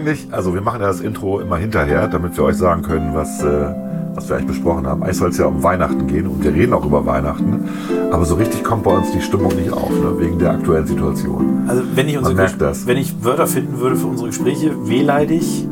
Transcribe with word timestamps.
Eigentlich, 0.00 0.28
also 0.30 0.54
wir 0.54 0.62
machen 0.62 0.80
ja 0.80 0.86
das 0.86 1.00
Intro 1.00 1.40
immer 1.40 1.58
hinterher, 1.58 2.08
damit 2.08 2.34
wir 2.34 2.44
euch 2.44 2.56
sagen 2.56 2.80
können, 2.80 3.10
was, 3.12 3.42
äh, 3.42 3.74
was 4.14 4.30
wir 4.30 4.36
eigentlich 4.36 4.56
besprochen 4.56 4.86
haben. 4.86 5.02
Eigentlich 5.02 5.18
soll 5.18 5.28
es 5.28 5.36
ja 5.36 5.44
um 5.44 5.62
Weihnachten 5.62 6.06
gehen 6.06 6.26
und 6.26 6.42
wir 6.42 6.54
reden 6.54 6.72
auch 6.72 6.86
über 6.86 7.04
Weihnachten. 7.04 7.68
Aber 8.10 8.24
so 8.24 8.36
richtig 8.36 8.64
kommt 8.64 8.84
bei 8.84 8.92
uns 8.92 9.12
die 9.12 9.20
Stimmung 9.20 9.54
nicht 9.54 9.70
auf, 9.70 9.90
ne? 9.90 10.14
wegen 10.18 10.38
der 10.38 10.52
aktuellen 10.52 10.86
Situation. 10.86 11.64
Also 11.68 11.82
wenn 11.94 12.08
ich, 12.08 12.16
unsere 12.16 12.34
merkt 12.34 12.62
das. 12.62 12.86
wenn 12.86 12.96
ich 12.96 13.22
Wörter 13.22 13.46
finden 13.46 13.78
würde 13.78 13.96
für 13.96 14.06
unsere 14.06 14.30
Gespräche, 14.30 14.88
wehleidig, 14.88 15.68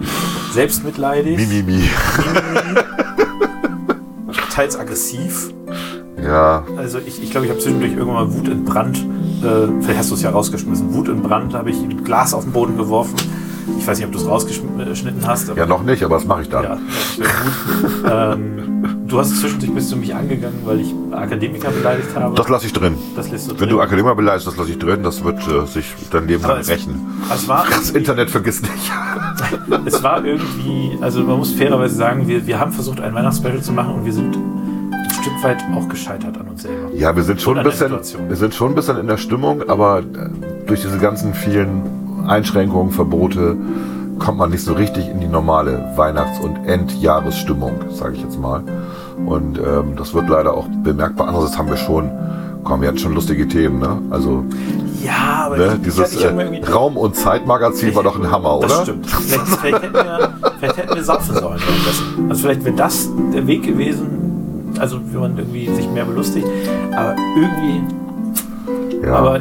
selbstmitleidig, 0.53 1.39
Mimimi. 1.39 1.85
teils 4.55 4.79
aggressiv. 4.79 5.55
Ja, 6.23 6.65
Also 6.77 6.99
ich, 6.99 7.23
ich 7.23 7.31
glaube, 7.31 7.47
ich 7.47 7.51
habe 7.51 7.61
zwischendurch 7.61 7.93
irgendwann 7.93 8.27
mal 8.27 8.35
Wut 8.35 8.49
entbrannt. 8.49 8.99
Äh, 8.99 9.69
vielleicht 9.81 10.01
hast 10.01 10.11
du 10.11 10.17
es 10.17 10.23
ja 10.23 10.31
rausgeschmissen. 10.31 10.93
Wut 10.93 11.09
entbrannt 11.09 11.55
habe 11.55 11.71
ich 11.71 11.79
ein 11.79 12.05
Glas 12.05 12.35
auf 12.35 12.43
den 12.43 12.53
Boden 12.53 12.77
geworfen. 12.77 13.15
Ich 13.79 13.87
weiß 13.87 13.99
nicht, 13.99 14.07
ob 14.07 14.13
du 14.13 14.19
es 14.19 14.27
rausgeschnitten 14.27 15.27
hast. 15.27 15.49
Ja 15.57 15.65
noch 15.67 15.83
nicht, 15.83 16.03
aber 16.03 16.17
das 16.17 16.27
mache 16.27 16.43
ich 16.43 16.49
dann. 16.49 16.65
Ja, 16.65 16.79
das 16.79 17.19
wäre 17.19 17.31
gut. 17.31 18.39
ähm, 18.39 18.97
du 19.07 19.19
hast 19.19 19.41
zwischendurch 19.41 19.73
bist 19.75 19.91
du 19.93 19.97
mich 19.97 20.15
angegangen, 20.15 20.59
weil 20.65 20.81
ich 20.81 20.95
Akademiker 21.13 21.71
beleidigt 21.71 22.09
habe. 22.15 22.35
Das 22.35 22.49
lasse 22.49 22.67
ich 22.67 22.73
drin. 22.73 22.95
das 23.17 23.31
lässt 23.31 23.47
du 23.47 23.53
Wenn 23.53 23.59
drin. 23.61 23.69
du 23.71 23.81
Akademiker 23.81 24.15
beleidigst, 24.15 24.47
das 24.47 24.57
lasse 24.57 24.71
ich 24.71 24.79
drin. 24.79 25.03
Das 25.03 25.25
wird 25.25 25.39
äh, 25.49 25.67
sich 25.67 25.95
dein 26.11 26.27
Leben 26.27 26.43
lang 26.43 26.59
rächen. 26.61 26.95
es 27.33 27.49
war, 27.49 27.65
Das 27.71 27.91
Internet 27.91 28.31
vergisst 28.31 28.63
nicht. 28.63 28.93
es 29.87 30.03
war 30.03 30.25
irgendwie, 30.25 30.99
also 31.01 31.23
man 31.23 31.39
muss 31.39 31.53
fairerweise 31.53 31.95
sagen, 31.95 32.29
wir, 32.29 32.47
wir 32.47 32.59
haben 32.61 32.73
versucht, 32.73 33.01
ein 33.01 33.15
Weihnachtsspecial 33.15 33.63
zu 33.63 33.73
machen 33.73 33.95
und 33.95 34.05
wir 34.05 34.13
sind 34.13 34.37
ein 34.37 35.11
Stück 35.23 35.43
weit 35.43 35.65
auch 35.75 35.89
gescheitert 35.89 36.37
an 36.39 36.49
uns 36.49 36.63
selber. 36.63 36.91
Ja, 36.95 37.15
wir 37.17 37.23
sind 37.23 37.41
schon 37.41 37.57
ein 37.59 37.65
bisschen, 37.65 37.93
wir 37.93 38.37
sind 38.37 38.55
schon 38.55 38.73
ein 38.73 38.75
bisschen 38.75 38.99
in 38.99 39.07
der 39.07 39.17
Stimmung, 39.17 39.69
aber 39.69 40.01
äh, 40.01 40.05
durch 40.67 40.83
diese 40.83 40.99
ganzen 40.99 41.33
vielen 41.33 41.83
Einschränkungen, 42.29 42.91
Verbote, 42.93 43.57
kommt 44.19 44.39
man 44.39 44.51
nicht 44.51 44.63
so 44.65 44.73
richtig 44.73 45.09
in 45.09 45.21
die 45.21 45.27
normale 45.29 45.93
Weihnachts- 45.97 46.41
und 46.41 46.57
Endjahresstimmung, 46.67 47.73
sage 47.91 48.15
ich 48.17 48.23
jetzt 48.23 48.39
mal. 48.41 48.63
Und 49.27 49.59
ähm, 49.59 49.95
das 49.97 50.13
wird 50.15 50.29
leider 50.29 50.55
auch 50.55 50.67
bemerkbar. 50.83 51.29
Andererseits 51.29 51.57
haben 51.59 51.69
wir 51.69 51.77
schon, 51.77 52.11
komm, 52.65 52.81
wir 52.81 52.89
hatten 52.89 52.99
schon 52.99 53.15
lustige 53.15 53.47
Themen, 53.47 53.79
ne? 53.79 53.99
Also 54.11 54.45
Ja, 55.05 55.45
aber 55.47 55.57
ne, 55.57 55.75
ich- 55.77 55.83
dieses 55.83 56.13
ich 56.15 56.25
äh, 56.25 56.63
Raum- 56.73 56.97
und 56.97 57.15
Zeitmagazin 57.17 57.95
war 57.95 58.03
doch 58.03 58.19
ein 58.19 58.31
Hammer, 58.31 58.59
Das 58.63 58.73
oder? 58.75 58.83
stimmt. 58.83 59.07
Vielleicht, 59.07 59.47
vielleicht, 59.49 59.83
hätten 59.83 59.95
wir, 59.95 60.31
vielleicht 60.59 60.77
hätten 60.77 60.95
wir 60.97 61.05
saufen 61.05 61.35
sollen. 61.37 61.61
Also 62.29 62.43
vielleicht 62.43 62.65
wäre 62.65 62.75
das 62.77 63.09
der 63.33 63.47
Weg 63.47 63.63
gewesen, 63.63 64.73
also 64.81 64.99
wenn 65.13 65.21
man 65.21 65.39
irgendwie 65.39 65.69
sich 65.75 65.89
mehr 65.91 66.05
belustigt. 66.05 66.47
Aber 66.97 67.15
irgendwie, 67.37 67.83
Ja. 69.07 69.15
aber 69.15 69.41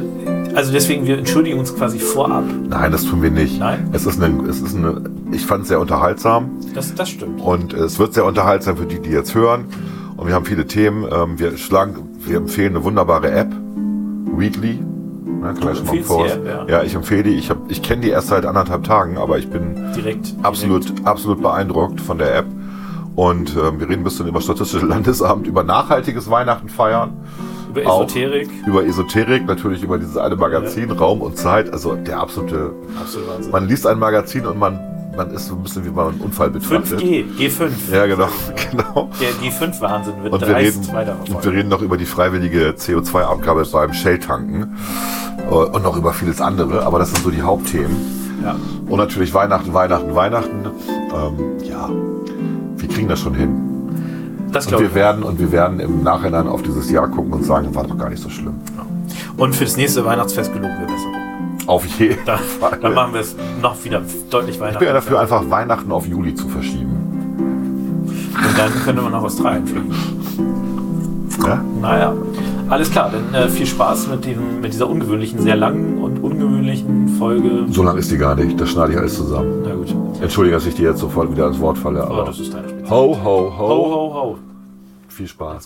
also 0.58 0.72
deswegen, 0.72 1.05
wir 1.05 1.19
entschuldigen 1.19 1.59
uns 1.59 1.75
quasi 1.75 2.00
vorab. 2.00 2.44
Nein, 2.67 2.91
das 2.91 3.05
tun 3.05 3.22
wir 3.22 3.30
nicht. 3.30 3.59
Nein? 3.59 3.91
Es 3.94 4.08
ist 4.08 4.19
eine, 4.19 4.44
es 4.50 4.59
ist 4.59 4.75
eine, 4.75 5.03
ich 5.31 5.45
fand 5.45 5.61
es 5.61 5.67
sehr 5.67 5.80
unterhaltsam. 5.80 6.49
Das, 6.73 6.95
das 6.95 7.09
stimmt. 7.09 7.39
Und 7.41 7.73
es 7.73 7.99
wird 7.99 8.16
sehr 8.16 8.25
unterhaltsam 8.25 8.75
für 8.75 8.88
die, 8.88 8.99
die 8.99 9.11
jetzt 9.11 9.36
hören. 9.36 9.66
Und 10.16 10.25
wir 10.25 10.33
haben 10.33 10.45
viele 10.45 10.66
Themen. 10.66 11.05
Ähm, 11.11 11.38
Wir 11.38 11.55
schlagen, 11.59 12.09
wir 12.25 12.38
empfehlen 12.38 12.75
eine 12.75 12.83
wunderbare 12.83 13.30
App, 13.30 13.55
Weekly. 14.36 14.80
Ne, 15.25 15.53
kann 15.53 15.73
ich 15.73 15.77
schon 15.77 15.86
mal 15.86 16.25
die 16.25 16.31
App, 16.31 16.69
ja. 16.69 16.81
ich 16.81 16.95
empfehle 16.95 17.21
die. 17.21 17.36
Ich, 17.36 17.52
hab, 17.52 17.69
ich 17.69 17.83
kenne 17.83 18.02
die 18.02 18.09
erst 18.09 18.30
seit 18.30 18.47
anderthalb 18.47 18.83
Tagen, 18.83 19.19
aber 19.19 19.38
ich 19.38 19.47
bin 19.52 19.75
Direkt. 19.95 20.33
absolut, 20.42 20.92
absolut 21.03 21.39
beeindruckt 21.39 22.02
von 22.02 22.17
der 22.17 22.36
App. 22.36 22.48
Und 23.15 23.55
ähm, 23.55 23.80
wir 23.80 23.89
reden 23.89 24.02
ein 24.02 24.03
bisschen 24.03 24.27
über 24.27 24.42
Statistische 24.42 24.87
Landesamt, 24.87 25.45
über 25.45 25.64
nachhaltiges 25.64 26.32
Weihnachten 26.32 26.67
feiern, 26.67 27.14
Über 27.70 27.89
auch. 27.89 28.05
Esoterik. 28.05 28.50
über 28.66 28.86
Esoterik, 28.86 29.45
natürlich 29.45 29.83
über 29.83 29.98
dieses 29.98 30.17
eine 30.17 30.36
Magazin, 30.36 30.92
Raum 30.92 31.22
und 31.22 31.38
Zeit. 31.38 31.72
Also 31.72 31.95
der 31.95 32.20
absolute. 32.20 32.72
Absolut 33.00 33.30
Wahnsinn. 33.30 33.52
Man 33.52 33.67
liest 33.67 33.88
ein 33.88 34.00
Magazin 34.00 34.45
und 34.45 34.58
man, 34.58 34.80
man 35.16 35.32
ist 35.32 35.48
so 35.48 35.55
ein 35.55 35.64
bisschen 35.64 35.86
wie 35.86 35.89
man 35.89 36.10
einen 36.10 36.22
Unfall 36.22 36.50
betrachtet. 36.50 37.02
5G, 37.02 37.26
G5. 37.38 37.70
Ja, 37.92 38.06
genau, 38.06 38.27
genau. 38.72 39.10
Der 39.20 39.32
G5-Wahnsinn 39.32 40.23
wird 40.23 40.33
Und 40.33 40.42
wir, 40.42 40.56
reden, 40.56 40.94
weiter 40.94 41.17
und 41.30 41.44
wir 41.44 41.52
reden 41.52 41.70
noch 41.70 41.82
über 41.82 41.98
die 41.98 42.06
freiwillige 42.06 42.72
CO2-Abgabe 42.72 43.66
beim 43.72 43.94
Shell-Tanken 43.94 44.76
äh, 45.50 45.54
und 45.54 45.83
noch 45.83 45.98
über 45.98 46.14
vieles 46.14 46.42
andere, 46.42 46.86
aber 46.86 47.00
das 47.00 47.11
sind 47.11 47.23
so 47.23 47.32
die 47.32 47.42
Hauptthemen. 47.42 47.95
Ja. 48.44 48.56
Und 48.88 48.98
natürlich 48.98 49.33
Weihnachten, 49.33 49.73
Weihnachten, 49.73 50.14
Weihnachten. 50.16 50.66
Ähm, 50.88 51.64
ja, 51.64 51.89
wir 52.77 52.88
kriegen 52.88 53.08
das 53.08 53.20
schon 53.20 53.33
hin. 53.33 53.77
Das 54.52 54.67
Und 54.67 54.80
wir 54.80 54.87
ich. 54.87 54.95
werden 54.95 55.23
und 55.23 55.39
wir 55.39 55.52
werden 55.52 55.80
im 55.80 56.03
Nachhinein 56.03 56.47
auf 56.47 56.61
dieses 56.63 56.89
Jahr 56.89 57.08
gucken 57.08 57.33
und 57.33 57.43
sagen, 57.45 57.73
war 57.75 57.83
doch 57.85 57.97
gar 57.97 58.09
nicht 58.09 58.21
so 58.21 58.30
schlimm. 58.30 58.55
Und 59.37 59.55
für 59.55 59.65
das 59.65 59.77
nächste 59.77 60.03
Weihnachtsfest 60.05 60.53
geloben 60.53 60.73
wir 60.80 60.87
besser. 60.87 61.67
Auf 61.67 61.85
jeden 61.99 62.17
Da, 62.25 62.37
Fall. 62.59 62.80
dann 62.81 62.93
machen 62.93 63.13
wir 63.13 63.21
es 63.21 63.35
noch 63.61 63.83
wieder 63.83 64.02
deutlich 64.30 64.55
ich 64.55 64.61
Weihnachten. 64.61 64.80
bin 64.80 64.87
ja 64.87 64.93
dafür, 64.93 65.19
einfach 65.19 65.49
Weihnachten 65.49 65.91
auf 65.91 66.08
Juli 66.08 66.33
zu 66.33 66.47
verschieben. 66.47 66.91
Und 68.08 68.58
dann 68.58 68.71
könnte 68.85 69.02
man 69.02 69.11
nach 69.11 69.23
Australien 69.23 69.65
fliegen. 69.67 69.93
Ja? 71.45 71.61
Naja, 71.81 72.14
alles 72.69 72.89
klar. 72.89 73.11
Dann 73.11 73.33
äh, 73.33 73.49
viel 73.49 73.65
Spaß 73.65 74.08
mit, 74.08 74.25
diesem, 74.25 74.61
mit 74.61 74.73
dieser 74.73 74.89
ungewöhnlichen, 74.89 75.39
sehr 75.41 75.55
langen 75.55 75.97
und 75.99 76.19
ungewöhnlichen 76.23 77.09
Folge. 77.19 77.65
So 77.69 77.83
lang 77.83 77.97
ist 77.97 78.11
die 78.11 78.17
gar 78.17 78.35
nicht. 78.35 78.59
Das 78.59 78.69
schneide 78.69 78.93
ich 78.93 78.97
alles 78.97 79.15
zusammen. 79.15 79.64
Na 79.67 79.75
gut. 79.75 79.93
Entschuldige, 80.21 80.55
dass 80.55 80.65
ich 80.65 80.75
dir 80.75 80.89
jetzt 80.89 80.99
sofort 80.99 81.31
wieder 81.31 81.47
ins 81.47 81.59
Wort 81.59 81.77
falle. 81.77 82.02
Aber 82.03 82.15
Aber 82.15 82.23
das 82.25 82.39
ist 82.39 82.53
deine 82.53 82.69
Spezialität. 82.69 82.77
Ho, 82.89 83.14
ho, 83.14 83.49
ho. 83.49 83.67
Ho, 83.67 83.89
ho, 83.89 84.09
ho. 84.09 84.39
Viel 85.09 85.27
Spaß. 85.27 85.53
Let's 85.53 85.65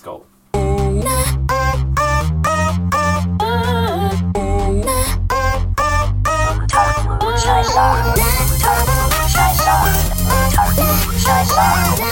go. 11.95 12.10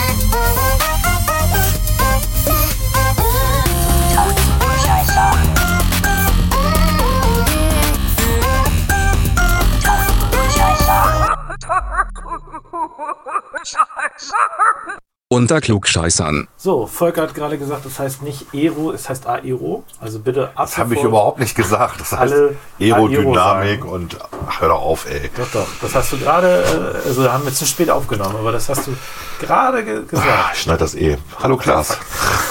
Unter 15.31 15.61
Klugscheißern. 15.61 16.47
So, 16.57 16.87
Volker 16.87 17.21
hat 17.21 17.35
gerade 17.35 17.59
gesagt, 17.59 17.85
das 17.85 17.99
heißt 17.99 18.23
nicht 18.23 18.47
Aero, 18.51 18.91
es 18.91 19.07
heißt 19.09 19.27
Aero. 19.27 19.83
Also 19.99 20.17
bitte 20.17 20.45
ab 20.55 20.65
Das 20.65 20.79
habe 20.79 20.95
ich 20.95 21.03
überhaupt 21.03 21.37
nicht 21.37 21.53
gesagt. 21.53 22.01
Das 22.01 22.13
heißt 22.13 22.33
Alle 22.33 22.55
Aerodynamik 22.79 23.83
Aero 23.83 23.93
und 23.93 24.17
ach, 24.47 24.59
hör 24.61 24.69
doch 24.69 24.81
auf, 24.81 25.07
ey. 25.07 25.29
Doch, 25.37 25.47
doch. 25.51 25.67
Das 25.83 25.93
hast 25.93 26.13
du 26.13 26.17
gerade, 26.17 26.63
äh, 27.03 27.07
also 27.07 27.23
da 27.23 27.33
haben 27.33 27.45
wir 27.45 27.53
zu 27.53 27.67
spät 27.67 27.91
aufgenommen, 27.91 28.37
aber 28.37 28.51
das 28.51 28.69
hast 28.69 28.87
du 28.87 28.97
gerade 29.39 29.85
ge 29.85 29.97
Ah, 29.99 30.09
gesagt. 30.09 30.55
Ich 30.55 30.61
schneide 30.61 30.79
das 30.79 30.95
eh. 30.95 31.19
Hallo 31.43 31.57
Klaas. 31.57 31.95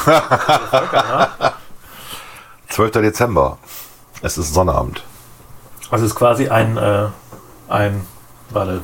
Volker, 0.04 1.28
ne? 1.40 1.52
12. 2.68 2.92
Dezember. 2.92 3.58
Es 4.22 4.38
ist 4.38 4.54
Sonnabend. 4.54 5.02
Also 5.90 6.04
es 6.04 6.12
ist 6.12 6.16
quasi 6.16 6.48
ein, 6.48 6.76
äh, 6.76 7.06
ein, 7.68 8.06
warte, 8.50 8.82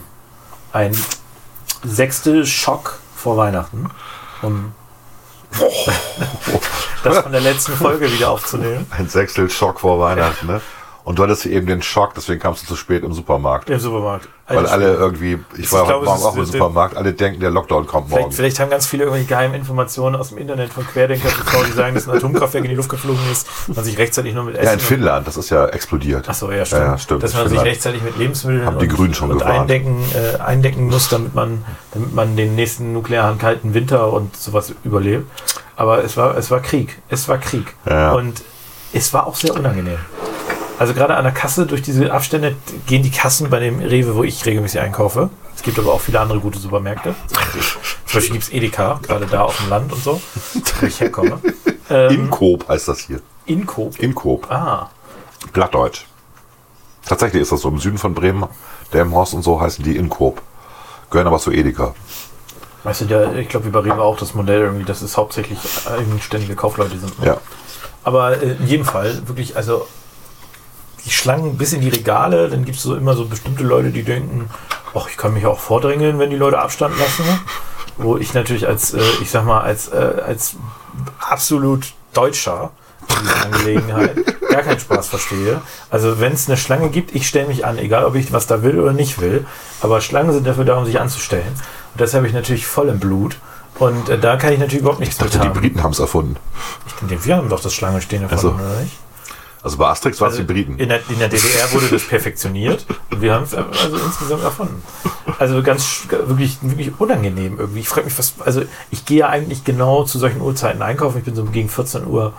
ein 0.72 0.96
sechste 1.84 2.44
Schock 2.44 2.98
vor 3.24 3.38
Weihnachten, 3.38 3.90
um 4.42 4.74
das 7.04 7.18
von 7.20 7.32
der 7.32 7.40
letzten 7.40 7.72
Folge 7.72 8.12
wieder 8.12 8.30
aufzunehmen. 8.30 8.86
Ein 8.90 9.08
Sechstel 9.08 9.48
Schock 9.48 9.80
vor 9.80 9.98
Weihnachten, 9.98 10.46
ne? 10.46 10.60
Und 11.04 11.18
du 11.18 11.22
hattest 11.22 11.44
eben 11.44 11.66
den 11.66 11.82
Schock, 11.82 12.14
deswegen 12.14 12.40
kamst 12.40 12.62
du 12.62 12.66
zu 12.66 12.76
spät 12.76 13.04
im 13.04 13.12
Supermarkt. 13.12 13.68
Im 13.68 13.78
Supermarkt. 13.78 14.26
Weil 14.48 14.58
Also, 14.58 14.72
alle 14.72 14.94
irgendwie, 14.94 15.38
ich 15.54 15.64
Ich 15.64 15.72
war 15.72 15.86
heute 15.86 16.02
Morgen 16.04 16.22
auch 16.22 16.34
im 16.36 16.44
Supermarkt, 16.46 16.96
alle 16.96 17.12
denken, 17.12 17.40
der 17.40 17.50
Lockdown 17.50 17.86
kommt 17.86 18.08
Vielleicht, 18.08 18.20
morgen. 18.22 18.32
vielleicht 18.32 18.58
haben 18.60 18.70
ganz 18.70 18.86
viele 18.86 19.04
irgendwelche 19.04 19.28
geheimen 19.28 19.54
Informationen 19.54 20.16
aus 20.16 20.30
dem 20.30 20.38
Internet 20.38 20.72
von 20.72 20.86
Querdenker 20.86 21.28
die 21.68 21.72
sagen, 21.72 21.94
dass 21.94 22.08
ein 22.08 22.16
Atomkraftwerk 22.16 22.64
in 22.64 22.70
die 22.70 22.76
Luft 22.76 22.88
geflogen 22.88 23.20
ist, 23.30 23.46
man 23.68 23.84
sich 23.84 23.98
rechtzeitig 23.98 24.32
nur 24.32 24.44
mit 24.44 24.54
Essen 24.56 24.64
Ja, 24.66 24.72
in 24.72 24.80
Finnland, 24.80 25.26
das 25.26 25.36
ist 25.36 25.50
ja 25.50 25.66
explodiert. 25.66 26.26
Achso, 26.26 26.50
ja, 26.50 26.64
stimmt. 26.64 26.82
Ja, 26.82 26.86
ja, 26.92 26.98
stimmt. 26.98 27.22
Dass 27.22 27.32
man 27.34 27.42
sich 27.42 27.48
Finnland. 27.50 27.68
rechtzeitig 27.68 28.02
mit 28.02 28.16
Lebensmitteln 28.16 28.64
Haben 28.64 28.78
die 28.78 28.88
und, 28.88 28.94
Grünen 28.96 29.12
schon 29.14 29.30
und 29.30 29.38
gewarnt. 29.40 29.60
eindecken, 29.60 30.02
äh, 30.14 30.40
eindecken 30.40 30.86
muss, 30.86 31.10
damit 31.10 31.34
man, 31.34 31.64
damit 31.92 32.14
man 32.14 32.34
den 32.36 32.54
nächsten 32.54 32.94
nuklearen 32.94 33.36
kalten 33.38 33.74
Winter 33.74 34.10
und 34.10 34.34
sowas 34.36 34.72
überlebt. 34.84 35.26
Aber 35.76 36.02
es 36.02 36.16
war, 36.16 36.36
es 36.38 36.50
war 36.50 36.60
Krieg. 36.60 36.98
Es 37.10 37.28
war 37.28 37.36
Krieg. 37.38 37.74
Ja. 37.88 38.12
Und 38.12 38.42
es 38.94 39.12
war 39.12 39.26
auch 39.26 39.36
sehr 39.36 39.54
unangenehm. 39.54 39.98
Also 40.78 40.92
gerade 40.92 41.16
an 41.16 41.24
der 41.24 41.32
Kasse, 41.32 41.66
durch 41.66 41.82
diese 41.82 42.12
Abstände 42.12 42.56
gehen 42.86 43.02
die 43.02 43.10
Kassen 43.10 43.48
bei 43.50 43.60
dem 43.60 43.78
Rewe, 43.78 44.16
wo 44.16 44.24
ich 44.24 44.44
regelmäßig 44.44 44.80
einkaufe. 44.80 45.30
Es 45.54 45.62
gibt 45.62 45.78
aber 45.78 45.92
auch 45.92 46.00
viele 46.00 46.18
andere 46.20 46.40
gute 46.40 46.58
Supermärkte. 46.58 47.14
Zum 47.28 48.14
Beispiel 48.14 48.32
gibt 48.32 48.44
es 48.44 48.52
Edeka, 48.52 48.98
gerade 49.02 49.26
da 49.26 49.42
auf 49.42 49.56
dem 49.58 49.68
Land 49.70 49.92
und 49.92 50.02
so, 50.02 50.20
wo 50.80 50.86
ich 50.86 51.00
herkomme. 51.00 51.40
Ähm, 51.90 52.12
Inkoop 52.14 52.66
heißt 52.66 52.88
das 52.88 53.00
hier. 53.00 53.20
Incoop. 53.44 53.98
Inkoop. 53.98 54.50
Ah, 54.50 54.88
Plattdeutsch. 55.52 56.06
Tatsächlich 57.04 57.42
ist 57.42 57.52
das 57.52 57.60
so. 57.60 57.68
Im 57.68 57.78
Süden 57.78 57.98
von 57.98 58.14
Bremen, 58.14 58.46
Delmenhorst 58.90 59.34
und 59.34 59.42
so 59.42 59.60
heißen 59.60 59.84
die 59.84 59.94
Inkoop. 59.96 60.40
Gehören 61.10 61.26
aber 61.26 61.38
zu 61.38 61.52
Edeka. 61.52 61.94
Weißt 62.84 63.02
du, 63.02 63.04
der, 63.04 63.36
ich 63.36 63.50
glaube, 63.50 63.66
wie 63.66 63.70
bei 63.70 63.80
Rewe 63.80 64.00
auch 64.00 64.16
das 64.16 64.34
Modell 64.34 64.62
irgendwie, 64.62 64.86
dass 64.86 65.02
es 65.02 65.18
hauptsächlich 65.18 65.58
eigenständige 65.86 66.56
Kaufleute 66.56 66.98
sind. 66.98 67.18
ne? 67.20 67.26
Ja. 67.26 67.36
Aber 68.02 68.42
äh, 68.42 68.52
in 68.52 68.66
jedem 68.66 68.86
Fall, 68.86 69.20
wirklich, 69.28 69.54
also 69.54 69.86
die 71.04 71.10
Schlangen 71.10 71.56
bis 71.56 71.72
in 71.72 71.80
die 71.80 71.88
Regale, 71.88 72.48
dann 72.48 72.64
gibt 72.64 72.76
es 72.78 72.82
so 72.82 72.96
immer 72.96 73.14
so 73.14 73.26
bestimmte 73.26 73.62
Leute, 73.64 73.90
die 73.90 74.02
denken, 74.02 74.48
Och, 74.94 75.08
ich 75.10 75.16
kann 75.16 75.34
mich 75.34 75.44
auch 75.46 75.58
vordrängeln, 75.58 76.18
wenn 76.18 76.30
die 76.30 76.36
Leute 76.36 76.58
Abstand 76.58 76.98
lassen. 76.98 77.24
Wo 77.96 78.16
ich 78.16 78.34
natürlich 78.34 78.66
als, 78.66 78.92
äh, 78.94 79.00
ich 79.20 79.30
sag 79.30 79.44
mal, 79.44 79.60
als, 79.60 79.88
äh, 79.88 80.22
als 80.26 80.56
absolut 81.20 81.92
Deutscher 82.12 82.70
in 83.08 83.22
dieser 83.22 83.44
Angelegenheit 83.44 84.40
gar 84.50 84.62
keinen 84.62 84.80
Spaß 84.80 85.08
verstehe. 85.08 85.60
Also 85.90 86.20
wenn 86.20 86.32
es 86.32 86.48
eine 86.48 86.56
Schlange 86.56 86.88
gibt, 86.90 87.14
ich 87.14 87.28
stelle 87.28 87.46
mich 87.48 87.64
an, 87.64 87.78
egal 87.78 88.04
ob 88.04 88.14
ich 88.14 88.32
was 88.32 88.46
da 88.46 88.62
will 88.62 88.80
oder 88.80 88.92
nicht 88.92 89.20
will. 89.20 89.46
Aber 89.80 90.00
Schlangen 90.00 90.32
sind 90.32 90.46
dafür 90.46 90.64
da, 90.64 90.76
um 90.76 90.86
sich 90.86 91.00
anzustellen. 91.00 91.46
Und 91.46 92.00
das 92.00 92.14
habe 92.14 92.26
ich 92.26 92.32
natürlich 92.32 92.66
voll 92.66 92.88
im 92.88 92.98
Blut. 92.98 93.36
Und 93.78 94.08
äh, 94.08 94.18
da 94.18 94.36
kann 94.36 94.52
ich 94.52 94.58
natürlich 94.58 94.80
überhaupt 94.82 95.00
nichts 95.00 95.16
Ich 95.16 95.18
dachte, 95.20 95.36
mit 95.38 95.44
die 95.44 95.48
haben. 95.48 95.60
Briten 95.60 95.82
haben 95.82 95.92
es 95.92 95.98
erfunden. 95.98 96.36
Ich 96.86 96.94
denke, 97.08 97.24
wir 97.24 97.36
haben 97.36 97.48
doch 97.48 97.60
das 97.60 97.74
Schlangenstehen 97.74 98.22
erfunden, 98.22 98.54
Ach 98.56 98.60
so. 98.60 98.64
oder 98.72 98.80
nicht? 98.80 98.96
Also 99.64 99.78
bei 99.78 99.86
Asterix 99.86 100.20
waren 100.20 100.28
es 100.28 100.34
Also 100.34 100.46
die 100.46 100.52
Briten. 100.52 100.76
In 100.76 100.90
der, 100.90 101.00
in 101.08 101.18
der 101.18 101.28
DDR 101.28 101.72
wurde 101.72 101.88
das 101.88 102.06
perfektioniert 102.06 102.84
und 103.10 103.22
wir 103.22 103.32
haben 103.32 103.44
es 103.44 103.54
also 103.54 103.96
insgesamt 103.96 104.42
erfunden. 104.42 104.82
Also 105.38 105.62
ganz 105.62 106.02
wirklich, 106.10 106.58
wirklich 106.60 106.92
unangenehm 106.98 107.58
irgendwie. 107.58 107.80
Ich 107.80 107.88
frage 107.88 108.04
mich, 108.04 108.18
was, 108.18 108.34
also 108.44 108.62
ich 108.90 109.06
gehe 109.06 109.20
ja 109.20 109.30
eigentlich 109.30 109.64
genau 109.64 110.04
zu 110.04 110.18
solchen 110.18 110.42
Uhrzeiten 110.42 110.82
einkaufen. 110.82 111.16
Ich 111.16 111.24
bin 111.24 111.34
so 111.34 111.44
gegen 111.44 111.70
14 111.70 112.06
Uhr 112.06 112.34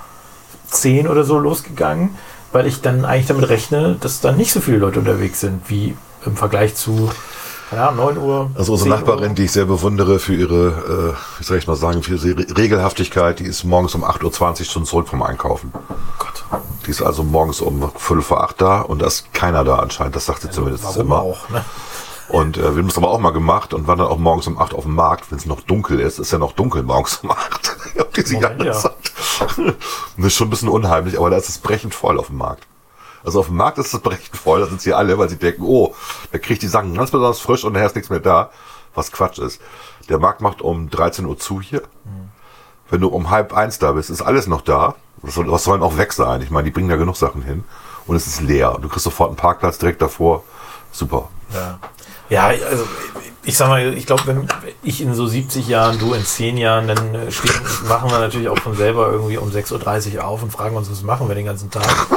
10 0.67 1.07
oder 1.07 1.23
so 1.23 1.39
losgegangen, 1.39 2.15
weil 2.51 2.67
ich 2.67 2.81
dann 2.81 3.05
eigentlich 3.05 3.25
damit 3.25 3.49
rechne, 3.49 3.97
dass 3.99 4.21
da 4.21 4.31
nicht 4.31 4.51
so 4.51 4.61
viele 4.61 4.77
Leute 4.77 4.99
unterwegs 4.99 5.39
sind, 5.39 5.67
wie 5.67 5.97
im 6.27 6.37
Vergleich 6.37 6.75
zu, 6.75 7.09
Ahnung, 7.71 8.15
9 8.15 8.17
Uhr. 8.17 8.51
Also 8.55 8.73
unsere 8.73 8.89
10 8.91 8.99
Nachbarin, 8.99 9.29
Uhr. 9.29 9.35
die 9.35 9.45
ich 9.45 9.51
sehr 9.51 9.65
bewundere 9.65 10.19
für 10.19 10.33
ihre, 10.35 11.15
äh, 11.15 11.39
wie 11.39 11.43
soll 11.43 11.57
ich 11.57 11.67
mal 11.67 11.75
sagen, 11.75 12.03
für 12.03 12.15
ihre 12.15 12.37
Re- 12.37 12.57
Regelhaftigkeit, 12.57 13.39
die 13.39 13.45
ist 13.45 13.63
morgens 13.63 13.95
um 13.95 14.03
8.20 14.03 14.59
Uhr 14.59 14.65
schon 14.65 14.85
zurück 14.85 15.07
vom 15.07 15.21
Einkaufen. 15.23 15.71
Gott, 16.19 16.43
Die 16.85 16.91
ist 16.91 17.01
also 17.01 17.23
morgens 17.23 17.61
um 17.61 17.91
Viertel 17.97 18.21
vor 18.21 18.43
acht 18.43 18.61
da 18.61 18.81
und 18.81 19.01
da 19.01 19.07
ist 19.07 19.33
keiner 19.33 19.63
da 19.63 19.77
anscheinend. 19.79 20.15
Das 20.15 20.25
sagt 20.25 20.41
sie 20.43 20.51
zumindest 20.51 20.83
warum 20.83 21.01
immer. 21.01 21.21
auch, 21.21 21.49
ne? 21.49 21.65
Und 22.27 22.57
äh, 22.57 22.61
wir 22.75 22.81
haben 22.81 22.89
es 22.89 22.97
aber 22.97 23.09
auch 23.11 23.19
mal 23.19 23.31
gemacht 23.31 23.73
und 23.73 23.85
waren 23.87 23.99
dann 23.99 24.07
auch 24.07 24.17
morgens 24.17 24.47
um 24.47 24.57
acht 24.59 24.73
auf 24.73 24.83
dem 24.83 24.95
Markt, 24.95 25.31
wenn 25.31 25.37
es 25.37 25.45
noch 25.45 25.61
dunkel 25.61 25.99
ist. 25.99 26.17
Ist 26.19 26.31
ja 26.31 26.39
noch 26.39 26.53
dunkel 26.53 26.81
morgens 26.83 27.17
um 27.23 27.31
acht. 27.31 27.75
diese 28.15 28.35
Moment, 28.35 28.63
ja. 28.63 28.71
Das 30.17 30.25
ist 30.27 30.33
schon 30.35 30.47
ein 30.47 30.49
bisschen 30.49 30.69
unheimlich, 30.69 31.17
aber 31.17 31.29
da 31.29 31.37
ist 31.37 31.49
es 31.49 31.57
brechend 31.57 31.93
voll 31.93 32.17
auf 32.19 32.27
dem 32.27 32.37
Markt. 32.37 32.65
Also 33.25 33.39
auf 33.39 33.47
dem 33.47 33.57
Markt 33.57 33.77
ist 33.79 33.93
es 33.93 33.99
brechend 34.01 34.37
voll, 34.37 34.61
da 34.61 34.67
sind 34.67 34.81
sie 34.81 34.93
alle, 34.93 35.17
weil 35.17 35.29
sie 35.29 35.37
denken, 35.37 35.63
oh, 35.63 35.93
da 36.31 36.37
kriege 36.37 36.53
ich 36.53 36.59
die 36.59 36.67
Sachen 36.67 36.93
ganz 36.93 37.11
besonders 37.11 37.39
frisch 37.39 37.63
und 37.63 37.73
nachher 37.73 37.87
ist 37.87 37.95
nichts 37.95 38.09
mehr 38.09 38.19
da. 38.19 38.51
Was 38.93 39.11
Quatsch 39.11 39.39
ist. 39.39 39.61
Der 40.07 40.19
Markt 40.19 40.39
macht 40.39 40.61
um 40.61 40.89
13 40.89 41.25
Uhr 41.25 41.37
zu 41.37 41.59
hier. 41.59 41.81
Wenn 42.89 43.01
du 43.01 43.09
um 43.09 43.29
halb 43.29 43.53
eins 43.53 43.77
da 43.77 43.91
bist, 43.91 44.09
ist 44.09 44.21
alles 44.21 44.47
noch 44.47 44.61
da. 44.61 44.95
Was 45.21 45.33
soll, 45.33 45.51
was 45.51 45.65
soll 45.65 45.77
denn 45.77 45.85
auch 45.85 45.97
weg 45.97 46.13
sein? 46.13 46.41
Ich 46.41 46.49
meine, 46.49 46.63
die 46.65 46.71
bringen 46.71 46.87
da 46.87 46.95
genug 46.95 47.17
Sachen 47.17 47.41
hin. 47.41 47.65
Und 48.07 48.15
es 48.15 48.27
ist 48.27 48.41
leer. 48.41 48.77
Du 48.81 48.87
kriegst 48.87 49.03
sofort 49.03 49.29
einen 49.29 49.37
Parkplatz 49.37 49.79
direkt 49.79 50.01
davor. 50.01 50.43
Super. 50.91 51.29
Ja. 51.53 51.79
Ja, 52.29 52.47
also 52.47 52.85
ich 53.43 53.55
sag 53.55 53.69
mal, 53.69 53.93
ich 53.93 54.05
glaube, 54.07 54.23
wenn 54.25 54.47
ich 54.81 55.01
in 55.01 55.13
so 55.13 55.27
70 55.27 55.67
Jahren, 55.67 55.99
du 55.99 56.13
in 56.13 56.25
10 56.25 56.57
Jahren, 56.57 56.87
dann 56.87 57.13
äh, 57.13 57.31
stehen, 57.31 57.53
machen 57.87 58.09
wir 58.09 58.19
natürlich 58.19 58.49
auch 58.49 58.57
von 58.57 58.75
selber 58.75 59.11
irgendwie 59.11 59.37
um 59.37 59.49
6.30 59.49 60.15
Uhr 60.15 60.25
auf 60.25 60.41
und 60.41 60.51
fragen 60.51 60.75
uns, 60.75 60.89
was 60.89 61.03
machen 61.03 61.27
wir 61.27 61.35
den 61.35 61.45
ganzen 61.45 61.69
Tag. 61.69 62.07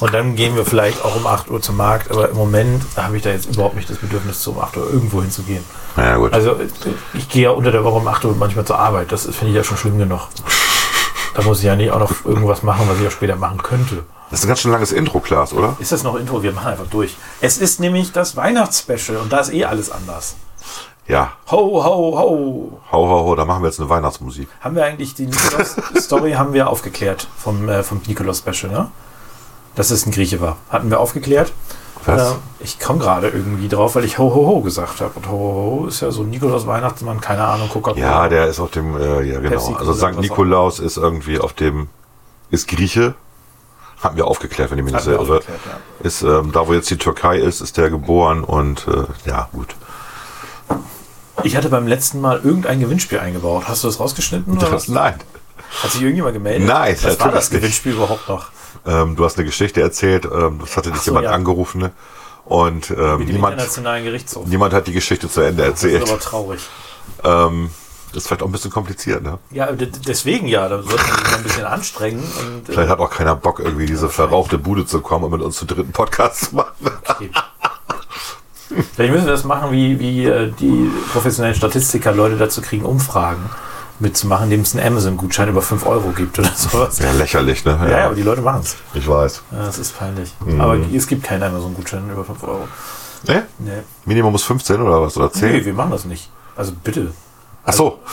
Und 0.00 0.12
dann 0.12 0.34
gehen 0.34 0.56
wir 0.56 0.64
vielleicht 0.64 1.04
auch 1.04 1.14
um 1.14 1.26
8 1.26 1.48
Uhr 1.50 1.62
zum 1.62 1.76
Markt, 1.76 2.10
aber 2.10 2.28
im 2.28 2.36
Moment 2.36 2.82
habe 2.96 3.16
ich 3.16 3.22
da 3.22 3.30
jetzt 3.30 3.46
überhaupt 3.54 3.76
nicht 3.76 3.88
das 3.88 3.98
Bedürfnis, 3.98 4.40
zu 4.40 4.50
um 4.50 4.60
8 4.60 4.76
Uhr 4.76 4.92
irgendwo 4.92 5.22
hinzugehen. 5.22 5.62
Naja, 5.96 6.16
gut. 6.16 6.32
Also 6.32 6.52
äh, 6.54 6.66
ich 7.14 7.28
gehe 7.28 7.44
ja 7.44 7.50
unter 7.50 7.70
der 7.70 7.84
Woche 7.84 7.98
um 7.98 8.08
8 8.08 8.24
Uhr 8.24 8.34
manchmal 8.34 8.64
zur 8.64 8.78
Arbeit, 8.78 9.12
das 9.12 9.26
finde 9.26 9.48
ich 9.48 9.54
ja 9.54 9.62
schon 9.62 9.76
schlimm 9.76 9.98
genug. 9.98 10.22
Da 11.34 11.42
muss 11.42 11.60
ich 11.60 11.64
ja 11.64 11.76
nicht 11.76 11.92
auch 11.92 12.00
noch 12.00 12.24
irgendwas 12.24 12.62
machen, 12.62 12.86
was 12.90 13.00
ich 13.00 13.06
auch 13.06 13.12
später 13.12 13.36
machen 13.36 13.62
könnte. 13.62 14.04
Das 14.32 14.40
ist 14.40 14.46
ein 14.46 14.48
ganz 14.48 14.60
schön 14.60 14.70
langes 14.72 14.92
Intro, 14.92 15.20
Klaas, 15.20 15.52
oder? 15.52 15.76
Ist 15.78 15.92
das 15.92 16.04
noch 16.04 16.16
Intro? 16.16 16.42
Wir 16.42 16.52
machen 16.52 16.68
einfach 16.68 16.86
durch. 16.86 17.16
Es 17.42 17.58
ist 17.58 17.80
nämlich 17.80 18.12
das 18.12 18.34
Weihnachtsspecial 18.34 19.18
und 19.18 19.30
da 19.30 19.40
ist 19.40 19.52
eh 19.52 19.66
alles 19.66 19.90
anders. 19.90 20.36
Ja. 21.06 21.32
Ho, 21.50 21.58
ho, 21.58 22.18
ho. 22.18 22.80
Hau, 22.90 23.08
hau, 23.08 23.24
hau, 23.26 23.36
da 23.36 23.44
machen 23.44 23.62
wir 23.62 23.68
jetzt 23.68 23.78
eine 23.78 23.90
Weihnachtsmusik. 23.90 24.48
Haben 24.62 24.76
wir 24.76 24.86
eigentlich 24.86 25.12
die 25.12 25.26
Nikolaus-Story 25.26 26.32
haben 26.38 26.54
wir 26.54 26.70
aufgeklärt 26.70 27.28
vom, 27.36 27.68
äh, 27.68 27.82
vom 27.82 28.00
Nikolaus-Special, 28.06 28.72
ne? 28.72 28.90
Dass 29.74 29.90
es 29.90 30.06
ein 30.06 30.12
Grieche 30.12 30.40
war. 30.40 30.56
Hatten 30.70 30.88
wir 30.88 30.98
aufgeklärt. 30.98 31.52
Was? 32.06 32.30
Äh, 32.30 32.34
ich 32.60 32.80
komme 32.80 33.00
gerade 33.00 33.28
irgendwie 33.28 33.68
drauf, 33.68 33.96
weil 33.96 34.06
ich 34.06 34.16
ho, 34.16 34.34
ho, 34.34 34.46
ho 34.46 34.60
gesagt 34.62 35.02
habe. 35.02 35.12
Und 35.14 35.28
ho, 35.28 35.32
ho, 35.32 35.80
ho 35.80 35.86
ist 35.88 36.00
ja 36.00 36.10
so 36.10 36.22
ein 36.22 36.30
Nikolaus-Weihnachtsmann, 36.30 37.20
keine 37.20 37.44
Ahnung, 37.44 37.68
Coca-Cola. 37.68 38.02
Ja, 38.02 38.28
der 38.30 38.46
ist 38.46 38.60
auf 38.60 38.70
dem, 38.70 38.98
äh, 38.98 39.24
ja 39.24 39.40
genau. 39.40 39.74
Also 39.74 39.92
St. 39.92 40.18
Nikolaus 40.18 40.78
ist 40.78 40.96
irgendwie 40.96 41.38
auf 41.38 41.52
dem, 41.52 41.88
ist 42.48 42.66
Grieche. 42.66 43.14
Hatten 44.02 44.16
wir 44.16 44.26
aufgeklärt, 44.26 44.70
wenn 44.70 44.78
ich 44.78 44.84
mich 44.84 44.94
nicht 44.94 45.06
irre. 45.06 45.40
ja. 45.40 45.80
Ist, 46.02 46.22
ähm, 46.22 46.50
da 46.52 46.66
wo 46.66 46.74
jetzt 46.74 46.90
die 46.90 46.98
Türkei 46.98 47.38
ist, 47.38 47.60
ist 47.60 47.76
der 47.76 47.88
geboren 47.88 48.42
und 48.44 48.86
äh, 48.88 49.04
ja, 49.28 49.48
gut. 49.52 49.76
Ich 51.44 51.56
hatte 51.56 51.68
beim 51.68 51.86
letzten 51.86 52.20
Mal 52.20 52.40
irgendein 52.42 52.80
Gewinnspiel 52.80 53.18
eingebaut. 53.18 53.64
Hast 53.68 53.84
du 53.84 53.88
das 53.88 53.98
rausgeschnitten? 54.00 54.56
Oder 54.56 54.70
Das, 54.70 54.88
nein. 54.88 55.14
Hat 55.82 55.90
sich 55.90 56.02
irgendjemand 56.02 56.34
gemeldet? 56.34 56.68
Nein, 56.68 56.96
Was 57.00 57.18
war 57.20 57.30
das 57.32 57.50
nicht. 57.50 57.60
Gewinnspiel 57.60 57.92
überhaupt 57.92 58.28
noch? 58.28 58.50
Ähm, 58.86 59.16
du 59.16 59.24
hast 59.24 59.38
eine 59.38 59.46
Geschichte 59.46 59.80
erzählt, 59.80 60.24
ähm, 60.26 60.58
das 60.60 60.76
hatte 60.76 60.90
dich 60.90 61.00
so, 61.00 61.12
jemand 61.12 61.24
ja. 61.26 61.30
angerufen 61.30 61.80
ne? 61.80 61.92
und 62.44 62.90
ähm, 62.90 63.24
niemand, 63.24 63.56
niemand 64.46 64.72
hat 64.74 64.86
die 64.88 64.92
Geschichte 64.92 65.28
zu 65.28 65.40
Ende 65.40 65.62
Das 65.62 65.82
ist 65.84 65.92
erzählt. 65.92 66.10
aber 66.10 66.18
traurig. 66.20 66.60
Ähm, 67.22 67.70
das 68.12 68.22
ist 68.22 68.28
vielleicht 68.28 68.42
auch 68.42 68.46
ein 68.46 68.52
bisschen 68.52 68.70
kompliziert, 68.70 69.22
ne? 69.22 69.38
Ja, 69.50 69.70
deswegen 69.72 70.46
ja, 70.46 70.68
da 70.68 70.82
sollte 70.82 71.02
man 71.02 71.16
sich 71.16 71.30
mal 71.30 71.36
ein 71.36 71.42
bisschen 71.42 71.64
anstrengen. 71.64 72.22
Und, 72.22 72.68
äh, 72.68 72.72
Vielleicht 72.72 72.90
hat 72.90 72.98
auch 72.98 73.10
keiner 73.10 73.34
Bock, 73.34 73.58
irgendwie 73.60 73.86
diese 73.86 74.08
verrauchte 74.08 74.58
Bude 74.58 74.86
zu 74.86 75.00
kommen 75.00 75.24
und 75.24 75.30
mit 75.32 75.42
uns 75.42 75.56
zu 75.56 75.64
dritten 75.64 75.92
Podcast 75.92 76.50
zu 76.50 76.56
machen. 76.56 76.72
Okay. 77.08 77.30
Vielleicht 78.94 79.12
müssen 79.12 79.26
wir 79.26 79.32
das 79.32 79.44
machen, 79.44 79.72
wie, 79.72 79.98
wie 79.98 80.24
äh, 80.26 80.50
die 80.58 80.90
professionellen 81.12 81.54
Statistiker 81.54 82.12
Leute 82.12 82.36
dazu 82.36 82.62
kriegen, 82.62 82.84
Umfragen 82.84 83.50
mitzumachen, 83.98 84.44
indem 84.44 84.62
es 84.62 84.74
einen 84.74 84.86
Amazon-Gutschein 84.86 85.48
über 85.48 85.62
5 85.62 85.86
Euro 85.86 86.10
gibt 86.10 86.38
oder 86.38 86.50
sowas. 86.54 86.98
Ja, 86.98 87.12
lächerlich, 87.12 87.64
ne? 87.64 87.78
Ja, 87.82 87.88
ja, 87.98 88.06
aber 88.06 88.14
die 88.14 88.22
Leute 88.22 88.42
machen 88.42 88.62
es. 88.62 88.76
Ich 88.94 89.06
weiß. 89.06 89.42
Ja, 89.52 89.58
das 89.66 89.78
ist 89.78 89.98
peinlich. 89.98 90.34
Mhm. 90.44 90.60
Aber 90.60 90.78
es 90.92 91.06
gibt 91.06 91.22
keinen 91.24 91.42
Amazon-Gutschein 91.42 92.10
über 92.10 92.24
5 92.24 92.42
Euro. 92.44 92.68
Ne? 93.26 93.46
Nee. 93.58 93.70
Minimum 94.04 94.34
ist 94.34 94.42
15 94.44 94.80
oder 94.80 95.00
was? 95.02 95.16
Oder 95.16 95.32
10? 95.32 95.52
nee, 95.52 95.64
wir 95.64 95.74
machen 95.74 95.92
das 95.92 96.04
nicht. 96.04 96.28
Also 96.56 96.72
bitte. 96.82 97.12
Ach 97.64 97.72
so. 97.72 97.98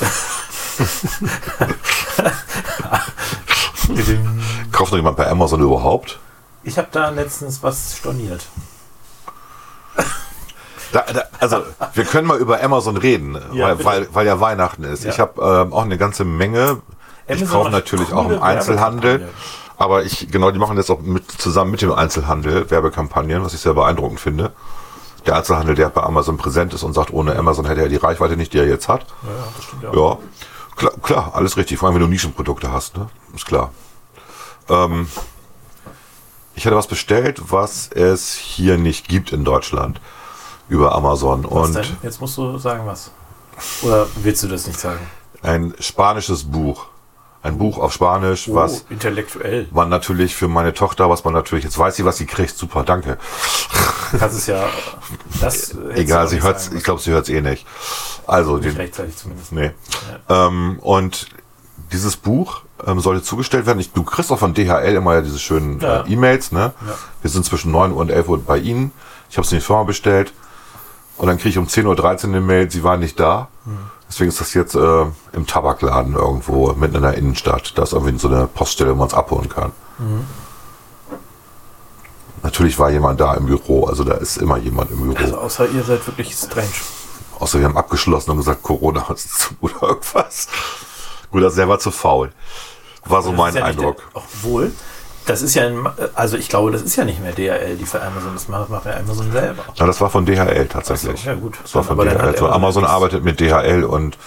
Kauft 4.72 4.92
noch 4.92 4.98
jemand 4.98 5.18
bei 5.18 5.28
Amazon 5.30 5.62
überhaupt? 5.62 6.20
Ich 6.64 6.78
habe 6.78 6.88
da 6.92 7.10
letztens 7.10 7.64
was 7.64 7.98
storniert. 7.98 8.46
Da, 10.92 11.06
da, 11.14 11.24
also, 11.40 11.64
wir 11.94 12.06
können 12.06 12.28
mal 12.28 12.38
über 12.40 12.64
Amazon 12.64 12.98
reden, 12.98 13.38
Ja, 13.54 13.78
weil, 13.78 13.86
weil, 13.86 14.08
weil 14.14 14.26
ja 14.26 14.40
Weihnachten 14.40 14.84
ist. 14.84 15.04
Ja. 15.04 15.12
Ich 15.12 15.20
habe 15.20 15.42
ähm, 15.42 15.74
auch 15.74 15.84
eine 15.84 15.98
ganze 15.98 16.26
Menge. 16.26 16.82
Ich 17.28 17.42
Amazon 17.42 17.48
kaufe 17.48 17.64
macht 17.66 17.72
natürlich 17.74 18.12
auch 18.14 18.30
im 18.30 18.42
Einzelhandel. 18.42 19.30
Aber 19.78 20.04
ich, 20.04 20.30
genau, 20.32 20.52
die 20.52 20.60
machen 20.60 20.78
jetzt 20.78 20.90
auch 20.90 21.00
mit, 21.00 21.32
zusammen 21.32 21.72
mit 21.72 21.82
dem 21.82 21.94
Einzelhandel 21.94 22.70
Werbekampagnen, 22.70 23.44
was 23.44 23.54
ich 23.54 23.62
sehr 23.62 23.74
beeindruckend 23.74 24.20
finde. 24.20 24.52
Der 25.26 25.36
Einzelhandel, 25.36 25.76
der 25.76 25.90
bei 25.90 26.02
Amazon 26.02 26.38
präsent 26.38 26.74
ist 26.74 26.84
und 26.84 26.94
sagt, 26.94 27.12
ohne 27.12 27.36
Amazon 27.36 27.66
hätte 27.66 27.82
er 27.82 27.90
die 27.90 27.98
Reichweite 27.98 28.38
nicht, 28.38 28.54
die 28.54 28.60
er 28.60 28.68
jetzt 28.68 28.88
hat. 28.88 29.06
Ja, 29.24 29.30
das 29.56 29.66
stimmt 29.66 29.84
ja. 29.84 29.94
Ja, 29.94 30.18
klar, 30.76 30.94
klar, 31.02 31.32
alles 31.34 31.58
richtig. 31.58 31.78
Vor 31.78 31.88
allem, 31.88 31.96
wenn 31.96 32.02
du 32.02 32.08
Nischenprodukte 32.08 32.72
hast, 32.72 32.98
ne? 32.98 33.10
Ist 33.36 33.46
klar. 33.46 33.72
Ähm, 34.70 35.08
ich 36.56 36.66
hatte 36.66 36.76
was 36.76 36.88
bestellt, 36.88 37.42
was 37.52 37.90
es 37.92 38.34
hier 38.34 38.78
nicht 38.78 39.08
gibt 39.08 39.32
in 39.32 39.44
Deutschland 39.44 40.00
über 40.68 40.96
Amazon. 40.96 41.46
Was 41.50 41.68
und 41.70 41.76
denn? 41.76 41.98
Jetzt 42.04 42.22
musst 42.22 42.38
du 42.38 42.58
sagen, 42.58 42.86
was. 42.86 43.12
Oder 43.82 44.08
willst 44.24 44.44
du 44.44 44.48
das 44.48 44.68
nicht 44.68 44.80
sagen? 44.80 45.00
ein 45.42 45.74
spanisches 45.80 46.44
Buch. 46.44 46.88
Ein 47.42 47.58
Buch 47.58 47.78
auf 47.78 47.94
Spanisch, 47.94 48.50
was 48.54 48.82
Oh, 48.82 48.94
intellektuell. 48.94 49.68
man 49.72 49.88
natürlich 49.88 50.36
für 50.36 50.50
meine 50.50 50.74
Tochter, 50.74 51.10
was 51.10 51.24
man 51.24 51.34
natürlich, 51.34 51.64
jetzt 51.64 51.78
weiß 51.78 51.96
sie, 51.96 52.04
was 52.04 52.18
sie 52.18 52.26
kriegt, 52.26 52.58
super, 52.58 52.84
danke. 52.84 53.18
Kannst 54.18 54.38
es 54.40 54.48
ja. 54.48 54.68
Das 55.40 55.74
Egal, 55.96 56.28
sie 56.28 56.36
nicht 56.36 56.44
hört's, 56.44 56.70
ich 56.76 56.84
glaube, 56.84 57.00
sie 57.02 57.12
hört's 57.12 57.30
eh 57.30 57.40
nicht. 57.42 57.66
Also, 58.28 58.52
müssen. 58.54 58.64
den, 58.64 58.70
Nicht 58.72 58.80
rechtzeitig 58.80 59.16
zumindest. 59.16 59.52
Nee. 59.54 59.72
Ähm, 60.28 60.80
und 60.82 61.28
dieses 61.94 62.18
Buch 62.18 62.62
ähm, 62.86 63.00
sollte 63.00 63.24
zugestellt 63.24 63.66
werden. 63.66 63.80
Ich, 63.80 63.94
du 63.94 64.04
kriegst 64.04 64.32
auch 64.32 64.40
von 64.40 64.54
DHL 64.54 64.96
immer 64.96 65.14
ja 65.16 65.22
diese 65.22 65.40
schönen 65.40 65.80
Ja. 65.80 66.02
äh, 66.02 66.12
E-Mails. 66.12 66.52
Ne? 66.52 66.74
Ja. 66.86 66.94
Wir 67.22 67.30
sind 67.32 67.46
zwischen 67.46 67.72
9 67.72 67.92
Uhr 67.94 67.98
und 68.00 68.10
11 68.12 68.28
Uhr 68.28 68.44
bei 68.44 68.58
Ihnen. 68.58 68.92
Ich 69.30 69.38
habe 69.38 69.46
es 69.46 69.52
in 69.54 69.60
die 69.60 69.64
Firma 69.66 69.84
bestellt. 69.84 70.34
Und 71.18 71.28
dann 71.28 71.38
kriege 71.38 71.50
ich 71.50 71.58
um 71.58 71.68
10.13 71.68 71.86
Uhr 71.88 72.24
eine 72.26 72.42
Mail, 72.42 72.70
Sie 72.70 72.84
waren 72.84 73.00
nicht 73.00 73.20
da. 73.20 73.48
Hm. 73.66 73.78
Deswegen 74.10 74.30
ist 74.30 74.42
das 74.42 74.56
jetzt 74.56 74.76
äh, 74.76 75.06
im 75.34 75.46
Tabakladen 75.46 76.16
irgendwo 76.16 76.74
mitten 76.74 76.96
in 76.96 77.04
der 77.04 77.14
Innenstadt. 77.14 77.78
Da 77.78 77.84
ist 77.84 77.94
irgendwie 77.94 78.18
so 78.18 78.28
eine 78.28 78.48
Poststelle, 78.48 78.92
wo 78.92 78.96
man 78.96 79.08
es 79.08 79.14
abholen 79.14 79.48
kann. 79.48 79.72
Mhm. 80.00 80.26
Natürlich 82.42 82.80
war 82.80 82.90
jemand 82.90 83.20
da 83.20 83.36
im 83.36 83.46
Büro. 83.46 83.86
Also 83.86 84.04
da 84.04 84.16
ist 84.16 84.38
immer 84.38 84.58
jemand 84.58 84.92
im 84.92 85.02
Büro. 85.02 85.18
Also 85.18 85.38
außer 85.38 85.70
ihr 85.70 85.84
seid 85.84 86.06
wirklich 86.08 86.34
strange. 86.34 86.68
Außer 87.38 87.60
wir 87.60 87.66
haben 87.66 87.78
abgeschlossen 87.78 88.32
und 88.32 88.38
gesagt, 88.38 88.64
Corona 88.64 89.06
ist 89.14 89.40
zu 89.40 89.54
oder 89.62 89.82
irgendwas. 89.82 90.48
Gut, 91.32 91.44
das 91.44 91.54
selber 91.54 91.80
zu 91.80 91.92
faul. 91.92 92.32
War 93.06 93.22
so 93.22 93.32
mein 93.32 93.56
ja 93.56 93.64
Eindruck. 93.64 93.98
Der, 93.98 94.24
obwohl, 94.24 94.72
das 95.30 95.44
ist 95.44 95.54
ja, 95.54 95.68
ein, 95.68 95.88
also 96.16 96.38
ich 96.38 96.50
glaube, 96.50 96.72
das 96.72 96.82
ist 96.82 96.96
ja 96.96 97.06
nicht 97.06 97.22
mehr 97.22 97.34
DHL, 97.34 97.78
die 97.78 97.86
für 97.86 98.02
Amazon 98.02 98.34
das 98.34 98.48
macht, 98.48 98.70
macht 98.70 98.86
ja 98.86 98.98
Amazon 98.98 99.32
selber. 99.32 99.64
Na, 99.78 99.86
das 99.86 100.02
war 100.02 100.10
von 100.10 100.26
DHL 100.26 100.68
tatsächlich. 100.68 101.24
ja, 101.24 101.36
gut. 101.36 101.58
Das 101.62 101.76
war 101.76 101.84
von 101.84 101.98
DHL. 101.98 102.18
Also 102.18 102.50
Amazon 102.50 102.84
arbeitet 102.84 103.24
mit 103.24 103.40
DHL 103.40 103.84
und 103.84 104.18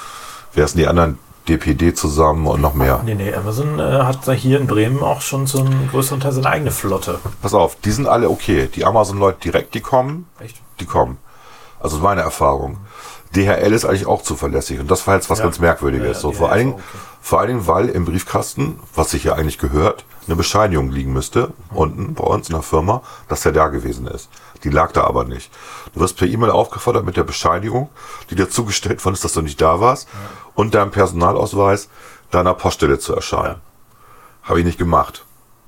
wer 0.54 0.68
sind 0.68 0.78
die 0.78 0.86
anderen? 0.86 1.18
DPD 1.48 1.92
zusammen 1.92 2.46
und 2.46 2.60
noch 2.60 2.74
mehr. 2.74 3.02
Nee, 3.04 3.16
nee, 3.16 3.34
Amazon 3.34 3.80
äh, 3.80 3.82
hat 3.82 4.30
hier 4.30 4.60
in 4.60 4.68
Bremen 4.68 5.02
auch 5.02 5.22
schon 5.22 5.48
so 5.48 5.58
einen 5.58 5.88
größeren 5.90 6.20
Teil 6.20 6.30
seine 6.30 6.48
eigene 6.48 6.70
Flotte. 6.70 7.18
Pass 7.42 7.52
auf, 7.52 7.74
die 7.84 7.90
sind 7.90 8.06
alle 8.06 8.30
okay. 8.30 8.68
Die 8.72 8.84
Amazon-Leute 8.84 9.40
direkt, 9.40 9.74
die 9.74 9.80
kommen, 9.80 10.28
Echt? 10.38 10.60
die 10.78 10.86
kommen. 10.86 11.18
Also 11.80 11.98
meine 11.98 12.20
Erfahrung. 12.20 12.76
DHL 13.34 13.72
ist 13.72 13.84
eigentlich 13.84 14.06
auch 14.06 14.22
zuverlässig 14.22 14.80
und 14.80 14.90
das 14.90 15.06
war 15.06 15.14
jetzt 15.14 15.30
was 15.30 15.38
Ja. 15.38 15.44
ganz 15.44 15.58
Merkwürdiges. 15.58 16.16
Ja, 16.16 16.20
so, 16.20 16.32
vor, 16.32 16.52
allen 16.52 16.74
okay. 16.74 16.82
vor 17.20 17.40
allen 17.40 17.48
Dingen, 17.48 17.66
weil 17.66 17.88
im 17.88 18.04
Briefkasten, 18.04 18.78
was 18.94 19.10
sich 19.10 19.24
ja 19.24 19.34
eigentlich 19.34 19.58
gehört, 19.58 20.04
eine 20.26 20.36
Bescheinigung 20.36 20.90
liegen 20.90 21.12
müsste, 21.12 21.52
unten 21.70 22.14
bei 22.14 22.24
uns 22.24 22.48
in 22.48 22.54
der 22.54 22.62
Firma, 22.62 23.02
dass 23.28 23.42
der 23.42 23.52
da 23.52 23.68
gewesen 23.68 24.06
ist. 24.06 24.28
Die 24.64 24.70
lag 24.70 24.92
da 24.92 25.04
aber 25.04 25.24
nicht. 25.24 25.50
Du 25.94 26.00
wirst 26.00 26.16
per 26.16 26.28
E-Mail 26.28 26.50
aufgefordert 26.50 27.04
mit 27.04 27.16
der 27.16 27.24
Bescheinigung, 27.24 27.88
die 28.30 28.36
dir 28.36 28.48
zugestellt 28.48 29.04
worden 29.04 29.14
ist, 29.14 29.24
dass 29.24 29.32
du 29.32 29.42
nicht 29.42 29.60
da 29.60 29.80
warst, 29.80 30.08
und 30.54 30.74
deinem 30.74 30.90
Personalausweis 30.90 31.88
deiner 32.30 32.54
Poststelle 32.54 32.98
zu 32.98 33.14
erscheinen. 33.14 33.60
Habe 34.42 34.60
ich 34.60 34.64
nicht 34.64 34.78
gemacht. 34.78 35.24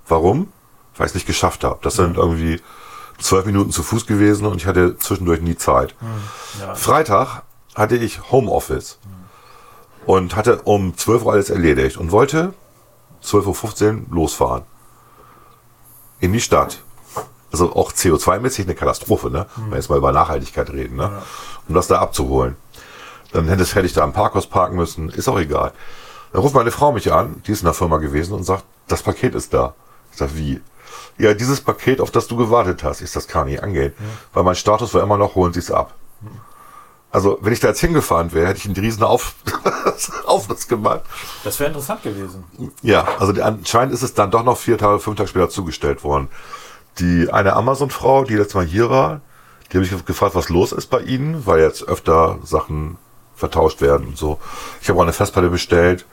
Warum? 0.06 0.52
Weil 0.96 1.06
ich 1.06 1.10
es 1.10 1.14
nicht 1.14 1.26
geschafft 1.26 1.64
habe. 1.64 1.78
Das 1.82 1.94
sind 1.94 2.16
irgendwie 2.16 2.60
zwölf 3.18 3.46
Minuten 3.46 3.70
zu 3.70 3.82
Fuß 3.82 4.06
gewesen 4.06 4.46
und 4.46 4.56
ich 4.56 4.66
hatte 4.66 4.96
zwischendurch 4.98 5.40
nie 5.40 5.56
Zeit. 5.56 5.94
Ja. 6.60 6.74
Freitag 6.74 7.42
hatte 7.74 7.96
ich 7.96 8.30
Homeoffice 8.30 8.98
und 10.06 10.36
hatte 10.36 10.62
um 10.62 10.96
12 10.96 11.24
Uhr 11.24 11.32
alles 11.32 11.50
erledigt 11.50 11.96
und 11.96 12.12
wollte 12.12 12.54
12.15 13.22 13.94
Uhr 13.94 14.02
losfahren. 14.10 14.62
In 16.20 16.32
die 16.32 16.40
Stadt. 16.40 16.80
Also 17.52 17.74
auch 17.74 17.92
CO2-mäßig 17.92 18.64
eine 18.64 18.74
Katastrophe, 18.74 19.30
ne? 19.30 19.46
Wenn 19.56 19.70
wir 19.70 19.76
jetzt 19.76 19.88
mal 19.88 19.98
über 19.98 20.10
Nachhaltigkeit 20.10 20.70
reden, 20.70 20.96
ne? 20.96 21.22
Um 21.68 21.74
das 21.74 21.86
da 21.86 22.00
abzuholen. 22.00 22.56
Dann 23.32 23.48
hätte, 23.48 23.64
hätte 23.64 23.86
ich 23.86 23.92
da 23.92 24.02
am 24.02 24.12
Parkhaus 24.12 24.46
parken 24.46 24.76
müssen, 24.76 25.08
ist 25.08 25.28
auch 25.28 25.38
egal. 25.38 25.72
Dann 26.32 26.42
ruft 26.42 26.54
meine 26.54 26.72
Frau 26.72 26.92
mich 26.92 27.12
an, 27.12 27.42
die 27.46 27.52
ist 27.52 27.60
in 27.60 27.66
der 27.66 27.74
Firma 27.74 27.98
gewesen 27.98 28.32
und 28.34 28.42
sagt, 28.42 28.64
das 28.88 29.02
Paket 29.02 29.34
ist 29.34 29.54
da. 29.54 29.74
Ich 30.10 30.18
sag, 30.18 30.36
wie? 30.36 30.60
Ja, 31.16 31.32
dieses 31.32 31.60
Paket, 31.60 32.00
auf 32.00 32.10
das 32.10 32.26
du 32.26 32.36
gewartet 32.36 32.82
hast, 32.82 33.00
ist 33.00 33.14
das 33.14 33.28
kann 33.28 33.46
nicht 33.46 33.62
angehen. 33.62 33.92
Weil 34.32 34.42
mein 34.42 34.56
Status 34.56 34.92
war 34.94 35.02
immer 35.02 35.16
noch, 35.16 35.36
holen 35.36 35.52
Sie 35.52 35.60
es 35.60 35.70
ab. 35.70 35.94
Also, 37.14 37.38
wenn 37.42 37.52
ich 37.52 37.60
da 37.60 37.68
jetzt 37.68 37.78
hingefahren 37.78 38.32
wäre, 38.32 38.48
hätte 38.48 38.58
ich 38.58 38.64
einen 38.64 38.74
riesen 38.74 39.04
Auf 39.04 39.36
Aufriss 40.26 40.66
gemacht. 40.66 41.02
Das 41.44 41.60
wäre 41.60 41.68
interessant 41.68 42.02
gewesen. 42.02 42.42
Ja, 42.82 43.06
also 43.20 43.40
anscheinend 43.40 43.94
ist 43.94 44.02
es 44.02 44.14
dann 44.14 44.32
doch 44.32 44.42
noch 44.42 44.58
vier 44.58 44.76
Tage, 44.78 44.98
fünf 44.98 45.16
Tage 45.16 45.28
später 45.28 45.48
zugestellt 45.48 46.02
worden. 46.02 46.26
Die 46.98 47.32
eine 47.32 47.52
Amazon-Frau, 47.52 48.24
die 48.24 48.34
letztes 48.34 48.56
Mal 48.56 48.66
hier 48.66 48.90
war, 48.90 49.20
die 49.70 49.76
habe 49.76 49.86
ich 49.86 50.04
gefragt, 50.04 50.34
was 50.34 50.48
los 50.48 50.72
ist 50.72 50.88
bei 50.88 51.02
Ihnen, 51.02 51.46
weil 51.46 51.60
jetzt 51.60 51.86
öfter 51.86 52.40
Sachen 52.42 52.98
vertauscht 53.36 53.80
werden 53.80 54.08
und 54.08 54.18
so. 54.18 54.40
Ich 54.82 54.88
habe 54.88 54.98
auch 54.98 55.04
eine 55.04 55.12
Festplatte 55.12 55.50
bestellt, 55.50 56.06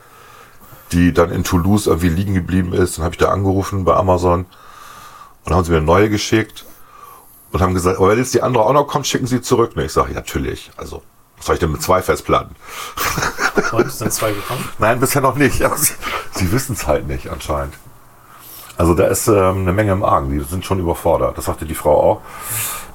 die 0.92 1.12
dann 1.12 1.32
in 1.32 1.42
Toulouse 1.42 1.88
irgendwie 1.88 2.10
liegen 2.10 2.34
geblieben 2.34 2.72
ist. 2.72 2.98
Dann 2.98 3.04
habe 3.04 3.14
ich 3.14 3.18
da 3.18 3.30
angerufen 3.30 3.84
bei 3.84 3.94
Amazon 3.96 4.46
und 5.46 5.52
haben 5.52 5.64
sie 5.64 5.72
mir 5.72 5.78
eine 5.78 5.86
neue 5.86 6.10
geschickt 6.10 6.64
und 7.52 7.60
haben 7.60 7.74
gesagt, 7.74 7.98
aber 7.98 8.08
wenn 8.10 8.18
jetzt 8.18 8.34
die 8.34 8.42
andere 8.42 8.64
auch 8.64 8.72
noch 8.72 8.86
kommt, 8.86 9.06
schicken 9.06 9.26
Sie 9.26 9.40
zurück. 9.42 9.72
Und 9.76 9.82
ich 9.82 9.92
sage, 9.92 10.12
natürlich. 10.14 10.70
Also, 10.76 11.02
was 11.36 11.46
soll 11.46 11.54
ich 11.56 11.60
denn 11.60 11.72
mit 11.72 11.82
zwei 11.82 12.02
Festplatten? 12.02 12.54
Und 13.72 13.86
es 13.86 13.98
sind 13.98 14.12
zwei 14.12 14.32
gekommen. 14.32 14.68
Nein, 14.78 15.00
bisher 15.00 15.22
noch 15.22 15.34
nicht. 15.36 15.62
Aber 15.64 15.76
sie, 15.76 15.92
sie 16.32 16.50
wissen 16.52 16.72
es 16.74 16.86
halt 16.86 17.06
nicht 17.06 17.28
anscheinend. 17.30 17.74
Also 18.78 18.94
da 18.94 19.06
ist 19.06 19.28
ähm, 19.28 19.58
eine 19.58 19.72
Menge 19.72 19.92
im 19.92 20.02
Argen. 20.04 20.30
Die 20.30 20.40
sind 20.44 20.64
schon 20.64 20.80
überfordert. 20.80 21.36
Das 21.36 21.44
sagte 21.44 21.66
die 21.66 21.74
Frau 21.74 22.00
auch. 22.02 22.20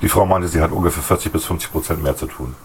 Die 0.02 0.10
Frau 0.10 0.26
meinte, 0.26 0.48
sie 0.48 0.62
hat 0.62 0.72
ungefähr 0.72 1.04
40 1.04 1.32
bis 1.32 1.46
50 1.46 1.72
Prozent 1.72 2.04
mehr 2.04 2.16
zu 2.18 2.26
tun 2.28 2.56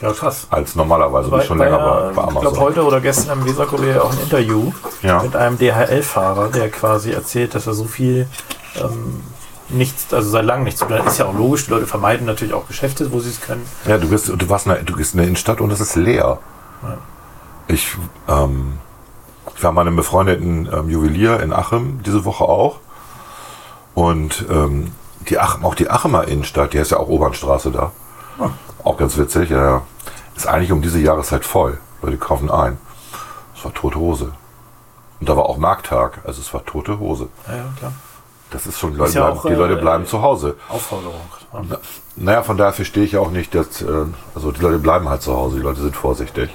Ja, 0.00 0.12
krass. 0.12 0.46
als 0.50 0.74
normalerweise, 0.76 1.30
Weil- 1.30 1.44
schon 1.44 1.58
weil 1.58 1.70
länger 1.70 1.78
ja, 1.78 1.86
bei, 1.86 2.00
bei 2.00 2.08
Ich 2.08 2.14
glaube, 2.30 2.40
Amazon. 2.40 2.58
heute 2.60 2.84
oder 2.84 3.00
gestern 3.00 3.38
im 3.40 3.46
Weserkurier 3.46 4.02
auch 4.04 4.12
ein 4.12 4.20
Interview 4.20 4.72
Ja. 5.02 5.22
mit 5.22 5.36
einem 5.36 5.58
DHL-Fahrer, 5.58 6.48
der 6.48 6.70
quasi 6.70 7.10
erzählt, 7.12 7.54
dass 7.54 7.66
er 7.66 7.74
so 7.74 7.84
viel 7.84 8.26
ähm, 8.76 9.22
nichts, 9.72 10.12
also 10.12 10.28
seit 10.30 10.44
langem 10.44 10.64
nichts 10.64 10.80
zu 10.80 10.86
tun 10.86 10.98
hat. 10.98 11.06
Ist 11.06 11.18
ja 11.18 11.26
auch 11.26 11.34
logisch, 11.34 11.64
die 11.66 11.70
Leute 11.70 11.86
vermeiden 11.86 12.26
natürlich 12.26 12.54
auch 12.54 12.66
Geschäfte, 12.68 13.10
wo 13.12 13.20
sie 13.20 13.30
es 13.30 13.40
können. 13.40 13.66
Ja, 13.86 13.98
du 13.98 14.08
bist, 14.08 14.28
du 14.28 14.48
warst, 14.48 14.66
in 14.66 14.72
der- 14.72 14.82
du 14.82 14.94
gehst 14.94 15.14
in 15.14 15.18
der 15.18 15.26
Innenstadt 15.26 15.60
und 15.60 15.70
es 15.70 15.80
ist 15.80 15.96
leer. 15.96 16.38
Ich, 17.68 17.96
ähm, 18.28 18.78
ich 19.56 19.62
war 19.62 19.72
mal 19.72 19.82
in 19.82 19.88
einem 19.88 19.96
befreundeten 19.96 20.68
ähm, 20.72 20.88
Juwelier 20.90 21.40
in 21.40 21.52
Achim 21.52 22.02
diese 22.04 22.24
Woche 22.24 22.44
auch. 22.44 22.78
Und 23.94 24.44
ähm, 24.50 24.92
die 25.28 25.38
Ach, 25.38 25.62
auch 25.62 25.74
die 25.74 25.90
Achemer 25.90 26.26
Innenstadt, 26.26 26.72
die 26.72 26.78
ist 26.78 26.90
ja 26.90 26.96
auch 26.98 27.08
Obernstraße 27.08 27.70
da. 27.70 27.92
Auch 28.84 28.96
ganz 28.96 29.16
witzig, 29.16 29.50
ja, 29.50 29.62
ja. 29.64 29.82
Ist 30.34 30.46
eigentlich 30.48 30.72
um 30.72 30.82
diese 30.82 30.98
Jahreszeit 30.98 31.44
voll. 31.44 31.78
Leute 32.00 32.16
kaufen 32.16 32.50
ein. 32.50 32.78
Es 33.56 33.64
war 33.64 33.72
tote 33.72 33.98
Hose. 33.98 34.32
Und 35.20 35.28
da 35.28 35.36
war 35.36 35.44
auch 35.46 35.56
Markttag, 35.58 36.18
also 36.24 36.40
es 36.40 36.52
war 36.52 36.64
tote 36.64 36.98
Hose. 36.98 37.28
Ja, 37.46 37.56
ja 37.58 37.64
klar. 37.78 37.92
Das 38.52 38.66
ist 38.66 38.78
schon, 38.78 38.92
die 38.92 38.98
Leute, 38.98 39.08
Ist 39.08 39.14
ja 39.14 39.22
bleiben, 39.24 39.38
auch, 39.38 39.46
die 39.46 39.54
Leute 39.54 39.74
äh, 39.74 39.80
bleiben 39.80 40.06
zu 40.06 40.20
Hause. 40.22 40.56
Aufforderung. 40.68 41.20
Na- 41.52 41.78
Naja, 42.16 42.42
von 42.42 42.56
daher 42.56 42.72
verstehe 42.72 43.04
ich 43.04 43.16
auch 43.16 43.30
nicht, 43.30 43.54
dass, 43.54 43.80
äh, 43.82 43.86
also 44.34 44.52
die 44.52 44.60
Leute 44.60 44.78
bleiben 44.78 45.08
halt 45.08 45.22
zu 45.22 45.34
Hause, 45.34 45.56
die 45.56 45.62
Leute 45.62 45.80
sind 45.80 45.96
vorsichtig. 45.96 46.50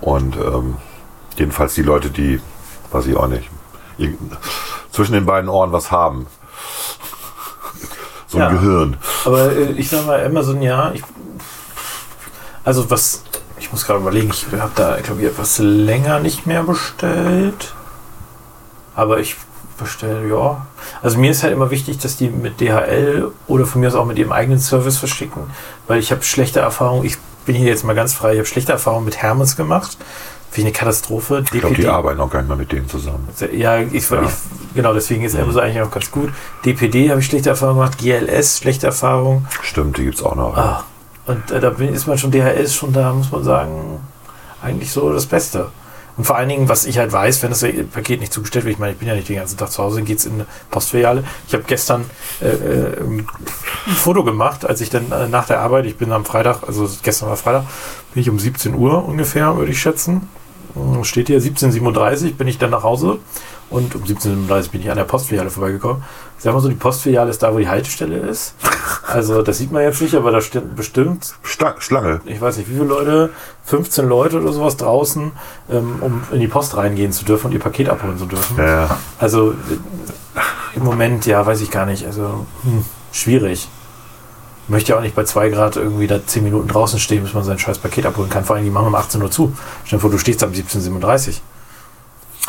Und 0.00 0.36
ähm, 0.36 0.76
jedenfalls 1.36 1.74
die 1.74 1.82
Leute, 1.82 2.10
die, 2.10 2.40
weiß 2.90 3.06
ich 3.06 3.16
auch 3.16 3.26
nicht, 3.28 3.48
zwischen 4.90 5.12
den 5.12 5.26
beiden 5.26 5.48
Ohren 5.50 5.72
was 5.72 5.90
haben. 5.90 6.26
So 8.26 8.38
ein 8.38 8.44
Ja. 8.44 8.48
Gehirn. 8.50 8.96
Aber 9.26 9.52
äh, 9.52 9.72
ich 9.72 9.90
sag 9.90 10.06
mal, 10.06 10.24
Amazon, 10.24 10.62
ja, 10.62 10.92
ich, 10.92 11.02
also 12.64 12.90
was, 12.90 13.22
ich 13.58 13.70
muss 13.70 13.84
gerade 13.86 14.00
überlegen, 14.00 14.30
ich 14.30 14.46
habe 14.58 14.72
da, 14.74 14.98
glaube 15.00 15.20
ich, 15.20 15.26
etwas 15.28 15.58
länger 15.58 16.20
nicht 16.20 16.46
mehr 16.46 16.62
bestellt. 16.62 17.74
Aber 18.94 19.20
ich 19.20 19.36
bestelle, 19.78 20.26
ja. 20.28 20.66
Also 21.00 21.18
mir 21.18 21.30
ist 21.30 21.42
halt 21.42 21.52
immer 21.52 21.70
wichtig, 21.70 21.98
dass 21.98 22.16
die 22.16 22.28
mit 22.28 22.60
DHL 22.60 23.30
oder 23.46 23.66
von 23.66 23.80
mir 23.80 23.88
aus 23.88 23.94
auch 23.94 24.04
mit 24.06 24.18
ihrem 24.18 24.32
eigenen 24.32 24.58
Service 24.58 24.98
verschicken, 24.98 25.42
weil 25.86 25.98
ich 25.98 26.10
habe 26.12 26.22
schlechte 26.22 26.60
Erfahrungen, 26.60 27.04
ich 27.04 27.16
bin 27.46 27.54
hier 27.56 27.68
jetzt 27.68 27.84
mal 27.84 27.94
ganz 27.94 28.12
frei, 28.12 28.32
ich 28.32 28.38
habe 28.38 28.46
schlechte 28.46 28.72
Erfahrungen 28.72 29.04
mit 29.04 29.16
Hermes 29.20 29.56
gemacht. 29.56 29.96
Wie 30.54 30.60
eine 30.60 30.72
Katastrophe. 30.72 31.44
Ich 31.50 31.60
glaube, 31.60 31.74
die 31.76 31.86
arbeiten 31.88 32.20
auch 32.20 32.28
gar 32.28 32.40
nicht 32.40 32.48
mehr 32.48 32.58
mit 32.58 32.72
denen 32.72 32.86
zusammen. 32.86 33.26
Ja, 33.54 33.78
ich, 33.78 34.10
Ja. 34.10 34.22
ich 34.22 34.30
genau, 34.74 34.92
deswegen 34.92 35.24
ist 35.24 35.34
Amazon 35.34 35.62
eigentlich 35.62 35.80
auch 35.80 35.90
ganz 35.90 36.10
gut. 36.10 36.28
DPD 36.66 37.08
habe 37.08 37.20
ich 37.20 37.26
schlechte 37.26 37.48
Erfahrungen 37.48 37.78
gemacht, 37.78 37.96
GLS 37.96 38.58
schlechte 38.58 38.86
Erfahrungen. 38.86 39.48
Stimmt, 39.62 39.96
die 39.96 40.04
gibt's 40.04 40.22
auch 40.22 40.34
noch. 40.34 40.54
Ah, 40.54 40.84
und 41.24 41.50
äh, 41.50 41.58
da 41.58 41.70
bin, 41.70 41.94
ist 41.94 42.06
man 42.06 42.18
schon, 42.18 42.30
DHL 42.30 42.60
ist 42.64 42.74
schon 42.74 42.92
da, 42.92 43.14
muss 43.14 43.32
man 43.32 43.42
sagen, 43.44 44.00
eigentlich 44.62 44.92
so 44.92 45.10
das 45.10 45.24
Beste. 45.24 45.70
Und 46.16 46.24
vor 46.24 46.36
allen 46.36 46.48
Dingen, 46.48 46.68
was 46.68 46.84
ich 46.84 46.98
halt 46.98 47.12
weiß, 47.12 47.42
wenn 47.42 47.50
das 47.50 47.64
Paket 47.92 48.20
nicht 48.20 48.32
zugestellt 48.32 48.64
wird, 48.64 48.74
ich 48.74 48.78
meine, 48.78 48.92
ich 48.92 48.98
bin 48.98 49.08
ja 49.08 49.14
nicht 49.14 49.28
den 49.28 49.36
ganzen 49.36 49.56
Tag 49.56 49.70
zu 49.70 49.82
Hause, 49.82 50.02
geht 50.02 50.18
es 50.18 50.26
in 50.26 50.34
eine 50.34 50.46
Postfiliale. 50.70 51.24
Ich 51.48 51.54
habe 51.54 51.64
gestern 51.66 52.04
äh, 52.40 52.48
äh, 52.48 53.00
ein 53.00 53.26
Foto 53.94 54.22
gemacht, 54.22 54.66
als 54.66 54.80
ich 54.80 54.90
dann 54.90 55.10
äh, 55.10 55.28
nach 55.28 55.46
der 55.46 55.60
Arbeit, 55.60 55.86
ich 55.86 55.96
bin 55.96 56.12
am 56.12 56.24
Freitag, 56.24 56.64
also 56.66 56.88
gestern 57.02 57.28
war 57.28 57.36
Freitag, 57.36 57.64
bin 58.12 58.22
ich 58.22 58.28
um 58.28 58.38
17 58.38 58.74
Uhr 58.74 59.04
ungefähr, 59.04 59.56
würde 59.56 59.72
ich 59.72 59.80
schätzen. 59.80 60.28
Hm, 60.74 61.04
Steht 61.04 61.28
hier 61.28 61.40
17.37 61.40 62.34
bin 62.34 62.48
ich 62.48 62.58
dann 62.58 62.70
nach 62.70 62.82
Hause 62.82 63.18
und 63.70 63.94
um 63.94 64.02
17.37 64.02 64.70
bin 64.70 64.82
ich 64.82 64.90
an 64.90 64.98
der 64.98 65.04
Postfiliale 65.04 65.50
vorbeigekommen. 65.50 66.02
Sag 66.42 66.54
mal 66.54 66.60
so, 66.60 66.68
die 66.68 66.74
Postfiliale 66.74 67.30
ist 67.30 67.40
da, 67.40 67.54
wo 67.54 67.58
die 67.58 67.68
Haltestelle 67.68 68.16
ist. 68.16 68.56
Also 69.06 69.42
das 69.42 69.58
sieht 69.58 69.70
man 69.70 69.82
jetzt 69.82 70.02
nicht, 70.02 70.16
aber 70.16 70.32
da 70.32 70.40
steht 70.40 70.74
bestimmt 70.74 71.34
Sta 71.44 71.76
Schlange. 71.78 72.20
ich 72.24 72.40
weiß 72.40 72.56
nicht, 72.56 72.68
wie 72.68 72.74
viele 72.74 72.86
Leute, 72.86 73.30
15 73.66 74.08
Leute 74.08 74.40
oder 74.40 74.52
sowas 74.52 74.76
draußen, 74.76 75.30
ähm, 75.70 75.98
um 76.00 76.22
in 76.32 76.40
die 76.40 76.48
Post 76.48 76.76
reingehen 76.76 77.12
zu 77.12 77.24
dürfen 77.24 77.46
und 77.46 77.52
ihr 77.52 77.60
Paket 77.60 77.88
abholen 77.88 78.18
zu 78.18 78.26
dürfen. 78.26 78.58
Ja. 78.58 78.98
Also 79.20 79.54
im 80.74 80.82
Moment, 80.82 81.26
ja, 81.26 81.46
weiß 81.46 81.60
ich 81.60 81.70
gar 81.70 81.86
nicht. 81.86 82.06
Also 82.06 82.44
hm, 82.64 82.84
schwierig. 83.12 83.68
Ich 84.64 84.68
möchte 84.68 84.92
ja 84.92 84.98
auch 84.98 85.02
nicht 85.02 85.14
bei 85.14 85.22
2 85.22 85.48
Grad 85.50 85.76
irgendwie 85.76 86.08
da 86.08 86.26
10 86.26 86.42
Minuten 86.42 86.66
draußen 86.66 86.98
stehen, 86.98 87.22
bis 87.22 87.34
man 87.34 87.44
sein 87.44 87.60
scheiß 87.60 87.78
Paket 87.78 88.04
abholen 88.04 88.30
kann. 88.30 88.44
Vor 88.44 88.56
allem, 88.56 88.64
die 88.64 88.70
machen 88.72 88.88
um 88.88 88.94
18 88.96 89.22
Uhr 89.22 89.30
zu. 89.30 89.52
Stell 89.84 89.98
dir 89.98 90.00
vor, 90.00 90.10
du 90.10 90.18
stehst 90.18 90.42
am 90.42 90.50
17.37 90.50 91.40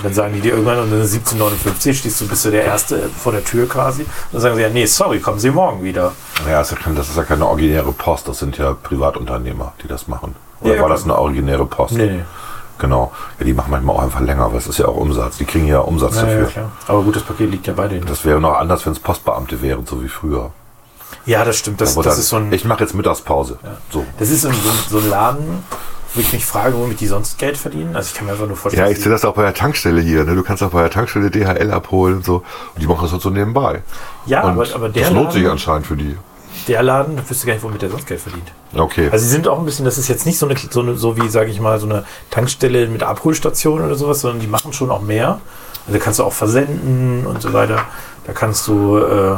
Dann 0.02 0.14
sagen 0.14 0.34
die 0.34 0.42
dir 0.42 0.54
irgendwann, 0.54 0.80
und 0.80 0.92
dann 0.92 1.02
ist 1.02 1.14
17.59 1.14 1.94
stehst 1.94 2.20
du, 2.20 2.28
bist 2.28 2.44
du 2.46 2.50
der 2.52 2.64
Erste 2.66 3.10
vor 3.16 3.32
der 3.32 3.44
Tür 3.44 3.70
quasi. 3.70 4.06
Dann 4.32 4.42
sagen 4.42 4.56
sie 4.56 4.62
ja, 4.64 4.70
nee, 4.70 4.86
sorry, 4.88 5.20
kommen 5.20 5.38
Sie 5.40 5.52
morgen 5.52 5.84
wieder. 5.84 6.14
Ja, 6.48 6.60
das 6.60 6.72
ist 6.72 6.78
ja 6.78 6.84
kein- 6.84 6.96
das 6.96 7.10
ist 7.10 7.16
ja 7.18 7.24
keine 7.24 7.46
originäre 7.46 7.92
Post, 7.92 8.28
das 8.28 8.40
sind 8.40 8.58
ja 8.58 8.74
Privatunternehmer, 8.74 9.74
die 9.84 9.88
das 9.88 10.08
machen. 10.08 10.36
Oder 10.62 10.76
Ja, 10.76 10.82
war 10.82 10.90
das 10.90 11.04
eine 11.04 11.16
originäre 11.18 11.66
Post? 11.68 11.94
Nee. 11.94 12.22
Genau. 12.80 13.12
Ja, 13.38 13.46
die 13.46 13.54
machen 13.54 13.70
manchmal 13.70 13.96
auch 13.96 14.02
einfach 14.02 14.20
länger, 14.22 14.46
aber 14.46 14.58
es 14.58 14.66
ist 14.66 14.80
ja 14.80 14.88
auch 14.88 14.96
Umsatz. 14.98 15.38
Die 15.38 15.46
kriegen 15.46 15.68
ja 15.68 15.80
Umsatz 15.80 16.16
Ja, 16.16 16.22
ja, 16.24 16.28
dafür. 16.28 16.48
klar. 16.48 16.72
Aber 16.88 17.04
gut, 17.04 17.16
das 17.16 17.24
Paket 17.24 17.52
liegt 17.52 17.68
ja 17.68 17.74
bei 17.74 17.88
denen. 17.88 18.06
Das 18.08 18.26
wäre 18.26 18.42
noch 18.42 18.58
anders, 18.58 18.84
wenn 18.88 18.94
es 18.94 19.00
Postbeamte 19.00 19.62
wären, 19.62 19.86
so 19.86 20.02
wie 20.04 20.10
früher. 20.10 20.50
Ja, 21.28 21.46
das 21.46 21.58
stimmt. 21.58 21.80
Das, 21.80 21.94
das 21.94 22.04
dann- 22.04 22.14
ist 22.18 22.30
so 22.30 22.38
ein. 22.38 22.52
ich 22.52 22.66
mache 22.66 22.82
jetzt 22.84 22.96
Mittagspause. 22.96 23.60
So. 23.92 24.04
Das 24.18 24.30
ist 24.32 24.42
so 24.42 24.48
ein, 24.50 24.56
so 24.90 24.98
ein 24.98 25.10
Laden, 25.10 25.64
wo 26.14 26.22
ich 26.22 26.32
mich 26.34 26.46
frage, 26.46 26.76
womit 26.78 27.00
die 27.00 27.08
sonst 27.08 27.38
Geld 27.38 27.58
verdienen. 27.58 27.96
Also 27.96 28.10
ich 28.12 28.14
kann 28.16 28.26
mir 28.28 28.34
einfach 28.34 28.48
nur 28.48 28.56
vorstellen, 28.56 28.86
Ja, 28.88 28.92
ich 28.92 29.02
sehe 29.02 29.12
das 29.12 29.26
auch 29.26 29.34
bei 29.34 29.44
der 29.44 29.54
Tankstelle 29.54 30.02
hier. 30.02 30.24
Ne? 30.24 30.36
Du 30.36 30.44
kannst 30.44 30.62
auch 30.64 30.70
bei 30.70 30.82
der 30.82 30.92
Tankstelle 30.92 31.30
DHL 31.32 31.72
abholen 31.72 32.18
und 32.18 32.26
so. 32.26 32.36
Und 32.38 32.82
die 32.82 32.88
machen 32.88 33.02
das 33.04 33.12
halt 33.12 33.22
so 33.22 33.30
nebenbei. 33.30 33.82
ja, 34.26 34.44
aber, 34.44 34.66
aber 34.74 34.90
der 34.90 35.04
das 35.04 35.14
lohnt 35.14 35.32
sich 35.32 35.42
Laden, 35.42 35.52
anscheinend 35.54 35.88
für 35.88 35.96
die. 35.98 36.16
der 36.68 36.84
Laden, 36.84 37.16
da 37.18 37.28
wüsste 37.30 37.48
gar 37.48 37.54
nicht, 37.54 37.64
womit 37.64 37.82
der 37.82 37.90
sonst 37.90 38.06
Geld 38.08 38.22
verdient. 38.22 38.52
Okay. 38.76 39.10
Also 39.12 39.26
sie 39.26 39.32
sind 39.32 39.48
auch 39.48 39.60
ein 39.60 39.66
bisschen, 39.66 39.86
das 39.86 39.98
ist 39.98 40.08
jetzt 40.08 40.26
nicht 40.26 40.38
so 40.38 40.48
eine, 40.48 40.56
so, 40.58 40.82
eine, 40.82 40.96
so 40.96 41.18
wie, 41.18 41.28
sage 41.30 41.50
ich 41.50 41.60
mal, 41.60 41.80
so 41.80 41.88
eine 41.88 42.06
Tankstelle 42.30 42.88
mit 42.88 43.04
Abholstation 43.04 43.82
oder 43.82 43.96
sowas, 43.96 44.22
sondern 44.22 44.40
die 44.40 44.48
machen 44.48 44.72
schon 44.74 44.92
auch 44.92 45.02
mehr. 45.02 45.40
Also 45.88 46.00
kannst 46.00 46.20
du 46.20 46.24
auch 46.24 46.34
versenden 46.34 47.26
und 47.26 47.42
so 47.42 47.54
weiter. 47.54 47.82
Da 48.26 48.34
kannst 48.34 48.68
du, 48.68 48.98
äh, 48.98 49.38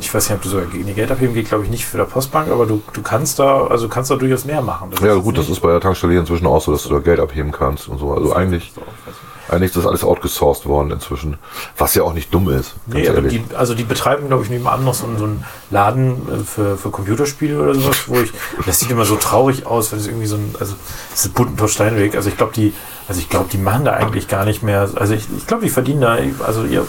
ich 0.00 0.12
weiß 0.12 0.28
nicht, 0.28 0.36
ob 0.36 0.42
du 0.42 0.48
sogar 0.48 0.66
die 0.66 0.82
Geld 0.94 1.10
abheben 1.10 1.34
geht, 1.34 1.48
glaube 1.48 1.64
ich 1.64 1.70
nicht 1.70 1.84
für 1.86 1.96
der 1.96 2.04
Postbank, 2.04 2.50
aber 2.50 2.66
du, 2.66 2.82
du 2.92 3.02
kannst 3.02 3.38
da, 3.38 3.66
also 3.66 3.88
kannst 3.88 4.10
da 4.10 4.16
durchaus 4.16 4.44
mehr 4.44 4.62
machen. 4.62 4.90
Das 4.90 5.00
ja 5.00 5.16
ist 5.16 5.22
gut, 5.22 5.38
das 5.38 5.48
ist 5.48 5.60
bei 5.60 5.70
der 5.70 5.80
Tankstelle 5.80 6.18
inzwischen 6.18 6.46
auch 6.46 6.60
so, 6.60 6.72
dass 6.72 6.82
du 6.84 6.90
da 6.90 6.98
Geld 6.98 7.20
abheben 7.20 7.52
kannst 7.52 7.88
und 7.88 7.98
so. 7.98 8.12
Also 8.12 8.32
eigentlich, 8.34 8.72
So, 8.74 8.80
ich 8.80 8.86
weiß 8.86 8.94
nicht. 9.06 9.52
eigentlich 9.54 9.68
ist 9.70 9.76
das 9.76 9.86
alles 9.86 10.04
outgesourced 10.04 10.66
worden 10.66 10.90
inzwischen. 10.90 11.38
Was 11.76 11.94
ja 11.94 12.02
auch 12.02 12.12
nicht 12.14 12.32
dumm 12.34 12.48
ist. 12.50 12.74
Nee, 12.86 13.04
ehrlich. 13.04 13.42
die, 13.48 13.54
also 13.56 13.74
die 13.74 13.84
betreiben, 13.84 14.26
glaube 14.28 14.42
ich, 14.44 14.50
nebenan 14.50 14.84
noch 14.84 14.94
so, 14.94 15.06
einen- 15.06 15.18
so 15.18 15.24
einen 15.24 15.44
Laden 15.70 16.12
äh, 16.28 16.44
für, 16.44 16.76
für 16.76 16.90
Computerspiele 16.90 17.60
oder 17.60 17.74
sowas, 17.74 18.04
wo 18.08 18.16
ich, 18.20 18.32
das 18.66 18.80
sieht 18.80 18.90
immer 18.90 19.04
so 19.04 19.16
traurig 19.16 19.66
aus, 19.66 19.92
wenn 19.92 19.98
es 19.98 20.06
irgendwie 20.06 20.26
so 20.26 20.36
ein, 20.36 20.54
also 20.58 20.74
es 21.14 21.26
ist 21.26 21.34
Buntentor 21.34 21.68
Steinweg, 21.68 22.14
also 22.16 22.28
ich 22.28 22.36
glaube, 22.36 22.52
die, 22.54 22.72
also 23.06 23.20
ich 23.20 23.28
glaube, 23.28 23.46
die 23.52 23.58
machen 23.58 23.84
da 23.84 23.92
eigentlich 23.92 24.28
gar 24.28 24.44
nicht 24.44 24.62
mehr, 24.62 24.88
also 24.94 25.12
ich, 25.14 25.26
ich 25.36 25.46
glaube, 25.46 25.62
die 25.64 25.70
verdienen 25.70 26.00
da, 26.00 26.16
also 26.44 26.64
ihr, 26.64 26.86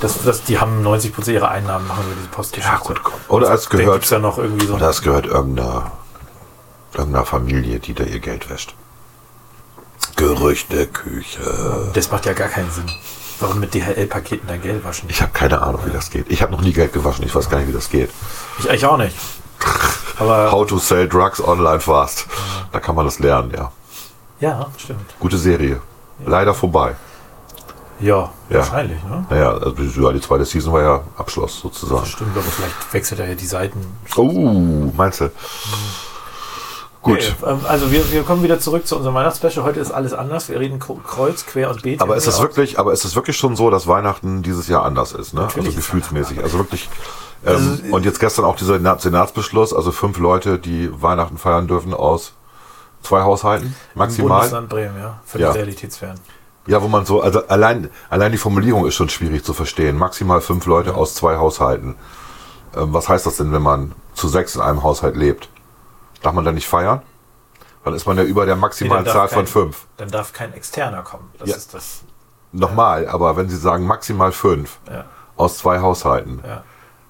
das, 0.00 0.22
das, 0.22 0.42
die 0.44 0.58
haben 0.58 0.82
90 0.82 1.14
Prozent 1.14 1.34
ihrer 1.36 1.50
Einnahmen 1.50 1.86
machen 1.86 2.04
über 2.06 2.14
diese 2.16 2.28
Postgeschichte. 2.28 2.76
Ja, 2.76 2.82
gut, 2.82 3.02
komm. 3.02 3.14
Oder 3.28 3.52
es 3.52 3.64
Da 3.68 3.76
gehört- 3.78 4.04
ja 4.10 4.18
noch 4.18 4.38
irgendwie 4.38 4.66
so, 4.66 4.74
Oder 4.74 4.90
es 4.90 5.02
gehört 5.02 5.26
irgendeiner, 5.26 5.92
irgendeiner 6.92 7.24
Familie, 7.26 7.78
die 7.80 7.94
da 7.94 8.04
ihr 8.04 8.20
Geld 8.20 8.50
wäscht. 8.50 8.74
Gerüchte, 10.16 10.86
Küche. 10.86 11.90
das 11.94 12.10
macht 12.10 12.26
ja 12.26 12.32
gar 12.34 12.48
keinen 12.48 12.70
Sinn. 12.70 12.84
Warum 13.40 13.58
mit 13.58 13.74
DHL-Paketen 13.74 14.46
dein 14.46 14.62
Geld 14.62 14.84
waschen? 14.84 15.08
Ich 15.10 15.20
habe 15.20 15.32
keine 15.32 15.60
Ahnung, 15.60 15.80
wie 15.84 15.90
das 15.90 16.10
geht. 16.10 16.30
Ich 16.30 16.40
habe 16.40 16.52
noch 16.52 16.60
nie 16.60 16.72
Geld 16.72 16.92
gewaschen. 16.92 17.24
Ich 17.24 17.34
weiß 17.34 17.50
gar 17.50 17.58
nicht, 17.58 17.68
wie 17.68 17.72
das 17.72 17.90
geht. 17.90 18.10
Ich 18.60 18.68
eigentlich 18.70 18.86
auch 18.86 18.96
nicht. 18.96 19.16
Aber, 20.18 20.52
How 20.52 20.64
to 20.66 20.78
sell 20.78 21.08
drugs 21.08 21.40
online 21.42 21.80
fast. 21.80 22.26
Da 22.70 22.78
kann 22.78 22.94
man 22.94 23.04
das 23.06 23.18
lernen, 23.18 23.52
ja. 23.56 23.72
ja, 24.38 24.66
stimmt. 24.78 25.00
Gute 25.18 25.36
Serie. 25.38 25.80
Leider 26.24 26.54
vorbei. 26.54 26.94
Ja, 28.00 28.30
Ja. 28.50 28.58
wahrscheinlich, 28.58 29.02
ne? 29.04 29.24
Naja, 29.30 29.52
also 29.52 29.74
ja, 30.02 30.12
die 30.12 30.20
zweite 30.20 30.44
Season 30.44 30.72
war 30.72 30.82
ja 30.82 31.00
Abschluss 31.16 31.60
sozusagen. 31.60 32.04
Stimmt, 32.06 32.32
aber 32.36 32.42
vielleicht 32.46 32.92
wechselt 32.92 33.20
er 33.20 33.28
ja 33.28 33.34
die 33.34 33.46
Seiten. 33.46 33.80
Oh, 34.16 34.90
meinst 34.96 35.20
du? 35.20 35.30
Gut. 37.02 37.18
Okay, 37.42 37.50
ähm, 37.52 37.60
also 37.68 37.92
wir, 37.92 38.10
wir 38.12 38.22
kommen 38.22 38.42
wieder 38.42 38.58
zurück 38.60 38.86
zu 38.86 38.96
unserem 38.96 39.14
Weihnachtsspecial. 39.14 39.64
Heute 39.64 39.78
ist 39.78 39.90
alles 39.90 40.14
anders. 40.14 40.48
Wir 40.48 40.58
reden 40.58 40.78
Kreuz, 40.78 41.44
Quer 41.44 41.70
und 41.70 41.82
Beet. 41.82 42.00
Aber 42.00 42.16
ist 42.16 42.26
es 42.26 42.40
wirklich, 42.40 42.78
aber 42.78 42.92
ist 42.94 43.04
es 43.04 43.14
wirklich 43.14 43.36
schon 43.36 43.56
so, 43.56 43.68
dass 43.70 43.86
Weihnachten 43.86 44.42
dieses 44.42 44.68
Jahr 44.68 44.84
anders 44.84 45.12
ist, 45.12 45.34
ne? 45.34 45.42
Natürlich 45.42 45.66
also 45.68 45.76
gefühlsmäßig. 45.76 46.42
Also 46.42 46.56
wirklich. 46.58 46.88
Ähm, 47.44 47.54
Also, 47.82 47.94
und 47.94 48.04
jetzt 48.06 48.20
gestern 48.20 48.46
auch 48.46 48.56
dieser 48.56 48.78
Na- 48.78 48.98
Senatsbeschluss, 48.98 49.74
also 49.74 49.92
fünf 49.92 50.18
Leute, 50.18 50.58
die 50.58 50.90
Weihnachten 51.02 51.36
feiern 51.36 51.66
dürfen 51.68 51.92
aus 51.92 52.32
zwei 53.02 53.20
Haushalten 53.20 53.66
Im 53.94 53.98
maximal. 53.98 54.38
Bundesland 54.38 54.68
Bremen, 54.70 54.98
ja. 54.98 55.20
Völlig 55.26 55.46
Ja. 55.46 55.52
realitätsfern. 55.52 56.18
Ja, 56.66 56.82
wo 56.82 56.88
man 56.88 57.04
so, 57.04 57.20
also 57.20 57.46
allein, 57.48 57.90
allein 58.08 58.32
die 58.32 58.38
Formulierung 58.38 58.86
ist 58.86 58.94
schon 58.94 59.08
schwierig 59.10 59.44
zu 59.44 59.52
verstehen. 59.52 59.98
Maximal 59.98 60.40
fünf 60.40 60.64
Leute 60.66 60.94
aus 60.94 61.14
zwei 61.14 61.36
Haushalten. 61.36 61.94
Ähm, 62.74 62.92
was 62.94 63.08
heißt 63.08 63.26
das 63.26 63.36
denn, 63.36 63.52
wenn 63.52 63.62
man 63.62 63.92
zu 64.14 64.28
sechs 64.28 64.54
in 64.56 64.62
einem 64.62 64.82
Haushalt 64.82 65.16
lebt? 65.16 65.48
Darf 66.22 66.32
man 66.32 66.44
dann 66.44 66.54
nicht 66.54 66.66
feiern? 66.68 67.02
Dann 67.84 67.92
ist 67.92 68.06
man 68.06 68.16
ja 68.16 68.22
über 68.24 68.46
der 68.46 68.56
maximalen 68.56 69.04
Nee, 69.04 69.10
Zahl 69.10 69.22
darf 69.22 69.32
von 69.32 69.44
kein- 69.44 69.52
fünf. 69.52 69.86
Dann 69.98 70.08
darf 70.10 70.32
kein 70.32 70.54
Externer 70.54 71.02
kommen. 71.02 71.30
Das 71.38 71.50
Ja. 71.50 71.56
ist 71.56 71.74
das. 71.74 72.00
Nochmal, 72.52 73.08
aber 73.08 73.36
wenn 73.36 73.48
Sie 73.50 73.56
sagen 73.58 73.84
maximal 73.86 74.32
fünf 74.32 74.78
Ja, 74.90 75.04
aus 75.36 75.58
zwei 75.58 75.80
Haushalten, 75.80 76.40
ja. 76.46 76.62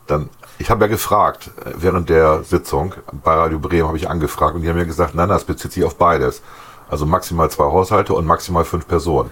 dann, 0.09 0.31
ich 0.59 0.71
habe 0.71 0.87
ja 0.87 0.89
gefragt, 0.89 1.51
äh, 1.65 1.71
während 1.77 2.09
der 2.09 2.43
Sitzung 2.43 2.95
bei 3.23 3.35
Radio 3.35 3.59
Bremen 3.61 3.87
habe 3.87 3.99
ich 3.99 4.09
angefragt 4.11 4.55
und 4.57 4.63
die 4.63 4.69
haben 4.69 4.77
mir 4.77 4.87
gesagt, 4.87 5.15
nein, 5.15 5.29
das 5.29 5.45
bezieht 5.45 5.73
sich 5.73 5.85
auf 5.85 5.97
beides. 5.97 6.43
Also 6.89 7.07
maximal 7.07 7.51
zwei 7.51 7.65
Haushalte 7.65 8.15
und 8.15 8.27
maximal 8.27 8.65
fünf 8.65 8.87
Personen. 8.87 9.31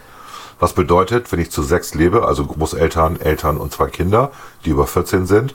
Was 0.59 0.73
bedeutet, 0.75 1.33
wenn 1.33 1.41
ich 1.41 1.51
zu 1.51 1.62
sechs 1.62 1.95
lebe, 1.95 2.27
also 2.27 2.47
Großeltern, 2.47 3.21
Eltern 3.21 3.57
und 3.57 3.73
zwei 3.73 3.88
Kinder, 3.88 4.31
die 4.65 4.71
über 4.71 4.87
14 4.87 5.27
sind, 5.27 5.55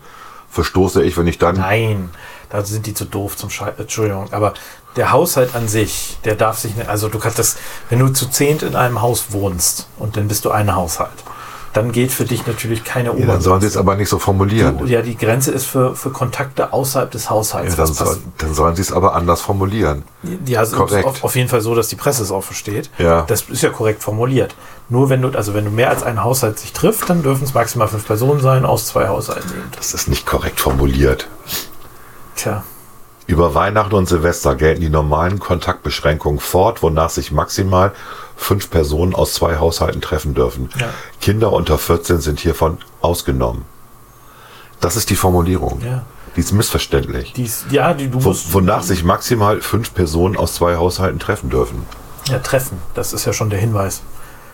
verstoße 0.49 1.03
ich, 1.03 1.17
wenn 1.17 1.27
ich 1.27 1.37
dann, 1.37 1.55
Nein, 1.55 2.09
da 2.49 2.63
sind 2.63 2.85
die 2.85 2.93
zu 2.93 3.05
doof 3.05 3.37
zum 3.37 3.49
Schei 3.49 3.73
Entschuldigung, 3.77 4.31
aber 4.31 4.53
der 4.95 5.11
Haushalt 5.11 5.55
an 5.55 5.67
sich, 5.67 6.17
der 6.25 6.35
darf 6.35 6.57
sich 6.57 6.75
nicht, 6.75 6.89
also 6.89 7.09
du 7.09 7.19
kannst 7.19 7.39
das, 7.39 7.57
wenn 7.89 7.99
du 7.99 8.09
zu 8.09 8.27
zehnt 8.29 8.63
in 8.63 8.75
einem 8.75 9.01
Haus 9.01 9.27
wohnst 9.29 9.87
und 9.97 10.17
dann 10.17 10.27
bist 10.27 10.45
du 10.45 10.51
ein 10.51 10.75
Haushalt, 10.75 11.23
dann 11.77 11.91
geht 11.91 12.11
für 12.11 12.25
dich 12.25 12.47
natürlich 12.47 12.83
keine 12.83 13.17
ja, 13.19 13.25
dann 13.27 13.39
sollen 13.39 13.61
sie 13.61 13.67
es 13.67 13.77
aber 13.77 13.95
nicht 13.95 14.09
so 14.09 14.17
formulieren. 14.17 14.79
Du, 14.79 14.85
ja, 14.85 15.03
die 15.03 15.15
Grenze 15.15 15.51
ist 15.51 15.67
für, 15.67 15.95
für 15.95 16.09
Kontakte 16.09 16.73
außerhalb 16.73 17.11
des 17.11 17.29
Haushalts. 17.29 17.77
Ja, 17.77 17.85
dann, 17.85 17.93
soll, 17.93 18.17
dann 18.39 18.53
sollen 18.55 18.75
sie 18.75 18.81
es 18.81 18.91
aber 18.91 19.13
anders 19.13 19.41
formulieren. 19.41 20.01
Ja, 20.47 20.61
also 20.61 20.75
Korrekt. 20.75 21.05
Auf, 21.05 21.23
auf 21.23 21.35
jeden 21.35 21.49
Fall 21.49 21.61
so, 21.61 21.75
dass 21.75 21.87
die 21.87 21.95
Presse 21.95 22.23
es 22.23 22.31
auch 22.31 22.43
versteht. 22.43 22.89
Ja. 22.97 23.25
Das 23.27 23.43
ist 23.43 23.61
ja 23.61 23.69
korrekt 23.69 24.01
formuliert. 24.01 24.55
Nur 24.89 25.11
wenn 25.11 25.21
du, 25.21 25.29
also 25.29 25.53
wenn 25.53 25.65
du 25.65 25.71
mehr 25.71 25.91
als 25.91 26.01
ein 26.01 26.23
Haushalt 26.23 26.57
sich 26.57 26.73
trifft, 26.73 27.09
dann 27.11 27.21
dürfen 27.21 27.43
es 27.43 27.53
maximal 27.53 27.87
fünf 27.87 28.07
Personen 28.07 28.39
sein 28.41 28.65
aus 28.65 28.87
zwei 28.87 29.07
Haushalten. 29.07 29.51
Das 29.75 29.93
ist 29.93 30.07
nicht 30.07 30.25
korrekt 30.25 30.59
formuliert. 30.59 31.27
Tja, 32.35 32.63
Über 33.27 33.53
Weihnachten 33.53 33.93
und 33.93 34.09
Silvester 34.09 34.55
gelten 34.55 34.81
die 34.81 34.89
normalen 34.89 35.37
Kontaktbeschränkungen 35.37 36.39
fort, 36.39 36.81
wonach 36.81 37.11
sich 37.11 37.31
maximal 37.31 37.91
fünf 38.37 38.69
Personen 38.69 39.13
aus 39.13 39.33
zwei 39.33 39.57
Haushalten 39.57 39.99
treffen 39.99 40.33
dürfen. 40.33 40.69
Ja. 40.79 40.89
Kinder 41.19 41.51
unter 41.51 41.77
14 41.77 42.21
sind 42.21 42.39
hiervon 42.39 42.77
ausgenommen. 43.01 43.65
Das 44.79 44.95
ist 44.95 45.09
die 45.09 45.15
Formulierung. 45.15 45.81
ja. 45.83 46.05
Die 46.35 46.41
ist 46.41 46.51
missverständlich. 46.51 47.33
Die 47.33 47.45
ist, 47.45 47.65
ja, 47.71 47.95
die, 47.95 48.09
du 48.11 48.19
musst 48.19 48.53
wonach 48.53 48.83
sich 48.83 49.03
maximal 49.03 49.59
fünf 49.59 49.95
Personen 49.95 50.37
aus 50.37 50.53
zwei 50.53 50.75
Haushalten 50.75 51.17
treffen 51.17 51.49
dürfen. 51.49 51.83
ja, 52.27 52.37
treffen. 52.37 52.79
Das 52.93 53.11
ist 53.11 53.25
ja 53.25 53.33
schon 53.33 53.49
der 53.49 53.57
Hinweis. 53.57 54.03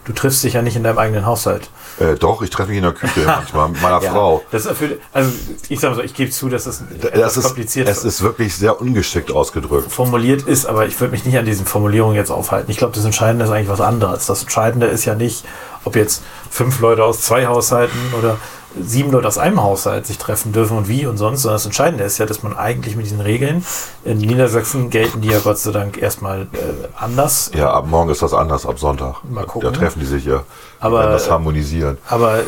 Du 0.05 0.11
triffst 0.11 0.43
dich 0.43 0.53
ja 0.53 0.61
nicht 0.61 0.75
in 0.75 0.83
deinem 0.83 0.97
eigenen 0.97 1.25
Haushalt. 1.25 1.69
Äh, 1.99 2.15
doch, 2.15 2.41
ich 2.41 2.49
treffe 2.49 2.69
mich 2.69 2.77
in 2.77 2.83
der 2.83 2.93
Küche 2.93 3.21
manchmal 3.25 3.69
mit 3.69 3.81
meiner 3.81 4.01
Ja, 4.03 4.11
Frau. 4.11 4.43
Das 4.51 4.65
erfüllt, 4.65 4.99
also 5.13 5.31
ich 5.69 5.79
sage 5.79 5.95
so, 5.95 6.01
ich 6.01 6.13
gebe 6.13 6.29
zu, 6.29 6.49
dass 6.49 6.65
das 6.65 6.83
Das 7.13 7.37
ist, 7.37 7.45
kompliziert 7.45 7.87
es 7.87 8.03
ist 8.03 8.21
wirklich 8.21 8.55
sehr 8.55 8.81
ungeschickt 8.81 9.31
ausgedrückt. 9.31 9.91
formuliert 9.91 10.41
ist, 10.41 10.65
aber 10.65 10.85
ich 10.87 10.99
würde 10.99 11.11
mich 11.11 11.23
nicht 11.25 11.37
an 11.37 11.45
diesen 11.45 11.65
Formulierungen 11.65 12.15
jetzt 12.15 12.31
aufhalten. 12.31 12.69
Ich 12.69 12.77
glaube, 12.77 12.93
das 12.93 13.05
Entscheidende 13.05 13.45
ist 13.45 13.51
eigentlich 13.51 13.69
was 13.69 13.81
anderes. 13.81 14.25
Das 14.25 14.41
Entscheidende 14.41 14.87
ist 14.87 15.05
ja 15.05 15.15
nicht, 15.15 15.45
ob 15.85 15.95
jetzt 15.95 16.21
fünf 16.49 16.79
Leute 16.81 17.03
aus 17.03 17.21
zwei 17.21 17.45
Haushalten 17.47 17.97
oder 18.19 18.37
sieben 18.81 19.11
Leute 19.11 19.27
aus 19.27 19.37
einem 19.37 19.61
Haushalt 19.61 20.05
sich 20.07 20.17
treffen 20.17 20.51
dürfen 20.51 20.77
und 20.77 20.87
wie 20.87 21.05
und 21.05 21.17
sonst, 21.17 21.41
sondern 21.41 21.55
das 21.55 21.65
Entscheidende 21.65 22.03
ist 22.03 22.17
ja, 22.17 22.25
dass 22.25 22.43
man 22.43 22.55
eigentlich 22.57 22.95
mit 22.95 23.05
diesen 23.05 23.21
Regeln 23.21 23.65
in 24.03 24.17
Niedersachsen 24.17 24.89
gelten 24.89 25.21
die 25.21 25.29
ja 25.29 25.39
Gott 25.39 25.59
sei 25.59 25.71
Dank 25.71 26.01
erstmal 26.01 26.41
äh, 26.41 26.45
anders. 26.95 27.51
Ja, 27.55 27.71
ab 27.71 27.85
morgen 27.87 28.09
ist 28.09 28.21
das 28.21 28.33
anders, 28.33 28.65
ab 28.65 28.79
Sonntag. 28.79 29.23
Mal 29.29 29.45
gucken. 29.45 29.71
Da 29.71 29.77
treffen 29.77 29.99
die 29.99 30.05
sich 30.05 30.25
ja. 30.25 30.43
Aber, 30.79 31.05
das 31.05 31.27
äh, 31.27 31.31
harmonisieren. 31.31 31.97
Aber 32.07 32.39
äh, 32.39 32.43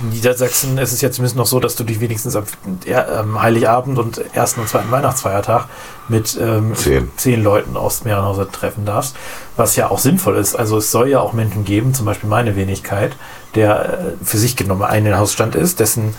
in 0.00 0.10
Niedersachsen 0.10 0.76
ist 0.78 0.92
es 0.92 1.00
ja 1.00 1.10
zumindest 1.10 1.36
noch 1.36 1.46
so, 1.46 1.60
dass 1.60 1.76
du 1.76 1.84
dich 1.84 2.00
wenigstens 2.00 2.36
am 2.36 2.44
ähm, 2.86 3.40
Heiligabend 3.40 3.98
und 3.98 4.18
ersten 4.34 4.60
und 4.60 4.68
zweiten 4.68 4.90
Weihnachtsfeiertag 4.90 5.66
mit 6.08 6.38
ähm, 6.40 6.74
Zehn. 6.74 7.10
zehn 7.16 7.42
Leuten 7.42 7.76
aus 7.76 8.04
mehreren 8.04 8.24
Haushalten 8.24 8.52
treffen 8.52 8.84
darfst, 8.84 9.14
was 9.58 9.76
ja 9.76 9.90
auch 9.90 9.98
sinnvoll 9.98 10.36
ist. 10.36 10.54
Also 10.54 10.78
es 10.78 10.90
soll 10.90 11.08
ja 11.08 11.20
auch 11.20 11.32
Menschen 11.32 11.64
geben, 11.64 11.94
zum 11.94 12.06
Beispiel 12.06 12.28
meine 12.28 12.56
Wenigkeit, 12.56 13.16
der 13.54 14.16
äh, 14.20 14.24
für 14.24 14.38
sich 14.38 14.56
genommen 14.56 14.82
einen 14.82 15.16
Hausstand 15.16 15.54
ist, 15.54 15.80
dessen 15.80 16.14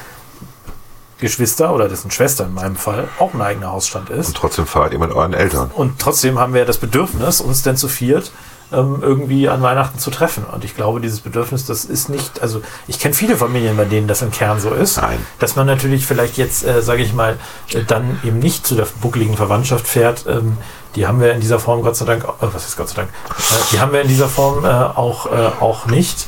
Geschwister 1.19 1.73
oder 1.73 1.89
dessen 1.89 2.11
Schwester 2.11 2.45
in 2.45 2.53
meinem 2.53 2.75
Fall 2.75 3.07
auch 3.19 3.33
ein 3.33 3.41
eigener 3.41 3.71
Hausstand 3.71 4.09
ist. 4.09 4.27
Und 4.27 4.37
trotzdem 4.37 4.65
feiert 4.65 4.93
ihr 4.93 4.99
mit 4.99 5.11
euren 5.11 5.33
Eltern. 5.33 5.71
Und 5.73 5.99
trotzdem 5.99 6.39
haben 6.39 6.53
wir 6.53 6.65
das 6.65 6.77
Bedürfnis, 6.77 7.41
uns 7.41 7.63
denn 7.63 7.75
zu 7.75 7.87
viert 7.87 8.31
ähm, 8.71 8.99
irgendwie 9.01 9.49
an 9.49 9.61
Weihnachten 9.61 9.99
zu 9.99 10.11
treffen. 10.11 10.43
Und 10.43 10.63
ich 10.63 10.75
glaube, 10.75 11.01
dieses 11.01 11.21
Bedürfnis, 11.21 11.65
das 11.65 11.85
ist 11.85 12.09
nicht, 12.09 12.41
also 12.41 12.61
ich 12.87 12.99
kenne 12.99 13.13
viele 13.13 13.35
Familien, 13.35 13.77
bei 13.77 13.85
denen 13.85 14.07
das 14.07 14.21
im 14.21 14.31
Kern 14.31 14.59
so 14.59 14.71
ist. 14.71 14.97
Nein. 14.97 15.25
Dass 15.39 15.55
man 15.55 15.65
natürlich 15.65 16.05
vielleicht 16.05 16.37
jetzt, 16.37 16.65
äh, 16.65 16.81
sage 16.81 17.01
ich 17.01 17.13
mal, 17.13 17.37
äh, 17.73 17.83
dann 17.83 18.19
eben 18.23 18.39
nicht 18.39 18.65
zu 18.65 18.75
der 18.75 18.87
buckligen 19.01 19.35
Verwandtschaft 19.35 19.87
fährt. 19.87 20.25
Ähm, 20.27 20.57
die 20.95 21.05
haben 21.05 21.21
wir 21.21 21.33
in 21.33 21.39
dieser 21.39 21.59
Form 21.59 21.81
Gott 21.81 21.95
sei 21.95 22.05
Dank, 22.05 22.23
äh, 22.23 22.27
was 22.39 22.67
ist 22.67 22.77
Gott 22.77 22.89
sei 22.89 22.95
Dank, 22.97 23.09
äh, 23.09 23.53
die 23.71 23.79
haben 23.79 23.91
wir 23.91 24.01
in 24.01 24.07
dieser 24.07 24.27
Form 24.27 24.65
äh, 24.65 24.67
auch, 24.67 25.27
äh, 25.27 25.51
auch 25.59 25.85
nicht. 25.87 26.27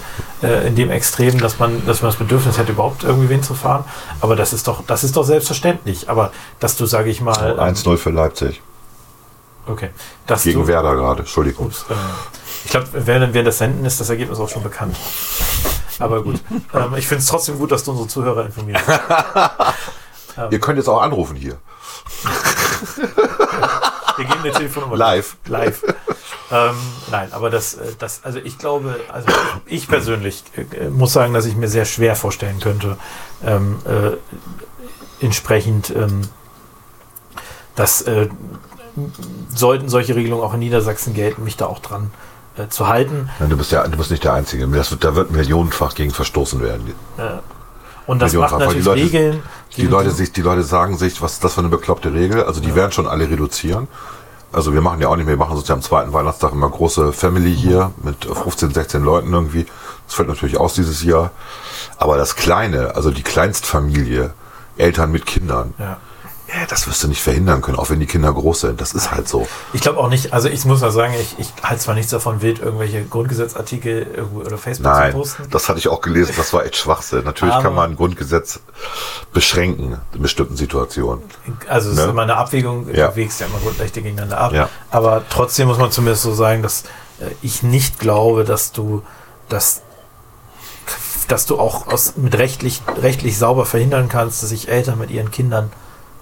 In 0.65 0.73
dem 0.73 0.89
Extrem, 0.89 1.39
dass 1.39 1.59
man, 1.59 1.85
dass 1.85 2.01
man 2.01 2.09
das 2.09 2.17
Bedürfnis 2.17 2.57
hätte, 2.57 2.71
überhaupt 2.71 3.03
irgendwie 3.03 3.29
wen 3.29 3.43
zu 3.43 3.53
fahren. 3.53 3.85
Aber 4.21 4.35
das 4.35 4.53
ist 4.53 4.67
doch, 4.67 4.83
das 4.87 5.03
ist 5.03 5.15
doch 5.15 5.23
selbstverständlich. 5.23 6.09
Aber 6.09 6.31
dass 6.59 6.75
du, 6.77 6.87
sage 6.87 7.11
ich 7.11 7.21
mal, 7.21 7.57
ähm, 7.59 7.75
1-0 7.75 7.97
für 7.97 8.09
Leipzig. 8.09 8.59
Okay, 9.67 9.89
dass 10.27 10.43
Gegen 10.43 10.61
du, 10.61 10.67
Werder 10.67 10.95
gerade. 10.95 11.21
Entschuldigung. 11.21 11.67
Ups, 11.67 11.85
äh, 11.89 11.93
ich 12.65 12.71
glaube, 12.71 12.87
während 12.93 13.33
wir 13.33 13.43
das 13.43 13.57
senden, 13.57 13.85
ist 13.85 13.99
das 13.99 14.09
Ergebnis 14.09 14.39
auch 14.39 14.49
schon 14.49 14.63
bekannt. 14.63 14.95
Aber 15.99 16.23
gut. 16.23 16.39
Ähm, 16.73 16.95
ich 16.95 17.05
finde 17.05 17.21
es 17.21 17.27
trotzdem 17.27 17.57
gut, 17.57 17.71
dass 17.71 17.83
du 17.83 17.91
unsere 17.91 18.07
Zuhörer 18.07 18.45
informierst. 18.45 18.85
Ihr 20.51 20.59
könnt 20.59 20.77
jetzt 20.77 20.87
auch 20.87 21.01
anrufen 21.01 21.35
hier. 21.35 21.57
Wir 24.17 24.25
geben 24.25 24.39
eine 24.41 24.51
Telefonnummer. 24.51 24.95
Live. 24.95 25.35
Live. 25.47 25.83
ähm, 26.51 26.75
nein, 27.09 27.33
aber 27.33 27.49
das, 27.49 27.73
äh, 27.75 27.93
das, 27.99 28.23
also 28.23 28.39
ich 28.39 28.57
glaube, 28.57 28.99
also 29.11 29.27
ich 29.65 29.87
persönlich 29.87 30.43
äh, 30.55 30.89
muss 30.89 31.13
sagen, 31.13 31.33
dass 31.33 31.45
ich 31.45 31.55
mir 31.55 31.67
sehr 31.67 31.85
schwer 31.85 32.15
vorstellen 32.15 32.59
könnte, 32.59 32.97
ähm, 33.43 33.79
äh, 33.85 34.17
entsprechend, 35.23 35.89
ähm, 35.89 36.21
dass 37.75 38.01
äh, 38.03 38.29
sollten 39.53 39.89
solche 39.89 40.15
Regelungen 40.15 40.43
auch 40.43 40.53
in 40.53 40.59
Niedersachsen 40.59 41.13
gelten, 41.13 41.43
mich 41.43 41.57
da 41.57 41.65
auch 41.67 41.79
dran 41.79 42.11
äh, 42.57 42.67
zu 42.67 42.87
halten. 42.87 43.29
Nein, 43.39 43.49
du 43.49 43.57
bist 43.57 43.71
ja, 43.71 43.87
du 43.87 43.97
bist 43.97 44.11
nicht 44.11 44.23
der 44.23 44.33
Einzige. 44.33 44.67
Das 44.67 44.95
da 44.99 45.15
wird 45.15 45.31
millionenfach 45.31 45.95
gegen 45.95 46.11
verstoßen 46.11 46.61
werden. 46.61 46.93
Äh, 47.17 47.23
und 48.07 48.19
das 48.21 48.33
macht 48.33 48.51
weil 48.53 48.59
die 48.59 48.65
natürlich 48.65 48.85
Leute- 48.85 49.01
Regeln. 49.03 49.43
Die 49.77 49.87
Leute, 49.87 50.11
sich, 50.11 50.33
die 50.33 50.41
Leute 50.41 50.63
sagen 50.63 50.97
sich, 50.97 51.21
was 51.21 51.33
ist 51.33 51.43
das 51.45 51.53
für 51.53 51.61
eine 51.61 51.69
bekloppte 51.69 52.13
Regel? 52.13 52.43
Also 52.43 52.59
die 52.59 52.75
werden 52.75 52.91
schon 52.91 53.07
alle 53.07 53.29
reduzieren. 53.29 53.87
Also 54.51 54.73
wir 54.73 54.81
machen 54.81 54.99
ja 54.99 55.07
auch 55.07 55.15
nicht 55.15 55.25
mehr, 55.25 55.35
wir 55.35 55.39
machen 55.45 55.55
sozusagen 55.55 55.79
am 55.79 55.83
zweiten 55.83 56.11
Weihnachtstag 56.11 56.51
immer 56.51 56.69
große 56.69 57.13
Family 57.13 57.55
hier 57.55 57.91
mit 58.03 58.25
15, 58.25 58.73
16 58.73 59.01
Leuten 59.01 59.31
irgendwie. 59.31 59.65
Das 60.07 60.15
fällt 60.15 60.27
natürlich 60.27 60.57
aus 60.57 60.73
dieses 60.73 61.03
Jahr. 61.03 61.31
Aber 61.97 62.17
das 62.17 62.35
Kleine, 62.35 62.95
also 62.95 63.11
die 63.11 63.23
Kleinstfamilie, 63.23 64.33
Eltern 64.77 65.11
mit 65.13 65.25
Kindern, 65.25 65.73
ja. 65.77 65.97
Ja, 66.53 66.65
das 66.67 66.87
wirst 66.87 67.01
du 67.03 67.07
nicht 67.07 67.21
verhindern 67.21 67.61
können, 67.61 67.77
auch 67.77 67.89
wenn 67.89 67.99
die 67.99 68.05
Kinder 68.07 68.33
groß 68.33 68.61
sind. 68.61 68.81
Das 68.81 68.93
ist 68.93 69.11
halt 69.11 69.27
so. 69.29 69.47
Ich 69.73 69.81
glaube 69.81 69.99
auch 69.99 70.09
nicht, 70.09 70.33
also 70.33 70.49
ich 70.49 70.65
muss 70.65 70.81
mal 70.81 70.91
sagen, 70.91 71.13
ich, 71.19 71.35
ich 71.39 71.53
halte 71.63 71.81
zwar 71.83 71.95
nichts 71.95 72.11
davon, 72.11 72.41
wild 72.41 72.59
irgendwelche 72.59 73.03
Grundgesetzartikel 73.05 74.25
oder 74.33 74.57
Facebook 74.57 74.91
Nein, 74.91 75.11
zu 75.11 75.17
posten. 75.17 75.47
das 75.49 75.69
hatte 75.69 75.79
ich 75.79 75.87
auch 75.87 76.01
gelesen, 76.01 76.33
das 76.35 76.51
war 76.53 76.65
echt 76.65 76.75
Schwachsinn. 76.75 77.23
Natürlich 77.23 77.53
Aber- 77.53 77.63
kann 77.63 77.75
man 77.75 77.91
ein 77.91 77.95
Grundgesetz 77.95 78.59
beschränken 79.33 79.97
in 80.13 80.21
bestimmten 80.21 80.55
Situationen. 80.57 81.23
Also 81.67 81.89
es 81.91 81.95
Ne? 81.95 82.03
ist 82.03 82.09
immer 82.09 82.23
eine 82.23 82.35
Abwägung, 82.35 82.93
Ja. 82.93 83.07
du 83.09 83.15
wägst 83.15 83.39
ja 83.39 83.45
immer 83.47 83.59
Grundrechte 83.59 84.01
gegeneinander 84.01 84.39
ab. 84.39 84.53
Ja. 84.53 84.69
Aber 84.89 85.23
trotzdem 85.29 85.67
muss 85.67 85.77
man 85.77 85.91
zumindest 85.91 86.23
so 86.23 86.33
sagen, 86.33 86.61
dass 86.63 86.83
äh, 87.19 87.25
ich 87.41 87.63
nicht 87.63 87.99
glaube, 87.99 88.43
dass 88.43 88.71
du, 88.73 89.03
dass, 89.47 89.81
dass 91.27 91.45
du 91.45 91.59
auch 91.59 91.87
aus, 91.87 92.13
mit 92.17 92.37
rechtlich, 92.37 92.81
rechtlich 93.01 93.37
sauber 93.37 93.65
verhindern 93.65 94.09
kannst, 94.09 94.41
dass 94.43 94.49
sich 94.49 94.67
Eltern 94.67 94.99
mit 94.99 95.11
ihren 95.11 95.31
Kindern 95.31 95.71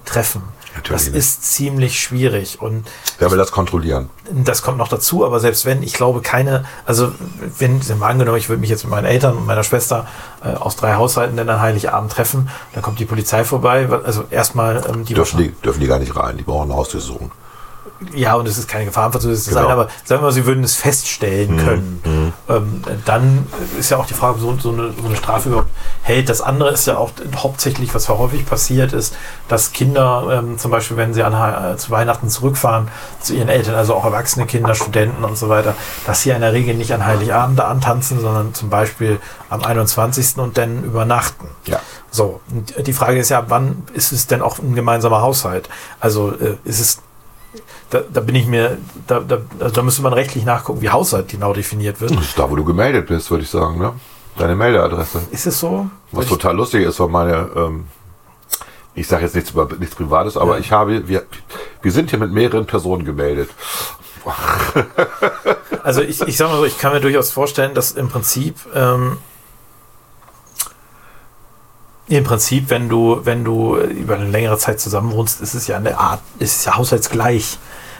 treffen. 0.10 0.42
Natürlich 0.76 1.06
das 1.06 1.14
ist 1.14 1.44
ziemlich 1.44 2.00
schwierig 2.00 2.62
und 2.62 2.88
Wer 3.18 3.32
will 3.32 3.38
das 3.38 3.52
kontrollieren? 3.52 4.10
das 4.32 4.62
kommt 4.62 4.78
noch 4.78 4.88
dazu, 4.88 5.26
aber 5.26 5.40
selbst 5.40 5.66
wenn, 5.66 5.82
ich 5.82 5.94
glaube 5.94 6.22
keine, 6.22 6.66
also 6.86 7.12
wenn, 7.58 7.82
mal 7.98 8.10
angenommen, 8.10 8.38
ich 8.38 8.50
würde 8.50 8.62
mich 8.62 8.70
jetzt 8.70 8.84
mit 8.84 8.92
meinen 8.92 9.06
Eltern 9.06 9.36
und 9.36 9.46
meiner 9.46 9.64
Schwester 9.64 10.08
äh, 10.44 10.50
aus 10.50 10.76
drei 10.76 10.94
Haushalten 10.94 11.36
dann 11.36 11.50
an 11.50 11.60
Heiligabend 11.62 12.12
treffen, 12.12 12.50
dann 12.74 12.84
kommt 12.84 13.00
die 13.00 13.06
Polizei 13.06 13.44
vorbei, 13.44 13.90
also 13.90 14.26
erstmal 14.30 14.84
ähm, 14.88 15.06
die 15.06 15.16
Dürfen 15.16 15.40
die, 15.40 15.50
dürfen 15.64 15.80
die 15.80 15.88
gar 15.88 16.00
nicht 16.00 16.16
rein, 16.16 16.38
die 16.38 16.44
brauchen 16.44 16.70
eine 16.70 16.76
Hausdurchsuchung. 16.80 17.32
Ja, 18.14 18.36
und 18.36 18.48
es 18.48 18.58
ist 18.58 18.68
keine 18.68 18.86
Gefahrenverzögerung 18.86 19.42
zu 19.42 19.50
Genau. 19.50 19.62
sein, 19.64 19.72
aber 19.72 19.88
sagen 20.06 20.22
wir 20.22 20.28
mal, 20.28 20.32
sie 20.32 20.46
würden 20.46 20.64
es 20.64 20.76
feststellen 20.76 21.58
können. 21.58 22.34
Ähm, 22.48 22.82
dann 23.06 23.46
ist 23.78 23.90
ja 23.92 23.98
auch 23.98 24.06
die 24.06 24.14
Frage, 24.14 24.36
ob 24.36 24.40
so, 24.42 24.58
so, 24.58 24.72
eine, 24.72 24.94
so 24.94 25.06
eine 25.06 25.16
Strafe 25.18 25.50
überhaupt 25.50 25.70
hält. 26.02 26.30
Das 26.30 26.40
andere 26.42 26.72
ist 26.72 26.88
ja 26.88 26.98
auch 26.98 27.12
hauptsächlich, 27.36 27.94
was 27.94 28.08
häufig 28.08 28.46
passiert 28.46 28.94
ist, 28.94 29.16
dass 29.50 29.74
Kinder 29.74 30.28
ähm, 30.32 30.58
zum 30.58 30.72
Beispiel, 30.72 30.96
wenn 30.98 31.14
sie 31.14 31.24
an, 31.24 31.34
äh, 31.34 31.78
zu 31.78 31.92
Weihnachten 31.92 32.30
zurückfahren 32.30 32.88
zu 33.22 33.34
ihren 33.34 33.50
Eltern, 33.50 33.76
also 33.76 33.94
auch 33.96 34.06
erwachsene 34.06 34.46
Kinder, 34.46 34.76
Studenten 34.76 35.24
und 35.24 35.38
so 35.38 35.50
weiter, 35.50 35.76
dass 36.06 36.22
sie 36.24 36.30
in 36.30 36.42
der 36.42 36.54
Regel 36.54 36.76
nicht 36.76 36.94
an 36.94 37.06
Heiligabend 37.06 37.60
da 37.60 37.68
antanzen, 37.68 38.20
sondern 38.22 38.54
zum 38.54 38.70
Beispiel 38.70 39.20
am 39.50 39.64
21. 39.64 40.38
und 40.38 40.58
dann 40.58 40.84
übernachten. 40.86 41.48
Ja. 41.66 41.80
So, 42.12 42.40
und 42.50 42.88
die 42.88 42.94
Frage 42.94 43.20
ist 43.20 43.30
ja, 43.30 43.44
wann 43.50 43.84
ist 43.94 44.12
es 44.14 44.26
denn 44.26 44.42
auch 44.42 44.58
ein 44.60 44.74
gemeinsamer 44.74 45.22
Haushalt? 45.22 45.70
Also 46.00 46.32
äh, 46.32 46.56
ist 46.64 46.80
es, 46.80 47.00
da, 47.90 48.02
da 48.12 48.22
bin 48.22 48.36
ich 48.36 48.46
mir, 48.46 48.78
da, 49.08 49.20
da, 49.20 49.40
also 49.60 49.74
da 49.76 49.82
müsste 49.82 50.02
man 50.02 50.14
rechtlich 50.14 50.46
nachgucken, 50.46 50.82
wie 50.82 50.90
Haushalt 50.90 51.28
genau 51.30 51.54
definiert 51.54 52.00
wird. 52.02 52.12
Das 52.12 52.22
ist 52.26 52.38
da, 52.40 52.50
wo 52.50 52.56
du 52.56 52.64
gemeldet 52.64 53.08
bist, 53.08 53.30
würde 53.32 53.44
ich 53.44 53.50
sagen, 53.50 53.80
ne? 53.80 53.94
Deine 54.38 54.56
Meldeadresse. 54.56 55.22
Ist 55.32 55.48
es 55.48 55.60
so? 55.60 55.90
Was 56.12 56.22
Weil 56.26 56.30
total 56.30 56.56
lustig 56.56 56.86
ist, 56.86 57.00
weil 57.00 57.10
meine, 57.10 57.50
ähm, 57.56 57.88
ich 58.94 59.08
sage 59.08 59.24
jetzt 59.24 59.36
nichts 59.36 59.52
über 59.52 59.68
nichts 59.80 59.96
Privates, 59.96 60.38
aber 60.38 60.54
Ja. 60.54 60.60
ich 60.60 60.72
habe, 60.72 61.08
wir, 61.08 61.24
wir 61.82 61.92
sind 61.92 62.10
hier 62.10 62.20
mit 62.20 62.32
mehreren 62.32 62.66
Personen 62.66 63.04
gemeldet. 63.06 63.50
also 65.84 66.02
ich, 66.02 66.22
ich 66.22 66.38
sag 66.38 66.50
mal 66.50 66.58
so, 66.58 66.66
ich 66.66 66.78
kann 66.78 66.94
mir 66.94 67.02
durchaus 67.02 67.32
vorstellen, 67.32 67.74
dass 67.74 67.92
im 67.92 68.10
Prinzip, 68.10 68.56
ähm, 68.76 69.18
im 72.18 72.24
Prinzip, 72.24 72.70
wenn 72.70 72.90
du, 72.90 73.22
wenn 73.24 73.44
du 73.44 73.78
über 73.78 74.16
eine 74.16 74.28
längere 74.28 74.58
Zeit 74.58 74.80
zusammen 74.80 75.12
wohnst, 75.12 75.42
ist 75.42 75.54
es 75.54 75.68
ja 75.68 75.78
eine 75.78 75.98
Art, 75.98 76.22
ist 76.40 76.58
es 76.58 76.66
ja 76.66 76.76
haushaltsgleich. 76.76 77.58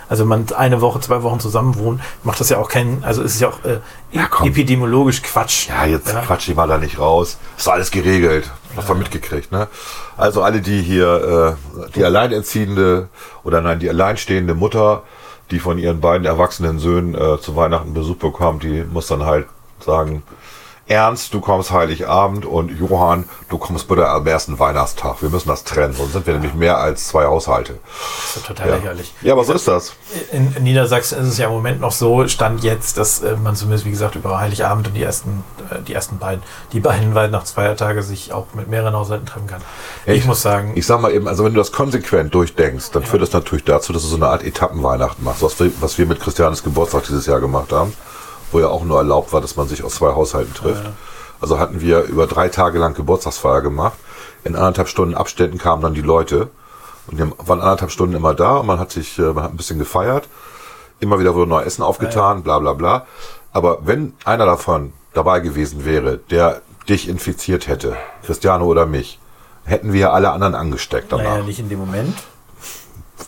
Also 0.10 0.26
man 0.26 0.48
eine 0.58 0.82
Woche, 0.82 1.00
zwei 1.02 1.22
Wochen 1.22 1.40
zusammen 1.40 1.78
wohnt, 1.78 2.02
macht 2.24 2.40
das 2.40 2.50
ja 2.50 2.58
auch 2.58 2.68
keinen, 2.68 3.04
also 3.04 3.22
ist 3.22 3.36
es 3.36 3.40
ja 3.42 3.50
auch 3.50 3.64
äh, 3.64 3.80
Ja, 4.12 4.28
epidemiologisch 4.44 5.22
Quatsch. 5.22 5.70
Ja, 5.70 5.86
jetzt 5.86 6.12
Ja. 6.12 6.22
quatsch 6.22 6.50
ich 6.50 6.56
mal 6.56 6.68
da 6.68 6.80
nicht 6.80 6.98
raus. 6.98 7.38
Ist 7.56 7.68
alles 7.70 7.92
geregelt. 7.92 8.50
Hast 8.76 8.90
du 8.90 8.96
mitgekriegt, 8.96 9.52
ne? 9.52 9.68
Also 10.18 10.42
alle, 10.42 10.62
die 10.62 10.82
hier, 10.82 11.58
äh, 11.86 11.90
die 11.96 12.04
alleinerziehende 12.04 13.10
oder 13.44 13.62
nein, 13.62 13.78
die 13.80 13.90
alleinstehende 13.90 14.56
Mutter, 14.56 15.04
die 15.52 15.60
von 15.60 15.78
ihren 15.78 16.02
beiden 16.02 16.26
erwachsenen 16.26 16.80
Söhnen 16.80 17.14
äh, 17.14 17.40
zu 17.40 17.56
Weihnachten 17.56 17.94
Besuch 17.94 18.18
bekommt, 18.18 18.64
die 18.64 18.84
muss 18.92 19.06
dann 19.08 19.26
halt 19.26 19.46
sagen, 19.86 20.24
Ernst, 20.90 21.36
du 21.36 21.40
kommst 21.40 21.70
Heiligabend 21.70 22.48
und 22.48 22.72
Johann, 22.72 23.26
du 23.48 23.60
kommst 23.60 23.88
bitte 23.88 24.10
am 24.10 24.26
ersten 24.26 24.58
Weihnachtstag. 24.58 25.22
Wir 25.22 25.30
müssen 25.30 25.48
das 25.48 25.64
trennen, 25.64 25.94
sonst 25.94 26.14
sind 26.14 26.26
wir 26.26 26.34
nämlich 26.34 26.56
mehr 26.56 26.80
als 26.80 27.08
zwei 27.10 27.26
Haushalte. 27.26 27.76
Das 27.84 28.36
ist 28.38 28.42
ja 28.42 28.48
total 28.56 28.70
Ja, 28.70 28.76
lächerlich. 28.78 29.14
ja 29.22 29.34
aber 29.34 29.44
so 29.44 29.54
ist 29.54 29.68
das. 29.68 29.94
In, 30.32 30.52
in 30.56 30.64
Niedersachsen 30.64 31.20
ist 31.20 31.28
es 31.28 31.38
ja 31.38 31.46
im 31.46 31.52
Moment 31.54 31.80
noch 31.80 31.92
so, 31.92 32.28
stand 32.28 32.64
jetzt, 32.64 32.98
dass 32.98 33.22
äh, 33.22 33.36
man 33.36 33.56
zumindest, 33.56 33.86
wie 33.86 33.92
gesagt, 33.92 34.16
über 34.16 34.40
Heiligabend 34.40 34.88
und 34.88 34.96
die 34.96 35.04
ersten, 35.04 35.44
äh, 35.70 35.80
die 35.84 35.94
ersten 35.94 36.18
beiden, 36.18 36.42
die 36.74 36.80
beiden 36.80 37.14
Weihnachtsfeiertage 37.14 38.02
sich 38.02 38.34
auch 38.34 38.48
mit 38.56 38.68
mehreren 38.68 38.96
Haushalten 38.96 39.28
treffen 39.28 39.46
kann. 39.46 39.62
Ich, 40.08 40.18
Ich- 40.18 40.26
muss 40.26 40.42
sagen, 40.42 40.72
Ich 40.74 40.88
sag 40.88 41.00
mal 41.02 41.12
eben, 41.14 41.28
also 41.28 41.46
wenn 41.46 41.54
du 41.54 41.60
das 41.60 41.72
konsequent 41.72 42.34
durchdenkst, 42.34 42.90
dann 42.94 43.04
führt 43.04 43.22
das 43.22 43.32
natürlich 43.32 43.64
dazu, 43.64 43.94
dass 43.94 44.02
du 44.02 44.08
so 44.08 44.16
eine 44.16 44.28
Art 44.28 44.44
Etappenweihnachten 44.44 45.24
machst, 45.24 45.44
was 45.44 45.60
wir, 45.60 45.72
was 45.82 46.00
wir 46.00 46.08
mit 46.08 46.20
Christianes 46.20 46.64
Geburtstag 46.64 47.04
dieses 47.04 47.28
Jahr 47.28 47.40
gemacht 47.40 47.72
haben, 47.72 47.94
wo 48.52 48.60
ja 48.60 48.68
auch 48.68 48.84
nur 48.84 48.98
erlaubt 48.98 49.34
war, 49.34 49.42
dass 49.42 49.56
man 49.56 49.68
sich 49.68 49.84
aus 49.84 49.96
zwei 49.96 50.14
Haushalten 50.14 50.54
trifft. 50.54 50.84
Also 51.42 51.60
hatten 51.60 51.82
wir 51.82 52.04
über 52.04 52.28
drei 52.28 52.50
Tage 52.50 52.80
lang 52.80 52.94
Geburtstagsfeier 52.94 53.62
gemacht. 53.62 53.98
In 54.44 54.56
anderthalb 54.56 54.88
Stunden 54.88 55.16
Abständen 55.16 55.58
kamen 55.58 55.82
dann 55.82 55.94
die 55.94 56.02
Leute 56.02 56.50
und 57.08 57.20
die 57.20 57.24
waren 57.24 57.62
anderthalb 57.62 57.92
Stunden 57.92 58.16
immer 58.16 58.34
da 58.34 58.58
und 58.58 58.68
man 58.68 58.80
hat 58.80 58.92
sich, 58.92 59.18
äh, 59.20 59.34
man 59.34 59.44
hat 59.44 59.52
ein 59.52 59.58
bisschen 59.58 59.80
gefeiert. 59.80 60.28
Immer 61.00 61.20
wieder 61.20 61.34
wurde 61.36 61.50
neues 61.50 61.68
Essen 61.68 61.84
aufgetan, 61.84 62.44
bla 62.44 62.60
bla 62.60 62.74
bla. 62.74 63.06
Aber 63.52 63.80
wenn 63.86 64.14
einer 64.26 64.46
davon 64.46 64.94
dabei 65.14 65.40
gewesen 65.40 65.86
wäre, 65.86 66.18
der 66.18 66.62
dich 66.88 67.08
infiziert 67.08 67.68
hätte, 67.68 67.96
Christiane 68.26 68.64
oder 68.64 68.86
mich, 68.86 69.20
hätten 69.64 69.94
wir 69.94 70.14
alle 70.14 70.32
anderen 70.32 70.56
angesteckt 70.56 71.12
danach. 71.12 71.24
naja, 71.24 71.44
nicht 71.44 71.60
in 71.60 71.70
dem 71.70 71.80
Moment. 71.80 72.18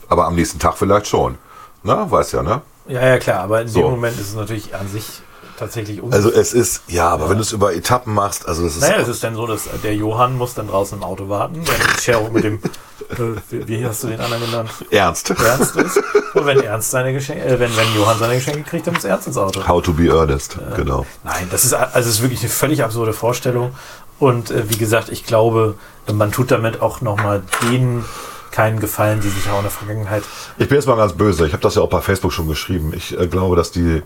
Aber 0.09 0.25
am 0.25 0.35
nächsten 0.35 0.59
Tag 0.59 0.77
vielleicht 0.77 1.07
schon. 1.07 1.37
Na, 1.83 2.09
weiß 2.09 2.33
ja, 2.33 2.43
ne? 2.43 2.61
Ja, 2.87 3.05
ja, 3.05 3.17
klar, 3.19 3.43
aber 3.43 3.61
in 3.61 3.67
So. 3.67 3.81
dem 3.81 3.91
Moment 3.91 4.19
ist 4.19 4.29
es 4.29 4.35
natürlich 4.35 4.73
an 4.75 4.87
sich 4.87 5.21
tatsächlich 5.57 6.01
un 6.01 6.11
Also 6.11 6.31
es 6.31 6.53
ist, 6.53 6.83
ja, 6.87 7.07
aber 7.09 7.29
wenn 7.29 7.37
du 7.37 7.43
es 7.43 7.51
über 7.51 7.73
Etappen 7.73 8.13
machst, 8.13 8.47
also 8.47 8.63
das 8.63 8.75
ist. 8.75 8.81
Naja, 8.81 8.97
es 8.97 9.07
ist 9.07 9.23
dann 9.23 9.35
so, 9.35 9.45
dass 9.45 9.69
der 9.83 9.95
Johann 9.95 10.37
muss 10.37 10.55
dann 10.55 10.67
draußen 10.67 10.97
im 10.97 11.03
Auto 11.03 11.29
warten, 11.29 11.61
wenn 11.65 11.97
Chero 11.97 12.29
mit 12.31 12.43
dem, 12.43 12.55
äh, 13.09 13.67
wie, 13.67 13.85
hast 13.85 14.03
du 14.03 14.07
den 14.07 14.19
anderen 14.19 14.43
genannt? 14.43 14.69
Ernst. 14.89 15.29
Ernst 15.29 15.75
ist. 15.75 15.97
Und 16.33 16.45
wenn 16.45 16.61
Ernst 16.61 16.91
seine 16.91 17.13
Geschenke, 17.13 17.43
äh, 17.45 17.59
wenn, 17.59 17.75
wenn 17.77 17.95
Johann 17.95 18.17
seine 18.17 18.35
Geschenke 18.35 18.63
kriegt, 18.63 18.87
dann 18.87 18.95
muss 18.95 19.03
Ernst 19.03 19.27
ins 19.27 19.37
Auto. 19.37 19.67
How 19.67 19.81
to 19.81 19.93
be 19.93 20.07
earnest, 20.07 20.57
genau. 20.75 21.05
Nein, 21.23 21.47
das 21.51 21.63
ist, 21.65 21.73
also 21.73 22.09
es 22.09 22.15
ist 22.15 22.21
wirklich 22.21 22.39
eine 22.41 22.49
völlig 22.49 22.83
absurde 22.83 23.13
Vorstellung. 23.13 23.75
Und 24.17 24.49
äh, 24.51 24.69
wie 24.69 24.77
gesagt, 24.77 25.09
ich 25.09 25.25
glaube, 25.25 25.75
man 26.11 26.31
tut 26.31 26.51
damit 26.51 26.81
auch 26.81 27.01
nochmal 27.01 27.43
denen 27.63 28.03
keinen 28.51 28.79
Gefallen, 28.79 29.21
die 29.21 29.29
sich 29.29 29.49
auch 29.49 29.57
in 29.57 29.63
der 29.63 29.71
Vergangenheit. 29.71 30.23
Ich 30.57 30.67
bin 30.67 30.77
jetzt 30.77 30.87
mal 30.87 30.97
ganz 30.97 31.13
böse. 31.13 31.45
Ich 31.47 31.53
habe 31.53 31.63
das 31.63 31.75
ja 31.75 31.81
auch 31.81 31.89
bei 31.89 32.01
Facebook 32.01 32.33
schon 32.33 32.47
geschrieben. 32.47 32.93
Ich 32.95 33.17
äh, 33.17 33.27
glaube, 33.27 33.55
dass 33.55 33.71
die, 33.71 34.03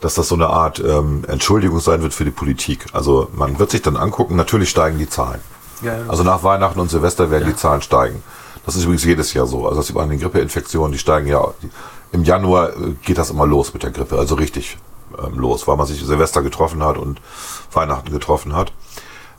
dass 0.00 0.14
das 0.14 0.28
so 0.28 0.34
eine 0.34 0.48
Art 0.48 0.80
ähm, 0.80 1.24
Entschuldigung 1.28 1.80
sein 1.80 2.02
wird 2.02 2.14
für 2.14 2.24
die 2.24 2.30
Politik. 2.30 2.86
Also 2.92 3.28
man 3.34 3.58
wird 3.58 3.70
sich 3.70 3.82
dann 3.82 3.96
angucken. 3.96 4.36
Natürlich 4.36 4.70
steigen 4.70 4.98
die 4.98 5.08
Zahlen. 5.08 5.40
Ja, 5.82 5.98
Also 6.08 6.22
nach 6.22 6.42
Weihnachten 6.42 6.80
und 6.80 6.90
Silvester 6.90 7.30
werden 7.30 7.48
die 7.48 7.56
Zahlen 7.56 7.82
steigen. 7.82 8.22
Das 8.64 8.76
ist 8.76 8.84
übrigens 8.84 9.04
jedes 9.04 9.34
Jahr 9.34 9.46
so. 9.46 9.66
Also 9.66 9.78
das 9.78 9.86
sieht 9.86 9.96
man 9.96 10.04
an 10.04 10.10
den 10.10 10.20
Grippeinfektionen, 10.20 10.92
die 10.92 10.98
steigen 10.98 11.26
ja. 11.26 11.52
Die, 11.62 11.70
Im 12.12 12.24
Januar 12.24 12.70
äh, 12.70 12.94
geht 13.02 13.18
das 13.18 13.30
immer 13.30 13.46
los 13.46 13.74
mit 13.74 13.82
der 13.82 13.90
Grippe, 13.90 14.18
also 14.18 14.36
richtig 14.36 14.78
ähm, 15.18 15.38
los, 15.38 15.66
weil 15.68 15.76
man 15.76 15.86
sich 15.86 16.02
Silvester 16.02 16.42
getroffen 16.42 16.82
hat 16.82 16.96
und 16.96 17.20
Weihnachten 17.72 18.10
getroffen 18.10 18.54
hat. 18.54 18.72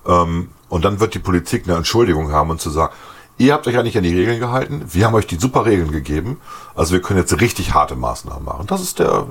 Ähm, 0.08 0.50
und 0.70 0.86
dann 0.86 1.00
wird 1.00 1.14
die 1.14 1.20
Politik 1.20 1.64
eine 1.68 1.78
Entschuldigung 1.78 2.32
haben 2.32 2.50
und 2.50 2.62
zu 2.62 2.70
sagen, 2.70 2.94
ihr 3.38 3.54
habt 3.54 3.68
euch 3.68 3.74
ja 3.74 3.84
nicht 3.84 3.98
an 3.98 4.04
die 4.04 4.16
Regeln 4.16 4.40
gehalten, 4.40 4.84
wir 4.88 5.06
haben 5.06 5.14
euch 5.14 5.28
die 5.28 5.38
super 5.38 5.66
Regeln 5.66 5.92
gegeben, 5.92 6.40
also 6.76 6.94
wir 6.94 7.02
können 7.02 7.20
jetzt 7.20 7.40
richtig 7.42 7.74
harte 7.74 7.96
Maßnahmen 7.96 8.44
machen. 8.44 8.68
Das 8.68 8.82
ist 8.82 9.00
der, 9.00 9.28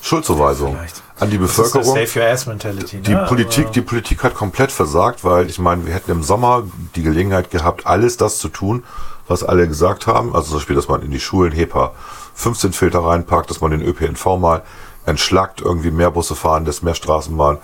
Schuldzuweisung 0.00 0.74
Vielleicht. 0.76 1.02
an 1.18 1.30
die 1.30 1.38
Das 1.38 1.50
ist 1.50 1.56
Bevölkerung. 1.56 2.06
Save 2.06 2.20
Your 2.20 2.32
Ass 2.32 2.46
Mentality. 2.46 3.00
Die 3.00 3.14
ne? 3.14 3.26
Politik, 3.28 3.64
Aber- 3.64 3.72
die 3.74 3.80
Politik 3.80 4.22
hat 4.22 4.34
komplett 4.34 4.70
versagt, 4.72 5.24
weil 5.24 5.48
ich 5.48 5.58
meine, 5.58 5.86
wir 5.86 5.92
hätten 5.94 6.10
im 6.10 6.22
Sommer 6.22 6.62
die 6.94 7.02
Gelegenheit 7.02 7.50
gehabt, 7.50 7.86
alles 7.86 8.16
das 8.16 8.38
zu 8.38 8.48
tun, 8.48 8.84
was 9.26 9.42
alle 9.42 9.66
gesagt 9.66 10.06
haben. 10.06 10.34
Also 10.34 10.50
zum 10.50 10.58
Beispiel, 10.58 10.76
dass 10.76 10.88
man 10.88 11.02
in 11.02 11.10
die 11.10 11.20
Schulen 11.20 11.52
HEPA 11.52 11.92
15 12.34 12.72
Filter 12.72 13.00
reinpackt, 13.00 13.50
dass 13.50 13.60
man 13.60 13.72
den 13.72 13.82
ÖPNV 13.82 14.38
mal 14.38 14.62
entschlackt, 15.04 15.60
irgendwie 15.60 15.90
mehr 15.90 16.10
Busse 16.10 16.34
fahren 16.36 16.64
lässt, 16.64 16.82
mehr 16.82 16.94
Straßenbahn, 16.94 17.58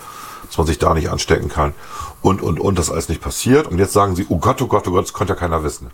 dass 0.55 0.59
man 0.59 0.67
sich 0.69 0.79
da 0.79 0.95
nicht 0.95 1.11
anstecken 1.11 1.49
kann. 1.49 1.75
Und, 2.23 2.41
und, 2.41 2.61
und, 2.61 2.79
das 2.79 2.89
alles 2.89 3.09
nicht 3.09 3.21
passiert. 3.21 3.67
Und 3.67 3.79
jetzt 3.79 3.93
sagen 3.93 4.15
sie, 4.15 4.25
oh 4.29 4.39
Gott, 4.39 4.63
oh 4.63 4.69
Gott, 4.69 4.87
oh 4.87 4.93
Gott, 4.93 5.03
das 5.03 5.13
konnte 5.13 5.33
ja 5.33 5.39
keiner 5.39 5.65
wissen. 5.65 5.91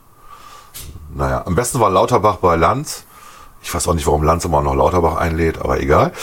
Naja, 1.15 1.45
am 1.47 1.55
besten 1.55 1.81
war 1.81 1.89
Lauterbach 1.89 2.37
bei 2.37 2.57
Lanz. 2.57 3.05
Ich 3.63 3.75
weiß 3.75 3.89
auch 3.89 3.95
nicht, 3.95 4.07
warum 4.07 4.23
Lanz 4.23 4.45
immer 4.45 4.61
noch 4.61 4.75
Lauterbach 4.75 5.17
einlädt, 5.17 5.63
aber 5.63 5.81
egal. 5.81 6.13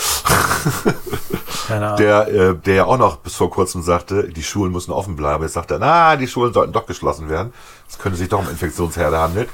Der, 1.69 2.27
äh, 2.29 2.55
der 2.55 2.75
ja 2.75 2.85
auch 2.85 2.97
noch 2.97 3.17
bis 3.17 3.35
vor 3.35 3.49
kurzem 3.49 3.81
sagte, 3.81 4.29
die 4.29 4.43
Schulen 4.43 4.71
müssen 4.71 4.91
offen 4.91 5.17
bleiben. 5.17 5.43
Jetzt 5.43 5.51
sagt 5.53 5.69
er, 5.69 5.79
na, 5.79 6.15
die 6.15 6.27
Schulen 6.27 6.53
sollten 6.53 6.71
doch 6.71 6.85
geschlossen 6.85 7.27
werden. 7.27 7.53
Es 7.89 7.99
könnte 7.99 8.17
sich 8.17 8.29
doch 8.29 8.39
um 8.39 8.49
Infektionsherde 8.49 9.19
handeln. 9.19 9.49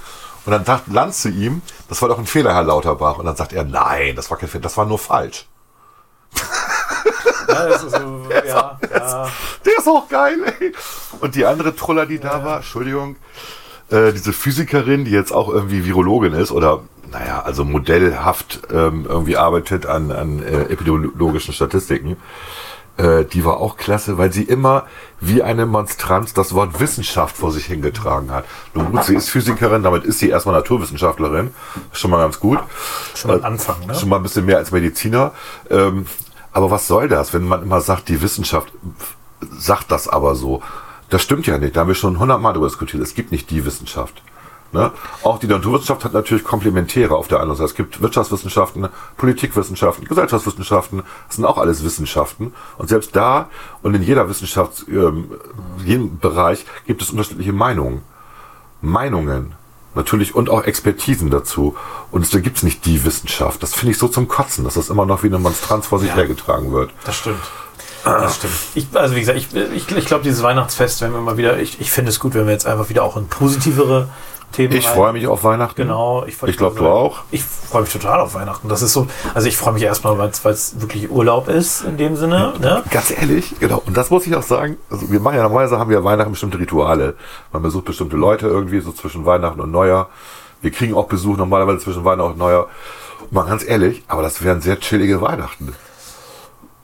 Und 0.45 0.51
dann 0.51 0.63
sagt 0.63 0.89
Lanz 0.89 1.23
zu 1.23 1.29
ihm, 1.29 1.63
das 1.89 2.03
war 2.03 2.09
doch 2.09 2.19
ein 2.19 2.27
Fehler, 2.27 2.53
Herr 2.53 2.61
Lauterbach. 2.61 3.17
Und 3.17 3.25
dann 3.25 3.35
sagt 3.35 3.51
er, 3.51 3.63
nein, 3.63 4.15
das 4.15 4.29
war 4.29 4.37
kein 4.37 4.47
Fehler, 4.47 4.61
das 4.61 4.77
war 4.77 4.85
nur 4.85 4.99
falsch. 4.99 5.47
Ja, 7.53 7.67
das 7.67 7.83
ist 7.83 7.95
so, 7.95 8.21
ja, 8.47 8.79
ja. 8.93 9.29
Der 9.65 9.77
ist 9.77 9.87
auch 9.87 10.07
geil, 10.09 10.37
ey. 10.59 10.73
Und 11.19 11.35
die 11.35 11.45
andere 11.45 11.75
Truller, 11.75 12.05
die 12.05 12.19
da 12.19 12.43
war, 12.43 12.57
Entschuldigung, 12.57 13.15
äh, 13.89 14.11
diese 14.11 14.33
Physikerin, 14.33 15.05
die 15.05 15.11
jetzt 15.11 15.31
auch 15.31 15.49
irgendwie 15.49 15.85
Virologin 15.85 16.33
ist 16.33 16.51
oder, 16.51 16.81
naja, 17.11 17.41
also 17.43 17.65
modellhaft 17.65 18.61
ähm, 18.71 19.05
irgendwie 19.07 19.37
arbeitet 19.37 19.85
an, 19.85 20.11
an 20.11 20.41
äh, 20.41 20.63
epidemiologischen 20.63 21.53
Statistiken, 21.53 22.17
äh, 22.97 23.25
die 23.25 23.43
war 23.43 23.57
auch 23.57 23.77
klasse, 23.77 24.17
weil 24.17 24.31
sie 24.31 24.43
immer 24.43 24.85
wie 25.19 25.41
eine 25.41 25.65
Monstranz 25.65 26.33
das 26.33 26.53
Wort 26.53 26.79
Wissenschaft 26.79 27.35
vor 27.35 27.51
sich 27.51 27.65
hingetragen 27.65 28.31
hat. 28.31 28.45
Nun 28.73 28.91
gut, 28.91 29.03
sie 29.05 29.15
ist 29.15 29.29
Physikerin, 29.29 29.81
damit 29.81 30.03
ist 30.03 30.19
sie 30.19 30.29
erstmal 30.29 30.55
Naturwissenschaftlerin. 30.55 31.53
Schon 31.91 32.11
mal 32.11 32.17
ganz 32.17 32.39
gut. 32.39 32.59
Schon 33.15 33.31
mal 33.31 33.37
ein 33.37 33.45
Anfang, 33.45 33.85
ne? 33.87 33.95
Schon 33.95 34.09
mal 34.09 34.17
ein 34.17 34.23
bisschen 34.23 34.45
mehr 34.45 34.57
als 34.57 34.71
Mediziner. 34.71 35.31
Ähm, 35.71 36.05
aber 36.53 36.71
was 36.71 36.87
soll 36.87 37.09
das, 37.09 37.33
wenn 37.33 37.43
man 37.43 37.63
immer 37.63 37.81
sagt, 37.81 38.09
die 38.09 38.21
Wissenschaft 38.21 38.71
sagt 39.51 39.91
das 39.91 40.07
aber 40.07 40.35
so? 40.35 40.61
Das 41.09 41.21
stimmt 41.21 41.47
ja 41.47 41.57
nicht. 41.57 41.75
Da 41.75 41.81
haben 41.81 41.87
wir 41.89 41.95
schon 41.95 42.19
hundertmal 42.19 42.53
darüber 42.53 42.69
diskutiert. 42.69 43.03
Es 43.03 43.15
gibt 43.15 43.31
nicht 43.31 43.49
die 43.49 43.65
Wissenschaft. 43.65 44.21
Ne? 44.71 44.91
Auch 45.21 45.37
die 45.37 45.45
Naturwissenschaft 45.45 46.03
hat 46.03 46.13
natürlich 46.13 46.43
Komplementäre 46.43 47.15
auf 47.15 47.27
der 47.27 47.39
anderen 47.39 47.57
Seite. 47.57 47.69
Es 47.69 47.75
gibt 47.75 48.01
Wirtschaftswissenschaften, 48.01 48.89
Politikwissenschaften, 49.17 50.07
Gesellschaftswissenschaften. 50.07 51.03
Das 51.27 51.35
sind 51.35 51.45
auch 51.45 51.59
alles 51.59 51.83
Wissenschaften. 51.83 52.53
Und 52.79 52.89
selbst 52.89 53.15
da 53.15 53.49
und 53.83 53.93
in 53.93 54.01
jeder 54.01 54.27
Wissenschaft, 54.29 54.85
ähm, 54.89 55.29
jedem 55.85 56.17
Bereich 56.17 56.65
gibt 56.87 57.03
es 57.03 57.11
unterschiedliche 57.11 57.53
Meinungen. 57.53 58.01
Meinungen. 58.81 59.53
Natürlich 59.95 60.33
und 60.35 60.49
auch 60.49 60.63
Expertisen 60.63 61.29
dazu. 61.29 61.75
Und 62.11 62.23
es, 62.23 62.29
da 62.31 62.39
gibt's 62.39 62.63
nicht 62.63 62.85
die 62.85 63.03
Wissenschaft. 63.05 63.61
Das 63.61 63.73
finde 63.75 63.91
ich 63.91 63.97
so 63.97 64.07
zum 64.07 64.27
Kotzen, 64.27 64.63
dass 64.63 64.73
das 64.73 64.89
immer 64.89 65.05
noch 65.05 65.23
wie 65.23 65.27
eine 65.27 65.39
Monstranz 65.39 65.87
vor 65.87 65.99
sich 65.99 66.09
Ja. 66.09 66.15
hergetragen 66.15 66.71
wird. 66.71 66.91
Das 67.05 67.15
stimmt. 67.15 67.39
Das 68.03 68.35
stimmt. 68.35 68.53
Ich, 68.75 68.87
also 68.93 69.15
wie 69.15 69.21
gesagt, 69.21 69.37
ich, 69.37 69.47
ich, 69.53 69.89
ich 69.95 70.05
glaube, 70.05 70.23
dieses 70.23 70.43
Weihnachtsfest, 70.43 70.99
wenn 71.01 71.13
wir 71.13 71.21
mal 71.21 71.37
wieder, 71.37 71.57
ich, 71.59 71.79
ich 71.79 71.89
finde 71.91 72.09
es 72.09 72.19
gut, 72.19 72.33
wenn 72.33 72.45
wir 72.45 72.51
jetzt 72.51 72.65
einfach 72.65 72.89
wieder 72.89 73.03
auch 73.03 73.15
in 73.15 73.27
positivere 73.27 74.09
Themen 74.53 74.73
Ich 74.73 74.87
freue 74.87 75.11
mich 75.13 75.27
auf 75.27 75.43
Weihnachten. 75.43 75.81
Genau. 75.81 76.23
Ich, 76.25 76.41
Ich 76.43 76.57
glaub, 76.57 76.75
gerade 76.75 76.85
du 76.85 76.93
auch? 76.93 77.23
Ich 77.31 77.43
freue 77.43 77.81
mich 77.81 77.91
total 77.91 78.21
auf 78.21 78.33
Weihnachten. 78.33 78.69
Das 78.69 78.81
ist 78.81 78.93
so, 78.93 79.07
also 79.33 79.47
ich 79.47 79.57
freue 79.57 79.73
mich 79.73 79.83
erstmal, 79.83 80.17
weil 80.17 80.29
es 80.29 80.79
wirklich 80.79 81.11
Urlaub 81.11 81.49
ist 81.49 81.81
in 81.83 81.97
dem 81.97 82.15
Sinne. 82.15 82.53
Ne? 82.61 82.83
Ganz 82.89 83.11
ehrlich, 83.11 83.55
genau. 83.59 83.83
Und 83.85 83.97
das 83.97 84.09
muss 84.09 84.25
ich 84.25 84.35
auch 84.35 84.43
sagen. 84.43 84.77
Also 84.89 85.11
wir 85.11 85.19
machen 85.19 85.35
ja 85.35 85.43
normalerweise 85.43 85.77
haben 85.77 85.89
wir 85.89 86.03
Weihnachten 86.03 86.31
bestimmte 86.31 86.59
Rituale. 86.59 87.15
Man 87.51 87.61
besucht 87.61 87.85
bestimmte 87.85 88.15
Leute 88.15 88.47
irgendwie 88.47 88.79
so 88.79 88.91
zwischen 88.91 89.25
Weihnachten 89.25 89.59
und 89.59 89.71
Neujahr. 89.71 90.09
Wir 90.61 90.71
kriegen 90.71 90.93
auch 90.93 91.07
Besuch 91.07 91.35
normalerweise 91.35 91.79
zwischen 91.79 92.05
Weihnachten 92.05 92.31
und 92.31 92.37
Neujahr. 92.37 92.67
Und 93.21 93.31
mal 93.31 93.45
ganz 93.45 93.67
ehrlich, 93.67 94.03
aber 94.07 94.21
das 94.21 94.43
wären 94.43 94.61
sehr 94.61 94.79
chillige 94.79 95.19
Weihnachten. 95.19 95.75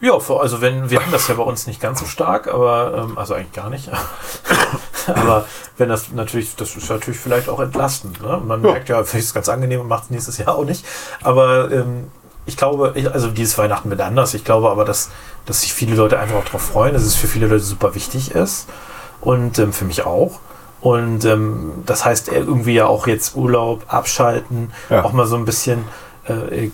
Ja, 0.01 0.13
also 0.13 0.61
wenn, 0.61 0.89
wir 0.89 1.01
haben 1.01 1.11
das 1.11 1.27
ja 1.27 1.35
bei 1.35 1.43
uns 1.43 1.67
nicht 1.67 1.81
ganz 1.81 1.99
so 1.99 2.05
stark, 2.05 2.47
aber, 2.47 3.05
ähm, 3.09 3.17
also 3.17 3.33
eigentlich 3.33 3.51
gar 3.51 3.69
nicht. 3.69 3.89
aber 5.15 5.45
wenn 5.77 5.89
das 5.89 6.11
natürlich, 6.11 6.55
das 6.55 6.75
ist 6.75 6.89
natürlich 6.89 7.19
vielleicht 7.19 7.49
auch 7.49 7.59
entlastend. 7.59 8.21
Ne? 8.21 8.41
Man 8.45 8.63
Ja. 8.63 8.71
merkt 8.71 8.89
ja, 8.89 9.03
vielleicht 9.03 9.23
ist 9.23 9.29
es 9.29 9.33
ganz 9.33 9.49
angenehm 9.49 9.81
und 9.81 9.87
macht 9.87 10.05
es 10.05 10.09
nächstes 10.09 10.37
Jahr 10.37 10.55
auch 10.55 10.65
nicht. 10.65 10.85
Aber 11.23 11.71
ähm, 11.71 12.07
ich 12.45 12.57
glaube, 12.57 12.93
also 13.13 13.27
dieses 13.29 13.57
Weihnachten 13.57 13.89
wird 13.89 14.01
anders. 14.01 14.33
Ich 14.33 14.43
glaube 14.43 14.69
aber, 14.71 14.83
dass, 14.85 15.09
dass 15.45 15.61
sich 15.61 15.73
viele 15.73 15.95
Leute 15.95 16.17
einfach 16.19 16.37
auch 16.37 16.45
darauf 16.45 16.63
freuen, 16.63 16.93
dass 16.93 17.03
es 17.03 17.15
für 17.15 17.27
viele 17.27 17.47
Leute 17.47 17.63
super 17.63 17.93
wichtig 17.95 18.31
ist. 18.31 18.67
Und 19.21 19.59
ähm, 19.59 19.73
für 19.73 19.85
mich 19.85 20.05
auch. 20.05 20.39
Und 20.81 21.25
ähm, 21.25 21.71
das 21.85 22.05
heißt 22.05 22.29
irgendwie 22.29 22.73
ja 22.73 22.85
auch 22.87 23.05
jetzt 23.05 23.35
Urlaub, 23.35 23.83
abschalten, 23.87 24.71
Ja. 24.89 25.03
auch 25.03 25.11
mal 25.11 25.27
so 25.27 25.35
ein 25.35 25.43
bisschen 25.45 25.83
äh, 26.25 26.69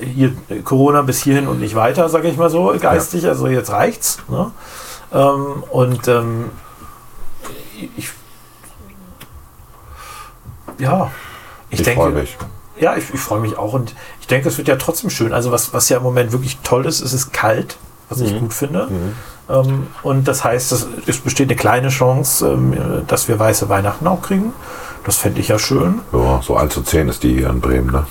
hier, 0.00 0.32
Corona 0.62 1.02
bis 1.02 1.22
hierhin 1.22 1.48
und 1.48 1.60
nicht 1.60 1.74
weiter, 1.74 2.08
sage 2.08 2.28
ich 2.28 2.36
mal 2.36 2.50
so, 2.50 2.74
geistig. 2.78 3.26
Also 3.26 3.46
jetzt 3.46 3.70
reicht's. 3.70 4.18
Ne? 4.28 4.50
Ähm, 5.12 5.62
und 5.70 6.06
ähm, 6.08 6.50
ich, 7.96 8.10
ja, 10.78 11.10
ich, 11.70 11.80
Ich, 11.80 11.84
denke, 11.84 12.00
freue 12.00 12.12
mich. 12.12 12.36
ja, 12.78 12.96
ich, 12.96 13.12
ich 13.12 13.20
freue 13.20 13.40
mich 13.40 13.56
auch 13.56 13.72
und 13.72 13.94
ich 14.20 14.26
denke, 14.26 14.48
es 14.48 14.58
wird 14.58 14.68
ja 14.68 14.76
trotzdem 14.76 15.10
schön. 15.10 15.32
Also 15.32 15.52
was, 15.52 15.72
was 15.72 15.88
ja 15.88 15.96
im 15.98 16.02
Moment 16.02 16.32
wirklich 16.32 16.58
toll 16.62 16.86
ist, 16.86 17.00
ist 17.00 17.12
es 17.12 17.24
ist 17.24 17.32
kalt, 17.32 17.76
was 18.08 18.20
ich 18.20 18.38
gut 18.38 18.52
finde. 18.52 18.88
Ähm, 19.48 19.86
und 20.02 20.26
das 20.28 20.44
heißt, 20.44 20.72
es, 20.72 20.86
es 21.06 21.18
besteht 21.18 21.48
eine 21.48 21.56
kleine 21.56 21.88
Chance, 21.88 22.46
ähm, 22.48 23.04
dass 23.06 23.28
wir 23.28 23.38
weiße 23.38 23.68
Weihnachten 23.68 24.06
auch 24.06 24.22
kriegen. 24.22 24.52
Das 25.04 25.16
fände 25.18 25.40
ich 25.40 25.48
ja 25.48 25.58
schön. 25.58 26.00
Ja, 26.12 26.40
so 26.42 26.56
1 26.56 26.74
zu 26.74 26.82
10 26.82 27.08
ist 27.08 27.22
die 27.22 27.34
hier 27.34 27.48
in 27.50 27.60
Bremen, 27.60 27.92
ne? 27.92 28.06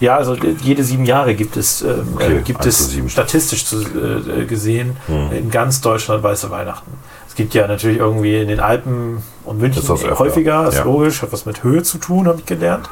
Ja, 0.00 0.16
also 0.16 0.34
äh, 0.34 0.56
jede 0.62 0.82
sieben 0.82 1.04
Jahre 1.04 1.34
gibt 1.34 1.58
es, 1.58 1.82
ähm, 1.82 2.14
Okay, 2.14 2.38
äh, 2.38 2.40
gibt 2.40 2.64
1 2.64 2.76
zu 2.78 2.84
es 2.84 2.90
7. 2.90 3.10
statistisch 3.10 3.66
zu, 3.66 3.82
äh, 3.82 4.46
gesehen 4.46 4.96
in 5.30 5.50
ganz 5.50 5.82
Deutschland 5.82 6.22
weiße 6.22 6.50
Weihnachten. 6.50 6.90
Es 7.32 7.36
gibt 7.36 7.54
ja 7.54 7.66
natürlich 7.66 7.96
irgendwie 7.96 8.42
in 8.42 8.48
den 8.48 8.60
Alpen 8.60 9.22
und 9.46 9.58
München 9.58 9.80
das 9.80 9.90
öfter, 9.90 10.18
häufiger, 10.18 10.68
ist 10.68 10.76
ja. 10.76 10.84
logisch, 10.84 11.22
hat 11.22 11.32
was 11.32 11.46
mit 11.46 11.64
Höhe 11.64 11.82
zu 11.82 11.96
tun, 11.96 12.28
habe 12.28 12.40
ich 12.40 12.44
gelernt. 12.44 12.90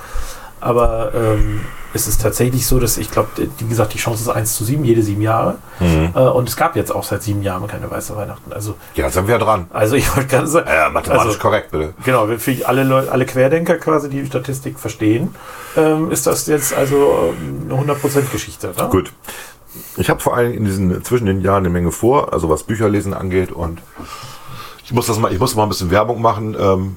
Aber 0.63 1.13
ähm, 1.15 1.61
es 1.93 2.09
ist 2.09 2.23
tatsächlich 2.23 2.67
so, 2.67 2.81
dass 2.81 2.97
ich 2.97 3.11
glaube, 3.11 3.29
wie 3.37 3.69
gesagt, 3.69 3.93
die 3.93 3.99
Chance 3.99 4.23
ist 4.23 4.29
1 4.31 4.57
zu 4.57 4.65
7, 4.65 4.83
jede 4.83 5.03
sieben 5.03 5.21
Jahre. 5.21 5.57
Mhm. 5.79 6.13
Äh, 6.15 6.21
und 6.21 6.49
es 6.49 6.57
gab 6.57 6.75
jetzt 6.75 6.91
auch 6.91 7.05
seit 7.05 7.23
sieben 7.23 7.43
Jahren 7.43 7.67
keine 7.67 7.91
weiße 7.91 8.17
Weihnachten. 8.17 8.51
Also, 8.51 8.77
Ja, 8.95 9.11
sind 9.11 9.29
wir 9.29 9.37
dran. 9.39 9.67
also 9.75 9.97
ich 9.97 10.17
wollte 10.17 10.31
gerade 10.31 10.47
sagen, 10.47 10.71
Ja, 10.73 10.89
mathematisch 10.89 11.27
also, 11.27 11.39
korrekt, 11.39 11.71
bitte. 11.71 11.93
Genau, 12.07 12.27
für 12.39 12.67
alle, 12.67 12.85
Leute, 12.85 13.13
alle 13.13 13.27
Querdenker 13.27 13.77
quasi, 13.77 14.09
die 14.09 14.25
Statistik 14.25 14.79
verstehen, 14.79 15.35
ähm, 15.77 16.11
ist 16.11 16.27
das 16.27 16.47
jetzt 16.47 16.73
also 16.73 17.35
ähm, 17.39 17.71
eine 17.71 17.93
100%-Geschichte. 17.93 18.73
Ne? 18.75 18.89
Gut. 18.89 19.13
Ich 19.97 20.11
habe 20.11 20.21
vor 20.21 20.37
allem 20.37 20.53
in 20.53 20.65
diesen 20.65 21.05
zwischen 21.05 21.27
den 21.27 21.43
Jahren 21.43 21.65
eine 21.65 21.71
Menge 21.71 21.93
vor, 21.93 22.33
also 22.33 22.49
was 22.49 22.65
Bücherlesen 22.65 23.15
angeht 23.15 23.53
und 23.53 23.81
ich 24.85 24.93
muss 24.93 25.07
das 25.07 25.19
mal, 25.19 25.33
ich 25.33 25.39
muss 25.39 25.55
mal 25.55 25.63
ein 25.63 25.69
bisschen 25.69 25.93
Werbung 25.93 26.21
machen 26.21 26.57
ähm, 26.59 26.97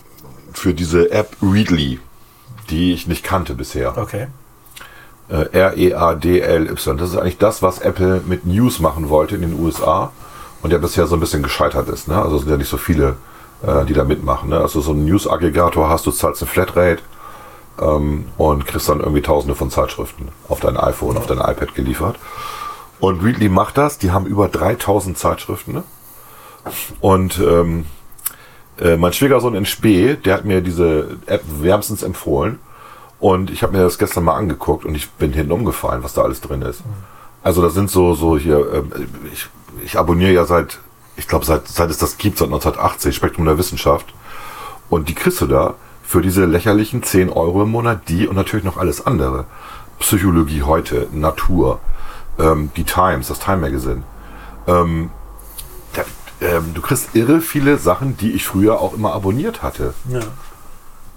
für 0.51 0.73
diese 0.73 1.11
App 1.11 1.35
Readly, 1.41 1.99
die 2.69 2.93
ich 2.93 3.07
nicht 3.07 3.23
kannte 3.23 3.53
bisher. 3.53 3.95
Okay. 3.97 4.27
Äh, 5.29 5.45
R-E-A-D-L-Y. 5.51 6.97
Das 6.97 7.09
ist 7.11 7.17
eigentlich 7.17 7.37
das, 7.37 7.61
was 7.61 7.79
Apple 7.79 8.21
mit 8.25 8.45
News 8.45 8.79
machen 8.79 9.09
wollte 9.09 9.35
in 9.35 9.41
den 9.41 9.59
USA 9.59 10.11
und 10.63 10.71
ja 10.71 10.79
bisher 10.79 11.05
so 11.05 11.15
ein 11.15 11.19
bisschen 11.19 11.43
gescheitert 11.43 11.87
ist. 11.89 12.07
Ne? 12.07 12.19
Also 12.19 12.37
es 12.37 12.41
sind 12.41 12.51
ja 12.51 12.57
nicht 12.57 12.69
so 12.69 12.77
viele, 12.77 13.15
äh, 13.61 13.85
die 13.85 13.93
da 13.93 14.03
mitmachen. 14.03 14.49
Ne? 14.49 14.59
Also 14.59 14.81
so 14.81 14.93
ein 14.93 15.05
News-Aggregator 15.05 15.89
hast 15.89 16.05
du, 16.07 16.11
zahlst 16.11 16.41
eine 16.41 16.49
Flatrate 16.49 17.03
ähm, 17.79 18.25
und 18.37 18.65
kriegst 18.65 18.89
dann 18.89 18.99
irgendwie 18.99 19.21
tausende 19.21 19.55
von 19.55 19.69
Zeitschriften 19.69 20.29
auf 20.49 20.59
dein 20.59 20.77
iPhone, 20.77 21.17
auf 21.17 21.27
dein 21.27 21.37
iPad 21.37 21.75
geliefert. 21.75 22.17
Und 23.03 23.21
Readly 23.21 23.49
macht 23.49 23.77
das. 23.77 23.97
Die 23.97 24.11
haben 24.11 24.25
über 24.25 24.47
3000 24.47 25.17
Zeitschriften. 25.17 25.73
Ne? 25.73 25.83
Und 27.01 27.37
ähm, 27.37 27.85
äh, 28.79 28.95
mein 28.95 29.11
Schwiegersohn 29.11 29.55
in 29.55 29.65
Spee, 29.65 30.13
der 30.15 30.35
hat 30.35 30.45
mir 30.45 30.61
diese 30.61 31.17
App 31.25 31.43
wärmstens 31.45 32.01
empfohlen. 32.01 32.59
Und 33.19 33.51
ich 33.51 33.61
habe 33.61 33.73
mir 33.73 33.83
das 33.83 33.97
gestern 33.97 34.23
mal 34.23 34.37
angeguckt 34.37 34.85
und 34.85 34.95
ich 34.95 35.11
bin 35.11 35.33
hinten 35.33 35.51
umgefallen, 35.51 36.01
was 36.01 36.13
da 36.13 36.21
alles 36.21 36.39
drin 36.39 36.61
ist. 36.61 36.81
Also 37.43 37.61
da 37.61 37.69
sind 37.69 37.91
so, 37.91 38.13
so 38.13 38.37
hier, 38.37 38.71
ähm, 38.73 38.93
ich, 39.33 39.49
ich 39.83 39.99
abonniere 39.99 40.31
ja 40.31 40.45
seit, 40.45 40.79
ich 41.17 41.27
glaube 41.27 41.43
seit, 41.43 41.67
seit 41.67 41.89
es 41.89 41.97
das 41.97 42.17
gibt, 42.17 42.37
seit 42.37 42.47
1980, 42.47 43.13
Spektrum 43.13 43.43
der 43.43 43.57
Wissenschaft. 43.57 44.13
Und 44.89 45.09
die 45.09 45.13
kriegst 45.13 45.41
du 45.41 45.47
da 45.47 45.73
für 46.05 46.21
diese 46.21 46.45
lächerlichen 46.45 47.03
10 47.03 47.29
Euro 47.29 47.63
im 47.63 47.71
Monat, 47.71 48.07
die 48.07 48.29
und 48.29 48.37
natürlich 48.37 48.63
noch 48.63 48.77
alles 48.77 49.05
andere. 49.05 49.43
Psychologie 49.99 50.63
heute, 50.63 51.09
Natur, 51.11 51.81
ähm, 52.39 52.71
die 52.75 52.83
Times, 52.83 53.27
das 53.27 53.39
Time 53.39 53.57
Magazine. 53.57 54.03
Ähm, 54.67 55.11
da, 55.93 56.03
ähm, 56.41 56.73
du 56.73 56.81
kriegst 56.81 57.15
irre 57.15 57.41
viele 57.41 57.77
Sachen, 57.77 58.17
die 58.17 58.31
ich 58.31 58.45
früher 58.45 58.79
auch 58.79 58.93
immer 58.93 59.13
abonniert 59.13 59.61
hatte. 59.63 59.93
Ja. 60.09 60.21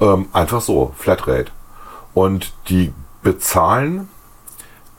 Ähm, 0.00 0.28
einfach 0.32 0.60
so, 0.60 0.92
Flatrate. 0.96 1.52
Und 2.14 2.52
die 2.68 2.92
bezahlen 3.22 4.08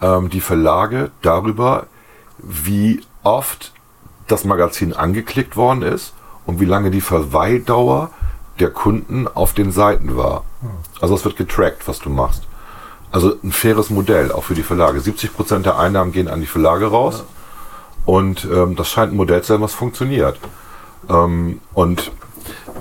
ähm, 0.02 0.30
die 0.30 0.42
Verlage 0.42 1.12
darüber, 1.22 1.88
wie 2.38 3.02
oft 3.24 3.74
das 4.28 4.44
Magazin 4.44 4.94
angeklickt 4.94 5.56
worden 5.56 5.82
ist 5.82 6.14
und 6.46 6.60
wie 6.60 6.66
lange 6.66 6.92
die 6.92 7.02
Verweildauer 7.02 8.12
der 8.60 8.70
Kunden 8.70 9.28
auf 9.28 9.54
den 9.54 9.72
Seiten 9.72 10.18
war. 10.18 10.44
Also 11.02 11.16
es 11.16 11.24
wird 11.26 11.38
getrackt, 11.38 11.88
was 11.88 12.00
du 12.00 12.10
machst. 12.10 12.44
Also 13.12 13.36
ein 13.44 13.52
faires 13.52 13.90
Modell, 13.90 14.32
auch 14.32 14.44
für 14.44 14.54
die 14.54 14.64
Verlage. 14.64 15.00
70% 15.00 15.60
der 15.60 15.80
Einnahmen 15.80 16.12
gehen 16.12 16.28
an 16.28 16.42
die 16.42 16.48
Verlage 16.48 16.88
raus. 16.88 17.24
Und 18.06 18.46
ähm, 18.46 18.76
das 18.76 18.90
scheint 18.90 19.14
ein 19.14 19.18
Modell 19.18 19.42
zu 19.42 19.54
sein, 19.54 19.62
was 19.62 19.74
funktioniert. 19.74 20.40
Ähm, 21.10 21.62
und 21.74 22.12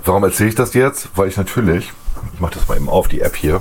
warum 0.04 0.24
erzähle 0.24 0.50
ich 0.50 0.54
das 0.54 0.74
jetzt? 0.74 1.08
Weil 1.16 1.28
ich 1.28 1.36
natürlich, 1.36 1.92
ich 2.34 2.40
mache 2.40 2.54
das 2.54 2.68
mal 2.68 2.76
eben 2.76 2.88
auf, 2.88 3.08
die 3.08 3.20
App 3.20 3.36
hier, 3.36 3.60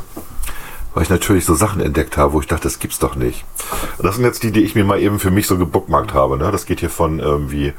weil 0.94 1.04
ich 1.04 1.10
natürlich 1.10 1.46
so 1.46 1.56
Sachen 1.56 1.82
entdeckt 1.82 2.18
habe, 2.18 2.34
wo 2.34 2.40
ich 2.40 2.48
dachte, 2.48 2.64
das 2.64 2.80
gibt's 2.80 3.00
doch 3.00 3.16
nicht. 3.16 3.46
Und 3.98 4.06
das 4.06 4.16
sind 4.16 4.26
jetzt 4.26 4.44
die, 4.44 4.52
die 4.52 4.64
ich 4.64 4.76
mir 4.76 4.86
mal 4.86 5.00
eben 5.00 5.20
für 5.20 5.32
mich 5.32 5.48
so 5.48 5.58
gebookmarkt 5.58 6.14
habe. 6.14 6.38
Ne? 6.38 6.52
Das 6.52 6.66
geht 6.66 6.80
hier 6.80 6.90
von 6.90 7.20
irgendwie 7.20 7.74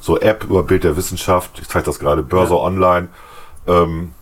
so 0.00 0.18
App 0.18 0.44
über 0.44 0.62
Bild 0.62 0.84
der 0.84 0.96
Wissenschaft, 0.96 1.58
ich 1.60 1.68
zeige 1.68 1.86
das 1.86 1.98
gerade, 1.98 2.22
Börse 2.22 2.54
Ja. 2.54 2.60
Online, 2.60 3.08
ähm, 3.66 4.12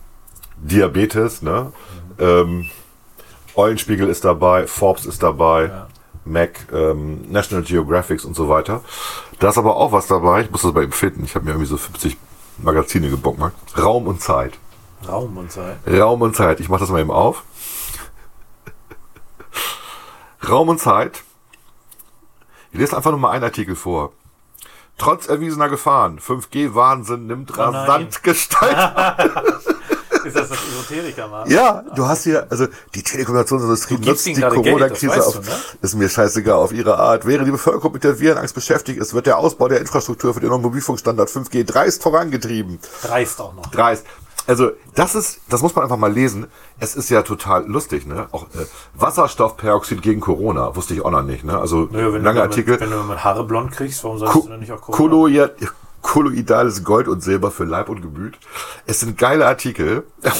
Diabetes, 0.57 1.41
ne? 1.41 1.71
Ähm, 2.19 2.67
Eulenspiegel 3.57 4.07
ist 4.07 4.23
dabei, 4.23 4.67
Forbes 4.67 5.05
ist 5.05 5.21
dabei, 5.23 5.65
Ja. 5.65 5.87
Mac, 6.25 6.67
ähm, 6.73 7.29
National 7.31 7.63
Geographics 7.63 8.23
und 8.25 8.35
so 8.35 8.49
weiter. 8.49 8.81
Da 9.39 9.49
ist 9.49 9.57
aber 9.57 9.75
auch 9.77 9.91
was 9.91 10.07
dabei, 10.07 10.41
ich 10.41 10.51
muss 10.51 10.61
das 10.61 10.73
mal 10.73 10.83
eben 10.83 10.91
finden, 10.91 11.23
ich 11.23 11.35
habe 11.35 11.45
mir 11.45 11.51
irgendwie 11.51 11.67
so 11.69 11.77
50 11.77 12.17
Magazine 12.59 13.09
gebookmarkt. 13.09 13.55
Raum 13.77 14.07
und 14.07 14.21
Zeit. 14.21 14.53
Raum 15.07 15.37
und 15.37 15.51
Zeit. 15.51 15.77
Raum 15.87 16.21
und 16.21 16.35
Zeit. 16.35 16.59
Ich 16.59 16.69
mache 16.69 16.79
das 16.81 16.89
mal 16.89 16.99
eben 17.01 17.11
auf. 17.11 17.43
Raum 20.47 20.69
und 20.69 20.79
Zeit. 20.79 21.23
Ich 22.71 22.79
lese 22.79 22.95
einfach 22.95 23.11
nur 23.11 23.19
mal 23.19 23.31
einen 23.31 23.43
Artikel 23.43 23.75
vor. 23.75 24.11
Trotz 24.97 25.27
erwiesener 25.27 25.69
Gefahren, 25.69 26.19
5G-Wahnsinn 26.19 27.27
nimmt 27.27 27.51
Oh 27.57 27.61
rasant 27.61 28.23
Gestalt. 28.23 28.75
Ist 30.27 30.35
das 30.35 30.49
das 30.49 30.57
Esoteriker, 30.57 31.27
Mann? 31.27 31.49
Ja, 31.49 31.83
du 31.95 32.05
hast 32.05 32.23
hier, 32.23 32.45
also 32.49 32.67
die 32.93 33.03
Telekommunikationsindustrie 33.03 33.97
nutzt 33.97 34.25
die 34.25 34.33
Corona-Krise 34.35 35.25
auf. 35.25 35.35
du, 35.35 35.41
ne? 35.41 35.55
Ist 35.81 35.95
mir 35.95 36.09
scheißegal, 36.09 36.55
auf 36.57 36.71
ihre 36.73 36.97
Art. 36.97 37.25
Während 37.25 37.47
die 37.47 37.51
Bevölkerung 37.51 37.93
mit 37.93 38.03
der 38.03 38.19
Virenangst 38.19 38.53
beschäftigt 38.55 38.99
ist, 38.99 39.13
wird 39.13 39.25
der 39.25 39.37
Ausbau 39.37 39.67
der 39.67 39.79
Infrastruktur 39.79 40.33
für 40.33 40.39
den 40.39 40.49
neuen 40.49 40.61
Mobilfunkstandard 40.61 41.29
5G 41.29 41.63
dreist 41.63 42.03
vorangetrieben. 42.03 42.79
Dreist 43.03 43.39
auch 43.39 43.53
noch. 43.53 43.65
dreist. 43.67 44.05
Also, 44.45 44.71
das 44.95 45.13
ist, 45.13 45.41
das 45.49 45.61
muss 45.61 45.75
man 45.75 45.83
einfach 45.83 45.97
mal 45.97 46.11
lesen. 46.11 46.47
Es 46.79 46.95
ist 46.95 47.09
ja 47.09 47.21
total 47.21 47.67
lustig, 47.67 48.05
ne? 48.05 48.27
Auch 48.31 48.43
äh, 48.43 48.65
Wasserstoffperoxid 48.95 50.01
gegen 50.01 50.21
Corona, 50.21 50.73
wusste 50.75 50.93
ich 50.93 51.03
auch 51.03 51.11
noch 51.11 51.23
nicht, 51.23 51.43
ne? 51.43 51.57
Also, 51.59 51.89
Naja, 51.91 52.13
wenn, 52.13 52.23
lange 52.23 52.39
du, 52.39 52.43
Artikel. 52.43 52.79
Wenn 52.79 52.91
du 52.91 53.03
mit 53.03 53.23
Haare 53.23 53.43
blond 53.45 53.71
kriegst, 53.71 54.03
warum 54.05 54.19
sollst 54.19 54.33
Ko 54.33 54.41
du 54.41 54.49
dann 54.49 54.59
nicht 54.61 54.71
auch 54.71 54.79
Corona? 54.79 54.97
Kolloid 54.97 55.51
kolloidales 56.07 56.85
Gold 56.85 57.09
und 57.09 57.21
Silber 57.21 57.51
für 57.51 57.65
Leib 57.65 57.89
und 57.89 58.01
Gemüt. 58.01 58.37
Es 58.85 59.01
sind 59.01 59.17
geile 59.17 59.45
Artikel. 59.45 60.03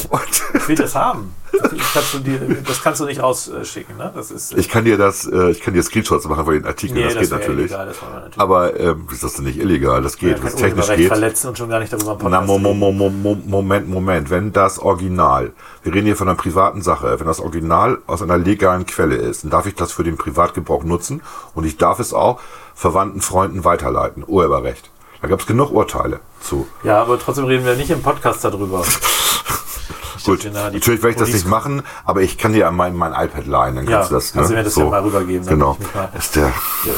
Ich 0.54 0.68
will 0.70 0.76
das 0.76 0.96
haben. 0.96 1.34
Das 1.52 1.72
kannst 1.94 2.14
du, 2.14 2.20
dir, 2.20 2.40
das 2.66 2.82
kannst 2.82 3.02
du 3.02 3.06
nicht 3.06 3.22
rausschicken, 3.22 3.98
ne? 3.98 4.12
Das 4.14 4.32
ist. 4.32 4.58
ich 4.58 4.70
kann 4.70 4.86
dir 4.86 4.98
das, 4.98 5.26
äh, 5.26 5.50
ich 5.52 5.62
kann 5.62 5.74
dir 5.74 5.84
Screenshots 5.84 6.26
machen 6.28 6.46
von 6.46 6.54
den 6.54 6.66
Artikeln, 6.66 7.04
das, 7.04 7.16
geht 7.16 7.32
wär 7.32 7.40
natürlich. 7.40 7.72
Illegal, 7.72 7.86
das 7.88 8.02
natürlich. 8.02 8.40
Aber 8.40 8.80
ähm, 8.80 9.08
ist 9.12 9.24
das 9.24 9.34
denn 9.34 9.46
nicht 9.46 9.60
illegal? 9.60 10.02
Das 10.02 10.18
geht, 10.18 10.38
ja, 10.38 10.44
das 10.44 10.56
kein 10.56 10.64
technisch 10.64 10.88
geht. 10.88 11.08
verletzen 11.08 11.48
und 11.48 11.58
schon 11.58 11.70
gar 11.70 11.80
nicht 11.80 11.92
darüber 11.92 12.18
im 12.20 12.30
Na, 12.30 12.42
mo, 12.42 12.58
mo, 12.58 12.74
mo, 12.74 12.92
Moment, 13.10 13.90
Moment. 13.90 14.30
Wenn 14.30 14.52
das 14.52 14.80
Original, 14.80 15.52
wir 15.84 15.94
reden 15.94 16.06
hier 16.06 16.18
von 16.18 16.28
einer 16.28 16.38
privaten 16.38 16.82
Sache, 16.82 17.20
wenn 17.20 17.28
das 17.28 17.40
Original 17.40 18.00
aus 18.08 18.22
einer 18.22 18.38
legalen 18.38 18.86
Quelle 18.86 19.16
ist, 19.16 19.44
dann 19.44 19.52
darf 19.52 19.66
ich 19.66 19.76
das 19.76 19.92
für 19.92 20.04
den 20.04 20.18
Privatgebrauch 20.18 20.84
nutzen 20.84 21.22
und 21.56 21.66
ich 21.66 21.78
darf 21.78 22.00
es 22.00 22.14
auch 22.14 22.40
Verwandten, 22.76 23.22
Freunden 23.22 23.64
weiterleiten. 23.64 24.24
Urheberrecht. 24.26 24.92
Da 25.22 25.28
gab 25.28 25.40
es 25.40 25.46
genug 25.48 25.72
Urteile 25.72 26.20
zu. 26.42 26.68
Ja, 26.84 27.02
aber 27.02 27.18
trotzdem 27.20 27.46
reden 27.46 27.66
wir 27.66 27.76
nicht 27.76 27.90
im 27.90 28.02
Podcast 28.02 28.44
darüber. 28.44 28.84
Gut, 30.26 30.44
natürlich 30.54 31.02
werde 31.02 31.12
ich 31.12 31.16
das 31.18 31.30
nicht 31.30 31.48
machen, 31.48 31.84
aber 32.04 32.22
ich 32.22 32.38
kann 32.38 32.52
dir 32.52 32.60
ja 32.60 32.72
mein, 32.72 32.98
mein 32.98 33.14
iPad 33.14 33.46
leihen, 33.48 33.76
dann 33.78 33.86
Ja, 33.88 33.98
kannst 34.00 34.12
du 34.12 34.16
das. 34.16 34.34
kannst 34.34 34.50
du 34.52 34.56
mir 34.56 34.64
das 34.64 34.76
ja 34.76 34.84
mal 34.84 35.02
rübergeben, 35.02 35.46
damit 35.46 35.50
Genau. 35.60 35.74
ich 35.80 35.86
mich 35.86 35.96
mal- 35.96 36.10
Ist 36.18 36.36
der, 36.36 36.52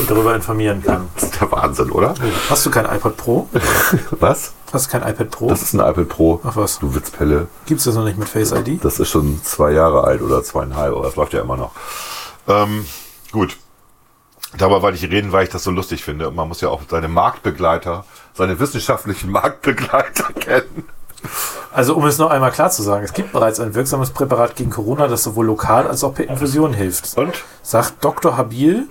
darüber 0.07 0.33
informieren 0.35 0.81
kann. 0.83 1.09
ist 1.15 1.39
der 1.39 1.51
Wahnsinn, 1.51 1.91
oder? 1.91 2.15
Hast 2.49 2.65
du 2.65 2.71
kein 2.71 2.85
iPad 2.85 3.15
Pro? 3.17 3.47
Was? 4.19 4.53
Hast 4.73 4.87
du 4.87 4.97
kein 4.99 5.07
iPad 5.07 5.29
Pro? 5.29 5.47
Das 5.49 5.61
ist 5.61 5.73
ein 5.75 5.79
iPad 5.79 6.09
Pro. 6.09 6.39
Ach 6.43 6.55
was. 6.55 6.79
Du 6.79 6.93
Witzpelle. 6.95 7.47
Gibt's 7.67 7.83
das 7.85 7.95
noch 7.95 8.03
nicht 8.05 8.17
mit 8.17 8.29
Face 8.29 8.51
ID? 8.51 8.83
Das 8.83 8.99
ist 8.99 9.09
schon 9.09 9.39
zwei 9.43 9.71
Jahre 9.71 10.03
alt 10.05 10.21
oder 10.21 10.43
zweieinhalb, 10.43 10.95
aber 10.95 11.05
das 11.05 11.15
läuft 11.15 11.33
ja 11.33 11.41
immer 11.41 11.57
noch. 11.57 11.71
Ähm, 12.47 12.85
gut. 13.31 13.57
Darüber 14.57 14.81
wollte 14.81 14.97
ich 14.97 15.11
reden, 15.11 15.31
weil 15.31 15.43
ich 15.43 15.49
das 15.49 15.63
so 15.63 15.71
lustig 15.71 16.03
finde. 16.03 16.27
Und 16.27 16.35
man 16.35 16.47
muss 16.47 16.61
ja 16.61 16.69
auch 16.69 16.81
seine 16.89 17.07
Marktbegleiter, 17.07 18.05
seine 18.33 18.59
wissenschaftlichen 18.59 19.31
Marktbegleiter 19.31 20.33
kennen. 20.39 20.87
Also 21.71 21.95
um 21.95 22.05
es 22.05 22.17
noch 22.17 22.29
einmal 22.31 22.51
klar 22.51 22.71
zu 22.71 22.81
sagen, 22.81 23.03
es 23.03 23.13
gibt 23.13 23.31
bereits 23.31 23.59
ein 23.59 23.75
wirksames 23.75 24.09
Präparat 24.11 24.55
gegen 24.55 24.69
Corona, 24.71 25.07
das 25.07 25.23
sowohl 25.23 25.45
lokal 25.45 25.87
als 25.87 26.03
auch 26.03 26.13
per 26.15 26.27
Infusion 26.27 26.73
hilft. 26.73 27.15
Und? 27.17 27.43
Sagt 27.61 28.03
Dr. 28.03 28.37
Habil 28.37 28.87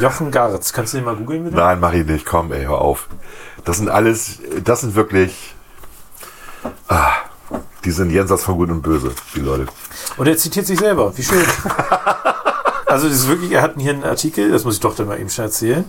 Jochen 0.00 0.30
Garz. 0.30 0.72
Kannst 0.72 0.92
du 0.92 0.98
den 0.98 1.04
mal 1.04 1.16
googeln 1.16 1.44
bitte? 1.44 1.56
Nein, 1.56 1.80
mach 1.80 1.92
ich 1.92 2.06
nicht. 2.06 2.26
Komm, 2.26 2.52
ey, 2.52 2.64
hör 2.64 2.80
auf. 2.80 3.08
Das 3.64 3.76
sind 3.78 3.88
alles, 3.88 4.38
das 4.64 4.80
sind 4.80 4.94
wirklich, 4.94 5.54
ah, 6.88 7.12
die 7.84 7.90
sind 7.90 8.10
jenseits 8.10 8.44
von 8.44 8.56
Gut 8.56 8.70
und 8.70 8.82
Böse, 8.82 9.12
die 9.34 9.40
Leute. 9.40 9.66
Und 10.16 10.26
er 10.26 10.36
zitiert 10.36 10.66
sich 10.66 10.78
selber. 10.78 11.16
Wie 11.16 11.22
schön. 11.22 11.44
Also 12.96 13.10
das 13.10 13.18
ist 13.18 13.28
wirklich, 13.28 13.52
er 13.52 13.60
hat 13.60 13.74
hier 13.76 13.92
einen 13.92 14.04
Artikel, 14.04 14.50
das 14.50 14.64
muss 14.64 14.76
ich 14.76 14.80
doch 14.80 14.96
dann 14.96 15.06
mal 15.06 15.20
eben 15.20 15.28
schnell 15.28 15.48
erzählen. 15.48 15.84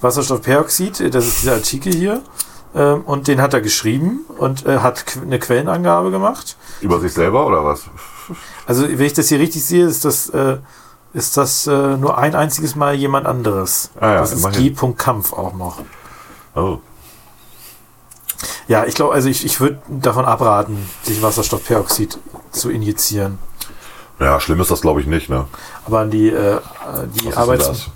Wasserstoffperoxid, 0.00 1.12
das 1.12 1.26
ist 1.26 1.42
dieser 1.42 1.54
Artikel 1.54 1.92
hier. 1.92 2.22
Ähm, 2.72 3.00
Und 3.02 3.26
den 3.26 3.42
hat 3.42 3.52
er 3.52 3.60
geschrieben 3.60 4.20
und 4.38 4.64
äh, 4.64 4.78
hat 4.78 5.04
eine 5.20 5.40
Quellenangabe 5.40 6.12
gemacht. 6.12 6.56
Über 6.80 7.00
sich 7.00 7.12
selber 7.14 7.48
oder 7.48 7.64
was? 7.64 7.82
Also 8.64 8.88
wenn 8.88 9.00
ich 9.00 9.12
das 9.12 9.28
hier 9.28 9.40
richtig 9.40 9.64
sehe, 9.64 9.84
ist 9.84 10.04
das, 10.04 10.28
äh, 10.28 10.58
ist 11.12 11.36
das 11.36 11.66
äh, 11.66 11.96
nur 11.96 12.16
ein 12.16 12.36
einziges 12.36 12.76
Mal 12.76 12.94
jemand 12.94 13.26
anderes. 13.26 13.90
Ah 13.98 14.12
ja, 14.14 14.20
das 14.20 14.32
ist. 14.32 14.52
G. 14.52 14.72
Kampf 14.96 15.32
auch 15.32 15.54
noch. 15.54 15.82
Oh. 16.54 16.78
Ja, 18.68 18.84
ich 18.86 18.94
glaube, 18.94 19.14
also 19.14 19.28
ich, 19.28 19.44
ich 19.44 19.60
würde 19.60 19.82
davon 19.88 20.26
abraten, 20.26 20.78
sich 21.02 21.20
Wasserstoffperoxid 21.22 22.18
zu 22.52 22.70
injizieren. 22.70 23.40
Ja, 24.22 24.40
schlimm 24.40 24.60
ist 24.60 24.70
das 24.70 24.80
glaube 24.80 25.00
ich 25.00 25.06
nicht, 25.06 25.28
ne? 25.28 25.44
Aber 25.86 26.00
an 26.00 26.10
die, 26.10 26.28
äh, 26.28 26.58
die 27.14 27.26
Was 27.26 27.36
Arbeits... 27.36 27.68
ist 27.68 27.90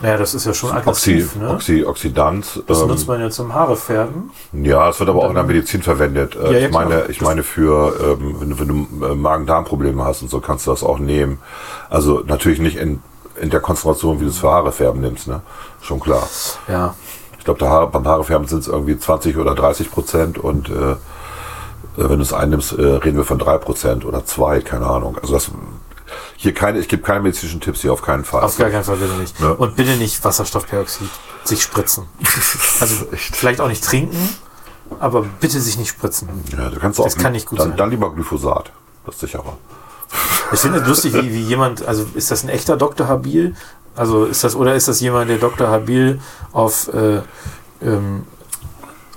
Naja, 0.00 0.16
das 0.16 0.34
ist 0.34 0.46
ja 0.46 0.52
schon 0.54 0.70
das? 0.74 0.86
Oxy, 0.86 1.10
aggressiv, 1.12 1.36
ne? 1.36 1.50
Oxy, 1.50 1.84
Oxidant. 1.84 2.62
Das 2.66 2.80
ähm, 2.80 2.88
nutzt 2.88 3.06
man 3.06 3.20
ja 3.20 3.30
zum 3.30 3.54
Haare 3.54 3.76
färben. 3.76 4.30
Ja, 4.52 4.88
es 4.88 4.98
wird 4.98 5.08
aber 5.10 5.20
auch 5.24 5.28
in 5.28 5.34
der 5.36 5.44
Medizin 5.44 5.82
verwendet. 5.82 6.34
Äh, 6.36 6.60
Ja, 6.60 6.66
ich 6.66 6.72
meine, 6.72 6.90
klar. 6.96 7.10
ich 7.10 7.20
meine 7.20 7.42
für, 7.44 7.94
ähm, 8.20 8.36
wenn, 8.40 8.50
du- 8.50 8.58
wenn 8.58 8.68
du 8.68 9.06
äh, 9.06 9.14
Magen-Darm-Probleme 9.14 10.04
hast 10.04 10.22
und 10.22 10.28
so, 10.30 10.40
kannst 10.40 10.66
du 10.66 10.70
das 10.72 10.82
auch 10.82 10.98
nehmen. 10.98 11.38
Also 11.90 12.22
natürlich 12.26 12.58
nicht 12.58 12.76
in, 12.76 13.00
in 13.40 13.50
der 13.50 13.60
Konzentration, 13.60 14.18
wie 14.20 14.24
du 14.24 14.30
es 14.30 14.38
für 14.38 14.50
Haare 14.50 14.72
färben 14.72 15.00
nimmst, 15.00 15.28
ne? 15.28 15.40
Schon 15.82 16.00
klar. 16.00 16.26
Ja. 16.68 16.94
Ich 17.38 17.44
glaube, 17.44 17.68
Haare, 17.68 17.88
beim 17.88 18.06
Haarefärben 18.06 18.46
sind 18.48 18.60
es 18.60 18.68
irgendwie 18.68 18.98
20 18.98 19.36
oder 19.36 19.54
30 19.54 19.90
Prozent 19.90 20.38
und 20.38 20.68
äh, 20.68 20.72
äh, 20.92 20.96
wenn 21.96 22.18
du 22.18 22.22
es 22.22 22.32
einnimmst, 22.32 22.72
äh, 22.72 22.82
reden 22.82 23.16
wir 23.16 23.24
von 23.24 23.38
3 23.38 23.58
Prozent 23.58 24.04
oder 24.04 24.24
2, 24.24 24.60
keine 24.60 24.86
Ahnung. 24.86 25.18
Also 25.20 25.34
das 25.34 25.50
hier 26.36 26.52
keine, 26.52 26.78
ich 26.78 26.88
gebe 26.88 27.02
keine 27.02 27.20
medizinischen 27.20 27.60
Tipps 27.60 27.82
hier 27.82 27.92
auf 27.92 28.02
keinen 28.02 28.24
Fall. 28.24 28.42
Auf 28.42 28.58
gar 28.58 28.70
keinen 28.70 28.84
Fall 28.84 28.96
bitte 28.96 29.14
nicht. 29.14 29.38
Ja. 29.40 29.50
Und 29.52 29.76
bitte 29.76 29.96
nicht 29.96 30.24
Wasserstoffperoxid 30.24 31.08
sich 31.44 31.62
spritzen. 31.62 32.04
Also 32.80 33.06
vielleicht 33.12 33.60
auch 33.60 33.68
nicht 33.68 33.84
trinken, 33.84 34.16
aber 34.98 35.24
bitte 35.40 35.60
sich 35.60 35.78
nicht 35.78 35.90
spritzen. 35.90 36.28
Ja, 36.50 36.68
du 36.68 36.80
kannst 36.80 36.98
auch 36.98 37.04
Das 37.04 37.16
kann 37.16 37.32
nicht 37.32 37.46
gut 37.46 37.60
dann, 37.60 37.68
sein. 37.68 37.76
Dann 37.76 37.90
lieber 37.90 38.12
Glyphosat. 38.12 38.72
Das 39.06 39.14
ist 39.14 39.20
sicherer. 39.20 39.56
Ich 40.52 40.58
finde 40.58 40.80
es 40.80 40.88
lustig, 40.88 41.14
wie, 41.14 41.32
wie 41.32 41.42
jemand, 41.42 41.86
also 41.86 42.06
ist 42.14 42.30
das 42.30 42.42
ein 42.42 42.48
echter 42.48 42.76
Dr. 42.76 43.06
Habil? 43.06 43.54
Also 43.94 44.24
ist 44.24 44.42
das, 44.42 44.56
oder 44.56 44.74
ist 44.74 44.88
das 44.88 45.00
jemand, 45.00 45.30
der 45.30 45.38
Dr. 45.38 45.68
Habil 45.68 46.20
auf, 46.52 46.92
äh, 46.92 47.22
ähm, 47.82 48.24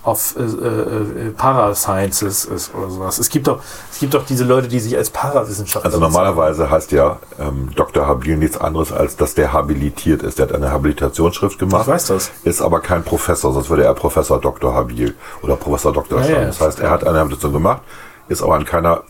auf 0.05 0.35
äh, 0.37 0.41
äh, 0.43 1.27
äh, 1.27 1.31
Parasciences 1.31 2.45
ist 2.45 2.73
oder 2.75 2.89
sowas? 2.89 3.17
Es 3.17 3.29
gibt 3.29 3.47
doch, 3.47 3.61
es 3.91 3.99
gibt 3.99 4.13
doch 4.13 4.25
diese 4.25 4.43
Leute, 4.43 4.67
die 4.67 4.79
sich 4.79 4.95
als 4.95 5.09
Parawissenschaftler 5.09 5.91
Also 5.91 5.99
normalerweise 5.99 6.69
heißt 6.69 6.91
ja 6.91 7.17
ähm, 7.39 7.71
Dr. 7.75 8.07
Habil 8.07 8.37
nichts 8.37 8.57
anderes, 8.57 8.91
als 8.91 9.15
dass 9.17 9.33
der 9.33 9.51
habilitiert 9.51 10.21
ist. 10.21 10.37
Der 10.37 10.47
hat 10.47 10.55
eine 10.55 10.71
Habilitationsschrift 10.71 11.57
gemacht. 11.57 11.83
Ich 11.83 11.87
weiß 11.87 12.07
das. 12.07 12.31
Ist 12.43 12.61
aber 12.61 12.81
kein 12.81 13.03
Professor, 13.03 13.51
sonst 13.51 13.69
würde 13.69 13.83
er 13.83 13.93
Professor 13.95 14.39
Dr. 14.39 14.73
Habil 14.73 15.15
oder 15.41 15.55
Professor 15.55 15.91
Dr. 15.91 16.21
Ja, 16.21 16.27
ja, 16.27 16.45
das 16.45 16.61
heißt, 16.61 16.79
er 16.79 16.91
hat 16.91 17.05
eine 17.05 17.19
Habilitation 17.19 17.53
gemacht, 17.53 17.81
ist 18.27 18.43
aber 18.43 18.55
an 18.55 18.65
keiner 18.65 19.03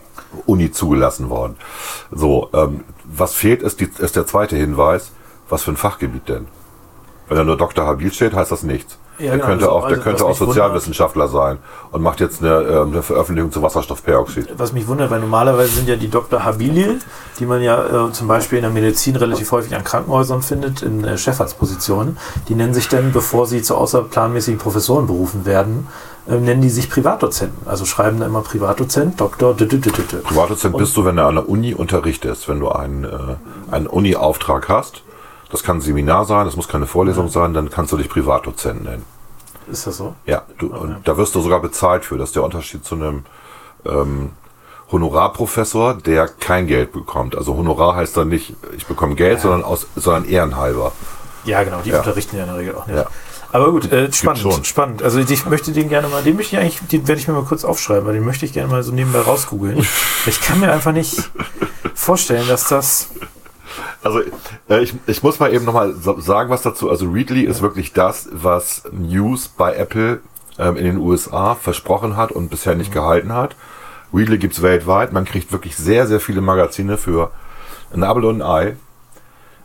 Uni 0.46 0.72
zugelassen 0.72 1.28
worden. 1.28 1.56
So, 2.10 2.48
ähm, 2.54 2.84
was 3.04 3.34
fehlt, 3.34 3.62
ist, 3.62 3.80
die, 3.80 3.88
ist 3.98 4.16
der 4.16 4.26
zweite 4.26 4.56
Hinweis. 4.56 5.12
Was 5.48 5.62
für 5.62 5.70
ein 5.70 5.76
Fachgebiet 5.76 6.28
denn? 6.28 6.48
Wenn 7.28 7.36
da 7.36 7.44
nur 7.44 7.56
Dr. 7.56 7.86
Habil 7.86 8.12
steht, 8.12 8.34
heißt 8.34 8.50
das 8.50 8.62
nichts. 8.62 8.98
Ja, 9.18 9.30
der 9.30 9.32
genau, 9.36 9.46
könnte 9.46 9.72
auch, 9.72 9.80
der 9.88 9.90
also, 9.96 10.02
könnte 10.02 10.24
auch 10.26 10.36
Sozialwissenschaftler 10.36 11.28
sein 11.28 11.58
und 11.90 12.02
macht 12.02 12.20
jetzt 12.20 12.42
eine, 12.42 12.62
äh, 12.62 12.82
eine 12.82 13.02
Veröffentlichung 13.02 13.50
zu 13.50 13.62
Wasserstoffperoxid. 13.62 14.48
Was 14.58 14.72
mich 14.72 14.86
wundert, 14.88 15.10
weil 15.10 15.20
normalerweise 15.20 15.72
sind 15.72 15.88
ja 15.88 15.96
die 15.96 16.08
Dr. 16.08 16.44
Habilie, 16.44 16.98
die 17.38 17.46
man 17.46 17.62
ja 17.62 18.08
äh, 18.08 18.12
zum 18.12 18.28
Beispiel 18.28 18.58
in 18.58 18.62
der 18.62 18.70
Medizin 18.70 19.16
relativ 19.16 19.50
häufig 19.52 19.74
an 19.74 19.84
Krankenhäusern 19.84 20.42
findet, 20.42 20.82
in 20.82 21.04
äh, 21.04 21.16
Chefarztpositionen, 21.16 22.18
die 22.48 22.54
nennen 22.54 22.74
sich 22.74 22.88
dann, 22.88 23.12
bevor 23.12 23.46
sie 23.46 23.62
zu 23.62 23.76
außerplanmäßigen 23.76 24.58
Professoren 24.58 25.06
berufen 25.06 25.46
werden, 25.46 25.88
äh, 26.28 26.36
nennen 26.36 26.60
die 26.60 26.70
sich 26.70 26.90
Privatdozenten. 26.90 27.66
Also 27.66 27.84
schreiben 27.84 28.20
da 28.20 28.26
immer 28.26 28.42
Privatdozent, 28.42 29.20
Doktor, 29.20 29.54
d 29.54 29.64
-d 29.64 29.80
-d. 29.80 30.20
Privatdozent 30.22 30.76
bist 30.76 30.96
du, 30.96 31.04
wenn 31.04 31.16
du 31.16 31.24
an 31.24 31.36
der 31.36 31.48
Uni 31.48 31.74
unterrichtest, 31.74 32.48
wenn 32.48 32.60
du 32.60 32.68
einen, 32.68 33.04
äh, 33.04 33.08
einen 33.70 33.86
Uni-Auftrag 33.86 34.68
hast. 34.68 35.02
Das 35.50 35.62
kann 35.62 35.78
ein 35.78 35.80
Seminar 35.80 36.24
sein, 36.24 36.44
das 36.44 36.56
muss 36.56 36.68
keine 36.68 36.86
Vorlesung 36.86 37.28
sein, 37.28 37.54
dann 37.54 37.70
kannst 37.70 37.92
du 37.92 37.96
dich 37.96 38.08
Privatdozent 38.08 38.82
nennen. 38.84 39.04
Ist 39.70 39.86
das 39.86 39.96
so? 39.96 40.14
Ja, 40.26 40.42
du, 40.58 40.68
und 40.74 41.06
da 41.06 41.16
wirst 41.16 41.34
du 41.34 41.40
sogar 41.40 41.60
bezahlt 41.60 42.04
für. 42.04 42.18
Das 42.18 42.30
ist 42.30 42.36
der 42.36 42.44
Unterschied 42.44 42.84
zu 42.84 42.94
einem 42.94 43.24
ähm, 43.84 44.30
Honorarprofessor, 44.92 45.94
der 45.94 46.28
kein 46.28 46.66
Geld 46.66 46.92
bekommt. 46.92 47.36
Also 47.36 47.56
Honorar 47.56 47.96
heißt 47.96 48.16
dann 48.16 48.28
nicht, 48.28 48.54
ich 48.76 48.86
bekomme 48.86 49.14
Geld, 49.14 49.40
sondern 49.40 49.64
aus, 49.64 49.86
sondern 49.96 50.24
ehrenhalber. 50.24 50.92
Ja, 51.44 51.62
genau, 51.64 51.80
die 51.84 51.90
Ja. 51.90 51.98
unterrichten 51.98 52.36
ja 52.36 52.42
in 52.42 52.48
der 52.48 52.58
Regel 52.58 52.74
auch 52.76 52.86
nicht. 52.86 52.96
Ja. 52.96 53.06
Aber 53.52 53.70
gut, 53.70 53.90
äh, 53.92 54.12
schon. 54.12 54.36
spannend, 54.36 54.66
spannend. 54.66 55.02
Also 55.02 55.18
ich 55.20 55.46
möchte 55.46 55.72
den 55.72 55.88
gerne 55.88 56.08
mal, 56.08 56.22
den 56.22 56.36
möchte 56.36 56.56
ich 56.56 56.62
eigentlich, 56.62 56.80
den 56.88 57.06
werde 57.08 57.20
ich 57.20 57.28
mir 57.28 57.34
mal 57.34 57.44
kurz 57.44 57.64
aufschreiben, 57.64 58.06
weil 58.06 58.14
den 58.14 58.24
möchte 58.24 58.44
ich 58.44 58.52
gerne 58.52 58.70
mal 58.70 58.82
so 58.82 58.92
nebenbei 58.92 59.20
rausgoogeln. 59.20 59.78
ich 60.26 60.40
kann 60.40 60.60
mir 60.60 60.72
einfach 60.72 60.92
nicht 60.92 61.30
vorstellen, 61.94 62.46
dass 62.48 62.68
das. 62.68 63.08
Also 64.02 64.20
äh, 64.68 64.82
ich, 64.82 64.94
ich 65.06 65.22
muss 65.22 65.38
mal 65.40 65.52
eben 65.52 65.64
nochmal 65.64 65.94
so, 65.94 66.20
sagen 66.20 66.50
was 66.50 66.62
dazu. 66.62 66.90
Also 66.90 67.08
Readly 67.10 67.42
ist 67.42 67.62
wirklich 67.62 67.92
das, 67.92 68.28
was 68.32 68.84
News 68.92 69.48
bei 69.48 69.74
Apple 69.74 70.20
ähm, 70.58 70.76
in 70.76 70.84
den 70.84 70.98
USA 70.98 71.54
versprochen 71.54 72.16
hat 72.16 72.32
und 72.32 72.48
bisher 72.48 72.74
nicht 72.74 72.92
gehalten 72.92 73.32
hat. 73.32 73.56
Readly 74.12 74.38
gibt's 74.38 74.62
weltweit. 74.62 75.12
Man 75.12 75.24
kriegt 75.24 75.52
wirklich 75.52 75.76
sehr, 75.76 76.06
sehr 76.06 76.20
viele 76.20 76.40
Magazine 76.40 76.96
für 76.96 77.30
ein 77.92 78.02
Apple 78.02 78.26
und 78.26 78.42
ein 78.42 78.48
Ei. 78.48 78.76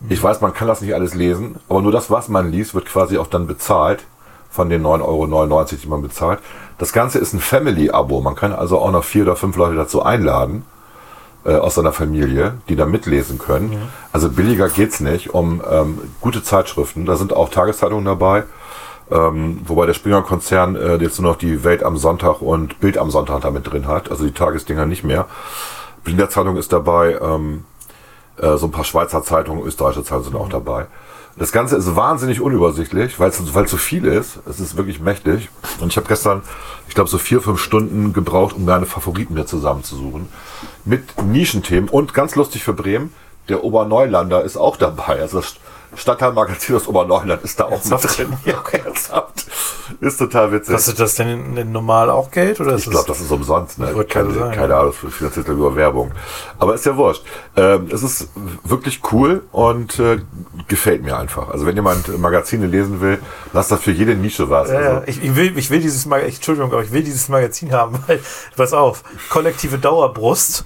Ich 0.10 0.22
weiß, 0.22 0.42
man 0.42 0.54
kann 0.54 0.68
das 0.68 0.82
nicht 0.82 0.96
alles 0.96 1.14
lesen, 1.14 1.60
aber 1.70 1.82
nur 1.82 1.92
das, 1.92 2.10
was 2.10 2.28
man 2.28 2.52
liest, 2.52 2.74
wird 2.74 2.88
quasi 2.88 3.20
auch 3.20 3.28
dann 3.28 3.46
bezahlt 3.46 4.04
von 4.50 4.68
den 4.70 4.84
9,99 4.84 5.04
Euro, 5.04 5.64
die 5.84 5.88
man 5.88 6.02
bezahlt. 6.02 6.40
Das 6.80 6.92
Ganze 6.92 7.20
ist 7.20 7.34
ein 7.34 7.40
Family-Abo. 7.40 8.22
Man 8.22 8.36
kann 8.36 8.52
also 8.52 8.80
auch 8.80 8.92
noch 8.92 9.04
vier 9.04 9.24
oder 9.24 9.36
fünf 9.36 9.56
Leute 9.56 9.76
dazu 9.76 10.02
einladen 10.02 10.66
äh, 11.46 11.56
aus 11.56 11.76
seiner 11.76 11.92
Familie, 11.92 12.56
die 12.70 12.76
da 12.76 12.86
mitlesen 12.86 13.40
können. 13.40 13.72
Also 14.12 14.30
billiger 14.30 14.70
geht's 14.70 15.00
nicht, 15.00 15.34
um 15.34 15.62
ähm, 15.70 16.00
gute 16.20 16.44
Zeitschriften. 16.44 17.06
Da 17.06 17.16
sind 17.16 17.34
auch 17.34 17.50
Tageszeitungen 17.50 18.06
dabei, 18.06 18.44
ähm, 19.10 19.62
wobei 19.66 19.86
der 19.86 19.94
Springer-Konzern 19.94 20.76
äh, 20.76 20.96
jetzt 20.98 21.20
nur 21.20 21.32
noch 21.32 21.38
die 21.38 21.64
Welt 21.64 21.84
am 21.84 21.98
Sonntag 21.98 22.42
und 22.42 22.80
Bild 22.80 22.98
am 22.98 23.12
Sonntag 23.12 23.42
damit 23.42 23.72
drin 23.72 23.88
hat, 23.88 24.12
also 24.12 24.24
die 24.24 24.34
Tagesdinger 24.34 24.86
nicht 24.86 25.04
mehr. 25.04 25.28
Berliner 26.04 26.30
Zeitung 26.30 26.58
ist 26.58 26.72
dabei, 26.74 27.18
ähm, 27.22 27.66
äh, 28.38 28.58
so 28.58 28.68
ein 28.68 28.72
paar 28.72 28.86
Schweizer 28.86 29.24
Zeitungen, 29.24 29.64
österreichische 29.66 30.04
Zeitungen 30.04 30.26
sind 30.26 30.36
auch 30.36 30.50
dabei. 30.50 30.88
Das 31.38 31.52
Ganze 31.52 31.78
ist 31.78 31.96
wahnsinnig 31.96 32.42
unübersichtlich, 32.42 33.20
weil 33.20 33.30
es 33.30 33.54
weil 33.54 33.68
so 33.68 33.78
viel 33.78 34.06
ist. 34.06 34.40
Es 34.48 34.60
ist 34.60 34.76
wirklich 34.78 35.00
mächtig. 35.00 35.50
Und 35.80 35.90
ich 35.90 35.98
habe 35.98 36.08
gestern, 36.08 36.42
ich 36.88 36.96
glaube, 36.96 37.10
so 37.10 37.18
vier, 37.18 37.42
fünf 37.42 37.62
Stunden 37.62 38.14
gebraucht, 38.14 38.56
um 38.56 38.66
meine 38.66 38.86
Favoriten 38.86 39.34
mir 39.34 39.46
zusammenzusuchen. 39.46 40.28
Mit 40.86 41.22
Nischenthemen. 41.22 41.90
Und 41.90 42.14
ganz 42.14 42.36
lustig 42.36 42.64
für 42.64 42.74
Bremen, 42.74 43.14
der 43.50 43.64
Oberneulander 43.64 44.44
ist 44.44 44.58
auch 44.58 44.78
dabei. 44.78 45.22
Also 45.22 45.40
das 45.40 45.56
Stadtteilmagazin 45.96 46.76
aus 46.76 46.88
Oberneuland 46.88 47.44
ist 47.44 47.60
da 47.60 47.66
auch 47.66 47.84
mit 47.84 48.18
drin. 48.18 48.34
Ja, 48.46 48.64
ernsthaft. 48.72 49.46
Ist 50.00 50.18
total 50.18 50.52
witzig. 50.52 50.74
Kostet 50.74 51.00
das 51.00 51.16
denn 51.16 51.56
denn 51.56 51.72
normal 51.72 52.10
auch 52.10 52.32
Geld? 52.32 52.60
Oder 52.60 52.76
Ich 52.76 52.90
glaube, 52.90 53.08
das 53.08 53.22
ist 53.22 53.32
umsonst. 53.32 53.80
Ne? 53.80 53.94
Keine, 54.08 54.52
keine 54.52 54.76
Ahnung, 54.76 54.94
das 55.02 55.14
finanziert 55.14 55.48
er 55.48 55.54
über 55.54 55.76
Werbung. 55.76 56.12
Aber 56.60 56.76
ist 56.76 56.86
ja 56.86 56.96
wurscht. 56.96 57.24
Ähm, 57.56 57.90
es 57.92 58.04
ist 58.04 58.30
wirklich 58.64 59.02
cool 59.12 59.44
und 59.52 60.00
äh, 60.00 60.20
gefällt 60.68 61.04
mir 61.04 61.18
einfach. 61.18 61.50
Also 61.50 61.66
wenn 61.66 61.76
jemand 61.76 62.18
Magazine 62.20 62.68
lesen 62.68 63.02
will, 63.02 63.20
lasst 63.54 63.72
das 63.72 63.82
für 63.82 63.92
jede 63.92 64.16
Nische 64.16 64.50
was. 64.50 64.70
Ja. 64.70 64.78
Also, 64.78 65.04
Ich, 65.08 65.24
ich, 65.24 65.36
will, 65.36 65.58
ich 65.58 65.70
will 65.70 65.82
dieses 65.82 66.06
Magazin, 66.06 66.36
Entschuldigung, 66.36 66.72
aber 66.72 66.84
ich 66.84 66.92
will 66.92 67.04
dieses 67.04 67.30
Magazin 67.30 67.72
haben, 67.72 68.00
weil, 68.08 68.20
pass 68.56 68.74
auf, 68.74 69.04
kollektive 69.30 69.78
Dauerbrust, 69.78 70.66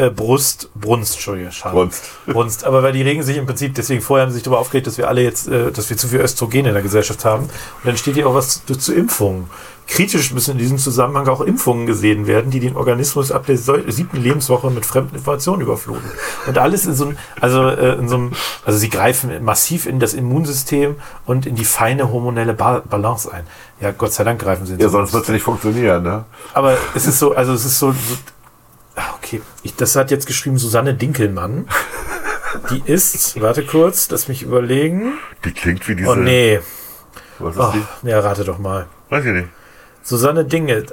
äh, 0.00 0.10
Brust, 0.10 0.70
Brunst, 0.74 1.14
Entschuldigung, 1.14 1.52
schade. 1.52 1.74
Brunst. 1.74 2.04
Brunst. 2.26 2.64
Aber 2.64 2.82
weil 2.82 2.92
die 2.92 3.02
regen 3.02 3.22
sich 3.22 3.36
im 3.36 3.46
Prinzip, 3.46 3.74
deswegen 3.74 4.00
vorher 4.00 4.24
haben 4.24 4.30
sie 4.30 4.36
sich 4.36 4.44
darüber 4.44 4.60
aufgeregt, 4.60 4.86
dass 4.86 4.98
wir 4.98 5.08
alle 5.08 5.22
jetzt, 5.22 5.48
äh, 5.48 5.70
dass 5.70 5.90
wir 5.90 5.96
zu 5.96 6.08
viel 6.08 6.20
Östrogen 6.20 6.66
in 6.66 6.72
der 6.72 6.82
Gesellschaft 6.82 7.24
haben. 7.24 7.44
Und 7.44 7.50
dann 7.84 7.96
steht 7.96 8.14
hier 8.14 8.26
auch 8.26 8.34
was 8.34 8.64
zu, 8.64 8.76
zu 8.76 8.94
Impfungen. 8.94 9.50
Kritisch 9.86 10.32
müssen 10.32 10.52
in 10.52 10.58
diesem 10.58 10.78
Zusammenhang 10.78 11.26
auch 11.26 11.40
Impfungen 11.40 11.84
gesehen 11.86 12.28
werden, 12.28 12.52
die 12.52 12.60
den 12.60 12.76
Organismus 12.76 13.32
ab 13.32 13.46
der 13.46 13.56
siebten 13.56 14.22
Lebenswoche 14.22 14.70
mit 14.70 14.86
fremden 14.86 15.16
Informationen 15.16 15.62
überfluten. 15.62 16.08
Und 16.46 16.58
alles 16.58 16.86
in 16.86 16.94
so 16.94 17.06
einem, 17.06 17.18
also 17.40 17.66
äh, 17.66 17.94
in 17.94 18.08
so 18.08 18.14
einem, 18.14 18.32
also 18.64 18.78
sie 18.78 18.88
greifen 18.88 19.44
massiv 19.44 19.86
in 19.86 19.98
das 19.98 20.14
Immunsystem 20.14 20.94
und 21.26 21.44
in 21.44 21.56
die 21.56 21.64
feine 21.64 22.12
hormonelle 22.12 22.54
ba 22.54 22.82
Balance 22.88 23.32
ein. 23.32 23.44
Ja, 23.80 23.90
Gott 23.90 24.12
sei 24.12 24.22
Dank 24.22 24.40
greifen 24.40 24.64
sie 24.64 24.74
in 24.74 24.78
ja, 24.78 24.86
so 24.86 24.92
sonst 24.92 25.12
wird 25.12 25.24
es 25.24 25.30
nicht 25.30 25.42
funktionieren. 25.42 26.04
Ne? 26.04 26.24
aber 26.54 26.76
es 26.94 27.06
ist 27.06 27.18
so, 27.18 27.34
also 27.34 27.52
es 27.52 27.64
ist 27.64 27.78
so. 27.78 27.90
so 27.90 28.16
okay, 29.16 29.40
ich, 29.62 29.76
das 29.76 29.96
hat 29.96 30.10
jetzt 30.10 30.26
geschrieben 30.26 30.58
Susanne 30.58 30.94
Dinkelmann. 30.94 31.68
Die 32.70 32.82
ist, 32.84 33.40
warte 33.40 33.64
kurz, 33.64 34.10
lass 34.10 34.28
mich 34.28 34.42
überlegen. 34.42 35.12
Die 35.44 35.52
klingt 35.52 35.86
wie 35.88 35.94
diese... 35.96 36.08
Oh 36.10 36.14
nee, 36.16 36.60
Was 37.38 37.54
ist 37.56 37.62
oh, 37.62 37.72
die? 38.02 38.08
ja, 38.08 38.20
rate 38.20 38.44
doch 38.44 38.58
mal. 38.58 38.86
Weiß 39.08 39.24
ich 39.24 39.32
nicht. 39.32 39.48
Susanne 40.02 40.44
Dingel, 40.44 40.86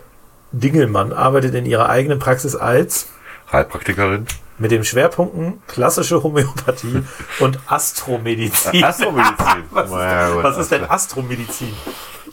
Dingelmann 0.51 1.11
arbeitet 1.13 1.55
in 1.55 1.65
ihrer 1.65 1.89
eigenen 1.89 2.19
Praxis 2.19 2.55
als 2.55 3.07
Heilpraktikerin. 3.51 4.25
mit 4.59 4.71
den 4.71 4.83
Schwerpunkten 4.83 5.61
klassische 5.67 6.21
Homöopathie 6.23 7.03
und 7.39 7.59
Astromedizin. 7.67 8.83
Astromedizin. 8.83 9.63
was, 9.71 9.85
ist, 9.85 10.43
was 10.43 10.57
ist 10.57 10.71
denn 10.71 10.83
Astromedizin? 10.89 11.73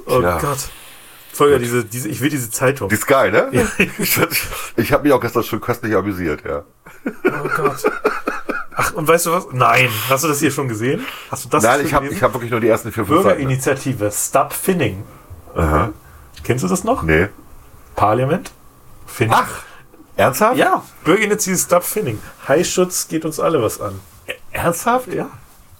Oh 0.06 0.20
Tja. 0.20 0.38
Gott. 0.38 0.68
Volker, 1.34 1.58
diese, 1.58 1.84
diese, 1.84 2.08
ich 2.08 2.20
will 2.20 2.30
diese 2.30 2.50
Zeitung. 2.50 2.88
Die 2.88 2.94
ist 2.94 3.06
geil, 3.06 3.30
ne? 3.30 3.66
Ich, 3.98 4.18
ich 4.76 4.92
habe 4.92 5.02
mich 5.02 5.12
auch 5.12 5.20
gestern 5.20 5.42
schon 5.42 5.60
köstlich 5.60 5.94
amüsiert, 5.94 6.42
ja. 6.44 6.64
Oh 7.06 7.48
Gott. 7.56 7.84
Ach, 8.76 8.92
und 8.94 9.06
weißt 9.06 9.26
du 9.26 9.32
was? 9.32 9.46
Nein. 9.52 9.88
Hast 10.08 10.24
du 10.24 10.28
das 10.28 10.40
hier 10.40 10.50
schon 10.50 10.68
gesehen? 10.68 11.06
Hast 11.30 11.44
du 11.44 11.48
das 11.48 11.62
Nein, 11.62 11.84
ich 11.84 11.94
habe 11.94 12.08
hab 12.08 12.32
wirklich 12.34 12.50
nur 12.50 12.60
die 12.60 12.68
ersten 12.68 12.90
vier, 12.90 13.04
fünf 13.04 13.22
Seiten. 13.22 13.38
Bürgerinitiative 13.38 14.10
Stop 14.10 14.52
Finning. 14.52 15.04
Aha. 15.54 15.90
Kennst 16.42 16.64
du 16.64 16.68
das 16.68 16.82
noch? 16.82 17.02
Nee. 17.02 17.28
Parlament? 17.94 18.50
Finning. 19.06 19.36
Ach, 19.36 19.62
ernsthaft? 20.16 20.56
Ja, 20.56 20.82
Bürgerinitiative 21.04 21.58
Stop 21.58 21.84
Finning. 21.84 22.18
Haischutz 22.48 23.06
geht 23.08 23.24
uns 23.24 23.38
alle 23.38 23.62
was 23.62 23.80
an. 23.80 24.00
Ernsthaft? 24.50 25.12
Ja. 25.12 25.30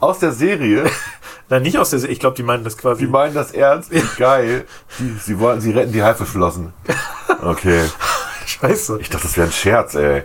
Aus 0.04 0.18
der 0.18 0.32
Serie? 0.32 0.84
Nein, 1.48 1.62
nicht 1.62 1.78
aus 1.78 1.88
der 1.88 1.98
Se 1.98 2.08
Ich 2.08 2.20
glaube, 2.20 2.36
die 2.36 2.42
meinen 2.42 2.62
das 2.62 2.76
quasi. 2.76 3.06
Die 3.06 3.10
meinen 3.10 3.32
das 3.32 3.52
ernst? 3.52 3.90
Geil. 4.18 4.66
Die, 4.98 5.16
sie 5.18 5.38
wollen, 5.38 5.62
sie 5.62 5.70
retten 5.70 5.92
die 5.92 6.02
Haifischflossen. 6.02 6.74
Okay. 7.42 7.88
Scheiße. 8.46 8.98
Ich 9.00 9.08
dachte, 9.08 9.22
das 9.26 9.36
wäre 9.38 9.46
ein 9.46 9.52
Scherz, 9.52 9.94
ey. 9.94 10.24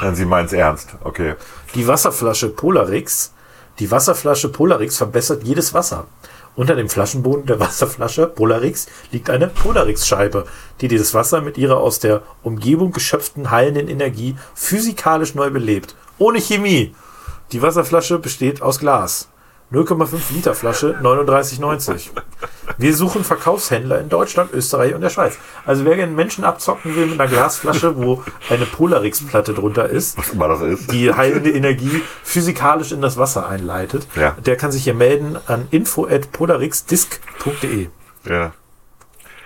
Nein, 0.00 0.14
sie 0.14 0.24
meinen 0.24 0.46
es 0.46 0.52
ernst. 0.52 0.90
Okay. 1.02 1.34
Die 1.74 1.88
Wasserflasche 1.88 2.50
Polarix. 2.50 3.32
Die 3.80 3.90
Wasserflasche 3.90 4.50
Polarix 4.50 4.98
verbessert 4.98 5.42
jedes 5.42 5.74
Wasser. 5.74 6.06
Unter 6.54 6.76
dem 6.76 6.88
Flaschenboden 6.88 7.46
der 7.46 7.58
Wasserflasche 7.58 8.28
Polarix 8.28 8.86
liegt 9.10 9.30
eine 9.30 9.48
Polarix-Scheibe, 9.48 10.46
die 10.80 10.86
dieses 10.86 11.12
Wasser 11.12 11.40
mit 11.40 11.58
ihrer 11.58 11.78
aus 11.78 11.98
der 11.98 12.22
Umgebung 12.44 12.92
geschöpften 12.92 13.50
heilenden 13.50 13.88
Energie 13.88 14.36
physikalisch 14.54 15.34
neu 15.34 15.50
belebt. 15.50 15.96
Ohne 16.18 16.40
Chemie. 16.40 16.94
Die 17.52 17.62
Wasserflasche 17.62 18.18
besteht 18.18 18.60
aus 18.62 18.78
Glas. 18.78 19.28
0,5 19.72 20.32
Liter 20.34 20.54
Flasche 20.54 20.96
39,90. 21.02 22.10
Wir 22.76 22.94
suchen 22.94 23.24
Verkaufshändler 23.24 24.00
in 24.00 24.10
Deutschland, 24.10 24.52
Österreich 24.52 24.94
und 24.94 25.00
der 25.00 25.08
Schweiz. 25.08 25.38
Also 25.64 25.86
wer 25.86 25.96
gerne 25.96 26.12
Menschen 26.12 26.44
abzocken 26.44 26.94
will 26.94 27.06
mit 27.06 27.18
einer 27.20 27.30
Glasflasche, 27.30 27.96
wo 27.96 28.22
eine 28.50 28.66
Polarix-Platte 28.66 29.54
drunter 29.54 29.88
ist, 29.88 30.18
ist. 30.18 30.92
die 30.92 31.14
heilende 31.14 31.50
Energie 31.50 32.02
physikalisch 32.22 32.92
in 32.92 33.00
das 33.00 33.16
Wasser 33.16 33.48
einleitet, 33.48 34.06
Ja. 34.14 34.36
der 34.44 34.56
kann 34.56 34.72
sich 34.72 34.84
hier 34.84 34.92
melden 34.94 35.38
an 35.46 35.68
info@polarixdisk.de. 35.70 37.88
Ja. 38.28 38.52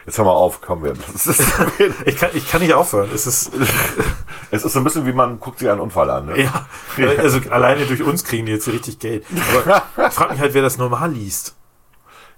Jetzt 0.07 0.19
hör 0.19 0.25
mal 0.25 0.33
auf, 0.33 0.61
kommen 0.61 0.83
wir. 0.85 0.95
Ich 2.05 2.17
kann, 2.17 2.31
ich 2.35 2.49
kann 2.51 2.61
nicht 2.63 2.75
aufhören. 2.75 3.09
Es 3.15 3.27
ist, 3.27 3.51
es 4.51 4.65
ist 4.65 4.73
so 4.73 4.81
ein 4.81 4.85
bisschen 4.85 5.07
wie 5.07 5.13
man 5.13 5.41
guckt 5.41 5.59
sich 5.59 5.69
einen 5.71 5.81
Unfall 5.81 6.11
an. 6.11 6.27
Ne? 6.27 6.43
ja, 6.43 6.67
also 7.19 7.41
alleine 7.51 7.87
durch 7.87 8.03
uns 8.03 8.25
kriegen 8.25 8.47
die 8.47 8.53
jetzt 8.53 8.69
richtig 8.69 8.99
Geld. 8.99 9.25
Aber 9.53 9.83
ich 10.09 10.15
frage 10.15 10.33
mich 10.33 10.41
halt, 10.41 10.55
wer 10.55 10.63
das 10.63 10.79
normal 10.79 11.13
liest. 11.13 11.55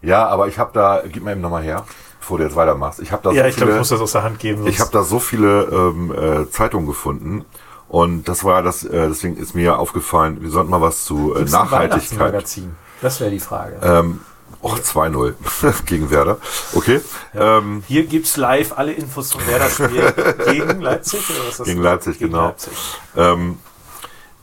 Ja, 0.00 0.26
aber 0.28 0.48
ich 0.48 0.58
habe 0.58 0.70
da, 0.72 1.02
gib 1.06 1.24
mir 1.24 1.32
eben 1.32 1.40
nochmal 1.40 1.62
her, 1.62 1.84
bevor 2.20 2.38
du 2.38 2.44
jetzt 2.44 2.56
weitermachst. 2.56 3.00
Ich 3.00 3.10
habe 3.10 3.22
da 3.22 3.32
Ja, 3.32 3.44
so 3.44 3.48
ich 3.48 3.56
glaube, 3.56 3.70
ich 3.70 3.74
viele, 3.74 3.78
muss 3.78 3.88
das 3.88 4.00
aus 4.00 4.12
der 4.12 4.22
Hand 4.22 4.38
geben. 4.38 4.66
ich 4.66 4.80
habe 4.80 4.90
da 4.92 5.02
so 5.02 5.18
viele 5.18 5.62
ähm, 5.64 6.12
äh, 6.12 6.50
Zeitungen 6.50 6.86
gefunden. 6.86 7.44
Und 7.88 8.28
das 8.28 8.44
war 8.44 8.62
das, 8.62 8.84
äh, 8.84 9.08
deswegen 9.08 9.36
ist 9.36 9.54
mir 9.54 9.78
aufgefallen, 9.78 10.42
wir 10.42 10.50
sollten 10.50 10.70
mal 10.70 10.80
was 10.80 11.04
zu 11.04 11.34
äh, 11.34 11.44
Nachhaltigkeit. 11.44 12.44
Das 13.00 13.20
wäre 13.20 13.30
die 13.30 13.40
Frage. 13.40 13.78
Ähm, 13.82 14.20
Och, 14.60 14.76
2-0 14.78 15.34
gegen 15.86 16.10
Werder. 16.10 16.38
Okay. 16.74 17.00
Ähm, 17.34 17.84
Hier 17.86 18.04
gibt's 18.06 18.36
live 18.36 18.72
alle 18.76 18.92
Infos 18.92 19.28
zum 19.28 19.46
Werder-Spiel 19.46 20.12
gegen 20.52 20.80
Leipzig. 20.80 21.20
Oder 21.30 21.38
was 21.40 21.48
ist 21.50 21.60
das? 21.60 21.66
Gegen 21.68 21.82
Leipzig, 21.82 22.18
genau. 22.18 22.46
Leipzig. 22.46 22.72
ähm, 23.16 23.58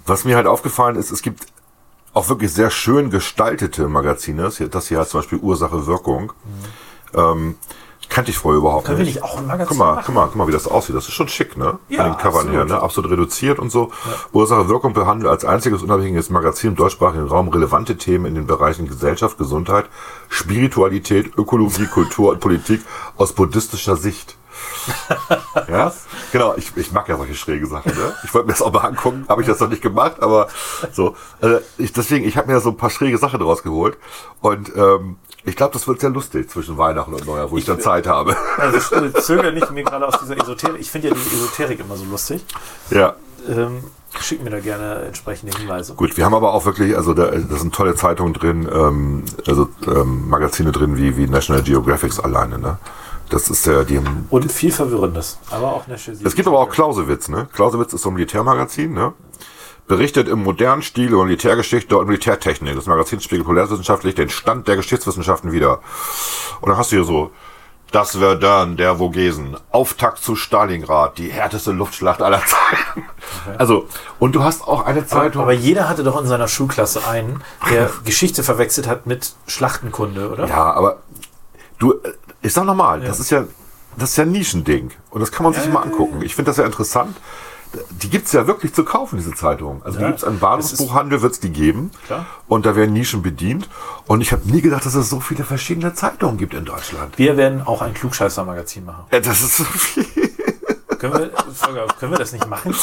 was 0.05 0.23
mir 0.23 0.35
halt 0.37 0.47
aufgefallen 0.47 0.95
ist, 0.95 1.11
es 1.11 1.21
gibt 1.21 1.47
auch 2.13 2.29
wirklich 2.29 2.53
sehr 2.53 2.69
schön 2.71 3.09
gestaltete 3.09 3.87
Magazine. 3.89 4.43
Das 4.43 4.57
hier- 4.57 4.69
Das 4.69 4.89
heißt 4.89 5.09
zum 5.09 5.19
Beispiel 5.19 5.39
Ursache 5.39 5.85
Wirkung. 5.85 6.31
Ähm, 7.13 7.57
kannte 8.09 8.31
ich 8.31 8.37
vorher 8.37 8.59
überhaupt 8.59 8.85
Können 8.85 8.97
wir 8.99 9.05
nicht. 9.05 9.15
nicht 9.15 9.23
auch 9.23 9.37
ein 9.37 9.47
Magazin 9.47 9.67
Guck 9.69 9.77
mal, 9.77 9.95
machen? 9.95 10.03
guck 10.05 10.15
mal, 10.15 10.25
guck 10.27 10.35
mal, 10.35 10.47
wie 10.47 10.51
das 10.51 10.67
aussieht. 10.67 10.95
Das 10.95 11.07
ist 11.07 11.13
schon 11.13 11.27
schick, 11.27 11.57
ne? 11.57 11.79
Ja, 11.89 12.03
An 12.03 12.11
den 12.11 12.17
Covern 12.17 12.47
absolut. 12.47 12.53
her, 12.55 12.65
ne? 12.65 12.81
Absolut 12.81 13.11
reduziert 13.11 13.59
und 13.59 13.71
so. 13.71 13.91
Ursache 14.31 14.69
Wirkung 14.69 14.93
behandelt 14.93 15.29
als 15.29 15.45
einziges 15.45 15.81
unabhängiges 15.83 16.29
Magazin 16.29 16.71
im 16.71 16.75
deutschsprachigen 16.75 17.27
Raum 17.27 17.47
relevante 17.49 17.97
Themen 17.97 18.25
in 18.25 18.35
den 18.35 18.47
Bereichen 18.47 18.87
Gesellschaft, 18.87 19.37
Gesundheit, 19.37 19.85
Spiritualität, 20.29 21.37
Ökologie, 21.37 21.87
Kultur 21.87 22.31
und 22.31 22.39
Politik 22.39 22.81
aus 23.17 23.33
buddhistischer 23.33 23.95
Sicht. 23.95 24.37
ja, 25.67 25.91
genau. 26.31 26.53
Ich, 26.57 26.75
ich 26.77 26.91
mag 26.91 27.07
ja 27.09 27.17
solche 27.17 27.35
schräge 27.35 27.65
Sachen. 27.67 27.91
Ne? 27.93 28.13
Ich 28.23 28.33
wollte 28.33 28.47
mir 28.47 28.53
das 28.53 28.61
auch 28.61 28.71
mal 28.71 28.81
angucken, 28.81 29.25
habe 29.27 29.41
ich 29.41 29.47
das 29.47 29.59
noch 29.59 29.69
nicht 29.69 29.81
gemacht, 29.81 30.21
aber 30.21 30.47
so. 30.91 31.15
Also 31.41 31.59
ich, 31.77 31.91
deswegen, 31.93 32.25
ich 32.25 32.37
habe 32.37 32.51
mir 32.51 32.59
so 32.59 32.69
ein 32.69 32.77
paar 32.77 32.89
schräge 32.89 33.17
Sachen 33.17 33.39
draus 33.39 33.63
geholt 33.63 33.97
und 34.41 34.71
ähm, 34.75 35.17
ich 35.45 35.55
glaube, 35.55 35.73
das 35.73 35.87
wird 35.87 35.99
sehr 36.01 36.09
lustig 36.09 36.49
zwischen 36.49 36.77
Weihnachten 36.77 37.13
und 37.13 37.25
Neujahr, 37.25 37.51
wo 37.51 37.57
ich, 37.57 37.65
dann 37.65 37.79
Zeit 37.79 38.07
habe. 38.07 38.35
Also 38.57 38.77
ich 38.77 39.13
zögere 39.23 39.53
nicht 39.53 39.71
mir 39.71 39.83
gerade 39.83 40.07
aus 40.07 40.19
dieser 40.19 40.37
Esoterik. 40.37 40.81
Ich 40.81 40.89
finde 40.89 41.09
ja 41.09 41.13
die 41.13 41.35
Esoterik 41.35 41.79
immer 41.79 41.95
so 41.95 42.05
lustig. 42.05 42.43
ja. 42.89 43.15
Ähm, 43.47 43.83
schick 44.21 44.43
mir 44.43 44.49
da 44.49 44.59
gerne 44.59 45.03
entsprechende 45.05 45.55
Hinweise. 45.55 45.93
Gut, 45.93 46.17
wir 46.17 46.25
haben 46.25 46.33
aber 46.33 46.53
auch 46.53 46.65
wirklich, 46.65 46.95
also 46.97 47.13
da, 47.13 47.27
da 47.27 47.55
sind 47.57 47.75
tolle 47.75 47.93
Zeitungen 47.93 48.33
drin, 48.33 48.67
ähm, 48.71 49.23
also 49.45 49.69
ähm, 49.87 50.27
Magazine 50.29 50.71
drin 50.71 50.97
wie, 50.97 51.15
wie 51.17 51.27
National 51.27 51.61
Geographics 51.61 52.19
alleine, 52.19 52.57
ne? 52.57 52.77
Das 53.29 53.49
ist 53.49 53.65
ja 53.65 53.83
die. 53.83 53.99
Und 54.29 54.51
viel 54.51 54.71
Verwirrendes. 54.71 55.39
Aber 55.49 55.73
auch 55.73 55.87
National 55.87 56.21
Es 56.25 56.35
gibt 56.35 56.47
aber 56.47 56.59
auch 56.59 56.69
Clausewitz, 56.69 57.27
ne? 57.27 57.47
Clausewitz 57.53 57.93
ist 57.93 58.03
so 58.03 58.09
ein 58.09 58.13
Militärmagazin, 58.13 58.93
ne? 58.93 59.13
Berichtet 59.87 60.27
im 60.27 60.43
modernen 60.43 60.81
Stil 60.81 61.11
über 61.11 61.25
Militärgeschichte 61.25 61.97
und 61.97 62.07
Militärtechnik. 62.07 62.75
Das 62.75 62.87
Magazin 62.87 63.21
spiegelt 63.21 63.45
populärwissenschaftlich 63.45 64.15
den 64.15 64.29
Stand 64.29 64.67
der 64.67 64.77
Geschichtswissenschaften 64.77 65.51
wider. 65.51 65.79
Und 66.61 66.69
dann 66.69 66.77
hast 66.77 66.91
du 66.91 66.95
hier 66.95 67.05
so 67.05 67.31
das 67.91 68.17
Verdun 68.17 68.77
der 68.77 68.97
Vogesen, 68.97 69.55
Auftakt 69.71 70.17
zu 70.17 70.35
Stalingrad, 70.35 71.17
die 71.17 71.31
härteste 71.31 71.71
Luftschlacht 71.71 72.21
aller 72.21 72.41
Zeiten. 72.45 73.05
Also, 73.57 73.87
und 74.17 74.33
du 74.33 74.43
hast 74.43 74.67
auch 74.67 74.85
eine 74.85 75.05
Zeitung. 75.05 75.41
Aber 75.41 75.53
jeder 75.53 75.87
hatte 75.87 76.03
doch 76.03 76.19
in 76.19 76.25
seiner 76.25 76.47
Schulklasse 76.47 77.07
einen, 77.07 77.43
der 77.69 77.89
Geschichte 78.05 78.43
verwechselt 78.43 78.87
hat 78.87 79.05
mit 79.05 79.33
Schlachtenkunde, 79.45 80.31
oder? 80.31 80.47
Ja, 80.47 80.73
aber 80.73 81.01
du, 81.77 81.95
ich 82.41 82.53
sag 82.53 82.65
nochmal, 82.65 83.01
das 83.01 83.19
ist 83.19 83.29
ja, 83.29 83.45
das 83.97 84.11
ist 84.11 84.17
ja 84.17 84.23
ein 84.23 84.31
Nischending. 84.31 84.91
Und 85.09 85.21
das 85.21 85.31
kann 85.31 85.43
man 85.43 85.53
sich 85.53 85.67
mal 85.71 85.81
angucken. 85.81 86.21
Ich 86.21 86.33
finde 86.33 86.49
das 86.49 86.57
ja 86.57 86.65
interessant. 86.65 87.15
Die 88.01 88.09
gibt's 88.09 88.31
ja 88.31 88.47
wirklich 88.47 88.73
zu 88.73 88.83
kaufen, 88.85 89.17
diese 89.17 89.33
Zeitungen. 89.33 89.81
Also 89.83 89.97
die 89.97 90.03
Ja, 90.03 90.09
gibt's 90.09 90.23
im 90.23 90.35
es 90.35 90.39
Bahnhofsbuchhandel, 90.39 91.21
wird's 91.21 91.39
die 91.39 91.49
geben. 91.49 91.91
Klar. 92.05 92.25
Und 92.47 92.65
da 92.65 92.75
werden 92.75 92.93
Nischen 92.93 93.21
bedient. 93.21 93.69
Und 94.07 94.21
ich 94.21 94.31
habe 94.31 94.49
nie 94.49 94.61
gedacht, 94.61 94.85
dass 94.85 94.95
es 94.95 95.09
so 95.09 95.19
viele 95.19 95.43
verschiedene 95.43 95.93
Zeitungen 95.93 96.37
gibt 96.37 96.53
in 96.53 96.65
Deutschland. 96.65 97.17
Wir 97.17 97.35
werden 97.37 97.61
auch 97.65 97.81
ein 97.81 97.93
Klugscheißer-Magazin 97.93 98.85
machen. 98.85 99.05
Ja, 99.11 99.19
das 99.19 99.41
ist 99.41 99.57
so 99.57 99.63
viel. 99.65 100.05
Können 100.97 101.13
wir, 101.13 101.31
Volker, 101.53 101.87
können 101.99 102.13
wir 102.13 102.17
das 102.19 102.31
nicht 102.31 102.47
machen? 102.47 102.73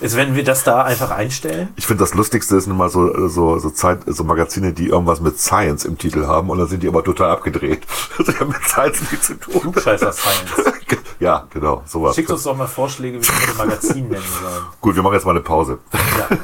Ist, 0.00 0.16
wenn 0.16 0.34
wir 0.34 0.44
das 0.44 0.64
da 0.64 0.82
einfach 0.82 1.10
einstellen? 1.10 1.68
Ich 1.76 1.86
finde 1.86 2.02
das 2.02 2.14
Lustigste 2.14 2.56
ist 2.56 2.66
immer 2.66 2.88
so, 2.88 3.28
so, 3.28 3.58
so 3.58 3.70
Zeit, 3.70 4.00
so 4.06 4.24
Magazine, 4.24 4.72
die 4.72 4.88
irgendwas 4.88 5.20
mit 5.20 5.38
Science 5.38 5.84
im 5.84 5.96
Titel 5.96 6.26
haben 6.26 6.50
und 6.50 6.58
dann 6.58 6.66
sind 6.66 6.82
die 6.82 6.88
aber 6.88 7.04
total 7.04 7.30
abgedreht. 7.30 7.86
Das 8.18 8.38
hat 8.38 8.48
mit 8.48 8.62
Science 8.64 9.00
nichts 9.10 9.26
zu 9.28 9.34
tun. 9.34 9.60
Klugscheißer-Science. 9.60 10.50
Ja, 11.22 11.46
genau, 11.50 11.84
sowas. 11.86 12.16
Schickt 12.16 12.32
uns 12.32 12.42
doch 12.42 12.56
mal 12.56 12.66
Vorschläge, 12.66 13.22
wie 13.22 13.22
wir 13.22 13.46
das 13.46 13.56
Magazin 13.56 14.08
nennen 14.08 14.24
sollen. 14.42 14.64
Gut, 14.80 14.96
wir 14.96 15.04
machen 15.04 15.14
jetzt 15.14 15.24
mal 15.24 15.30
eine 15.30 15.40
Pause. 15.40 15.78
Ja, 16.18 16.36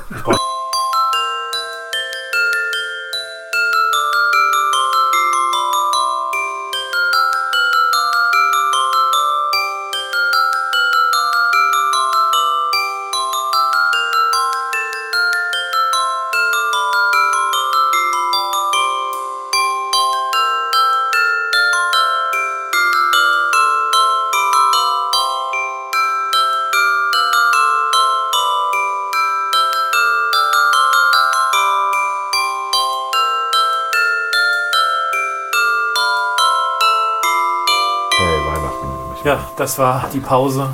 ja, 39.29 39.39
das 39.57 39.79
war 39.79 40.09
die 40.13 40.21
Pause. 40.21 40.69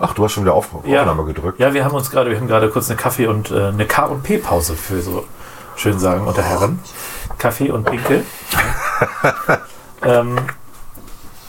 Ach, 0.00 0.12
du 0.14 0.24
hast 0.24 0.32
schon 0.32 0.42
wieder 0.44 0.54
auf 0.54 0.68
Ja. 0.84 1.00
Aufnahme 1.02 1.24
gedrückt. 1.24 1.60
Ja, 1.60 1.72
wir 1.72 1.84
haben 1.84 1.94
uns 1.94 2.10
gerade, 2.10 2.30
wir 2.30 2.36
haben 2.36 2.48
gerade 2.48 2.68
kurz 2.70 2.88
eine 2.90 2.96
Kaffee- 2.96 3.28
und 3.28 3.50
äh, 3.52 3.68
eine 3.68 3.86
K- 3.86 4.06
und 4.06 4.22
P-Pause 4.24 4.74
für 4.74 5.00
so 5.00 5.24
schön 5.76 5.98
sagen 6.00 6.26
unter 6.26 6.42
Herren. 6.42 6.80
Kaffee 7.38 7.70
und 7.70 7.84
Pinkel. 7.84 8.24
ähm, 10.02 10.38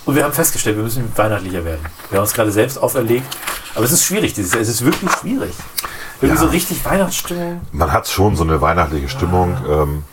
und 0.05 0.15
wir 0.15 0.23
haben 0.23 0.33
festgestellt, 0.33 0.75
wir 0.77 0.83
müssen 0.83 1.11
weihnachtlicher 1.15 1.65
werden. 1.65 1.81
Wir 2.09 2.17
haben 2.19 2.23
uns 2.25 2.33
gerade 2.33 2.51
selbst 2.51 2.77
auferlegt. 2.77 3.25
Aber 3.75 3.85
es 3.85 3.91
ist 3.91 4.03
schwierig, 4.05 4.33
dieses 4.33 4.51
Jahr. 4.53 4.61
Es 4.61 4.69
ist 4.69 4.85
wirklich 4.85 5.09
schwierig. 5.11 5.53
Irgendwie 6.21 6.35
Ja. 6.39 6.45
so 6.45 6.51
richtig 6.51 6.85
Weihnachtsstimmung. 6.85 7.61
Man 7.71 7.91
hat 7.91 8.07
schon 8.07 8.35
so 8.35 8.43
eine 8.43 8.61
weihnachtliche 8.61 9.09
Stimmung. 9.09 9.57
Ähm, 9.67 10.03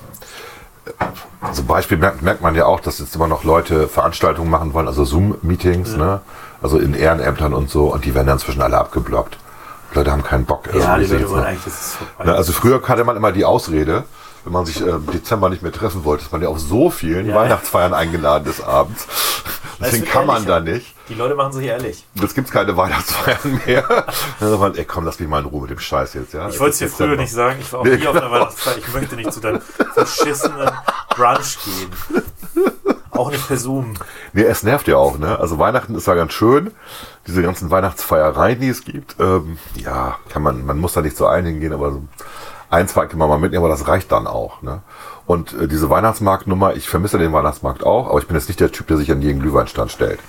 also 1.51 1.63
Beispiel 1.65 1.99
merkt, 1.99 2.23
merkt 2.23 2.41
man 2.41 2.55
ja 2.55 2.65
auch, 2.67 2.81
dass 2.81 2.99
jetzt 2.99 3.15
immer 3.15 3.29
noch 3.29 3.45
Leute 3.45 3.89
Veranstaltungen 3.89 4.51
machen 4.51 4.73
wollen, 4.73 4.87
also 4.89 5.05
Zoom-Meetings, 5.05 5.97
ne? 5.97 6.21
Also 6.63 6.79
in 6.79 6.95
Ehrenämtern 6.95 7.55
und 7.55 7.71
so, 7.71 7.93
und 7.93 8.05
die 8.05 8.15
werden 8.15 8.27
dann 8.27 8.37
inzwischen 8.37 8.63
alle 8.63 8.79
abgeblockt. 8.79 9.39
Die 9.93 9.99
Leute 9.99 10.13
haben 10.13 10.23
keinen 10.23 10.45
Bock. 10.45 10.69
Ja, 10.75 10.99
die 10.99 11.07
Leute 11.07 11.29
wollen 11.31 11.45
eigentlich, 11.45 11.65
das 11.65 11.81
ist 11.81 11.95
vorbei. 11.97 12.25
Ne, 12.31 12.35
Also 12.37 12.53
früher 12.53 12.81
hatte 12.87 13.05
man 13.05 13.17
immer 13.17 13.33
die 13.33 13.45
Ausrede, 13.45 14.05
wenn 14.45 14.53
man 14.53 14.65
sich 14.67 14.81
äh, 14.81 14.91
im 14.91 15.07
Dezember 15.11 15.49
nicht 15.51 15.63
mehr 15.63 15.73
treffen 15.73 16.05
wollte, 16.05 16.23
dass 16.25 16.33
man 16.33 16.43
ja 16.43 16.49
auf 16.49 16.61
so 16.61 16.91
vielen 16.91 17.27
Ja. 17.29 17.35
Weihnachtsfeiern 17.35 17.93
eingeladen 17.93 18.49
ist 18.49 18.63
abends. 18.63 19.07
Deswegen 19.81 20.05
kann 20.05 20.27
man 20.27 20.45
da 20.45 20.61
nicht. 20.61 20.95
Die 21.09 21.15
Leute 21.15 21.35
machen 21.35 21.53
sich 21.53 21.67
ehrlich. 21.67 22.07
Jetzt 22.15 22.35
gibt's 22.35 22.51
keine 22.51 22.77
Weihnachtsfeiern 22.77 23.61
mehr. 23.67 23.83
Dann 24.39 24.49
sagt 24.51 24.61
man, 24.61 24.75
ey 24.77 24.85
komm, 24.85 25.05
lass 25.07 25.19
mich 25.19 25.29
mal 25.29 25.41
in 25.41 25.47
Ruhe 25.47 25.63
mit 25.63 25.71
dem 25.71 25.79
Scheiß 25.79 26.15
jetzt. 26.15 26.35
Ja? 26.35 26.49
Ich 26.49 26.61
wollte 26.61 26.73
es 26.73 26.79
dir 26.79 26.89
früher 26.89 27.17
nicht 27.17 27.33
sagen. 27.33 27.57
Ich 27.61 27.73
war 27.73 27.81
auch 27.81 27.85
Nee, 27.85 27.97
nie 27.97 28.07
auf 28.07 28.15
einer 28.15 28.27
genau. 28.27 28.33
Weihnachtsfeier. 28.35 28.77
Ich 28.79 28.93
möchte 28.93 29.17
nicht 29.17 29.33
zu 29.33 29.41
deinem 29.41 29.61
verschissenen 29.95 30.71
Brunch 31.11 31.59
gehen. 31.65 31.91
Auch 33.11 33.31
nicht 33.31 33.47
per 33.47 33.57
Zoom. 33.57 33.95
Nee, 34.33 34.45
es 34.45 34.63
nervt 34.63 34.89
ja 34.89 34.97
auch, 34.97 35.19
ne? 35.19 35.39
Also 35.39 35.59
Weihnachten 35.59 35.95
ist 35.95 36.07
ja 36.07 36.15
ganz 36.15 36.33
schön. 36.33 36.71
Diese 37.27 37.43
ganzen 37.43 37.71
Weihnachtsfeiereien, 37.71 38.61
die 38.61 38.69
es 38.69 38.85
gibt. 38.85 39.17
Ähm, 39.19 39.59
ja, 39.75 40.17
kann 40.31 40.43
man, 40.43 40.65
man 40.65 40.79
muss 40.79 40.95
da 40.95 41.03
nicht 41.03 41.17
zu 41.17 41.27
allen 41.27 41.45
hingehen, 41.45 41.73
aber 41.73 41.93
so 41.93 42.03
ein, 42.71 42.89
zwei 42.89 43.07
kann 43.07 43.19
man 43.19 43.29
mal 43.29 43.39
mitnehmen, 43.39 43.65
aber 43.65 43.73
das 43.73 43.89
reicht 43.89 44.13
dann 44.13 44.27
auch, 44.27 44.63
ne? 44.63 44.83
Und 45.27 45.53
äh, 45.53 45.69
diese 45.69 45.91
Weihnachtsmarktnummer, 45.91 46.75
ich 46.77 46.89
vermisse 46.89 47.19
den 47.19 47.33
Weihnachtsmarkt 47.33 47.85
auch, 47.85 48.09
aber 48.09 48.19
ich 48.21 48.27
bin 48.27 48.37
jetzt 48.37 48.49
nicht 48.49 48.61
der 48.61 48.73
Typ, 48.73 48.87
der 48.87 48.97
sich 48.97 49.11
an 49.13 49.23
jeden 49.23 49.41
Glühweinstand 49.41 49.91
stellt. 49.91 50.21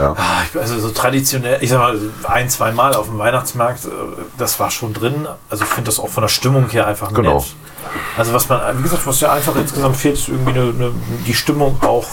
Ja. 0.00 0.14
Ah, 0.16 0.42
Also 0.58 0.78
so 0.78 0.90
traditionell, 0.90 1.58
ich 1.62 1.70
sag 1.70 1.78
mal, 1.78 1.98
ein, 2.24 2.48
zwei 2.48 2.72
Mal 2.72 2.94
auf 2.94 3.06
dem 3.06 3.18
Weihnachtsmarkt, 3.18 3.84
äh, 3.84 3.88
das 4.38 4.58
war 4.58 4.70
schon 4.70 4.92
drin. 4.94 5.26
Also 5.48 5.64
ich 5.64 5.70
finde 5.70 5.88
das 5.90 5.98
auch 6.00 6.08
von 6.08 6.22
der 6.22 6.28
Stimmung 6.28 6.68
her 6.70 6.86
einfach 6.86 7.12
Genau. 7.12 7.34
nett. 7.38 7.54
Also 8.16 8.32
was 8.32 8.48
man, 8.48 8.78
wie 8.78 8.82
gesagt, 8.82 9.06
was 9.06 9.20
ja 9.20 9.32
einfach 9.32 9.56
insgesamt 9.56 9.96
fehlt, 9.96 10.14
ist 10.16 10.28
irgendwie 10.28 10.50
eine, 10.52 10.62
eine, 10.70 10.92
die 11.26 11.34
Stimmung 11.34 11.78
auch. 11.82 12.06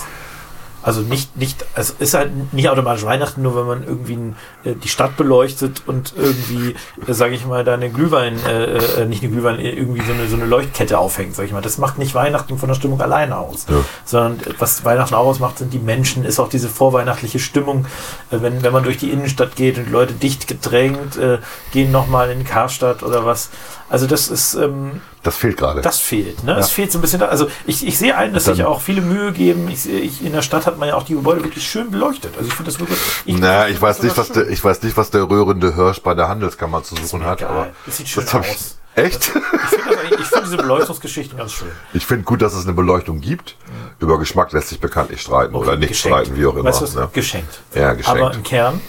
Also 0.87 1.01
nicht, 1.01 1.35
nicht, 1.35 1.65
es 1.75 1.89
ist 1.89 2.13
halt 2.13 2.53
nicht 2.53 2.69
automatisch 2.69 3.03
Weihnachten, 3.03 3.41
nur 3.41 3.57
wenn 3.57 3.67
man 3.67 3.83
irgendwie 3.83 4.33
äh, 4.63 4.73
die 4.73 4.87
Stadt 4.87 5.17
beleuchtet 5.17 5.81
und 5.85 6.13
irgendwie, 6.15 6.75
äh, 7.05 7.13
sage 7.13 7.35
ich 7.35 7.45
mal, 7.45 7.65
da 7.65 7.73
eine 7.73 7.89
Glühwein, 7.89 8.39
äh, 8.45 9.01
äh, 9.01 9.05
nicht 9.05 9.21
eine 9.21 9.33
Glühwein, 9.33 9.59
äh, 9.59 9.69
irgendwie 9.69 9.99
so 9.99 10.13
eine, 10.13 10.29
so 10.29 10.37
eine 10.37 10.45
Leuchtkette 10.45 10.97
aufhängt, 10.97 11.35
sage 11.35 11.47
ich 11.47 11.51
mal. 11.51 11.61
Das 11.61 11.77
macht 11.77 11.97
nicht 11.97 12.15
Weihnachten 12.15 12.57
von 12.57 12.69
der 12.69 12.75
Stimmung 12.75 13.01
alleine 13.01 13.37
aus. 13.37 13.65
Ja. 13.67 13.83
Sondern 14.05 14.39
was 14.59 14.85
Weihnachten 14.85 15.13
auch 15.13 15.25
ausmacht, 15.25 15.57
sind 15.57 15.73
die 15.73 15.79
Menschen, 15.79 16.23
ist 16.23 16.39
auch 16.39 16.47
diese 16.47 16.69
vorweihnachtliche 16.69 17.39
Stimmung. 17.39 17.85
Wenn, 18.31 18.63
wenn 18.63 18.71
man 18.71 18.83
durch 18.83 18.95
die 18.95 19.11
Innenstadt 19.11 19.57
geht 19.57 19.77
und 19.77 19.87
die 19.87 19.91
Leute 19.91 20.13
dicht 20.13 20.47
gedrängt, 20.47 21.17
äh, 21.17 21.39
gehen 21.73 21.91
nochmal 21.91 22.31
in 22.31 22.45
Karstadt 22.45 23.03
oder 23.03 23.25
was. 23.25 23.49
Also 23.89 24.05
das 24.05 24.27
ist, 24.27 24.53
ähm, 24.55 25.01
Das 25.23 25.37
fehlt 25.37 25.55
gerade. 25.57 25.81
das 25.81 25.99
fehlt. 25.99 26.43
Ne? 26.43 26.55
Es 26.57 26.69
fehlt 26.69 26.91
so 26.91 26.97
ein 26.97 27.01
bisschen. 27.01 27.19
Da. 27.21 27.27
Also 27.27 27.47
ich, 27.65 27.87
ich 27.87 27.97
sehe 27.97 28.15
ein, 28.17 28.33
dass 28.33 28.45
sich 28.45 28.63
auch 28.65 28.81
viele 28.81 29.01
Mühe 29.01 29.31
geben. 29.31 29.69
Ich, 29.69 29.87
ich, 29.89 30.25
in 30.25 30.33
der 30.33 30.41
Stadt 30.41 30.65
hat 30.65 30.77
man 30.77 30.89
ja 30.89 30.95
auch 30.95 31.03
die 31.03 31.13
Gebäude 31.13 31.43
wirklich 31.43 31.65
schön 31.65 31.89
beleuchtet. 31.89 32.33
Also 32.37 32.47
ich 32.49 32.53
finde 32.53 32.71
das 32.71 32.79
wirklich. 32.79 32.99
Ich, 33.25 33.37
Na, 33.39 33.69
ich 33.69 33.81
weiß 33.81 34.03
nicht, 34.03 34.17
was 34.17 34.29
der, 34.29 34.49
ich 34.49 34.61
weiß 34.63 34.81
nicht, 34.83 34.97
was 34.97 35.09
der 35.11 35.29
rührende 35.29 35.73
Hirsch 35.75 36.01
bei 36.01 36.13
der 36.15 36.27
Handelskammer 36.27 36.83
zu 36.83 36.95
suchen 36.95 37.23
hat, 37.25 37.39
egal. 37.41 37.49
aber 37.51 37.67
Das 37.85 37.97
sieht 37.97 38.09
schön 38.09 38.25
das 38.25 38.35
aus. 38.35 38.77
echt? 38.95 39.23
schön. 39.25 39.41
Ich 39.53 39.69
finde 39.69 39.95
das 40.11 40.19
ich 40.19 40.25
finde 40.27 40.43
diese 40.45 40.57
Beleuchtungsgeschichten 40.57 41.37
ganz 41.37 41.53
schön. 41.53 41.67
Ich 41.93 42.05
finde 42.05 42.23
gut, 42.25 42.41
dass 42.41 42.53
es 42.53 42.65
eine 42.65 42.73
Beleuchtung 42.73 43.21
gibt. 43.21 43.55
Über 43.99 44.19
Geschmack 44.19 44.51
lässt 44.51 44.67
sich 44.69 44.79
bekanntlich 44.81 45.21
streiten 45.21 45.55
oder 45.55 45.77
nicht 45.77 45.89
geschenkt. 45.89 46.17
streiten, 46.25 46.37
wie 46.39 46.45
auch 46.45 46.55
immer. 46.55 46.65
Weißt 46.65 46.93
du 46.93 46.99
ne? 46.99 47.09
Geschenkt. 47.13 47.59
Ja, 47.73 47.93
geschenkt. 47.93 48.21
Aber 48.21 48.33
im 48.33 48.43
Kern 48.43 48.81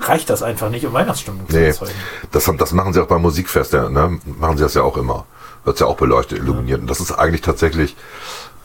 reicht 0.00 0.30
das 0.30 0.42
einfach 0.42 0.70
nicht, 0.70 0.86
um 0.86 0.92
Weihnachtsstimmung 0.92 1.48
zu 1.48 1.56
Nee, 1.56 1.66
erzeugen. 1.66 1.92
das, 2.32 2.50
das 2.58 2.72
machen 2.72 2.92
sie 2.92 3.02
auch 3.02 3.06
beim 3.06 3.22
Musikfest, 3.22 3.72
ja, 3.72 3.88
ne? 3.88 4.18
machen 4.38 4.56
sie 4.56 4.62
das 4.62 4.74
ja 4.74 4.82
auch 4.82 4.96
immer. 4.96 5.26
Wird 5.64 5.80
ja 5.80 5.86
auch 5.86 5.96
beleuchtet, 5.96 6.38
illuminiert. 6.38 6.80
Und 6.82 6.88
das 6.90 7.00
ist 7.00 7.12
eigentlich 7.12 7.40
tatsächlich 7.40 7.96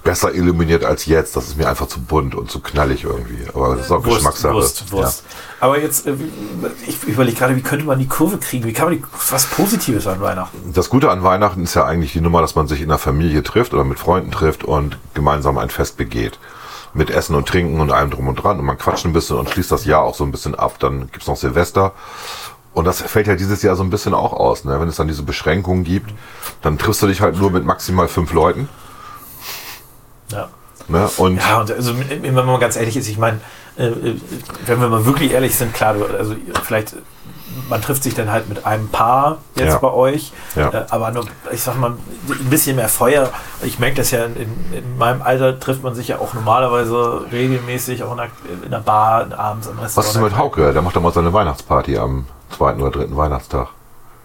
besser 0.03 0.33
illuminiert 0.33 0.83
als 0.83 1.05
jetzt. 1.05 1.35
Das 1.35 1.47
ist 1.47 1.57
mir 1.57 1.67
einfach 1.69 1.87
zu 1.87 2.01
bunt 2.01 2.35
und 2.35 2.49
zu 2.51 2.59
knallig 2.59 3.03
irgendwie. 3.03 3.47
Aber 3.53 3.75
das 3.75 3.85
ist 3.85 3.91
auch 3.91 4.03
Wurst, 4.03 4.17
Geschmackssache. 4.17 4.53
Wurst, 4.53 4.91
Wurst. 4.91 5.23
Aber 5.59 5.79
jetzt, 5.79 6.07
äh, 6.07 6.15
ich 6.87 7.03
überlege 7.03 7.37
gerade, 7.37 7.55
wie 7.55 7.61
könnte 7.61 7.85
man 7.85 7.99
die 7.99 8.07
Kurve 8.07 8.37
kriegen? 8.37 8.65
Wie 8.65 8.73
kann 8.73 8.85
man 8.89 8.97
die, 8.97 9.03
was 9.29 9.45
Positives 9.45 10.07
an 10.07 10.19
Weihnachten? 10.21 10.73
Das 10.73 10.89
Gute 10.89 11.09
an 11.09 11.23
Weihnachten 11.23 11.63
ist 11.63 11.73
ja 11.73 11.85
eigentlich 11.85 12.13
die 12.13 12.21
Nummer, 12.21 12.41
dass 12.41 12.55
man 12.55 12.67
sich 12.67 12.81
in 12.81 12.89
der 12.89 12.97
Familie 12.97 13.43
trifft 13.43 13.73
oder 13.73 13.83
mit 13.83 13.99
Freunden 13.99 14.31
trifft 14.31 14.63
und 14.63 14.97
gemeinsam 15.13 15.57
ein 15.57 15.69
Fest 15.69 15.97
begeht. 15.97 16.39
Mit 16.93 17.09
Essen 17.11 17.35
und 17.35 17.47
Trinken 17.47 17.81
und 17.81 17.91
allem 17.91 18.09
drum 18.09 18.27
und 18.27 18.35
dran. 18.35 18.59
Und 18.59 18.65
man 18.65 18.77
quatscht 18.77 19.05
ein 19.05 19.13
bisschen 19.13 19.37
und 19.37 19.49
schließt 19.49 19.71
das 19.71 19.85
Jahr 19.85 20.03
auch 20.03 20.15
so 20.15 20.23
ein 20.23 20.31
bisschen 20.31 20.55
ab. 20.55 20.79
Dann 20.79 21.09
gibt's 21.11 21.27
noch 21.27 21.37
Silvester. 21.37 21.93
Und 22.73 22.85
das 22.85 23.01
fällt 23.01 23.27
ja 23.27 23.35
dieses 23.35 23.61
Jahr 23.61 23.75
so 23.75 23.83
ein 23.83 23.89
bisschen 23.89 24.13
auch 24.13 24.33
aus. 24.33 24.63
Ne? 24.63 24.79
Wenn 24.79 24.87
es 24.87 24.95
dann 24.95 25.07
diese 25.07 25.23
Beschränkungen 25.23 25.83
gibt, 25.83 26.11
dann 26.61 26.77
triffst 26.77 27.01
du 27.01 27.07
dich 27.07 27.21
halt 27.21 27.37
nur 27.37 27.51
mit 27.51 27.65
maximal 27.65 28.07
fünf 28.07 28.31
Leuten. 28.33 28.69
Ja. 30.31 30.49
Ne? 30.87 31.09
Und 31.17 31.37
Ja, 31.37 31.61
und 31.61 31.71
also, 31.71 31.93
wenn 31.97 32.33
man 32.33 32.45
mal 32.45 32.59
ganz 32.59 32.75
ehrlich 32.75 32.97
ist, 32.97 33.07
ich 33.07 33.17
meine, 33.17 33.39
äh, 33.77 33.87
äh, 33.87 34.15
wenn 34.65 34.81
wir 34.81 34.89
mal 34.89 35.05
wirklich 35.05 35.31
ehrlich 35.31 35.55
sind, 35.55 35.73
klar, 35.73 35.93
du, 35.93 36.05
also 36.05 36.35
vielleicht, 36.63 36.95
man 37.69 37.81
trifft 37.81 38.03
sich 38.03 38.13
dann 38.13 38.31
halt 38.31 38.47
mit 38.49 38.65
einem 38.65 38.87
Paar 38.89 39.39
jetzt 39.55 39.73
Ja. 39.73 39.77
bei 39.79 39.91
euch, 39.91 40.31
Ja. 40.55 40.69
äh, 40.69 40.85
aber 40.89 41.11
nur, 41.11 41.25
ich 41.51 41.61
sag 41.61 41.77
mal, 41.79 41.91
ein 41.91 42.49
bisschen 42.49 42.75
mehr 42.75 42.89
Feuer. 42.89 43.29
Ich 43.63 43.79
merke 43.79 43.97
das 43.97 44.11
ja, 44.11 44.25
in, 44.25 44.35
in 44.71 44.97
meinem 44.97 45.21
Alter 45.21 45.59
trifft 45.59 45.83
man 45.83 45.95
sich 45.95 46.07
ja 46.09 46.19
auch 46.19 46.33
normalerweise 46.33 47.25
regelmäßig, 47.31 48.03
auch 48.03 48.11
in 48.11 48.17
der, 48.17 48.27
in 48.65 48.71
der 48.71 48.79
Bar, 48.79 49.27
abends 49.37 49.67
am 49.67 49.79
Restaurant. 49.79 49.95
was 49.97 50.05
ist 50.07 50.13
denn 50.15 50.23
mit 50.23 50.37
Hauke? 50.37 50.71
Der 50.73 50.81
macht 50.81 50.95
doch 50.95 51.01
mal 51.01 51.11
seine 51.13 51.33
Weihnachtsparty 51.33 51.97
am 51.97 52.25
zweiten 52.55 52.81
oder 52.81 52.91
dritten 52.91 53.17
Weihnachtstag. 53.17 53.67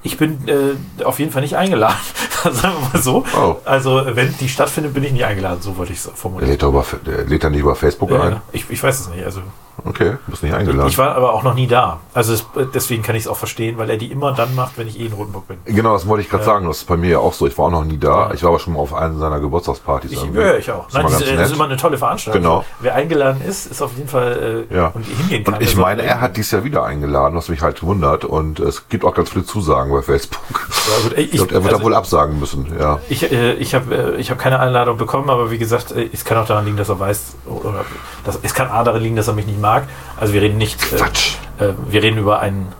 Ich 0.02 0.18
bin 0.18 0.46
äh, 0.48 0.74
auf 1.04 1.18
jeden 1.18 1.32
Fall 1.32 1.40
nicht 1.40 1.56
eingeladen, 1.56 1.96
sagen 2.44 2.74
wir 2.78 2.88
mal 2.92 3.02
so. 3.02 3.24
Oh. 3.38 3.56
Also, 3.64 4.02
wenn 4.06 4.36
die 4.36 4.50
stattfindet, 4.50 4.92
bin 4.92 5.02
ich 5.02 5.12
nicht 5.12 5.24
eingeladen, 5.24 5.62
so 5.62 5.78
wollte 5.78 5.92
ich 5.92 5.98
es 5.98 6.04
Der 6.04 6.12
formulieren. 6.14 6.50
lädt, 6.50 6.62
doch 6.62 6.68
über, 6.68 6.84
der 7.06 7.24
lädt 7.24 7.42
dann 7.42 7.52
nicht 7.52 7.62
über 7.62 7.74
Facebook 7.74 8.10
Ja, 8.10 8.20
ein. 8.20 8.40
ich, 8.52 8.68
ich 8.68 8.82
weiß 8.82 9.00
es 9.00 9.08
nicht. 9.08 9.24
Also, 9.24 9.40
Okay, 9.84 10.16
bist 10.28 10.42
nicht 10.42 10.54
eingeladen. 10.54 10.88
Ich 10.88 10.98
war 10.98 11.14
aber 11.16 11.32
auch 11.32 11.42
noch 11.42 11.54
nie 11.54 11.66
da. 11.66 11.98
Also 12.14 12.32
es, 12.32 12.46
deswegen 12.72 13.02
kann 13.02 13.16
ich 13.16 13.22
es 13.24 13.28
auch 13.28 13.36
verstehen, 13.36 13.76
weil 13.76 13.90
er 13.90 13.96
die 13.96 14.10
immer 14.10 14.32
dann 14.32 14.54
macht, 14.54 14.78
wenn 14.78 14.86
ich 14.86 14.98
eh 15.00 15.06
in 15.06 15.12
Rotenburg 15.12 15.48
bin. 15.48 15.58
Genau, 15.64 15.92
das 15.94 16.06
wollte 16.06 16.22
ich 16.22 16.30
gerade 16.30 16.44
Ja. 16.44 16.50
sagen. 16.52 16.66
Das 16.66 16.78
ist 16.78 16.84
bei 16.86 16.96
mir 16.96 17.10
ja 17.10 17.18
auch 17.18 17.32
so. 17.32 17.46
Ich 17.46 17.58
war 17.58 17.66
auch 17.66 17.70
noch 17.70 17.84
nie 17.84 17.98
da. 17.98 18.28
Ja. 18.28 18.34
Ich 18.34 18.42
war 18.42 18.50
aber 18.50 18.60
schon 18.60 18.74
mal 18.74 18.80
auf 18.80 18.94
einer 18.94 19.18
seiner 19.18 19.40
Geburtstagspartys. 19.40 20.12
Ich, 20.12 20.22
irgendwie. 20.22 20.40
ja, 20.40 20.54
ich 20.54 20.70
auch. 20.70 20.86
Nein, 20.92 21.02
das, 21.04 21.20
ist- 21.20 21.32
das 21.36 21.48
ist 21.50 21.54
immer 21.56 21.64
eine 21.64 21.76
tolle 21.76 21.98
Veranstaltung. 21.98 22.42
Genau. 22.42 22.64
Wer 22.80 22.94
eingeladen 22.94 23.42
ist, 23.46 23.66
ist 23.66 23.82
auf 23.82 23.96
jeden 23.96 24.08
Fall 24.08 24.66
äh, 24.70 24.74
Ja. 24.74 24.92
und 24.94 25.04
hingehen 25.04 25.44
kann. 25.44 25.54
Und 25.54 25.62
ich 25.62 25.72
der 25.74 25.80
meine, 25.80 26.02
er 26.02 26.20
hat 26.20 26.36
dies 26.36 26.50
Jahr 26.50 26.64
wieder 26.64 26.84
eingeladen, 26.84 27.36
was 27.36 27.48
mich 27.48 27.60
halt 27.62 27.82
wundert. 27.82 28.24
Und 28.24 28.60
es 28.60 28.88
gibt 28.88 29.04
auch 29.04 29.14
ganz 29.14 29.30
viele 29.30 29.44
Zusagen 29.44 29.92
bei 29.92 30.02
Facebook. 30.02 30.40
Ja, 30.88 31.08
gut, 31.08 31.18
Ich 31.18 31.30
glaube, 31.32 31.52
er 31.54 31.62
wird 31.64 31.72
also, 31.72 31.78
da 31.78 31.84
wohl 31.84 31.94
absagen 31.94 32.38
müssen. 32.38 32.72
Ja. 32.78 33.00
Ich, 33.08 33.30
äh, 33.30 33.54
ich 33.54 33.74
habe 33.74 34.14
äh, 34.14 34.20
ich 34.20 34.30
hab 34.30 34.38
keine 34.38 34.60
Einladung 34.60 34.96
bekommen, 34.96 35.28
aber 35.30 35.50
wie 35.50 35.58
gesagt, 35.58 35.90
äh, 35.92 36.08
es 36.12 36.24
kann 36.24 36.38
auch 36.38 36.46
daran 36.46 36.64
liegen, 36.64 36.76
dass 36.76 36.88
er 36.88 36.98
weiß, 37.00 37.34
oder 37.46 37.84
das, 38.24 38.38
es 38.42 38.54
kann 38.54 38.68
A 38.68 38.84
daran 38.84 39.02
liegen, 39.02 39.16
dass 39.16 39.28
er 39.28 39.34
mich 39.34 39.46
nicht 39.46 39.60
mag. 39.64 39.84
Also 40.20 40.34
wir 40.34 40.42
reden 40.42 40.58
nicht, 40.58 40.80
äh, 40.92 40.96
Quatsch. 40.96 41.36
äh, 41.58 41.68
wir 41.88 42.02
reden 42.02 42.18
über 42.18 42.38
einen 42.40 42.72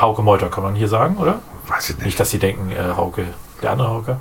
Hauke 0.00 0.22
Meuter, 0.22 0.48
kann 0.48 0.64
man 0.64 0.74
hier 0.74 0.88
sagen, 0.88 1.16
oder? 1.18 1.38
Weiß 1.68 1.90
ich 1.90 1.96
nicht. 1.96 2.06
Nicht, 2.06 2.20
dass 2.20 2.30
sie 2.30 2.38
denken, 2.38 2.72
äh, 2.72 2.96
Hauke, 2.96 3.24
der 3.62 3.70
andere 3.72 3.88
Hauke. 3.90 4.16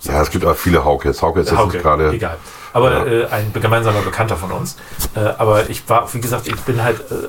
Ja, 0.00 0.20
es 0.20 0.30
gibt 0.30 0.44
auch 0.44 0.56
viele 0.56 0.84
Haukes. 0.84 1.22
Hauke 1.22 1.40
ist 1.40 1.50
jetzt 1.50 1.58
Hauke, 1.58 1.74
nicht 1.74 1.82
gerade. 1.82 2.10
egal. 2.10 2.36
Aber 2.72 2.90
Ja. 2.90 3.04
äh, 3.04 3.26
ein 3.30 3.52
gemeinsamer 3.52 4.00
Bekannter 4.00 4.36
von 4.36 4.50
uns. 4.50 4.76
Äh, 5.14 5.20
aber 5.38 5.70
ich 5.70 5.88
war, 5.88 6.12
wie 6.12 6.20
gesagt, 6.20 6.48
ich 6.48 6.56
bin 6.62 6.82
halt 6.82 6.98
äh, 7.12 7.28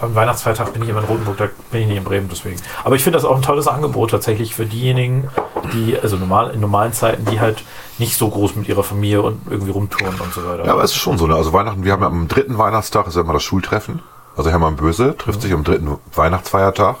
am 0.00 0.14
Weihnachtsfeiertag 0.14 0.72
bin 0.72 0.82
ich 0.82 0.88
immer 0.88 1.00
in 1.00 1.06
Rotenburg, 1.06 1.36
da 1.36 1.48
bin 1.70 1.82
ich 1.82 1.86
nicht 1.88 1.96
in 1.96 2.04
Bremen, 2.04 2.28
deswegen. 2.30 2.60
Aber 2.84 2.96
ich 2.96 3.02
finde 3.02 3.18
das 3.18 3.24
auch 3.24 3.36
ein 3.36 3.42
tolles 3.42 3.66
Angebot 3.66 4.10
tatsächlich 4.10 4.54
für 4.54 4.66
diejenigen, 4.66 5.28
die, 5.72 5.98
also 5.98 6.16
normal, 6.16 6.50
in 6.50 6.60
normalen 6.60 6.92
Zeiten, 6.92 7.24
die 7.26 7.40
halt 7.40 7.64
nicht 7.98 8.16
so 8.16 8.28
groß 8.28 8.56
mit 8.56 8.68
ihrer 8.68 8.82
Familie 8.82 9.22
und 9.22 9.40
irgendwie 9.48 9.72
rumtouren 9.72 10.20
und 10.20 10.32
so 10.32 10.46
weiter. 10.46 10.66
Ja, 10.66 10.72
aber 10.72 10.84
es 10.84 10.90
ist 10.92 10.98
schon 10.98 11.18
so. 11.18 11.26
Ne? 11.26 11.34
Also 11.34 11.52
Weihnachten, 11.52 11.84
wir 11.84 11.92
haben 11.92 12.02
ja 12.02 12.08
am 12.08 12.28
dritten 12.28 12.58
Weihnachtstag, 12.58 13.06
ist 13.06 13.16
ja 13.16 13.22
immer 13.22 13.32
das 13.32 13.42
Schultreffen. 13.42 14.00
Also 14.36 14.50
Hermann 14.50 14.76
Böse 14.76 15.16
trifft 15.16 15.40
sich 15.40 15.52
am 15.52 15.64
dritten 15.64 15.96
Weihnachtsfeiertag, 16.14 16.96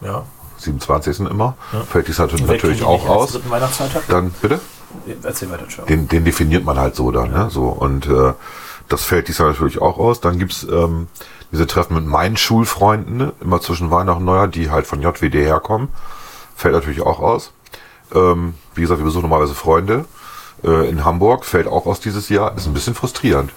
ja. 0.00 0.22
27. 0.56 1.20
immer. 1.20 1.56
Ja. 1.72 1.80
Fällt 1.80 2.08
dies 2.08 2.18
natürlich, 2.18 2.46
Wer 2.46 2.54
natürlich 2.54 2.82
auch 2.82 3.06
aus. 3.06 3.38
Dann, 4.08 4.30
bitte? 4.40 4.60
Erzähl 5.22 5.50
weiter, 5.50 5.68
ciao. 5.68 5.86
Den, 5.86 6.08
den 6.08 6.24
definiert 6.24 6.64
man 6.64 6.78
halt 6.78 6.96
so 6.96 7.10
dann, 7.10 7.30
ne? 7.30 7.48
So. 7.50 7.66
Und 7.66 8.06
äh, 8.06 8.32
das 8.88 9.04
fällt 9.04 9.28
diesmal 9.28 9.50
natürlich 9.50 9.80
auch 9.80 9.98
aus. 9.98 10.20
Dann 10.20 10.38
gibt's 10.38 10.64
ähm, 10.64 11.08
diese 11.52 11.66
Treffen 11.66 11.94
mit 11.94 12.06
meinen 12.06 12.36
Schulfreunden, 12.36 13.16
ne? 13.16 13.32
immer 13.40 13.60
zwischen 13.60 13.90
Weihnachten 13.90 14.18
und 14.20 14.24
Neujahr, 14.26 14.48
die 14.48 14.70
halt 14.70 14.86
von 14.86 15.00
JWD 15.02 15.34
herkommen. 15.34 15.88
Fällt 16.56 16.74
natürlich 16.74 17.00
auch 17.02 17.20
aus. 17.20 17.52
Ähm, 18.14 18.54
wie 18.74 18.82
gesagt, 18.82 19.00
wir 19.00 19.04
besuchen 19.04 19.22
normalerweise 19.22 19.54
Freunde. 19.54 20.04
Äh, 20.64 20.88
in 20.88 21.04
Hamburg 21.04 21.44
fällt 21.44 21.66
auch 21.66 21.86
aus 21.86 22.00
dieses 22.00 22.28
Jahr. 22.28 22.54
Ist 22.56 22.66
ein 22.66 22.74
bisschen 22.74 22.94
frustrierend. 22.94 23.52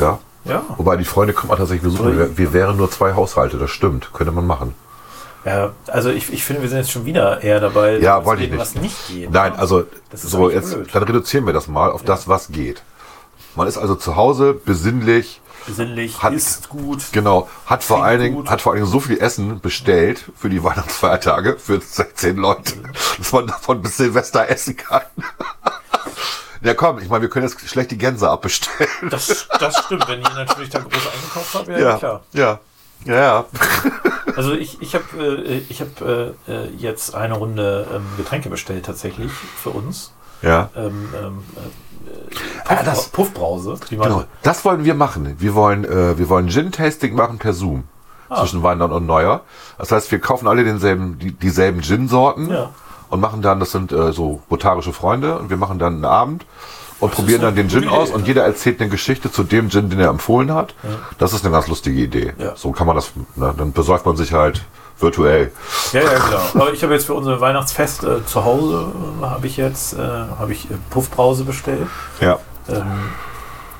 Ja. 0.00 0.18
Ja. 0.44 0.62
Wobei 0.76 0.96
die 0.96 1.04
Freunde 1.04 1.34
kommen 1.34 1.50
tatsächlich 1.56 1.82
besuchen. 1.82 2.16
Wir, 2.18 2.36
wir 2.36 2.52
wären 2.52 2.76
nur 2.76 2.90
zwei 2.90 3.14
Haushalte, 3.14 3.58
das 3.58 3.70
stimmt. 3.70 4.10
Könnte 4.12 4.32
man 4.32 4.46
machen. 4.46 4.74
ja, 5.44 5.70
also 5.88 6.08
ich, 6.10 6.32
ich 6.32 6.42
finde, 6.44 6.62
wir 6.62 6.68
sind 6.68 6.78
jetzt 6.78 6.90
schon 6.90 7.04
wieder 7.04 7.42
eher 7.42 7.60
dabei, 7.60 7.98
Ja, 7.98 8.18
zu 8.20 8.26
wollte 8.26 8.42
ich 8.44 8.50
nicht. 8.50 8.58
was 8.60 8.74
nicht 8.74 9.08
geht. 9.08 9.30
Nein, 9.30 9.54
also 9.54 9.84
Das 10.10 10.24
ist 10.24 10.30
so 10.30 10.50
jetzt, 10.50 10.72
blöd. 10.74 10.88
dann 10.92 11.02
reduzieren 11.04 11.46
wir 11.46 11.52
das 11.52 11.68
mal 11.68 11.90
auf 11.92 12.02
das, 12.02 12.26
was 12.28 12.48
geht. 12.48 12.82
Man 13.54 13.68
ist 13.68 13.76
also 13.78 13.94
zu 13.94 14.16
Hause, 14.16 14.54
besinnlich, 14.54 15.41
Besinnlich, 15.66 16.22
Hat- 16.22 16.32
ist 16.32 16.68
gut. 16.68 17.04
genau, 17.12 17.48
hat 17.66 17.84
vor 17.84 18.04
allen 18.04 18.20
Dingen, 18.20 18.48
hat 18.50 18.60
vor 18.62 18.72
allen 18.72 18.80
Dingen 18.82 18.92
so 18.92 19.00
viel 19.00 19.18
Essen 19.20 19.60
bestellt 19.60 20.24
für 20.36 20.48
die 20.50 20.62
Weihnachtsfeiertage 20.62 21.56
für 21.58 21.80
16 21.80 22.36
Leute, 22.36 22.74
dass 23.18 23.32
man 23.32 23.46
davon 23.46 23.80
bis 23.82 23.96
Silvester 23.96 24.48
essen 24.48 24.76
kann. 24.76 25.02
Ja 26.64 26.74
komm, 26.74 27.00
ich 27.00 27.08
meine, 27.08 27.22
wir 27.22 27.28
können 27.28 27.44
jetzt 27.48 27.60
schlecht 27.68 27.90
die 27.90 27.98
Gänse 27.98 28.30
abbestellen. 28.30 28.88
Das, 29.10 29.48
das 29.58 29.78
stimmt, 29.84 30.06
wenn 30.06 30.20
ihr 30.22 30.30
natürlich 30.30 30.70
da 30.70 30.78
groß 30.78 30.92
eingekauft 31.12 31.54
habt, 31.54 31.66
ja, 31.66 31.78
ja 31.78 31.96
klar. 31.98 32.22
ja, 32.32 32.60
ja, 33.04 33.14
ja. 33.16 33.44
Also 34.36 34.52
ich, 34.52 34.80
ich 34.80 34.94
habe 34.94 35.04
äh, 35.44 35.58
ich 35.68 35.80
hab, 35.80 36.00
äh, 36.00 36.28
äh, 36.46 36.68
jetzt 36.78 37.16
eine 37.16 37.34
Runde 37.34 37.88
ähm, 37.92 38.06
Getränke 38.16 38.48
bestellt 38.48 38.86
tatsächlich 38.86 39.32
für 39.32 39.70
uns. 39.70 40.12
ja. 40.42 40.70
Ähm, 40.76 41.12
ähm, 41.20 41.42
äh, 42.12 42.36
Ah, 42.68 42.74
Puff, 42.76 42.84
das- 42.84 43.08
Puffbrause. 43.08 43.76
Genau, 43.90 44.24
das 44.42 44.64
wollen 44.64 44.84
wir 44.84 44.94
machen. 44.94 45.34
Wir 45.38 45.54
wollen, 45.54 45.84
äh, 45.84 46.16
wir 46.18 46.28
wollen 46.28 46.48
Gin-Tasting 46.48 47.14
machen 47.14 47.38
per 47.38 47.52
Zoom. 47.52 47.84
Ah. 48.28 48.40
Zwischen 48.40 48.62
Weihnachten 48.62 48.92
und 48.92 49.04
Neujahr. 49.06 49.42
Das 49.78 49.92
heißt, 49.92 50.10
wir 50.10 50.18
kaufen 50.18 50.48
alle 50.48 50.64
denselben, 50.64 51.18
die, 51.18 51.32
dieselben 51.32 51.82
Gin-Sorten 51.82 52.50
Ja. 52.50 52.70
und 53.10 53.20
machen 53.20 53.42
dann, 53.42 53.60
das 53.60 53.72
sind 53.72 53.92
äh, 53.92 54.12
so 54.12 54.40
botarische 54.48 54.92
Freunde, 54.92 55.38
und 55.38 55.50
wir 55.50 55.56
machen 55.58 55.78
dann 55.78 55.94
einen 55.96 56.04
Abend 56.06 56.46
und 57.00 57.12
probieren 57.12 57.40
eine 57.40 57.48
dann 57.48 57.56
den 57.56 57.68
Gin 57.68 57.80
Idee, 57.82 57.88
aus 57.88 58.10
und 58.10 58.22
ja. 58.22 58.26
jeder 58.28 58.44
erzählt 58.44 58.80
eine 58.80 58.88
Geschichte 58.88 59.30
zu 59.30 59.42
dem 59.42 59.68
Gin, 59.70 59.90
den 59.90 60.00
er 60.00 60.08
empfohlen 60.08 60.54
hat. 60.54 60.74
Das 61.18 61.32
ist 61.34 61.44
eine 61.44 61.52
ganz 61.52 61.66
lustige 61.66 62.00
Idee. 62.00 62.32
Ja. 62.38 62.56
So 62.56 62.70
kann 62.72 62.86
man 62.86 62.96
das, 62.96 63.10
na, 63.36 63.52
dann 63.52 63.72
besäuft 63.72 64.06
man 64.06 64.16
sich 64.16 64.32
halt 64.32 64.62
virtuell. 65.02 65.50
Ja, 65.92 66.00
ja, 66.02 66.08
genau. 66.18 66.64
Aber 66.64 66.72
ich 66.72 66.82
habe 66.82 66.94
jetzt 66.94 67.06
für 67.06 67.14
unser 67.14 67.40
Weihnachtsfest 67.40 68.04
äh, 68.04 68.24
zu 68.24 68.44
Hause 68.44 68.86
äh, 69.20 69.24
habe 69.24 69.46
ich 69.46 69.56
jetzt 69.56 69.94
äh, 69.94 69.98
habe 70.38 70.52
ich 70.52 70.70
äh, 70.70 70.74
Puffbrause 70.90 71.44
bestellt 71.44 71.86
Ja, 72.20 72.38
ähm, 72.68 73.10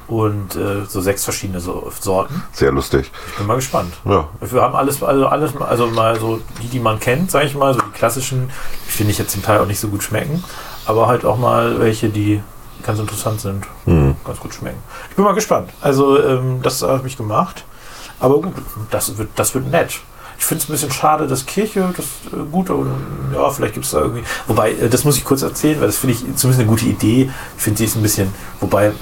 und 0.08 0.56
äh, 0.56 0.84
so 0.86 1.00
sechs 1.00 1.24
verschiedene 1.24 1.60
so 1.60 1.90
Sorten. 2.00 2.42
sehr 2.52 2.72
lustig. 2.72 3.10
Ich 3.30 3.36
bin 3.38 3.46
mal 3.46 3.54
gespannt. 3.56 3.94
Ja. 4.04 4.28
Wir 4.40 4.60
haben 4.60 4.74
alles, 4.74 5.02
also 5.02 5.26
alles, 5.26 5.52
also 5.60 5.86
mal 5.86 6.18
so 6.18 6.40
die, 6.60 6.66
die 6.68 6.80
man 6.80 6.98
kennt, 7.00 7.30
sage 7.30 7.46
ich 7.46 7.54
mal, 7.54 7.72
so 7.72 7.80
die 7.80 7.90
klassischen, 7.92 8.50
die 8.86 8.90
finde 8.90 9.12
ich 9.12 9.18
jetzt 9.18 9.30
zum 9.32 9.42
Teil 9.42 9.60
auch 9.60 9.66
nicht 9.66 9.80
so 9.80 9.88
gut 9.88 10.02
schmecken, 10.02 10.42
aber 10.84 11.06
halt 11.06 11.24
auch 11.24 11.38
mal 11.38 11.78
welche, 11.80 12.08
die 12.10 12.42
ganz 12.82 12.98
interessant 12.98 13.40
sind, 13.40 13.64
Hm. 13.84 14.16
ganz 14.24 14.40
gut 14.40 14.52
schmecken. 14.52 14.78
Ich 15.10 15.16
bin 15.16 15.24
mal 15.24 15.34
gespannt. 15.34 15.70
Also 15.80 16.20
ähm, 16.20 16.60
das 16.62 16.82
habe 16.82 17.06
ich 17.06 17.16
gemacht, 17.16 17.64
aber 18.18 18.40
gut, 18.40 18.54
das 18.90 19.16
wird, 19.16 19.30
das 19.36 19.54
wird 19.54 19.70
nett. 19.70 20.00
Ich 20.42 20.46
finde 20.48 20.64
es 20.64 20.68
ein 20.68 20.72
bisschen 20.72 20.90
schade, 20.90 21.28
dass 21.28 21.46
Kirche, 21.46 21.94
das 21.96 22.04
äh, 22.32 22.44
gut, 22.50 22.68
aber, 22.68 22.84
ja, 23.32 23.48
vielleicht 23.50 23.74
gibt 23.74 23.86
es 23.86 23.92
da 23.92 24.00
irgendwie. 24.00 24.24
Wobei, 24.48 24.72
äh, 24.72 24.88
das 24.88 25.04
muss 25.04 25.16
ich 25.16 25.24
kurz 25.24 25.42
erzählen, 25.42 25.78
weil 25.78 25.86
das 25.86 25.98
finde 25.98 26.14
ich 26.16 26.18
zumindest 26.34 26.58
eine 26.58 26.66
gute 26.68 26.86
Idee. 26.86 27.30
Ich 27.56 27.62
finde 27.62 27.78
sie 27.78 27.84
ist 27.84 27.94
ein 27.94 28.02
bisschen, 28.02 28.34
wobei 28.58 28.86
äh, 28.88 28.92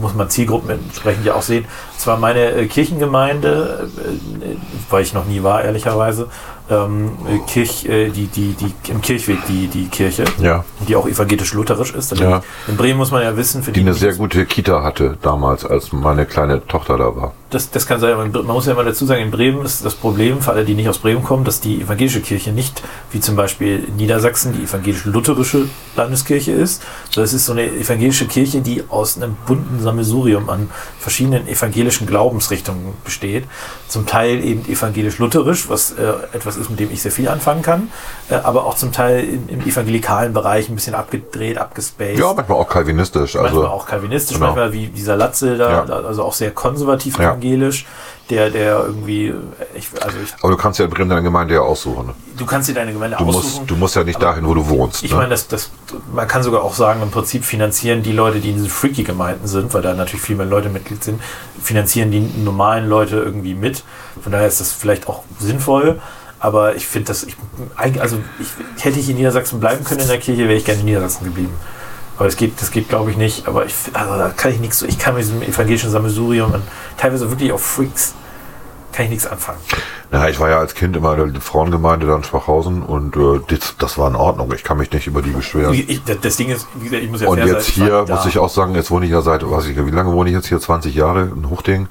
muss 0.00 0.14
man 0.14 0.28
Zielgruppen 0.28 0.70
entsprechend 0.70 1.24
ja 1.24 1.34
auch 1.34 1.42
sehen. 1.42 1.66
Zwar 1.98 2.18
meine 2.18 2.50
äh, 2.50 2.66
Kirchengemeinde, 2.66 3.88
äh, 3.96 4.44
äh, 4.44 4.56
weil 4.90 5.02
ich 5.04 5.14
noch 5.14 5.24
nie 5.24 5.40
war, 5.44 5.62
ehrlicherweise, 5.62 6.26
ähm, 6.68 7.12
Kirch, 7.46 7.86
äh, 7.86 8.08
die, 8.10 8.26
die, 8.26 8.54
die, 8.54 8.74
im 8.90 9.00
Kirchweg 9.00 9.38
die, 9.46 9.68
die 9.68 9.86
Kirche, 9.86 10.24
Ja. 10.40 10.64
die 10.88 10.96
auch 10.96 11.06
evangelisch-lutherisch 11.06 11.94
ist. 11.94 12.10
Da 12.10 12.16
Ja. 12.16 12.42
In 12.66 12.76
Bremen 12.76 12.98
muss 12.98 13.12
man 13.12 13.22
ja 13.22 13.36
wissen, 13.36 13.62
für 13.62 13.70
Die 13.70 13.80
eine 13.80 13.92
die 13.92 13.98
sehr 14.00 14.14
gute 14.14 14.44
Kita 14.46 14.82
hatte 14.82 15.16
damals, 15.22 15.64
als 15.64 15.92
meine 15.92 16.26
kleine 16.26 16.66
Tochter 16.66 16.98
da 16.98 17.14
war. 17.14 17.34
Das, 17.50 17.70
das 17.70 17.86
kann 17.86 17.98
sein, 17.98 18.16
man 18.16 18.46
muss 18.46 18.66
ja 18.66 18.72
immer 18.72 18.84
dazu 18.84 19.06
sagen, 19.06 19.22
in 19.22 19.30
Bremen 19.30 19.64
ist 19.64 19.84
das 19.84 19.94
Problem, 19.94 20.42
für 20.42 20.52
alle, 20.52 20.64
die 20.64 20.74
nicht 20.74 20.88
aus 20.88 20.98
Bremen 20.98 21.22
kommen, 21.24 21.44
dass 21.44 21.60
die 21.60 21.80
evangelische 21.80 22.20
Kirche 22.20 22.52
nicht, 22.52 22.82
wie 23.10 23.20
zum 23.20 23.36
Beispiel 23.36 23.84
in 23.88 23.96
Niedersachsen, 23.96 24.52
die 24.52 24.64
evangelisch-lutherische 24.64 25.68
Landeskirche 25.96 26.52
ist, 26.52 26.82
sondern 27.10 27.24
es 27.24 27.32
ist 27.32 27.46
so 27.46 27.52
eine 27.52 27.66
evangelische 27.66 28.26
Kirche, 28.26 28.60
die 28.60 28.84
aus 28.90 29.16
einem 29.16 29.36
bunten 29.46 29.80
Sammelsurium 29.80 30.50
an 30.50 30.70
verschiedenen 30.98 31.48
evangelischen 31.48 32.06
Glaubensrichtungen 32.06 32.92
besteht. 33.04 33.44
Zum 33.88 34.04
Teil 34.04 34.44
eben 34.44 34.68
evangelisch-lutherisch, 34.68 35.70
was 35.70 35.92
äh, 35.92 36.12
etwas 36.34 36.58
ist, 36.58 36.68
mit 36.68 36.80
dem 36.80 36.92
ich 36.92 37.00
sehr 37.00 37.12
viel 37.12 37.28
anfangen 37.28 37.62
kann, 37.62 37.90
äh, 38.28 38.34
aber 38.34 38.66
auch 38.66 38.74
zum 38.74 38.92
Teil 38.92 39.24
im, 39.24 39.48
im 39.48 39.66
evangelikalen 39.66 40.34
Bereich 40.34 40.68
ein 40.68 40.74
bisschen 40.74 40.94
abgedreht, 40.94 41.56
abgespaced 41.56 42.18
Ja, 42.18 42.34
manchmal 42.34 42.58
auch 42.58 42.68
kalvinistisch. 42.68 43.36
Also, 43.36 43.60
manchmal 43.60 43.66
auch 43.66 43.86
kalvinistisch, 43.86 44.34
genau. 44.36 44.48
manchmal 44.48 44.72
wie 44.74 44.88
dieser 44.88 45.16
Latze 45.16 45.56
da, 45.56 45.84
Ja. 45.86 45.94
also 45.94 46.24
auch 46.24 46.34
sehr 46.34 46.50
konservativ 46.50 47.18
Ja. 47.18 47.37
Evangelisch, 47.38 47.86
der, 48.30 48.50
der 48.50 48.84
irgendwie, 48.86 49.32
ich, 49.74 49.88
also 50.02 50.18
ich, 50.22 50.34
aber 50.42 50.52
du 50.52 50.56
kannst 50.58 50.78
ja 50.78 50.84
in 50.84 50.90
Bremen 50.90 51.08
deine 51.08 51.22
Gemeinde 51.22 51.54
ja 51.54 51.60
aussuchen. 51.60 52.12
du 52.36 52.44
kannst 52.46 52.68
dir 52.68 52.74
deine 52.74 52.92
Gemeinde 52.92 53.16
Du 53.16 53.24
aussuchen. 53.24 53.56
musst, 53.56 53.70
du 53.70 53.76
musst 53.76 53.96
ja 53.96 54.04
nicht 54.04 54.22
dahin, 54.22 54.46
wo 54.46 54.54
du 54.54 54.68
wohnst. 54.68 55.02
Ich 55.02 55.10
ne? 55.10 55.16
meine, 55.16 55.30
das, 55.30 55.48
das, 55.48 55.70
man 56.12 56.28
kann 56.28 56.42
sogar 56.42 56.62
auch 56.62 56.74
sagen, 56.74 57.00
im 57.02 57.10
Prinzip 57.10 57.44
finanzieren 57.44 58.02
die 58.02 58.12
Leute, 58.12 58.40
die 58.40 58.50
in 58.50 58.56
diesen 58.56 58.68
Freaky-Gemeinden 58.68 59.46
sind, 59.46 59.72
weil 59.72 59.82
da 59.82 59.94
natürlich 59.94 60.22
viel 60.22 60.36
mehr 60.36 60.46
Leute 60.46 60.68
Mitglied 60.68 61.02
sind, 61.02 61.20
finanzieren 61.62 62.10
die 62.10 62.20
normalen 62.20 62.88
Leute 62.88 63.16
irgendwie 63.16 63.54
mit. 63.54 63.82
Von 64.22 64.32
daher 64.32 64.46
ist 64.46 64.60
das 64.60 64.72
vielleicht 64.72 65.08
auch 65.08 65.22
sinnvoll. 65.38 66.00
Aber 66.40 66.76
ich 66.76 66.86
finde 66.86 67.08
das, 67.08 67.24
ich, 67.24 67.34
also 68.00 68.18
ich, 68.38 68.84
hätte 68.84 69.00
ich 69.00 69.10
in 69.10 69.16
Niedersachsen 69.16 69.58
bleiben 69.58 69.82
können 69.82 70.00
in 70.00 70.06
der 70.06 70.18
Kirche, 70.18 70.42
wäre 70.42 70.54
ich 70.54 70.64
gerne 70.64 70.80
in 70.80 70.86
Niedersachsen 70.86 71.24
geblieben. 71.24 71.52
Aber 72.18 72.26
das 72.26 72.36
geht, 72.36 72.60
das 72.60 72.70
geht 72.70 72.88
glaube 72.88 73.10
ich 73.10 73.16
nicht. 73.16 73.48
Aber 73.48 73.64
ich, 73.64 73.74
also 73.94 74.18
da 74.18 74.28
kann 74.30 74.50
ich 74.52 74.58
nichts, 74.60 74.80
so- 74.80 74.86
ich 74.86 74.98
kann 74.98 75.14
mit 75.14 75.22
diesem 75.24 75.40
evangelischen 75.42 75.90
Sammelsurium 75.90 76.52
und 76.52 76.62
teilweise 76.96 77.30
wirklich 77.30 77.52
auch 77.52 77.60
Freaks, 77.60 78.14
kann 78.92 79.04
ich 79.04 79.10
nichts 79.10 79.26
anfangen. 79.26 79.58
Ja, 80.10 80.28
ich 80.28 80.40
war 80.40 80.48
ja 80.48 80.58
als 80.58 80.74
Kind 80.74 80.96
immer 80.96 81.16
in 81.18 81.32
der 81.34 81.42
Frauengemeinde 81.42 82.06
da 82.06 82.16
in 82.16 82.24
Schwachhausen 82.24 82.82
und 82.82 83.14
äh, 83.16 83.40
das, 83.48 83.76
das 83.78 83.98
war 83.98 84.08
in 84.08 84.16
Ordnung. 84.16 84.50
Ich 84.54 84.64
kann 84.64 84.78
mich 84.78 84.90
nicht 84.90 85.06
über 85.06 85.22
die 85.22 85.30
beschweren. 85.30 85.72
Ich, 85.74 86.02
das, 86.04 86.16
das 86.22 86.36
Ding 86.36 86.48
ist, 86.48 86.66
wie 86.74 86.84
gesagt, 86.86 87.02
ich 87.04 87.10
muss 87.10 87.20
ja 87.20 87.28
Und 87.28 87.38
jetzt 87.38 87.50
sein, 87.50 87.60
ich 87.60 87.74
hier 87.74 87.98
nicht 88.00 88.08
da. 88.10 88.14
muss 88.16 88.26
ich 88.26 88.38
auch 88.38 88.48
sagen, 88.48 88.74
jetzt 88.74 88.90
wohne 88.90 89.04
ich 89.06 89.12
ja 89.12 89.20
seit, 89.22 89.48
weiß 89.48 89.66
ich, 89.66 89.76
wie 89.76 89.90
lange 89.90 90.12
wohne 90.12 90.30
ich 90.30 90.34
jetzt 90.34 90.48
hier? 90.48 90.58
20 90.58 90.94
Jahre 90.94 91.22
in 91.36 91.48
Huchting. 91.50 91.86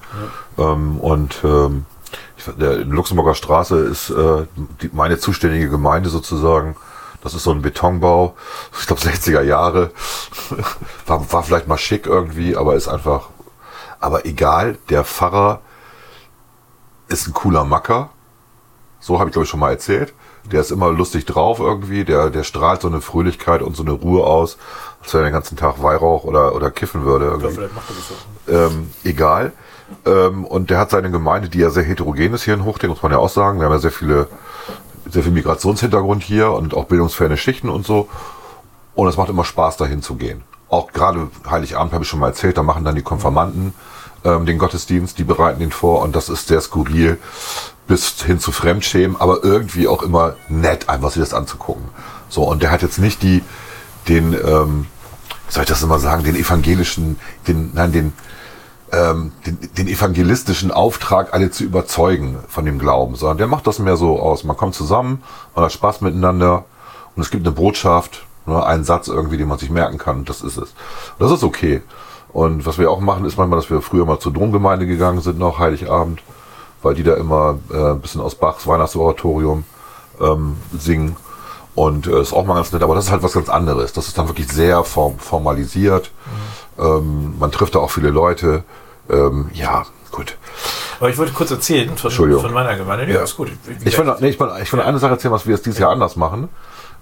Ähm, 0.57 0.97
und 0.99 1.37
ähm, 1.43 1.85
ich, 2.37 2.45
der, 2.59 2.79
in 2.81 2.89
Luxemburger 2.89 3.35
Straße 3.35 3.77
ist 3.79 4.09
äh, 4.09 4.45
die, 4.81 4.89
meine 4.91 5.19
zuständige 5.19 5.69
Gemeinde 5.69 6.09
sozusagen. 6.09 6.75
Das 7.21 7.33
ist 7.33 7.43
so 7.43 7.51
ein 7.51 7.61
Betonbau, 7.61 8.35
ich 8.79 8.85
glaube 8.87 9.01
60er 9.01 9.41
Jahre. 9.41 9.91
War, 11.07 11.31
war 11.31 11.43
vielleicht 11.43 11.67
mal 11.67 11.77
schick 11.77 12.05
irgendwie, 12.05 12.55
aber 12.55 12.75
ist 12.75 12.87
einfach. 12.87 13.29
Aber 13.99 14.25
egal, 14.25 14.77
der 14.89 15.03
Pfarrer 15.03 15.61
ist 17.07 17.27
ein 17.27 17.33
cooler 17.33 17.63
Macker. 17.63 18.09
So 18.99 19.19
habe 19.19 19.29
ich 19.29 19.33
glaube 19.33 19.45
ich 19.45 19.49
schon 19.49 19.59
mal 19.59 19.71
erzählt. 19.71 20.13
Der 20.51 20.61
ist 20.61 20.71
immer 20.71 20.91
lustig 20.91 21.25
drauf 21.25 21.59
irgendwie. 21.59 22.05
Der, 22.05 22.29
der 22.29 22.43
strahlt 22.43 22.81
so 22.81 22.87
eine 22.87 23.01
Fröhlichkeit 23.01 23.61
und 23.61 23.75
so 23.75 23.83
eine 23.83 23.91
Ruhe 23.91 24.23
aus, 24.23 24.57
als 25.01 25.13
wenn 25.13 25.21
er 25.21 25.27
den 25.27 25.33
ganzen 25.33 25.57
Tag 25.57 25.81
Weihrauch 25.81 26.23
oder, 26.23 26.55
oder 26.55 26.71
kiffen 26.71 27.03
würde. 27.03 27.25
Ja, 27.25 27.31
Irgendwie. 27.31 27.53
vielleicht 27.53 27.75
macht 27.75 27.89
er 27.89 27.95
das. 27.95 28.71
Ähm, 28.71 28.91
egal. 29.03 29.51
Ähm, 30.05 30.45
und 30.45 30.69
der 30.69 30.79
hat 30.79 30.91
seine 30.91 31.11
Gemeinde, 31.11 31.49
die 31.49 31.59
ja 31.59 31.69
sehr 31.69 31.83
heterogen 31.83 32.33
ist 32.33 32.43
hier 32.43 32.53
in 32.53 32.65
Huchting, 32.65 32.89
muss 32.89 33.03
man 33.03 33.11
ja 33.11 33.17
auch 33.17 33.29
sagen. 33.29 33.59
Wir 33.59 33.65
haben 33.65 33.73
ja 33.73 33.79
sehr 33.79 33.91
viele, 33.91 34.27
sehr 35.09 35.23
viel 35.23 35.31
Migrationshintergrund 35.31 36.23
hier 36.23 36.51
und 36.51 36.73
auch 36.73 36.85
bildungsferne 36.85 37.37
Schichten 37.37 37.69
und 37.69 37.85
so. 37.85 38.09
Und 38.95 39.07
es 39.07 39.17
macht 39.17 39.29
immer 39.29 39.45
Spaß, 39.45 39.77
dahin 39.77 40.01
zu 40.01 40.15
gehen. 40.15 40.43
Auch 40.69 40.91
gerade 40.91 41.29
Heiligabend 41.49 41.93
habe 41.93 42.03
ich 42.03 42.09
schon 42.09 42.19
mal 42.19 42.27
erzählt, 42.27 42.57
da 42.57 42.63
machen 42.63 42.83
dann 42.83 42.95
die 42.95 43.03
Konfirmanden 43.03 43.73
ähm, 44.23 44.45
den 44.45 44.57
Gottesdienst, 44.57 45.17
die 45.17 45.23
bereiten 45.23 45.61
ihn 45.61 45.71
vor 45.71 46.01
und 46.01 46.15
das 46.15 46.29
ist 46.29 46.47
sehr 46.47 46.61
skurril 46.61 47.17
bis 47.87 48.21
hin 48.23 48.39
zu 48.39 48.51
Fremdschämen, 48.51 49.15
aber 49.19 49.43
irgendwie 49.43 49.87
auch 49.87 50.03
immer 50.03 50.35
nett, 50.49 50.89
einfach 50.89 51.11
sich 51.11 51.21
das 51.21 51.33
anzugucken. 51.33 51.85
So, 52.27 52.43
und 52.43 52.61
der 52.61 52.71
hat 52.71 52.81
jetzt 52.81 52.99
nicht 52.99 53.23
die, 53.23 53.43
den, 54.09 54.33
ähm, 54.33 54.87
soll 55.47 55.63
ich 55.63 55.69
das 55.69 55.83
immer 55.83 55.99
sagen, 55.99 56.23
den 56.23 56.35
evangelischen, 56.35 57.17
den, 57.47 57.71
nein, 57.73 57.93
den, 57.93 58.13
ähm, 58.91 59.31
den, 59.45 59.57
den 59.77 59.87
evangelistischen 59.87 60.71
Auftrag, 60.71 61.33
alle 61.33 61.51
zu 61.51 61.63
überzeugen 61.63 62.37
von 62.47 62.65
dem 62.65 62.79
Glauben, 62.79 63.15
sondern 63.15 63.37
der 63.37 63.47
macht 63.47 63.67
das 63.67 63.79
mehr 63.79 63.97
so 63.97 64.19
aus. 64.19 64.43
Man 64.43 64.57
kommt 64.57 64.75
zusammen, 64.75 65.23
man 65.55 65.65
hat 65.65 65.71
Spaß 65.71 66.01
miteinander 66.01 66.65
und 67.15 67.21
es 67.21 67.29
gibt 67.29 67.45
eine 67.45 67.55
Botschaft, 67.55 68.25
ne, 68.45 68.63
einen 68.65 68.83
Satz 68.83 69.07
irgendwie, 69.07 69.37
den 69.37 69.47
man 69.47 69.57
sich 69.57 69.69
merken 69.69 69.97
kann, 69.97 70.19
und 70.19 70.29
das 70.29 70.41
ist 70.41 70.57
es. 70.57 70.73
Und 71.17 71.19
das 71.19 71.31
ist 71.31 71.43
okay. 71.43 71.81
Und 72.29 72.65
was 72.65 72.77
wir 72.77 72.91
auch 72.91 72.99
machen, 72.99 73.25
ist 73.25 73.37
manchmal, 73.37 73.59
dass 73.59 73.69
wir 73.69 73.81
früher 73.81 74.05
mal 74.05 74.19
zur 74.19 74.33
Domgemeinde 74.33 74.85
gegangen 74.85 75.21
sind, 75.21 75.39
noch 75.39 75.59
Heiligabend, 75.59 76.21
weil 76.81 76.93
die 76.93 77.03
da 77.03 77.15
immer 77.15 77.57
äh, 77.71 77.91
ein 77.91 77.99
bisschen 77.99 78.21
aus 78.21 78.35
Bachs 78.35 78.67
Weihnachtsoratorium 78.67 79.63
ähm, 80.21 80.57
singen. 80.77 81.15
Und 81.73 82.07
äh, 82.07 82.21
ist 82.21 82.33
auch 82.33 82.45
mal 82.45 82.55
ganz 82.55 82.71
nett, 82.71 82.81
aber 82.81 82.95
das 82.95 83.05
ist 83.05 83.11
halt 83.11 83.23
was 83.23 83.33
ganz 83.33 83.49
anderes. 83.49 83.93
Das 83.93 84.07
ist 84.07 84.17
dann 84.17 84.27
wirklich 84.27 84.51
sehr 84.51 84.83
form 84.83 85.19
formalisiert. 85.19 86.11
Ähm, 86.79 87.37
man 87.39 87.51
trifft 87.51 87.75
da 87.75 87.79
auch 87.79 87.91
viele 87.91 88.09
Leute. 88.09 88.63
Ähm, 89.09 89.49
ja, 89.53 89.85
gut. 90.11 90.37
Aber 90.99 91.09
ich 91.09 91.17
wollte 91.17 91.33
kurz 91.33 91.51
erzählen 91.51 91.95
von, 91.95 92.09
Entschuldigung. 92.09 92.41
von 92.41 92.53
meiner 92.53 92.75
Gemeinde. 92.75 93.11
Ja, 93.11 93.21
ist 93.21 93.37
gut. 93.37 93.51
Wie 93.65 93.87
Ich 93.87 93.97
will, 93.97 94.15
nee, 94.19 94.29
ich 94.29 94.39
will, 94.39 94.49
ich 94.61 94.73
will 94.73 94.81
eine 94.81 94.99
Sache 94.99 95.13
erzählen, 95.13 95.33
was 95.33 95.45
wir 95.45 95.55
jetzt 95.55 95.65
dieses 95.65 95.79
Jahr 95.79 95.91
anders 95.91 96.15
machen. 96.15 96.49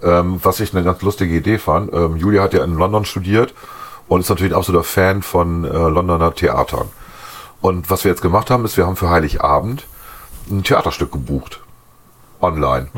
Ähm, 0.04 0.40
was 0.44 0.60
ich 0.60 0.74
eine 0.74 0.84
ganz 0.84 1.02
lustige 1.02 1.36
Idee 1.36 1.58
fand. 1.58 1.94
Ähm, 1.94 2.18
Julia 2.18 2.44
hat 2.44 2.54
ja 2.54 2.64
in 2.64 2.76
London 2.76 3.06
studiert 3.06 3.54
und 4.08 4.22
ist 4.22 4.30
natürlich 4.30 4.54
ein 4.54 4.58
absoluter 4.58 4.84
Fan 4.84 5.22
von 5.22 5.64
äh, 5.64 5.70
Londoner 5.70 6.34
Theatern. 6.36 6.90
Und 7.62 7.90
was 7.90 8.04
wir 8.04 8.12
jetzt 8.12 8.22
gemacht 8.22 8.52
haben, 8.52 8.66
ist, 8.66 8.78
wir 8.78 8.86
haben 8.86 8.96
für 8.98 9.10
Heiligabend 9.10 9.88
ein 10.52 10.64
Theaterstück 10.64 11.12
gebucht. 11.12 11.62
Online. 12.42 12.90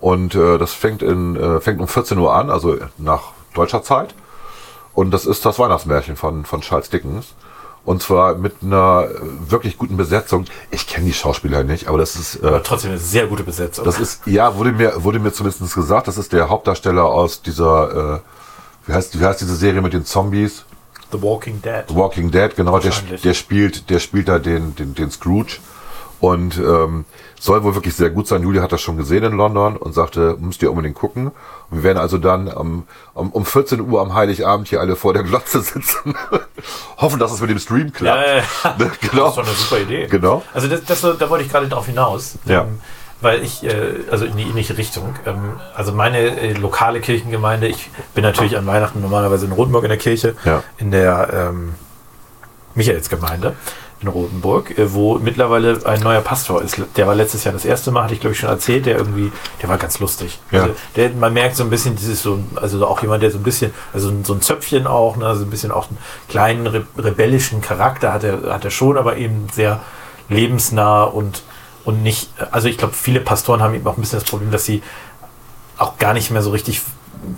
Und 0.00 0.34
äh, 0.34 0.58
das 0.58 0.72
fängt, 0.72 1.02
in, 1.02 1.36
äh, 1.36 1.60
fängt 1.60 1.80
um 1.80 1.88
14 1.88 2.18
Uhr 2.18 2.34
an, 2.34 2.50
also 2.50 2.76
nach 2.98 3.32
deutscher 3.54 3.82
Zeit. 3.82 4.14
Und 5.00 5.12
das 5.12 5.24
ist 5.24 5.46
das 5.46 5.58
Weihnachtsmärchen 5.58 6.14
von, 6.14 6.44
von 6.44 6.60
Charles 6.60 6.90
Dickens. 6.90 7.28
Und 7.86 8.02
zwar 8.02 8.34
mit 8.34 8.56
einer 8.62 9.08
äh, 9.08 9.50
wirklich 9.50 9.78
guten 9.78 9.96
Besetzung. 9.96 10.44
Ich 10.70 10.86
kenne 10.86 11.06
die 11.06 11.14
Schauspieler 11.14 11.64
nicht, 11.64 11.88
aber 11.88 11.96
das 11.96 12.16
ist, 12.16 12.42
äh, 12.42 12.46
aber 12.46 12.62
trotzdem 12.62 12.90
eine 12.90 13.00
sehr 13.00 13.26
gute 13.26 13.42
Besetzung. 13.42 13.86
das 13.86 13.98
ist, 13.98 14.26
ja, 14.26 14.54
wurde 14.56 14.72
mir, 14.72 15.02
wurde 15.02 15.18
mir 15.18 15.32
zumindest 15.32 15.74
gesagt, 15.74 16.06
das 16.06 16.18
ist 16.18 16.34
der 16.34 16.50
Hauptdarsteller 16.50 17.06
aus 17.06 17.40
dieser, 17.40 18.16
äh, 18.16 18.20
wie 18.86 18.92
heißt, 18.92 19.18
wie 19.18 19.24
heißt 19.24 19.40
diese 19.40 19.56
Serie 19.56 19.80
mit 19.80 19.94
den 19.94 20.04
Zombies? 20.04 20.66
The 21.10 21.22
Walking 21.22 21.62
Dead. 21.62 21.84
The 21.88 21.94
Walking 21.94 22.30
Dead, 22.30 22.54
genau, 22.54 22.78
der, 22.78 22.92
der 23.24 23.32
spielt, 23.32 23.88
der 23.88 24.00
spielt 24.00 24.28
da 24.28 24.38
den, 24.38 24.76
den, 24.76 24.94
den 24.94 25.10
Scrooge 25.10 25.60
und 26.20 26.58
ähm, 26.58 27.04
soll 27.40 27.62
wohl 27.64 27.74
wirklich 27.74 27.94
sehr 27.94 28.10
gut 28.10 28.28
sein. 28.28 28.42
Julia 28.42 28.62
hat 28.62 28.72
das 28.72 28.82
schon 28.82 28.96
gesehen 28.98 29.24
in 29.24 29.32
London 29.32 29.76
und 29.76 29.94
sagte, 29.94 30.36
müsst 30.38 30.62
ihr 30.62 30.70
unbedingt 30.70 30.94
gucken. 30.96 31.28
Und 31.70 31.78
wir 31.78 31.82
werden 31.82 31.98
also 31.98 32.18
dann 32.18 32.48
am, 32.50 32.84
um, 33.14 33.30
um 33.30 33.44
14 33.46 33.80
Uhr 33.80 34.00
am 34.02 34.12
Heiligabend 34.14 34.68
hier 34.68 34.80
alle 34.80 34.96
vor 34.96 35.14
der 35.14 35.22
Glotze 35.22 35.60
sitzen. 35.62 36.14
Hoffen, 36.98 37.18
dass 37.18 37.32
es 37.32 37.40
mit 37.40 37.48
dem 37.48 37.58
Stream 37.58 37.92
klappt. 37.92 38.20
Ja, 38.26 38.34
ja, 38.36 38.42
ja. 38.64 38.74
Ne, 38.78 38.90
genau. 39.10 39.24
Das 39.24 39.30
ist 39.30 39.36
doch 39.38 39.46
eine 39.46 39.54
super 39.54 39.80
Idee. 39.80 40.06
Genau. 40.08 40.42
Also 40.52 40.68
das, 40.68 40.84
das, 40.84 41.00
da 41.00 41.30
wollte 41.30 41.44
ich 41.44 41.50
gerade 41.50 41.68
drauf 41.68 41.86
hinaus. 41.86 42.34
Ja. 42.44 42.62
Ähm, 42.62 42.80
weil 43.22 43.42
ich, 43.42 43.64
äh, 43.64 44.00
also 44.10 44.24
in 44.26 44.36
die 44.36 44.44
ähnliche 44.44 44.76
Richtung. 44.78 45.14
Ähm, 45.26 45.52
also 45.74 45.92
meine 45.92 46.18
äh, 46.18 46.52
lokale 46.52 47.00
Kirchengemeinde, 47.00 47.68
ich 47.68 47.90
bin 48.14 48.22
natürlich 48.24 48.56
an 48.58 48.66
Weihnachten 48.66 49.00
normalerweise 49.00 49.46
in 49.46 49.52
Rotenburg 49.52 49.84
in 49.84 49.90
der 49.90 49.98
Kirche, 49.98 50.36
Ja. 50.44 50.62
in 50.78 50.90
der 50.90 51.28
ähm, 51.50 51.74
Michaelsgemeinde 52.74 53.56
in 54.02 54.08
Rotenburg, 54.08 54.78
äh, 54.78 54.92
wo 54.92 55.18
mittlerweile 55.18 55.84
ein 55.84 56.00
neuer 56.00 56.20
Pastor 56.20 56.62
ist. 56.62 56.80
Der 56.96 57.06
war 57.06 57.14
letztes 57.14 57.44
Jahr 57.44 57.52
das 57.52 57.64
erste 57.64 57.90
Mal, 57.90 58.04
hatte 58.04 58.14
ich 58.14 58.20
glaube 58.20 58.32
ich 58.32 58.40
schon 58.40 58.48
erzählt, 58.48 58.86
der 58.86 58.96
irgendwie, 58.96 59.30
der 59.60 59.68
war 59.68 59.78
ganz 59.78 59.98
lustig. 59.98 60.38
Ja. 60.50 60.62
Also 60.62 60.74
der, 60.96 61.10
man 61.10 61.32
merkt 61.32 61.56
so 61.56 61.64
ein 61.64 61.70
bisschen 61.70 61.96
dieses 61.96 62.22
so, 62.22 62.40
also 62.56 62.86
auch 62.86 63.02
jemand, 63.02 63.22
der 63.22 63.30
so 63.30 63.38
ein 63.38 63.42
bisschen, 63.42 63.72
also 63.92 64.12
so 64.24 64.32
ein 64.32 64.40
Zöpfchen 64.40 64.86
auch, 64.86 65.16
ne, 65.16 65.26
also 65.26 65.44
ein 65.44 65.50
bisschen 65.50 65.70
auch 65.70 65.88
einen 65.88 65.98
kleinen 66.28 66.66
re 66.66 66.84
rebellischen 66.96 67.60
Charakter 67.60 68.12
hat 68.12 68.24
er, 68.24 68.52
hat 68.52 68.64
er 68.64 68.70
schon, 68.70 68.96
aber 68.96 69.16
eben 69.16 69.48
sehr 69.52 69.80
lebensnah 70.28 71.04
und, 71.04 71.42
und 71.84 72.02
nicht, 72.02 72.30
also 72.50 72.68
ich 72.68 72.78
glaube, 72.78 72.94
viele 72.94 73.20
Pastoren 73.20 73.62
haben 73.62 73.74
eben 73.74 73.86
auch 73.86 73.96
ein 73.96 74.00
bisschen 74.00 74.20
das 74.20 74.28
Problem, 74.28 74.50
dass 74.50 74.64
sie 74.64 74.82
auch 75.76 75.98
gar 75.98 76.14
nicht 76.14 76.30
mehr 76.30 76.42
so 76.42 76.50
richtig 76.50 76.80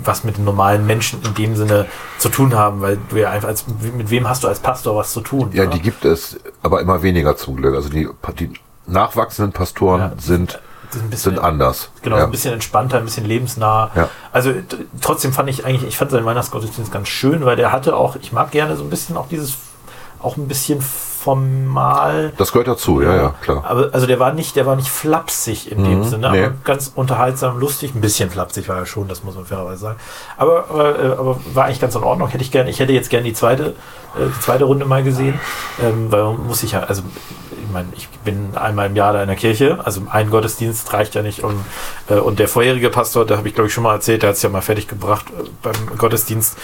was 0.04 0.24
mit 0.24 0.36
den 0.36 0.44
normalen 0.44 0.86
Menschen 0.86 1.22
in 1.22 1.34
dem 1.34 1.56
Sinne 1.56 1.86
zu 2.18 2.28
tun 2.28 2.54
haben, 2.54 2.80
weil 2.80 2.98
du 3.08 3.16
ja 3.16 3.30
einfach 3.30 3.48
als, 3.48 3.64
mit 3.96 4.10
wem 4.10 4.28
hast 4.28 4.44
du 4.44 4.48
als 4.48 4.60
Pastor 4.60 4.96
was 4.96 5.12
zu 5.12 5.20
tun? 5.20 5.50
Ja, 5.52 5.64
ne? 5.64 5.70
die 5.70 5.80
gibt 5.80 6.04
es, 6.04 6.38
aber 6.62 6.80
immer 6.80 7.02
weniger 7.02 7.36
zum 7.36 7.56
Glück. 7.56 7.74
Also 7.74 7.88
die, 7.88 8.08
die 8.38 8.52
nachwachsenden 8.86 9.52
Pastoren 9.52 10.00
Ja, 10.00 10.12
sind, 10.18 10.60
sind 10.90 11.18
sind 11.18 11.38
anders. 11.38 11.90
Genau, 12.02 12.18
ja. 12.18 12.24
ein 12.24 12.30
bisschen 12.30 12.52
entspannter, 12.52 12.98
ein 12.98 13.04
bisschen 13.04 13.24
lebensnah. 13.24 13.90
Ja. 13.94 14.08
Also 14.30 14.52
trotzdem 15.00 15.32
fand 15.32 15.48
ich 15.48 15.64
eigentlich, 15.64 15.88
ich 15.88 15.96
fand 15.96 16.10
seinen 16.10 16.26
Weihnachtsgottesdienst 16.26 16.92
ganz 16.92 17.08
schön, 17.08 17.44
weil 17.44 17.56
der 17.56 17.72
hatte 17.72 17.96
auch, 17.96 18.16
ich 18.16 18.32
mag 18.32 18.50
gerne 18.50 18.76
so 18.76 18.84
ein 18.84 18.90
bisschen 18.90 19.16
auch 19.16 19.28
dieses, 19.28 19.56
auch 20.22 20.36
ein 20.36 20.48
bisschen 20.48 20.80
formal. 20.80 22.32
Das 22.36 22.52
gehört 22.52 22.68
dazu, 22.68 23.00
ja, 23.00 23.14
ja, 23.14 23.34
klar. 23.42 23.64
Aber 23.64 23.90
also 23.92 24.06
der 24.06 24.18
war 24.18 24.32
nicht, 24.32 24.56
der 24.56 24.66
war 24.66 24.74
nicht 24.76 24.88
flapsig 24.88 25.70
in 25.70 25.84
dem 25.84 25.98
Mhm, 26.00 26.04
Sinne, 26.04 26.30
nee. 26.32 26.44
aber 26.44 26.54
ganz 26.64 26.90
unterhaltsam, 26.94 27.58
lustig, 27.58 27.94
ein 27.94 28.00
bisschen 28.00 28.28
flapsig 28.30 28.68
war 28.68 28.78
er 28.78 28.86
schon, 28.86 29.06
das 29.08 29.22
muss 29.22 29.34
man 29.36 29.44
fairerweise 29.44 29.80
sagen. 29.80 29.98
Aber, 30.36 30.64
aber, 30.68 30.98
äh, 30.98 31.12
aber 31.12 31.38
war 31.54 31.64
eigentlich 31.66 31.80
ganz 31.80 31.94
in 31.94 32.02
Ordnung. 32.02 32.28
Hätte 32.28 32.42
ich 32.42 32.50
gerne, 32.50 32.70
ich 32.70 32.80
hätte 32.80 32.92
jetzt 32.92 33.08
gerne 33.10 33.24
die 33.24 33.34
zweite, 33.34 33.66
äh, 34.16 34.26
die 34.36 34.40
zweite 34.40 34.64
Runde 34.64 34.84
mal 34.84 35.02
gesehen, 35.04 35.38
ähm, 35.82 36.10
weil 36.10 36.24
man 36.24 36.46
muss 36.46 36.62
ich 36.62 36.72
ja, 36.72 36.80
also 36.80 37.02
meine, 37.72 37.88
ich 37.96 38.08
bin 38.24 38.56
einmal 38.56 38.86
im 38.86 38.96
Jahr 38.96 39.12
da 39.12 39.22
in 39.22 39.28
der 39.28 39.36
Kirche, 39.36 39.78
also 39.84 40.02
ein 40.10 40.30
Gottesdienst 40.30 40.92
reicht 40.92 41.14
ja 41.14 41.22
nicht. 41.22 41.42
Und, 41.42 41.64
äh, 42.08 42.14
und 42.14 42.38
der 42.38 42.48
vorherige 42.48 42.90
Pastor, 42.90 43.26
da 43.26 43.36
habe 43.36 43.48
ich 43.48 43.54
glaube 43.54 43.68
ich 43.68 43.74
schon 43.74 43.84
mal 43.84 43.94
erzählt, 43.94 44.22
der 44.22 44.30
hat 44.30 44.36
es 44.36 44.42
ja 44.42 44.48
mal 44.48 44.62
fertig 44.62 44.88
gebracht, 44.88 45.26
äh, 45.30 45.48
beim 45.62 45.98
Gottesdienst 45.98 46.56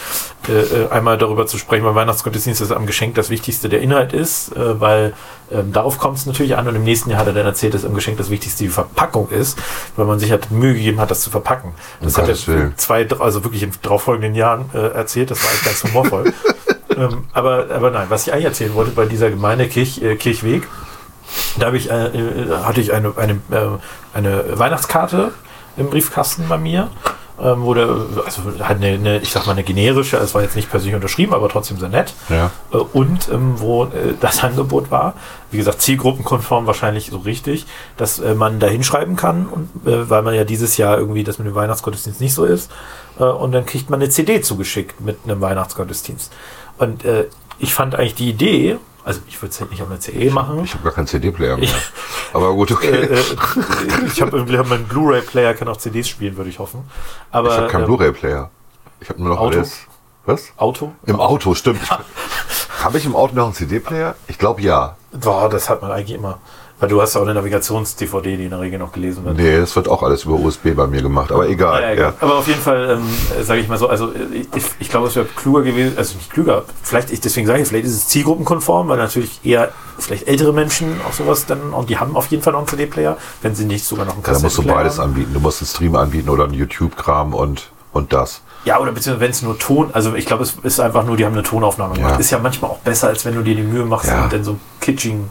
äh, 0.49 0.53
äh, 0.53 0.89
einmal 0.91 1.19
darüber 1.19 1.47
zu 1.47 1.59
sprechen, 1.59 1.85
beim 1.85 1.95
Weihnachtsgottesdienst, 1.95 2.61
dass 2.61 2.73
am 2.73 2.87
Geschenk 2.87 3.15
das 3.17 3.31
Wichtigste 3.31 3.69
der 3.69 3.81
Inhalt 3.81 4.13
ist, 4.13 4.55
äh, 4.57 4.81
weil 4.81 5.15
ähm, 5.51 5.73
darauf 5.73 5.99
kommt 5.99 6.19
es 6.19 6.27
natürlich 6.27 6.57
an. 6.57 6.69
Und 6.69 6.77
im 6.77 6.85
nächsten 6.85 7.11
Jahr 7.11 7.21
hat 7.21 7.27
er 7.27 7.33
dann 7.33 7.47
erzählt, 7.47 7.75
dass 7.75 7.85
am 7.85 7.95
Geschenk 7.95 8.19
das 8.19 8.31
Wichtigste 8.31 8.65
die 8.65 8.71
Verpackung 8.71 9.31
ist, 9.31 9.59
weil 9.97 10.07
man 10.07 10.19
sich 10.19 10.31
halt 10.31 10.51
Mühe 10.51 10.75
gegeben 10.75 11.01
hat, 11.01 11.11
das 11.11 11.21
zu 11.21 11.31
verpacken. 11.31 11.73
Das 12.01 12.17
Um 12.17 12.23
hat 12.23 12.29
er 12.29 12.47
Willen. 12.47 12.75
zwei, 12.77 13.09
also 13.19 13.45
wirklich 13.45 13.63
in 13.63 13.73
darauffolgenden 13.83 14.35
Jahren 14.35 14.71
äh, 14.75 14.79
erzählt, 14.79 15.31
das 15.31 15.43
war 15.43 15.51
eigentlich 15.51 15.65
ganz 15.65 15.85
humorvoll. 15.85 16.33
ähm, 16.97 17.25
aber, 17.33 17.67
aber 17.71 17.91
nein, 17.91 18.07
was 18.09 18.27
ich 18.27 18.33
eigentlich 18.33 18.47
erzählen 18.47 18.75
wollte, 18.75 18.93
bei 18.93 19.07
dieser 19.07 19.31
Gemeinde 19.31 19.69
Kirch, 19.69 20.03
äh, 20.03 20.17
Kirchweg, 20.17 20.67
da 21.59 21.67
habe 21.67 21.77
ich, 21.77 21.91
äh, 21.91 22.07
äh, 22.07 22.51
hatte 22.65 22.81
ich 22.81 22.93
eine, 22.93 23.13
eine, 23.17 23.33
äh, 23.51 23.79
eine 24.15 24.59
Weihnachtskarte 24.59 25.33
im 25.77 25.91
Briefkasten 25.91 26.49
bei 26.49 26.59
mir, 26.59 26.91
ähm, 27.41 27.63
wo 27.63 27.75
der, 27.75 27.89
also 28.25 28.43
halt 28.61 28.83
eine, 28.83 28.95
eine, 28.95 29.19
ich 29.19 29.31
sag 29.31 29.47
mal, 29.47 29.53
eine 29.53 29.63
generische, 29.63 30.17
es 30.17 30.35
war 30.35 30.43
jetzt 30.43 30.57
nicht 30.57 30.71
persönlich 30.71 30.97
unterschrieben, 30.97 31.35
aber 31.35 31.49
trotzdem 31.49 31.79
sehr 31.79 31.89
nett. 31.89 32.15
Ja. 32.29 32.51
Äh, 32.73 32.79
und 32.79 33.29
ähm, 33.29 33.55
wo 33.57 33.85
äh, 33.85 34.15
das 34.21 34.43
Angebot 34.45 34.91
war, 34.91 35.15
wie 35.51 35.59
gesagt, 35.59 35.81
zielgruppenkonform 35.81 36.67
wahrscheinlich 36.67 37.11
so 37.11 37.19
richtig, 37.19 37.67
dass 37.97 38.19
äh, 38.19 38.35
man 38.35 38.59
da 38.59 38.67
hinschreiben 38.67 39.17
kann, 39.17 39.47
und, 39.47 39.87
äh, 39.87 40.11
weil 40.11 40.23
man 40.23 40.35
ja 40.35 40.45
dieses 40.45 40.77
Jahr 40.77 40.99
irgendwie 40.99 41.25
das 41.25 41.39
mit 41.39 41.47
dem 41.47 41.55
Weihnachtsgottesdienst 41.55 42.21
nicht 42.21 42.35
so 42.35 42.45
ist. 42.45 42.71
Und 43.17 43.51
dann 43.51 43.67
kriegt 43.67 43.91
man 43.91 44.01
eine 44.01 44.11
CD 44.11 44.43
zugeschickt 44.43 45.01
mit 45.01 45.19
einem 45.25 45.41
Weihnachtsgottesdienst. 45.41 46.33
Und 46.79 47.05
ich 47.59 47.75
fand 47.75 47.97
eigentlich 47.97 48.15
die 48.15 48.31
Idee, 48.31 48.79
also 49.09 49.23
ich 49.27 49.41
würde 49.41 49.55
es 49.55 49.71
nicht 49.71 49.81
auf 49.81 49.89
eine 49.89 49.99
CD 49.99 50.29
machen. 50.29 50.63
Ich 50.63 50.75
habe 50.75 50.85
gar 50.85 50.93
keinen 50.93 51.07
CD-Player 51.07 51.57
mehr. 51.57 51.71
Aber 52.35 52.53
gut, 52.53 52.71
äh, 52.71 52.75
okay. 52.75 52.91
äh, 52.91 53.21
ich 54.07 54.21
habe 54.21 54.37
irgendwie 54.37 54.59
mein 54.59 54.85
Blu-ray-Player 54.85 55.55
kann 55.55 55.67
auch 55.69 55.79
CDs 55.79 56.07
spielen, 56.11 56.37
würde 56.37 56.51
ich 56.51 56.59
hoffen. 56.59 56.85
Aber 57.31 57.49
ich 57.49 57.57
habe 57.57 57.69
keinen 57.69 57.81
ähm, 57.81 57.87
Blu-ray-Player. 57.87 58.51
Ich 59.01 59.09
habe 59.09 59.23
nur 59.23 59.31
noch 59.31 59.41
Auto? 59.41 59.57
alles. 59.57 59.79
Was? 60.27 60.53
Auto? 60.59 60.93
Im 61.07 61.21
Auto, 61.21 61.55
stimmt. 61.55 61.81
habe 62.83 62.99
ich 62.99 63.07
im 63.07 63.17
Auto 63.17 63.35
noch 63.35 63.47
einen 63.47 63.55
CD-Player? 63.55 64.15
Ich 64.27 64.37
glaube 64.37 64.61
ja. 64.61 64.97
Boah, 65.13 65.49
das 65.49 65.71
hat 65.71 65.81
man 65.81 65.91
eigentlich 65.91 66.19
immer. 66.19 66.39
Weil 66.81 66.89
du 66.89 67.03
hast 67.03 67.15
ja 67.15 67.21
auch 67.21 67.25
eine 67.25 67.35
Navigations-DVD, 67.35 68.37
die 68.37 68.45
in 68.45 68.51
der 68.51 68.61
Regel 68.61 68.79
noch 68.79 68.93
gelesen 68.93 69.25
wird. 69.25 69.37
Nee, 69.37 69.57
das 69.59 69.75
wird 69.75 69.89
auch 69.89 70.03
alles 70.05 70.25
über 70.25 70.35
USB 70.35 70.75
bei 70.77 70.87
mir 70.87 71.03
gemacht. 71.03 71.33
Aber 71.33 71.49
egal. 71.49 71.83
Ja, 71.83 71.89
Ja, 71.93 71.95
ja, 72.01 72.13
Aber 72.21 72.37
auf 72.37 72.47
jeden 72.47 72.61
Fall, 72.61 72.99
ähm, 73.01 73.45
sage 73.45 73.61
ich 73.61 73.69
mal 73.69 73.79
so, 73.79 73.89
also 73.89 74.13
äh, 74.13 74.47
ich, 74.55 74.65
ich 74.79 74.89
glaube, 74.89 75.09
es 75.09 75.17
wäre 75.17 75.27
kluger 75.27 75.63
gewesen, 75.63 75.95
also 75.99 76.15
nicht 76.17 76.31
klüger, 76.31 76.65
vielleicht, 76.83 77.11
ich 77.11 77.21
deswegen 77.21 77.49
sage 77.49 77.63
ich, 77.63 77.69
vielleicht 77.69 77.87
ist 77.87 77.95
es 77.97 78.07
zielgruppenkonform, 78.09 78.87
weil 78.89 78.97
natürlich 78.99 79.41
eher 79.45 79.71
vielleicht 79.99 80.29
ältere 80.29 80.53
Menschen 80.53 81.01
auch 81.09 81.13
sowas 81.13 81.47
dann, 81.47 81.73
und 81.73 81.91
die 81.91 81.99
haben 81.99 82.17
auf 82.17 82.27
jeden 82.29 82.45
Fall 82.45 82.53
noch 82.53 82.61
einen 82.61 82.69
CD-Player, 82.69 83.17
wenn 83.43 83.57
sie 83.57 83.65
nicht 83.65 83.85
sogar 83.85 84.05
noch 84.05 84.15
einen 84.15 84.23
Da 84.23 84.31
musst 84.31 84.43
du 84.43 84.47
Kassettenplayer 84.47 84.77
beides 84.77 84.99
haben. 85.01 85.11
anbieten. 85.11 85.35
Du 85.35 85.41
musst 85.41 85.61
einen 85.61 85.69
Stream 85.69 85.97
anbieten 85.97 86.29
oder 86.29 86.45
einen 86.45 86.55
YouTube-Kram 86.55 87.35
und, 87.35 87.71
und 87.93 88.13
das. 88.13 88.43
Ja, 88.65 88.79
oder 88.79 88.93
beziehungsweise 88.93 89.21
wenn 89.25 89.31
es 89.33 89.43
nur 89.43 89.59
Ton, 89.59 89.91
also 89.95 90.15
ich 90.15 90.27
glaube, 90.27 90.45
es 90.45 90.55
ist 90.63 90.79
einfach 90.79 91.05
nur, 91.05 91.17
die 91.17 91.25
haben 91.25 91.33
eine 91.33 91.43
Tonaufnahme 91.43 91.95
gemacht. 91.95 92.13
Ja. 92.15 92.19
Ist 92.21 92.31
ja 92.31 92.39
manchmal 92.39 92.71
auch 92.71 92.79
besser, 92.79 93.09
als 93.09 93.25
wenn 93.25 93.35
du 93.35 93.43
dir 93.43 93.57
die 93.57 93.63
Mühe 93.63 93.85
machst 93.85 94.09
Ja. 94.09 94.25
und 94.25 94.33
dann 94.33 94.45
so 94.45 94.57
kitsching 94.81 95.29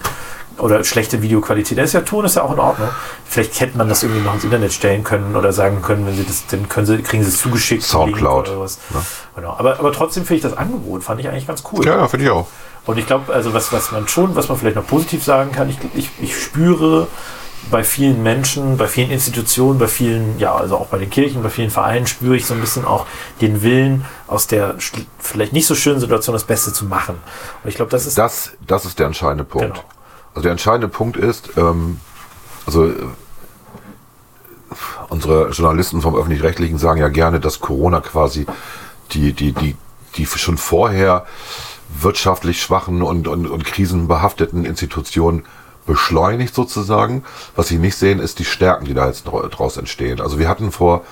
oder 0.58 0.84
schlechte 0.84 1.22
Videoqualität. 1.22 1.78
Da 1.78 1.84
ist 1.84 1.93
ja 1.93 2.01
Ton, 2.01 2.26
ist 2.26 2.36
ja 2.36 2.43
auch 2.43 2.53
in 2.53 2.60
Ordnung. 2.60 2.89
Vielleicht 3.26 3.60
hätte 3.60 3.78
man 3.78 3.89
das 3.89 4.03
irgendwie 4.03 4.22
noch 4.22 4.34
ins 4.34 4.43
Internet 4.43 4.74
stellen 4.74 5.03
können 5.03 5.36
oder 5.36 5.53
sagen 5.53 5.82
können, 5.82 6.05
wenn 6.05 6.16
sie 6.16 6.26
das, 6.26 6.45
dann 6.47 6.68
können 6.70 6.86
sie, 6.88 6.97
kriegen 7.01 7.24
sie 7.24 7.30
es 7.30 7.39
zugeschickt. 7.39 7.84
Soundcloud, 7.84 8.49
Oder 8.49 8.60
was. 8.60 8.78
ne? 8.89 9.01
Genau. 9.36 9.55
Aber, 9.58 9.80
aber 9.80 9.91
trotzdem 9.91 10.26
finde 10.26 10.38
ich 10.38 10.41
das 10.43 10.58
Angebot, 10.58 11.03
fand 11.03 11.20
ich 11.20 11.30
eigentlich 11.30 11.47
ganz 11.47 11.64
cool. 11.72 11.86
Ja, 11.86 12.08
finde 12.08 12.26
ich 12.26 12.32
auch. 12.32 12.47
Und 12.86 12.97
ich 12.97 13.05
glaube, 13.05 13.34
also 13.34 13.53
was, 13.53 13.72
was 13.74 13.91
man 13.91 14.08
schon, 14.08 14.36
was 14.36 14.47
man 14.47 14.58
vielleicht 14.58 14.78
noch 14.78 14.88
positiv 14.88 15.24
sagen 15.24 15.51
kann, 15.51 15.70
ich, 15.70 15.78
ich, 15.93 16.10
ich 16.22 16.41
spüre 16.41 17.08
bei 17.70 17.84
vielen 17.84 18.24
Menschen, 18.24 18.78
bei 18.78 18.88
vielen 18.88 19.12
Institutionen, 19.12 19.78
bei 19.78 19.88
vielen, 19.88 20.39
ja, 20.39 20.55
also 20.55 20.78
auch 20.78 20.88
bei 20.88 20.97
den 20.97 21.10
Kirchen, 21.10 21.43
bei 21.43 21.49
vielen 21.49 21.70
Vereinen 21.70 22.08
spüre 22.08 22.38
ich 22.38 22.45
so 22.45 22.53
ein 22.53 22.62
bisschen 22.62 22.86
auch 22.86 23.05
den 23.41 23.62
Willen, 23.62 24.05
aus 24.28 24.47
der 24.47 24.76
vielleicht 25.20 25.51
nicht 25.51 25.68
so 25.68 25.76
schönen 25.76 25.99
Situation 25.99 26.34
das 26.34 26.45
Beste 26.45 26.72
zu 26.72 26.86
machen. 26.86 27.16
Und 27.64 27.70
ich 27.70 27.76
glaube, 27.76 27.91
das 27.91 28.05
ist 28.05 28.18
Das, 28.18 28.51
das 28.66 28.86
ist 28.86 28.99
der 28.99 29.08
entscheidende 29.08 29.43
Punkt. 29.43 29.68
Genau. 29.68 29.84
Also 30.38 30.43
der 30.43 30.51
entscheidende 30.51 30.88
Punkt 30.88 31.17
ist, 31.17 31.49
ähm, 31.57 31.99
also 32.67 32.85
äh, 32.85 32.93
unsere 35.09 35.49
Journalisten 35.49 35.99
vom 36.03 36.15
öffentlich-rechtlichen 36.15 36.77
sagen 36.77 36.99
ja 36.99 37.07
gerne, 37.07 37.39
dass 37.39 37.59
Corona 37.59 38.01
quasi 38.01 38.45
die, 39.13 39.33
die, 39.33 39.51
die, 39.51 39.75
die 40.15 40.27
schon 40.27 40.59
vorher 40.59 41.25
wirtschaftlich 41.89 42.61
schwachen 42.61 43.01
und, 43.01 43.27
und, 43.27 43.47
und 43.47 43.65
krisenbehafteten 43.65 44.63
Institutionen 44.63 45.43
beschleunigt 45.88 46.53
sozusagen. 46.53 47.23
Was 47.55 47.69
sie 47.69 47.79
nicht 47.79 47.95
sehen, 47.95 48.19
ist 48.19 48.38
die 48.38 48.45
Stärken, 48.45 48.85
die 48.85 48.93
da 48.93 49.07
jetzt 49.07 49.25
dra- 49.27 49.47
draus 49.49 49.77
entstehen. 49.77 50.21
Also 50.21 50.38
wir 50.38 50.47
hatten 50.49 50.71
vor, 50.71 51.03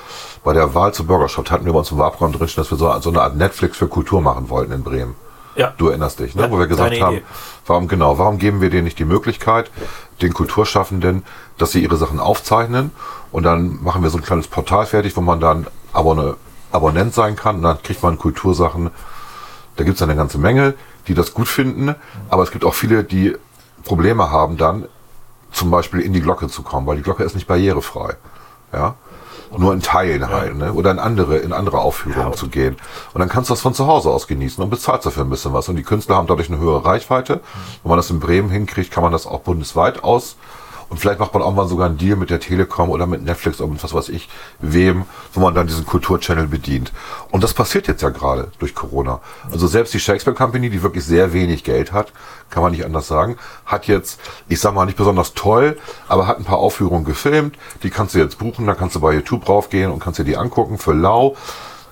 bei 0.43 0.53
der 0.53 0.75
Wahl 0.75 0.93
zur 0.93 1.07
Bürgerschaft 1.07 1.49
hatten 1.49 1.65
wir 1.65 1.73
bei 1.73 1.79
uns 1.79 1.89
im 1.89 1.97
Wahlprogramm 1.97 2.31
drin, 2.33 2.47
dass 2.55 2.69
wir 2.69 2.77
so, 2.77 2.93
so 2.99 3.09
eine 3.09 3.23
Art 3.23 3.35
Netflix 3.37 3.77
für 3.77 3.87
Kultur 3.87 4.21
machen 4.21 4.49
wollten 4.51 4.71
in 4.71 4.83
Bremen. 4.83 5.15
ja, 5.55 5.73
Du 5.77 5.87
erinnerst 5.87 6.19
dich, 6.19 6.35
ne? 6.35 6.43
Ja, 6.43 6.51
wo 6.51 6.59
wir 6.59 6.67
gesagt 6.67 6.99
haben, 7.01 7.15
Idee. 7.15 7.25
Warum 7.65 7.87
genau, 7.87 8.17
warum 8.17 8.37
geben 8.37 8.61
wir 8.61 8.69
denen 8.69 8.85
nicht 8.85 8.99
die 8.99 9.05
Möglichkeit, 9.05 9.71
den 10.21 10.33
Kulturschaffenden, 10.33 11.23
dass 11.57 11.71
sie 11.71 11.81
ihre 11.81 11.97
Sachen 11.97 12.19
aufzeichnen 12.19 12.91
und 13.31 13.43
dann 13.43 13.83
machen 13.83 14.03
wir 14.03 14.09
so 14.09 14.17
ein 14.17 14.23
kleines 14.23 14.47
Portal 14.47 14.85
fertig, 14.85 15.15
wo 15.17 15.21
man 15.21 15.39
dann 15.39 15.67
Abonne, 15.93 16.35
Abonnent 16.71 17.13
sein 17.13 17.35
kann 17.35 17.57
und 17.57 17.63
dann 17.63 17.81
kriegt 17.81 18.03
man 18.03 18.17
Kultursachen. 18.17 18.91
Da 19.75 19.83
gibt 19.83 19.95
es 19.95 20.01
eine 20.01 20.15
ganze 20.15 20.37
Menge, 20.37 20.73
die 21.07 21.13
das 21.13 21.33
gut 21.33 21.47
finden, 21.47 21.95
aber 22.29 22.43
es 22.43 22.51
gibt 22.51 22.63
auch 22.65 22.73
viele, 22.73 23.03
die 23.03 23.35
Probleme 23.83 24.31
haben 24.31 24.57
dann, 24.57 24.87
zum 25.51 25.71
Beispiel 25.71 26.01
in 26.01 26.11
die 26.11 26.21
Glocke 26.21 26.49
zu 26.49 26.63
kommen, 26.63 26.85
weil 26.85 26.97
die 26.97 27.01
Glocke 27.01 27.23
ist 27.23 27.35
nicht 27.35 27.47
barrierefrei. 27.47 28.15
Ja? 28.73 28.95
Nur 29.57 29.73
in 29.73 29.81
Teilen 29.81 30.27
halt, 30.29 30.55
ne? 30.55 30.73
Oder 30.73 30.91
in 30.91 30.99
andere, 30.99 31.37
in 31.37 31.53
andere 31.53 31.79
Aufführungen 31.79 32.31
Ja. 32.31 32.33
zu 32.33 32.47
gehen. 32.47 32.75
Und 33.13 33.19
dann 33.19 33.29
kannst 33.29 33.49
du 33.49 33.53
das 33.53 33.61
von 33.61 33.73
zu 33.73 33.87
Hause 33.87 34.09
aus 34.09 34.27
genießen 34.27 34.63
und 34.63 34.69
bezahlst 34.69 35.05
dafür 35.05 35.23
ein 35.23 35.29
bisschen 35.29 35.53
was. 35.53 35.69
Und 35.69 35.75
die 35.75 35.83
Künstler 35.83 36.15
haben 36.15 36.27
dadurch 36.27 36.49
eine 36.49 36.59
höhere 36.59 36.83
Reichweite. 36.85 37.41
Wenn 37.83 37.89
man 37.89 37.97
das 37.97 38.09
in 38.09 38.19
Bremen 38.19 38.49
hinkriegt, 38.49 38.91
kann 38.91 39.03
man 39.03 39.11
das 39.11 39.25
auch 39.27 39.39
bundesweit 39.41 40.03
aus. 40.03 40.35
Und 40.89 40.99
vielleicht 40.99 41.19
macht 41.19 41.33
man 41.33 41.41
auch 41.43 41.53
mal 41.53 41.67
sogar 41.67 41.87
einen 41.87 41.97
Deal 41.97 42.15
mit 42.15 42.29
der 42.29 42.39
Telekom 42.39 42.89
oder 42.89 43.07
mit 43.07 43.23
Netflix 43.23 43.59
oder 43.59 43.71
mit 43.71 43.83
was 43.83 43.93
weiß 43.93 44.09
ich, 44.09 44.29
wem, 44.59 45.05
wo 45.33 45.39
man 45.39 45.55
dann 45.55 45.67
diesen 45.67 45.85
Kulturchannel 45.85 46.47
bedient. 46.47 46.91
Und 47.31 47.43
das 47.43 47.53
passiert 47.53 47.87
jetzt 47.87 48.01
ja 48.01 48.09
gerade 48.09 48.51
durch 48.59 48.75
Corona. 48.75 49.19
Also 49.51 49.67
selbst 49.67 49.93
die 49.93 49.99
Shakespeare 49.99 50.35
Company, 50.35 50.69
die 50.69 50.83
wirklich 50.83 51.03
sehr 51.03 51.33
wenig 51.33 51.63
Geld 51.63 51.91
hat, 51.91 52.13
kann 52.49 52.61
man 52.61 52.71
nicht 52.71 52.85
anders 52.85 53.07
sagen, 53.07 53.37
hat 53.65 53.87
jetzt, 53.87 54.19
ich 54.47 54.59
sag 54.59 54.73
mal 54.73 54.85
nicht 54.85 54.97
besonders 54.97 55.33
toll, 55.33 55.77
aber 56.07 56.27
hat 56.27 56.37
ein 56.37 56.45
paar 56.45 56.59
Aufführungen 56.59 57.05
gefilmt, 57.05 57.57
die 57.83 57.89
kannst 57.89 58.15
du 58.15 58.19
jetzt 58.19 58.37
buchen, 58.37 58.67
da 58.67 58.75
kannst 58.75 58.95
du 58.95 58.99
bei 58.99 59.13
YouTube 59.13 59.47
raufgehen 59.49 59.91
und 59.91 59.99
kannst 59.99 60.19
dir 60.19 60.23
die 60.23 60.37
angucken 60.37 60.77
für 60.77 60.93
lau. 60.93 61.35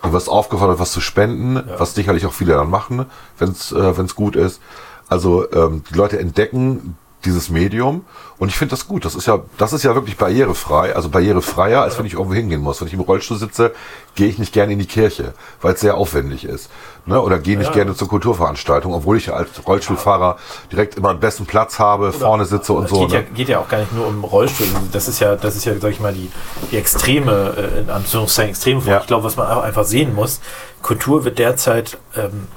Du 0.03 0.11
wirst 0.11 0.29
aufgefordert, 0.29 0.79
was 0.79 0.91
zu 0.91 0.99
spenden, 0.99 1.63
was 1.77 1.95
sicherlich 1.95 2.25
auch 2.25 2.33
viele 2.33 2.53
dann 2.53 2.69
machen, 2.69 3.05
wenn 3.37 3.51
es 3.51 3.71
äh, 3.71 3.97
wenn's 3.97 4.15
gut 4.15 4.35
ist. 4.35 4.61
Also 5.07 5.49
ähm, 5.51 5.83
die 5.89 5.95
Leute 5.95 6.19
entdecken 6.19 6.97
dieses 7.26 7.49
Medium 7.49 8.05
und 8.38 8.49
ich 8.49 8.55
finde 8.57 8.71
das 8.71 8.88
gut. 8.88 9.05
Das 9.05 9.15
ist 9.15 9.26
ja, 9.28 9.39
das 9.57 9.71
ist 9.74 9.84
ja 9.84 9.95
wirklich 9.95 10.17
barrierefrei, 10.17 10.95
also 10.95 11.09
barrierefreier, 11.09 11.82
als 11.82 11.97
wenn 11.97 12.05
ich 12.05 12.13
irgendwo 12.13 12.34
hingehen 12.34 12.61
muss. 12.61 12.82
Wenn 12.82 12.88
ich 12.88 12.93
im 12.93 12.99
Rollstuhl 12.99 13.38
sitze, 13.38 13.74
gehe 14.15 14.28
ich 14.28 14.38
nicht 14.39 14.53
gerne 14.53 14.74
in 14.74 14.80
die 14.80 14.86
Kirche, 14.86 15.34
weil 15.61 15.74
es 15.74 15.80
sehr 15.80 15.95
aufwendig 15.95 16.43
ist. 16.45 16.69
Ne? 17.05 17.21
Oder 17.21 17.39
gehe 17.39 17.57
nicht 17.57 17.67
Ja. 17.67 17.74
gerne 17.74 17.95
zur 17.95 18.07
Kulturveranstaltung, 18.09 18.93
obwohl 18.93 19.17
ich 19.17 19.34
als 19.34 19.49
Rollstuhlfahrer 19.65 20.38
direkt 20.71 20.95
immer 20.95 21.13
den 21.13 21.19
besten 21.19 21.45
Platz 21.45 21.80
habe, 21.80 22.11
vorne 22.13 22.45
sitze 22.45 22.74
und 22.74 22.86
Es 22.86 22.89
so. 22.91 23.01
geht, 23.01 23.11
ja, 23.11 23.19
Ne? 23.19 23.26
geht 23.34 23.49
ja 23.49 23.59
auch 23.59 23.67
gar 23.69 23.80
nicht 23.80 23.93
nur 23.93 24.07
um 24.07 24.24
Rollstuhl. 24.24 24.67
Das 24.91 25.07
ist 25.07 25.19
ja, 25.19 25.36
das 25.36 25.55
ist 25.55 25.65
ja, 25.65 25.74
sag 25.80 25.91
ich 25.91 25.99
mal, 25.99 26.13
die, 26.13 26.30
die 26.71 26.78
extreme, 26.78 27.53
äh, 27.57 27.80
in 27.82 27.89
Anführungszeichen 27.89 28.49
extreme 28.51 28.82
Form. 28.82 28.91
Ja. 28.93 28.99
Ich 29.01 29.07
glaube, 29.07 29.24
was 29.24 29.36
man 29.38 29.47
auch 29.47 29.63
einfach 29.63 29.86
sehen 29.86 30.13
muss, 30.13 30.41
Kultur 30.82 31.24
wird 31.24 31.39
derzeit 31.39 31.97
ähm, 32.17 32.47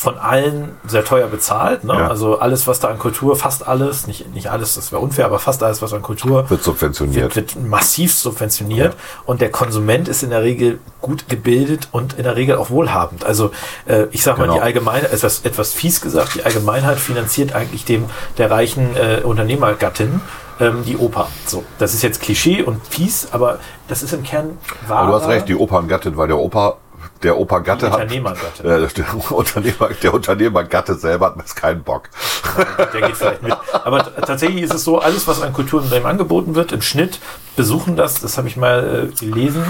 von 0.00 0.16
allen 0.16 0.70
sehr 0.86 1.04
teuer 1.04 1.26
bezahlt. 1.26 1.84
Ne? 1.84 1.92
Ja. 1.92 2.08
Also 2.08 2.38
alles, 2.38 2.66
was 2.66 2.80
da 2.80 2.88
an 2.88 2.98
Kultur, 2.98 3.36
fast 3.36 3.68
alles, 3.68 4.06
nicht, 4.06 4.32
nicht 4.34 4.50
alles, 4.50 4.76
das 4.76 4.92
wäre 4.92 5.02
unfair, 5.02 5.26
aber 5.26 5.38
fast 5.38 5.62
alles, 5.62 5.82
was 5.82 5.92
an 5.92 6.00
Kultur 6.00 6.48
Wird 6.48 6.62
subventioniert. 6.64 7.36
wird, 7.36 7.54
wird 7.54 7.66
massiv 7.66 8.14
subventioniert 8.14 8.96
und 9.26 9.42
der 9.42 9.50
Konsument 9.50 10.08
ist 10.08 10.22
in 10.22 10.30
der 10.30 10.40
Regel 10.42 10.78
gut 11.02 11.28
gebildet 11.28 11.88
und 11.92 12.14
in 12.14 12.24
der 12.24 12.34
Regel 12.34 12.56
auch 12.56 12.70
wohlhabend. 12.70 13.26
Also 13.26 13.50
äh, 13.84 14.06
ich 14.10 14.22
sag 14.22 14.38
mal, 14.38 14.44
Genau. 14.44 14.54
die 14.54 14.62
Allgemeinheit, 14.62 15.12
etwas, 15.12 15.40
etwas 15.44 15.74
fies 15.74 16.00
gesagt, 16.00 16.34
die 16.34 16.44
Allgemeinheit 16.44 16.98
finanziert 16.98 17.54
eigentlich 17.54 17.84
dem 17.84 18.06
der 18.38 18.50
reichen 18.50 18.96
äh, 18.96 19.20
Unternehmergattin 19.22 20.22
ähm, 20.60 20.82
die 20.86 20.96
Oper. 20.96 21.28
So, 21.44 21.62
das 21.78 21.92
ist 21.92 22.00
jetzt 22.00 22.22
Klischee 22.22 22.62
und 22.62 22.80
fies, 22.88 23.28
aber 23.32 23.58
das 23.86 24.02
ist 24.02 24.14
im 24.14 24.22
Kern 24.22 24.56
wahr. 24.88 25.00
Aber 25.00 25.08
du 25.08 25.20
hast 25.20 25.28
recht, 25.28 25.46
die 25.46 25.56
Operngattin, 25.56 26.16
weil 26.16 26.28
der 26.28 26.38
Opa 26.38 26.76
der 27.22 27.38
Opa 27.38 27.58
Gatte 27.58 27.90
hat. 27.90 28.00
Unternehmergatte. 28.00 28.62
Äh, 28.62 28.88
der, 28.88 29.30
Unternehmer, 29.30 29.88
der 30.02 30.14
Unternehmer 30.14 30.64
Gatte 30.64 30.94
selber 30.94 31.26
hat 31.26 31.36
jetzt 31.38 31.56
keinen 31.56 31.82
Bock. 31.82 32.08
Der 32.92 33.00
geht 33.02 33.16
vielleicht 33.16 33.42
mit. 33.42 33.54
Aber 33.84 34.02
tatsächlich 34.22 34.62
ist 34.62 34.74
es 34.74 34.84
so, 34.84 34.98
alles, 34.98 35.26
was 35.28 35.42
an 35.42 35.52
Kulturunternehmen 35.52 36.08
angeboten 36.08 36.54
wird, 36.54 36.72
im 36.72 36.82
Schnitt 36.82 37.20
besuchen 37.56 37.96
das, 37.96 38.20
das 38.20 38.38
habe 38.38 38.48
ich 38.48 38.56
mal 38.56 39.10
äh, 39.12 39.24
gelesen, 39.24 39.62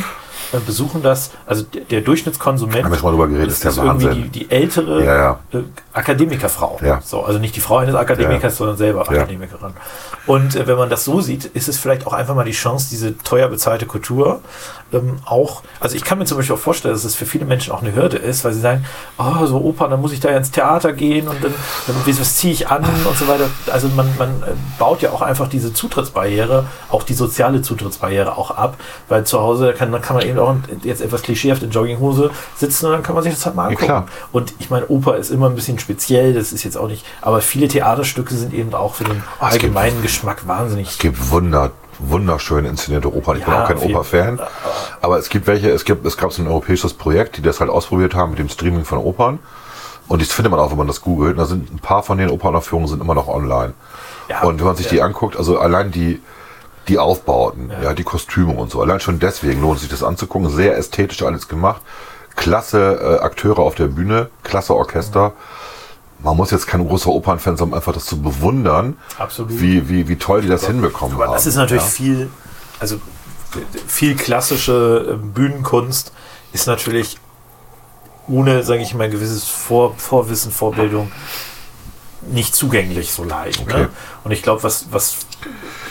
äh, 0.53 0.59
besuchen 0.65 1.03
das, 1.03 1.31
also 1.47 1.65
der, 1.91 2.01
Durchschnittskonsument. 2.01 2.85
Haben 2.85 2.91
wir 2.93 2.99
schon 2.99 3.07
mal 3.07 3.11
drüber 3.13 3.29
geredet, 3.29 3.49
das 3.51 3.65
ist 3.65 3.77
der 3.77 3.85
irgendwie 3.85 4.07
Wahnsinn. 4.07 4.31
die, 4.33 4.39
die 4.47 4.51
ältere 4.51 5.05
Ja, 5.05 5.17
ja. 5.17 5.39
Äh, 5.53 5.63
Akademikerfrau. 5.93 6.79
Ja. 6.83 7.01
So, 7.03 7.23
also 7.23 7.39
nicht 7.39 7.57
die 7.57 7.61
Frau 7.61 7.79
eines 7.79 7.95
Akademikers, 7.95 8.43
Ja. 8.55 8.59
sondern 8.59 8.77
selber 8.77 9.05
Ja. 9.05 9.21
Akademikerin. 9.21 9.73
Und 10.27 10.55
äh, 10.57 10.67
wenn 10.67 10.77
man 10.77 10.89
das 10.91 11.05
so 11.05 11.21
sieht, 11.21 11.45
ist 11.47 11.69
es 11.69 11.79
vielleicht 11.79 12.07
auch 12.07 12.13
einfach 12.13 12.35
mal 12.35 12.45
die 12.45 12.53
Chance, 12.53 12.89
diese 12.91 13.17
teuer 13.19 13.49
bezahlte 13.49 13.87
Kultur 13.87 14.41
ähm, 14.93 15.19
auch, 15.25 15.63
also 15.81 15.97
ich 15.97 16.05
kann 16.05 16.19
mir 16.19 16.25
zum 16.25 16.37
Beispiel 16.39 16.57
auch 16.57 16.61
vorstellen, 16.61 16.95
dass 16.95 17.05
es 17.05 17.15
für 17.15 17.27
viele 17.27 17.45
Menschen 17.45 17.73
auch 17.73 17.83
eine 17.83 17.95
Hürde 17.95 18.17
ist, 18.17 18.45
weil 18.45 18.53
sie 18.53 18.61
sagen, 18.61 18.85
oh, 19.19 19.47
so 19.47 19.59
Oper, 19.59 19.89
dann 19.89 20.01
muss 20.01 20.13
ich 20.13 20.21
da 20.21 20.31
ins 20.31 20.51
Theater 20.51 20.93
gehen 20.93 21.29
und 21.29 21.43
dann, 21.43 21.55
dann 21.87 22.19
was 22.21 22.37
ziehe 22.37 22.53
ich 22.53 22.69
an 22.69 22.85
und 22.85 23.17
so 23.17 23.29
weiter. 23.29 23.49
Also 23.73 23.89
man, 23.89 24.09
man 24.19 24.31
äh, 24.43 24.53
baut 24.79 25.03
ja 25.03 25.11
auch 25.13 25.23
einfach 25.23 25.49
diese 25.49 25.73
Zutrittsbarriere, 25.73 26.67
auch 26.91 27.03
die 27.03 27.15
soziale 27.15 27.63
Zutrittsbarriere 27.63 28.37
auch 28.37 28.51
ab, 28.51 28.77
weil 29.09 29.25
zu 29.25 29.41
Hause 29.41 29.75
kann, 29.77 29.93
dann 29.93 30.03
kann 30.03 30.17
man 30.17 30.27
eben 30.27 30.39
auch 30.39 30.55
jetzt 30.83 31.01
etwas 31.01 31.23
klischeehaft 31.23 31.63
in 31.63 31.71
Jogginghose 31.71 32.31
sitzen 32.57 32.87
und 32.87 32.93
dann 32.93 33.03
kann 33.03 33.15
man 33.15 33.25
sich 33.25 33.33
das 33.35 33.47
halt 33.47 33.55
mal 33.57 33.67
angucken. 33.69 33.85
klar. 33.87 34.07
Und 34.33 34.55
ich 34.59 34.71
meine, 34.71 34.87
Oper 34.89 35.17
ist 35.17 35.31
immer 35.31 35.49
ein 35.49 35.55
bisschen 35.55 35.79
speziell, 35.79 36.35
das 36.35 36.53
ist 36.53 36.65
jetzt 36.65 36.77
auch 36.77 36.89
nicht, 36.89 37.05
aber 37.23 37.41
viele 37.41 37.69
Theaterstücke 37.69 38.35
sind 38.35 38.53
eben 38.55 38.75
auch 38.75 38.95
für 38.95 39.05
den 39.05 39.23
Ah, 39.39 39.47
es 39.49 39.53
gibt- 39.55 39.65
allgemeinen 39.77 40.03
Geschmack 40.03 40.47
wahnsinnig. 40.47 40.89
Es 40.91 40.99
gibt 40.99 41.31
wunder, 41.31 41.71
wunderschön 42.01 42.65
inszenierte 42.65 43.13
Opern. 43.15 43.39
Ich 43.39 43.45
bin 43.45 43.53
Ja, 43.53 43.65
auch 43.65 43.69
kein 43.69 43.79
Oper-Fan. 43.79 44.41
Aber 45.01 45.19
es 45.19 45.29
gibt 45.29 45.47
welche, 45.47 45.71
es 45.71 45.85
gibt, 45.85 46.05
es 46.07 46.17
gab 46.17 46.33
so 46.33 46.43
ein 46.43 46.49
europäisches 46.49 46.95
Projekt, 46.95 47.37
die 47.37 47.43
das 47.43 47.61
halt 47.61 47.71
ausprobiert 47.71 48.15
haben 48.15 48.31
mit 48.31 48.39
dem 48.39 48.49
Streaming 48.49 48.85
von 48.85 48.99
Opern. 48.99 49.39
Und 50.09 50.23
das 50.23 50.33
findet 50.33 50.51
man 50.51 50.59
auch, 50.59 50.71
wenn 50.71 50.79
man 50.79 50.89
das 50.89 51.03
googelt. 51.03 51.33
Und 51.33 51.39
da 51.39 51.47
sind 51.47 51.73
ein 51.73 51.79
paar 51.79 52.03
von 52.03 52.19
den 52.19 52.31
Opernaufführungen 52.31 52.89
sind 52.89 53.01
immer 53.01 53.15
noch 53.15 53.29
online. 53.29 53.75
Ja, 54.29 54.43
und 54.43 54.59
wenn 54.59 54.67
man 54.67 54.77
sich 54.77 54.87
ja. 54.87 54.93
die 54.93 55.03
anguckt, 55.03 55.37
also 55.37 55.59
allein 55.59 55.91
die, 55.93 56.21
die 56.89 56.99
Aufbauten, 56.99 57.71
ja. 57.83 57.95
die 57.95 58.03
Kostüme 58.03 58.53
und 58.53 58.71
so, 58.71 58.81
allein 58.81 59.01
schon 59.01 59.21
deswegen 59.21 59.61
lohnt 59.61 59.77
es 59.77 59.83
sich 59.83 59.91
das 59.91 60.03
anzugucken. 60.03 60.51
Sehr 60.51 60.77
ästhetisch 60.77 61.23
alles 61.23 61.49
gemacht. 61.49 61.83
Klasse 62.35 63.19
äh, 63.21 63.25
Akteure 63.25 63.61
auf 63.61 63.75
der 63.75 63.87
Bühne, 63.87 64.31
klasse 64.43 64.75
Orchester. 64.75 65.33
Man 66.23 66.37
muss 66.37 66.51
jetzt 66.51 66.67
kein 66.67 66.87
großer 66.87 67.09
Opernfan 67.11 67.57
sein, 67.57 67.69
um 67.69 67.75
einfach 67.75 67.93
das 67.93 68.05
zu 68.05 68.21
bewundern, 68.21 68.97
Absolut. 69.19 69.59
wie, 69.61 69.89
wie, 69.89 70.09
wie 70.09 70.17
toll 70.17 70.43
die 70.43 70.49
das 70.49 70.67
hinbekommen 70.67 71.15
Aber 71.15 71.27
haben. 71.27 71.33
das 71.33 71.47
ist 71.47 71.57
natürlich 71.57 71.83
ja. 71.83 71.89
viel, 71.89 72.31
also 72.79 73.01
viel 73.87 74.17
klassische 74.17 75.13
äh, 75.13 75.17
Bühnenkunst 75.17 76.13
ist 76.53 76.67
natürlich 76.67 77.19
ohne, 78.29 78.63
sage 78.63 78.83
ich 78.83 78.95
mal, 78.95 79.05
ein 79.05 79.11
gewisses 79.11 79.45
Vor 79.49 79.95
Vorwissen, 79.97 80.53
Vorbildung 80.53 81.11
nicht 82.23 82.55
zugänglich 82.55 83.13
so 83.13 83.25
leicht. 83.25 83.63
Okay. 83.63 83.83
Ne? 83.83 83.89
Und 84.25 84.31
ich 84.33 84.43
glaube, 84.43 84.63
was, 84.63 84.87
was, 84.91 85.17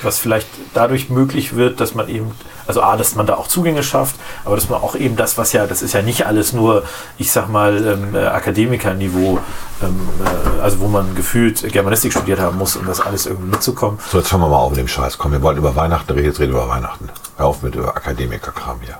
was 0.03 0.19
vielleicht 0.19 0.47
dadurch 0.73 1.09
möglich 1.09 1.55
wird, 1.55 1.79
dass 1.79 1.95
man 1.95 2.07
eben, 2.07 2.31
also 2.67 2.81
A, 2.81 2.97
dass 2.97 3.15
man 3.15 3.25
da 3.25 3.35
auch 3.35 3.47
Zugänge 3.47 3.81
schafft, 3.83 4.15
aber 4.45 4.55
dass 4.55 4.69
man 4.69 4.81
auch 4.81 4.95
eben 4.95 5.15
das, 5.15 5.37
was 5.37 5.53
ja, 5.53 5.65
das 5.65 5.81
ist 5.81 5.93
ja 5.93 6.01
nicht 6.01 6.27
alles 6.27 6.53
nur, 6.53 6.83
ich 7.17 7.31
sag 7.31 7.49
mal, 7.49 7.85
ähm, 7.85 8.15
äh, 8.15 8.25
Akademikerniveau, 8.25 9.39
ähm, 9.81 9.99
äh, 10.23 10.61
also 10.61 10.79
wo 10.79 10.87
man 10.87 11.15
gefühlt 11.15 11.71
Germanistik 11.71 12.11
studiert 12.11 12.39
haben 12.39 12.57
muss, 12.57 12.75
um 12.75 12.85
das 12.85 13.01
alles 13.01 13.25
irgendwie 13.25 13.49
mitzukommen. 13.51 13.99
So, 14.11 14.19
jetzt 14.19 14.31
hören 14.31 14.41
wir 14.41 14.49
mal 14.49 14.57
auf 14.57 14.69
mit 14.69 14.79
dem 14.79 14.87
Scheiß. 14.87 15.17
Komm, 15.17 15.31
wir 15.31 15.41
wollen 15.41 15.57
über 15.57 15.75
Weihnachten 15.75 16.11
reden, 16.13 16.27
jetzt 16.27 16.39
reden 16.39 16.53
wir 16.53 16.63
über 16.63 16.69
Weihnachten. 16.69 17.09
Hör 17.37 17.47
auf 17.47 17.63
mit 17.63 17.75
über 17.75 17.95
Akademikerkram 17.95 18.81
hier. 18.81 18.99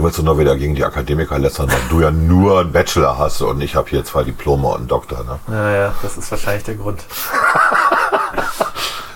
Du 0.00 0.06
willst 0.06 0.18
doch 0.18 0.24
nur 0.24 0.38
wieder 0.38 0.56
gegen 0.56 0.74
die 0.74 0.82
Akademiker 0.82 1.38
lästern, 1.38 1.70
weil 1.70 1.78
du 1.90 2.00
ja 2.00 2.10
nur 2.10 2.60
einen 2.60 2.72
Bachelor 2.72 3.18
hast 3.18 3.42
und 3.42 3.60
ich 3.60 3.74
habe 3.74 3.90
hier 3.90 4.02
zwei 4.02 4.24
Diplome 4.24 4.66
und 4.68 4.76
einen 4.78 4.88
Doktor. 4.88 5.24
Ne? 5.24 5.38
Naja, 5.46 5.92
das 6.00 6.16
ist 6.16 6.30
wahrscheinlich 6.30 6.64
der 6.64 6.76
Grund. 6.76 7.04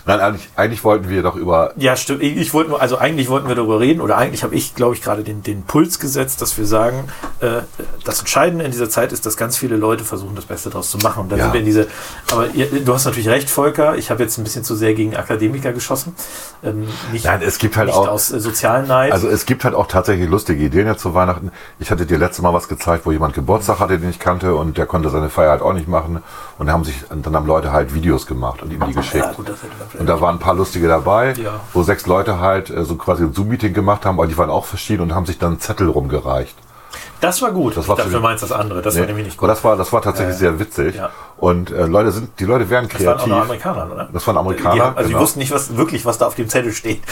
Nein, 0.07 0.21
eigentlich, 0.21 0.49
eigentlich 0.57 0.85
wollten 0.85 1.09
wir 1.09 1.23
doch 1.23 1.35
über. 1.35 1.73
Ja, 1.77 1.97
stimmt. 1.97 2.23
Ich 2.23 2.53
wollte 2.53 2.71
nur, 2.71 2.83
also 2.83 2.99
eigentlich 2.99 3.29
wollten 3.31 3.49
wir 3.49 3.55
darüber 3.55 3.81
reden, 3.81 4.03
oder 4.03 4.19
eigentlich 4.19 4.43
habe 4.43 4.55
ich, 4.55 4.75
glaube 4.75 4.95
ich, 4.95 5.01
gerade 5.03 5.23
den, 5.23 5.43
den 5.43 5.63
Puls 5.63 5.99
gesetzt, 5.99 6.43
dass 6.43 6.59
wir 6.59 6.67
sagen, 6.67 7.05
äh, 7.41 7.63
das 8.05 8.19
Entscheidende 8.21 8.65
in 8.67 8.71
dieser 8.71 8.91
Zeit 8.91 9.13
ist, 9.13 9.25
dass 9.25 9.37
ganz 9.39 9.57
viele 9.57 9.77
Leute 9.77 10.05
versuchen, 10.05 10.35
das 10.37 10.45
Beste 10.45 10.69
daraus 10.69 10.91
zu 10.91 10.99
machen. 10.99 11.23
Und 11.23 11.33
dann 11.33 11.39
Ja. 11.39 11.45
sind 11.47 11.55
wir 11.55 11.61
in 11.61 11.67
diese, 11.67 11.87
aber 12.31 12.49
ihr, 12.49 12.67
du 12.85 12.93
hast 12.93 13.07
natürlich 13.07 13.29
recht, 13.29 13.49
Volker, 13.49 13.97
ich 13.97 14.11
habe 14.11 14.23
jetzt 14.23 14.37
ein 14.37 14.45
bisschen 14.45 14.63
zu 14.63 14.75
sehr 14.75 14.93
gegen 14.93 15.17
Akademiker 15.17 15.73
geschossen. 15.73 16.15
Ähm, 16.63 16.87
nicht, 17.13 17.25
Nein, 17.25 17.41
es 17.43 17.57
gibt 17.59 17.77
halt 17.79 17.87
nicht 17.87 17.97
auch- 17.97 18.09
aus 18.09 18.31
äh, 18.31 18.41
sozialen 18.41 18.87
Neid. 18.87 19.13
Also 19.13 19.29
es 19.29 19.47
gibt 19.47 19.65
halt 19.65 19.75
auch 19.75 19.87
tatsächlich 19.87 20.29
lustige 20.29 20.63
Ideen 20.65 20.87
jetzt 20.87 21.01
zu 21.01 21.15
Weihnachten. 21.15 21.51
Ich 21.79 21.91
hatte 21.91 22.05
dir 22.05 22.19
letztes 22.19 22.43
Mal 22.43 22.53
was 22.53 22.69
gezeigt, 22.69 23.07
wo 23.07 23.13
jemand 23.13 23.33
Geburtstag 23.35 23.79
hatte, 23.79 23.99
den 23.99 24.11
ich 24.11 24.19
kannte 24.19 24.55
und 24.55 24.77
der 24.77 24.85
konnte 24.85 25.09
seine 25.09 25.31
Feier 25.31 25.51
halt 25.53 25.63
auch 25.63 25.73
nicht 25.73 25.89
machen. 25.89 26.23
Und 26.59 26.71
haben 26.71 26.85
sich, 26.85 26.95
dann 27.11 27.35
haben 27.35 27.47
Leute 27.47 27.73
halt 27.73 27.95
Videos 27.95 28.27
gemacht 28.27 28.63
und 28.63 28.73
ihm 28.73 28.81
die 28.87 28.93
geschickt. 28.95 29.25
ja, 29.25 29.33
gut, 29.33 29.49
das 29.49 29.57
hätte 29.63 29.73
Und 29.99 30.07
da 30.07 30.21
waren 30.21 30.37
ein 30.37 30.41
paar 30.41 30.55
lustige 30.55 30.89
dabei, 30.89 31.33
Ja. 31.35 31.61
wo 31.73 31.83
sechs 31.83 32.07
Leute 32.07 32.41
halt 32.41 32.71
äh, 32.71 32.85
so 32.85 32.97
quasi 32.97 33.23
ein 33.25 33.33
Zoom-Meeting 33.33 33.73
gemacht 33.73 34.05
haben, 34.05 34.19
aber 34.19 34.27
die 34.27 34.37
waren 34.37 34.51
auch 34.51 34.65
verschieden 34.67 35.03
und 35.03 35.15
haben 35.15 35.27
sich 35.27 35.39
dann 35.39 35.53
einen 35.53 35.61
Zettel 35.61 35.89
rumgereicht. 35.89 36.57
das 37.21 37.41
war 37.41 37.53
gut. 37.53 37.77
Das 37.77 37.89
war 37.89 37.95
ich 37.95 37.99
dachte, 37.99 38.11
für 38.11 38.17
du 38.19 38.23
meinst 38.23 38.43
das 38.43 38.53
andere. 38.53 38.83
Das 38.83 38.95
war 38.95 39.01
Nee, 39.03 39.07
nämlich 39.09 39.27
nicht 39.27 39.37
gut. 39.39 39.49
das 39.49 39.65
war, 39.65 39.77
das 39.77 39.93
war 39.93 40.03
tatsächlich 40.03 40.35
Ja. 40.35 40.39
sehr 40.41 40.59
witzig. 40.59 40.97
Ja. 40.97 41.11
Und 41.39 41.71
äh, 41.71 41.87
Leute 41.87 42.13
sind, 42.13 42.31
die 42.39 42.45
Leute 42.45 42.69
werden 42.71 42.89
Das 42.93 43.05
waren 43.05 43.15
auch 43.19 43.25
kreativ. 43.25 43.43
Amerikaner, 43.43 43.91
oder? 43.93 44.09
Das 44.13 44.27
waren 44.27 44.37
Amerikaner, 44.37 44.75
Die, 44.75 44.81
haben- 44.83 44.97
also 44.97 45.09
genau. 45.09 45.19
die 45.19 45.23
wussten 45.25 45.39
nicht 45.39 45.51
was, 45.53 45.77
wirklich, 45.77 46.05
was 46.05 46.19
da 46.19 46.27
auf 46.27 46.35
dem 46.35 46.49
Zettel 46.49 46.73
steht. 46.73 47.03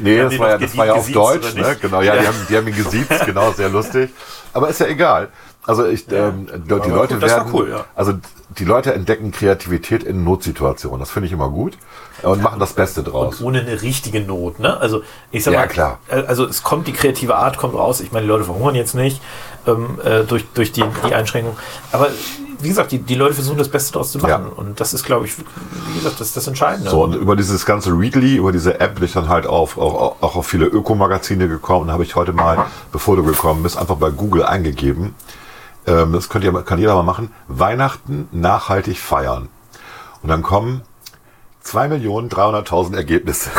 Nee, 0.00 0.18
das 0.18 0.30
die 0.30 0.38
war, 0.38 0.50
ja, 0.50 0.58
das 0.58 0.76
war 0.76 0.86
ja 0.86 0.92
auf 0.94 1.10
Deutsch, 1.10 1.54
ne? 1.54 1.76
Genau, 1.80 2.00
ja, 2.00 2.16
Die, 2.16 2.26
haben, 2.26 2.36
die 2.48 2.56
haben 2.56 2.66
ihn 2.68 2.76
gesiezt, 2.76 3.26
genau, 3.26 3.50
sehr 3.52 3.68
lustig. 3.68 4.10
Aber 4.52 4.68
ist 4.68 4.80
ja 4.80 4.86
egal. 4.86 5.28
Also 5.66 5.84
ich, 5.86 6.10
ähm, 6.12 6.46
die 6.68 6.72
Aber 6.72 6.88
Leute 6.88 7.14
cool, 7.14 7.22
werden, 7.22 7.50
cool, 7.52 7.70
ja. 7.70 7.84
also 7.96 8.12
die 8.58 8.64
Leute 8.64 8.94
entdecken 8.94 9.32
Kreativität 9.32 10.04
in 10.04 10.22
Notsituationen. 10.22 11.00
Das 11.00 11.10
finde 11.10 11.26
ich 11.26 11.32
immer 11.32 11.48
gut 11.50 11.76
und 12.22 12.40
machen 12.42 12.60
das 12.60 12.72
Beste 12.72 13.02
draus. 13.02 13.40
ohne 13.42 13.60
eine 13.60 13.82
richtige 13.82 14.20
Not. 14.20 14.60
Ne? 14.60 14.78
Also 14.78 15.02
ich 15.32 15.42
sag 15.44 15.52
Ja, 15.54 15.60
mal, 15.60 15.66
klar. 15.66 15.98
äh, 16.08 16.22
also 16.26 16.44
es 16.46 16.62
kommt 16.62 16.86
die 16.86 16.92
kreative 16.92 17.34
Art 17.36 17.58
kommt 17.58 17.74
raus. 17.74 18.00
Ich 18.00 18.12
meine, 18.12 18.22
die 18.24 18.28
Leute 18.28 18.44
verhungern 18.44 18.76
jetzt 18.76 18.94
nicht 18.94 19.20
ähm, 19.66 19.98
äh, 20.04 20.22
durch, 20.22 20.44
durch 20.54 20.70
die, 20.72 20.84
die 21.08 21.14
Einschränkung. 21.14 21.56
Aber 21.90 22.08
wie 22.60 22.68
gesagt, 22.68 22.92
die, 22.92 22.98
die 22.98 23.16
Leute 23.16 23.34
versuchen 23.34 23.58
das 23.58 23.68
Beste 23.68 23.92
daraus 23.92 24.12
zu 24.12 24.18
machen. 24.18 24.46
Ja. 24.46 24.52
Und 24.56 24.80
das 24.80 24.94
ist, 24.94 25.04
glaube 25.04 25.26
ich, 25.26 25.36
wie 25.38 25.98
gesagt, 25.98 26.20
das 26.20 26.28
ist 26.28 26.36
das 26.36 26.46
Entscheidende. 26.46 26.90
So, 26.90 27.02
und 27.02 27.14
über 27.14 27.36
dieses 27.36 27.66
ganze 27.66 27.90
Readly, 27.90 28.36
über 28.36 28.52
diese 28.52 28.80
App 28.80 28.94
bin 28.94 29.04
ich 29.04 29.12
dann 29.12 29.28
halt 29.28 29.46
auf, 29.46 29.76
auch, 29.76 30.16
auch 30.22 30.36
auf 30.36 30.46
viele 30.46 30.66
Ökomagazine 30.66 31.48
gekommen. 31.48 31.88
Da 31.88 31.92
habe 31.92 32.04
ich 32.04 32.14
heute 32.14 32.32
mal, 32.32 32.66
bevor 32.92 33.16
du 33.16 33.24
gekommen 33.24 33.62
bist, 33.62 33.76
einfach 33.76 33.96
bei 33.96 34.10
Google 34.10 34.44
eingegeben. 34.44 35.14
Ähm, 35.86 36.12
das 36.12 36.28
könnt 36.28 36.44
ihr, 36.44 36.52
kann 36.62 36.78
jeder 36.78 36.94
mal 36.94 37.02
machen. 37.02 37.32
Weihnachten 37.48 38.28
nachhaltig 38.32 38.98
feiern. 38.98 39.48
Und 40.22 40.28
dann 40.28 40.42
kommen 40.42 40.82
2.300.000 41.64 42.96
Ergebnisse. 42.96 43.50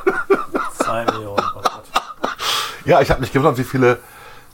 Zwei 0.78 1.04
Millionen. 1.04 1.42
Oh 1.54 1.60
Gott. 1.62 1.82
Ja, 2.84 3.00
ich 3.00 3.10
habe 3.10 3.20
mich 3.20 3.32
gewundert, 3.32 3.58
wie 3.58 3.64
viele, 3.64 3.98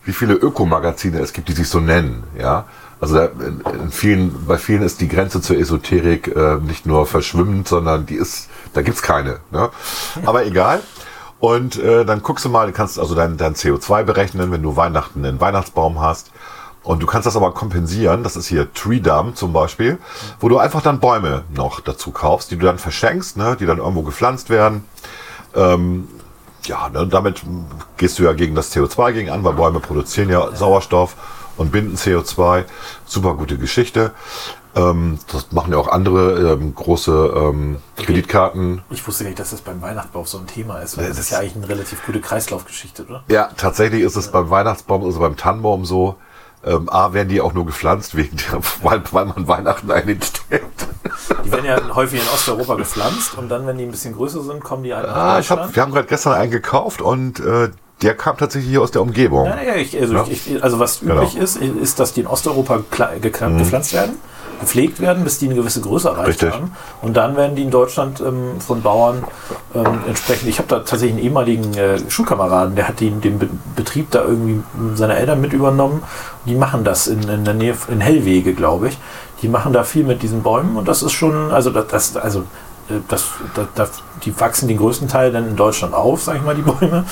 wie 0.05 0.13
viele 0.13 0.35
Ökomagazine 0.35 1.21
es 1.21 1.33
gibt, 1.33 1.49
die 1.49 1.53
sich 1.53 1.69
so 1.69 1.81
nennen. 1.81 2.25
Ja, 2.39 2.67
also 3.01 3.17
da, 3.17 3.25
in, 3.25 3.61
in 3.61 3.91
vielen, 3.91 4.47
bei 4.47 4.59
vielen 4.59 4.83
ist 4.83 5.01
die 5.01 5.09
Grenze 5.09 5.41
zur 5.41 5.59
Esoterik 5.59 6.29
äh, 6.29 6.57
nicht 6.57 6.87
nur 6.87 7.07
verschwimmend, 7.07 7.67
sondern 7.67 8.07
die 8.07 8.15
ist, 8.15 8.49
da 8.75 8.83
gibt's 8.83 9.03
keine. 9.03 9.41
Ne? 9.51 9.71
Aber 10.25 10.47
egal. 10.47 10.81
Und 11.41 11.77
äh, 11.77 12.05
dann 12.05 12.23
guckst 12.23 12.45
du 12.45 12.49
mal, 12.49 12.69
du 12.69 12.73
kannst 12.73 13.01
also 13.01 13.17
dein, 13.17 13.37
dein 13.37 13.57
CO2 13.57 14.05
berechnen, 14.05 14.53
wenn 14.53 14.63
du 14.63 14.77
Weihnachten 14.77 15.25
einen 15.25 15.41
Weihnachtsbaum 15.41 16.01
hast. 16.01 16.31
Und 16.83 17.03
du 17.03 17.07
kannst 17.07 17.27
das 17.27 17.37
aber 17.37 17.53
kompensieren. 17.53 18.23
Das 18.25 18.37
ist 18.37 18.47
hier 18.47 18.73
Tree 18.73 19.01
Dump 19.01 19.37
zum 19.37 19.53
Beispiel, 19.53 19.99
wo 20.41 20.49
du 20.49 20.59
einfach 20.59 20.83
dann 20.83 21.01
Bäume 21.01 21.45
noch 21.55 21.81
dazu 21.81 22.11
kaufst, 22.11 22.51
die 22.51 22.57
du 22.57 22.67
dann 22.67 22.79
verschenkst, 22.79 23.37
ne, 23.37 23.57
die 23.59 23.67
dann 23.67 23.79
irgendwo 23.79 24.03
gepflanzt 24.03 24.51
werden. 24.51 24.85
Ähm, 25.55 26.09
ja, 26.65 26.89
ne, 26.89 27.07
damit 27.07 27.43
gehst 27.97 28.19
du 28.19 28.25
ja 28.25 28.33
gegen 28.33 28.55
das 28.55 28.75
CO2 28.75 29.13
gegen 29.13 29.31
an, 29.31 29.45
weil 29.45 29.55
Bäume 29.55 29.81
produzieren 29.81 30.29
ja 30.29 30.55
Sauerstoff 30.55 31.17
und 31.57 31.71
binden 31.71 31.97
CO2. 31.97 32.65
Super 33.07 33.35
gute 33.35 33.59
Geschichte. 33.59 34.13
Ähm, 34.75 35.19
das 35.31 35.53
machen 35.53 35.73
ja 35.73 35.79
auch 35.79 35.89
andere 35.89 36.53
ähm, 36.55 36.75
große 36.75 37.35
ähm, 37.37 37.77
Kreditkarten. 37.97 38.83
Ich 38.91 39.07
wusste 39.07 39.25
gar 39.25 39.29
nicht, 39.29 39.39
dass 39.39 39.51
das 39.51 39.61
beim 39.61 39.83
Weihnachtsbaum 39.83 40.25
so 40.25 40.39
ein 40.39 40.47
Thema 40.47 40.79
ist. 40.79 40.97
Weil 40.97 41.09
das 41.09 41.19
ist 41.19 41.31
ja 41.31 41.39
eigentlich 41.39 41.57
eine 41.57 41.69
relativ 41.69 42.05
gute 42.07 42.21
Kreislaufgeschichte, 42.21 43.05
oder? 43.05 43.23
Ja, 43.29 43.51
tatsächlich 43.57 44.03
ist 44.03 44.17
es 44.17 44.33
beim 44.33 44.49
Weihnachtsbaum, 44.49 45.05
also 45.05 45.21
beim 45.21 45.37
Tannenbaum 45.37 45.85
so. 45.85 46.17
Ähm, 46.65 46.89
A, 46.89 47.13
werden 47.13 47.29
die 47.29 47.41
auch 47.41 47.53
nur 47.55 47.67
gepflanzt, 47.67 48.17
wegen 48.17 48.37
der, 48.37 48.61
weil, 48.83 49.03
weil 49.11 49.25
man 49.27 49.49
Weihnachten 49.49 49.91
einstellt. 49.91 50.63
Die 51.45 51.51
werden 51.51 51.65
ja 51.67 51.81
häufig 51.95 52.21
in 52.23 52.29
Osteuropa 52.33 52.77
gepflanzt 52.77 53.37
und 53.37 53.49
dann, 53.49 53.67
wenn 53.67 53.79
die 53.79 53.85
ein 53.85 53.91
bisschen 53.91 54.15
größer 54.15 54.43
sind, 54.43 54.63
kommen 54.63 54.85
die 54.85 54.95
halt 54.95 55.07
nach 55.07 55.17
Ah, 55.17 55.39
ich 55.41 55.51
hab, 55.51 55.75
wir 55.75 55.83
haben 55.83 55.93
gerade 55.93 56.07
gestern 56.07 56.35
einen 56.35 56.51
gekauft 56.53 57.03
und 57.03 57.41
äh, 57.41 57.71
der 58.03 58.15
kam 58.17 58.37
tatsächlich 58.37 58.71
hier 58.71 58.83
aus 58.83 58.91
der 58.93 59.03
Umgebung. 59.03 59.47
Ja, 59.47 59.61
ja, 59.63 59.75
ich, 59.75 59.99
also, 60.01 60.15
Ja. 60.15 60.25
ich, 60.29 60.63
also 60.63 60.79
was 60.79 61.01
Genau. 61.01 61.17
üblich 61.17 61.37
ist, 61.37 61.57
ist, 61.57 61.99
dass 62.01 62.13
die 62.15 62.21
in 62.21 62.27
Osteuropa 62.27 62.79
Mhm. 62.79 63.21
gepflanzt 63.59 63.93
werden, 63.93 64.17
gepflegt 64.63 65.01
werden, 65.01 65.25
bis 65.25 65.39
die 65.39 65.47
eine 65.47 65.57
gewisse 65.57 65.81
Größe 65.81 66.09
erreicht 66.09 66.29
Richtig. 66.29 66.53
haben. 66.53 66.73
Und 67.03 67.17
dann 67.17 67.37
werden 67.37 67.57
die 67.57 67.63
in 67.63 67.71
Deutschland 67.71 68.21
ähm, 68.21 68.61
von 68.61 68.81
Bauern 68.81 69.25
ähm, 69.75 70.01
entsprechend. 70.07 70.49
Ich 70.49 70.59
habe 70.59 70.69
da 70.69 70.79
tatsächlich 70.79 71.13
einen 71.13 71.25
ehemaligen 71.25 71.75
äh, 71.75 71.99
Schulkameraden, 72.09 72.77
der 72.77 72.89
hat 72.89 73.01
den, 73.01 73.21
den 73.21 73.39
Be 73.39 73.49
Betrieb 73.75 74.11
da 74.13 74.23
irgendwie 74.23 74.63
seine 74.95 75.17
Eltern 75.17 75.41
mit 75.41 75.53
übernommen. 75.53 76.03
Die 76.47 76.55
machen 76.55 76.85
das 76.85 77.09
in, 77.09 77.29
in 77.29 77.45
der 77.45 77.55
Nähe, 77.55 77.75
in 77.89 78.01
Hellwege, 78.01 78.55
glaube 78.55 78.89
ich. 78.89 78.99
Die 79.43 79.49
machen 79.49 79.73
da 79.73 79.83
viel 79.83 80.05
mit 80.05 80.23
diesen 80.23 80.43
Bäumen 80.43 80.77
und 80.77 80.87
das 80.87 81.03
ist 81.03 81.13
schon, 81.13 81.51
also 81.51 81.71
das, 81.71 82.17
also 82.17 82.41
äh, 82.89 83.01
das, 83.09 83.27
das, 83.55 83.67
das, 83.75 83.91
die 84.25 84.39
wachsen 84.39 84.69
den 84.69 84.79
größten 84.79 85.09
Teil 85.09 85.33
dann 85.33 85.49
in 85.49 85.57
Deutschland 85.57 85.93
auf, 85.93 86.23
sag 86.23 86.37
ich 86.37 86.43
mal, 86.43 86.55
die 86.55 86.63
Bäume. 86.63 87.05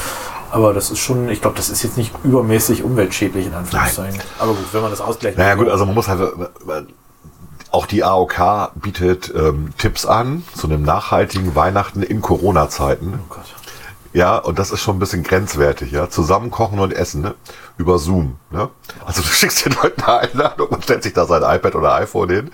Aber 0.53 0.72
das 0.72 0.90
ist 0.90 0.98
schon, 0.98 1.28
ich 1.28 1.40
glaube, 1.40 1.57
das 1.57 1.68
ist 1.68 1.82
jetzt 1.82 1.96
nicht 1.96 2.12
übermäßig 2.24 2.82
umweltschädlich 2.82 3.46
in 3.46 3.55
Anführungszeichen. 3.55 4.20
Aber 4.38 4.53
gut, 4.53 4.66
wenn 4.72 4.82
man 4.82 4.90
das 4.90 5.01
ausgleicht. 5.01 5.38
Naja 5.38 5.55
gut, 5.55 5.68
also 5.68 5.86
man 5.86 5.94
muss 5.94 6.09
halt, 6.09 6.20
äh, 6.20 6.82
auch 7.70 7.86
die 7.86 8.04
AOK 8.04 8.72
bietet 8.74 9.32
ähm, 9.34 9.70
Tipps 9.78 10.06
an 10.06 10.44
zu 10.54 10.66
einem 10.66 10.82
nachhaltigen 10.82 11.54
Weihnachten 11.54 12.02
in 12.02 12.20
Corona-Zeiten. 12.20 13.20
Oh 13.22 13.34
Gott. 13.34 13.44
Ja, 14.12 14.38
und 14.38 14.58
das 14.58 14.72
ist 14.72 14.80
schon 14.80 14.96
ein 14.96 14.98
bisschen 14.98 15.22
grenzwertig, 15.22 15.92
ja. 15.92 16.10
Zusammen 16.10 16.50
kochen 16.50 16.80
und 16.80 16.92
essen, 16.92 17.22
ne? 17.22 17.34
Über 17.78 17.98
Zoom, 17.98 18.36
ne? 18.50 18.68
Also 19.06 19.22
du 19.22 19.28
schickst 19.32 19.64
den 19.64 19.76
Leuten 19.80 20.02
eine 20.02 20.18
Einladung 20.18 20.68
und 20.68 20.82
stellt 20.82 21.04
sich 21.04 21.12
da 21.12 21.26
sein 21.26 21.42
iPad 21.42 21.76
oder 21.76 21.94
iPhone 21.94 22.28
hin. 22.28 22.50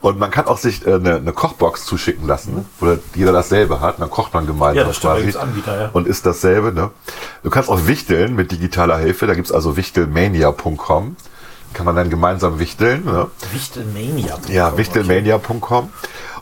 Und 0.00 0.18
man 0.18 0.30
kann 0.30 0.46
auch 0.46 0.58
sich 0.58 0.86
äh, 0.86 0.94
eine, 0.94 1.16
eine 1.16 1.32
Kochbox 1.32 1.84
zuschicken 1.84 2.26
lassen, 2.26 2.64
wo 2.78 2.96
jeder 3.14 3.32
dasselbe 3.32 3.80
hat. 3.80 4.00
Dann 4.00 4.08
kocht 4.08 4.32
man 4.32 4.46
gemeinsam 4.46 4.86
Ja, 4.86 4.92
stimmt, 4.94 5.36
Anbieter, 5.36 5.80
ja. 5.80 5.90
und 5.92 6.06
ist 6.06 6.24
dasselbe. 6.24 6.72
Ne? 6.72 6.90
Du 7.42 7.50
kannst 7.50 7.68
auch 7.68 7.86
wichteln 7.86 8.34
mit 8.34 8.52
digitaler 8.52 8.96
Hilfe. 8.96 9.26
Da 9.26 9.34
gibt's 9.34 9.52
also 9.52 9.76
wichtelmania.com. 9.76 11.16
Kann 11.74 11.86
man 11.86 11.96
dann 11.96 12.10
gemeinsam 12.10 12.58
wichteln. 12.58 13.04
Ne? 13.04 13.28
Wichtelmania. 13.52 14.38
Ja, 14.48 14.76
wichtelmania.com. 14.76 15.90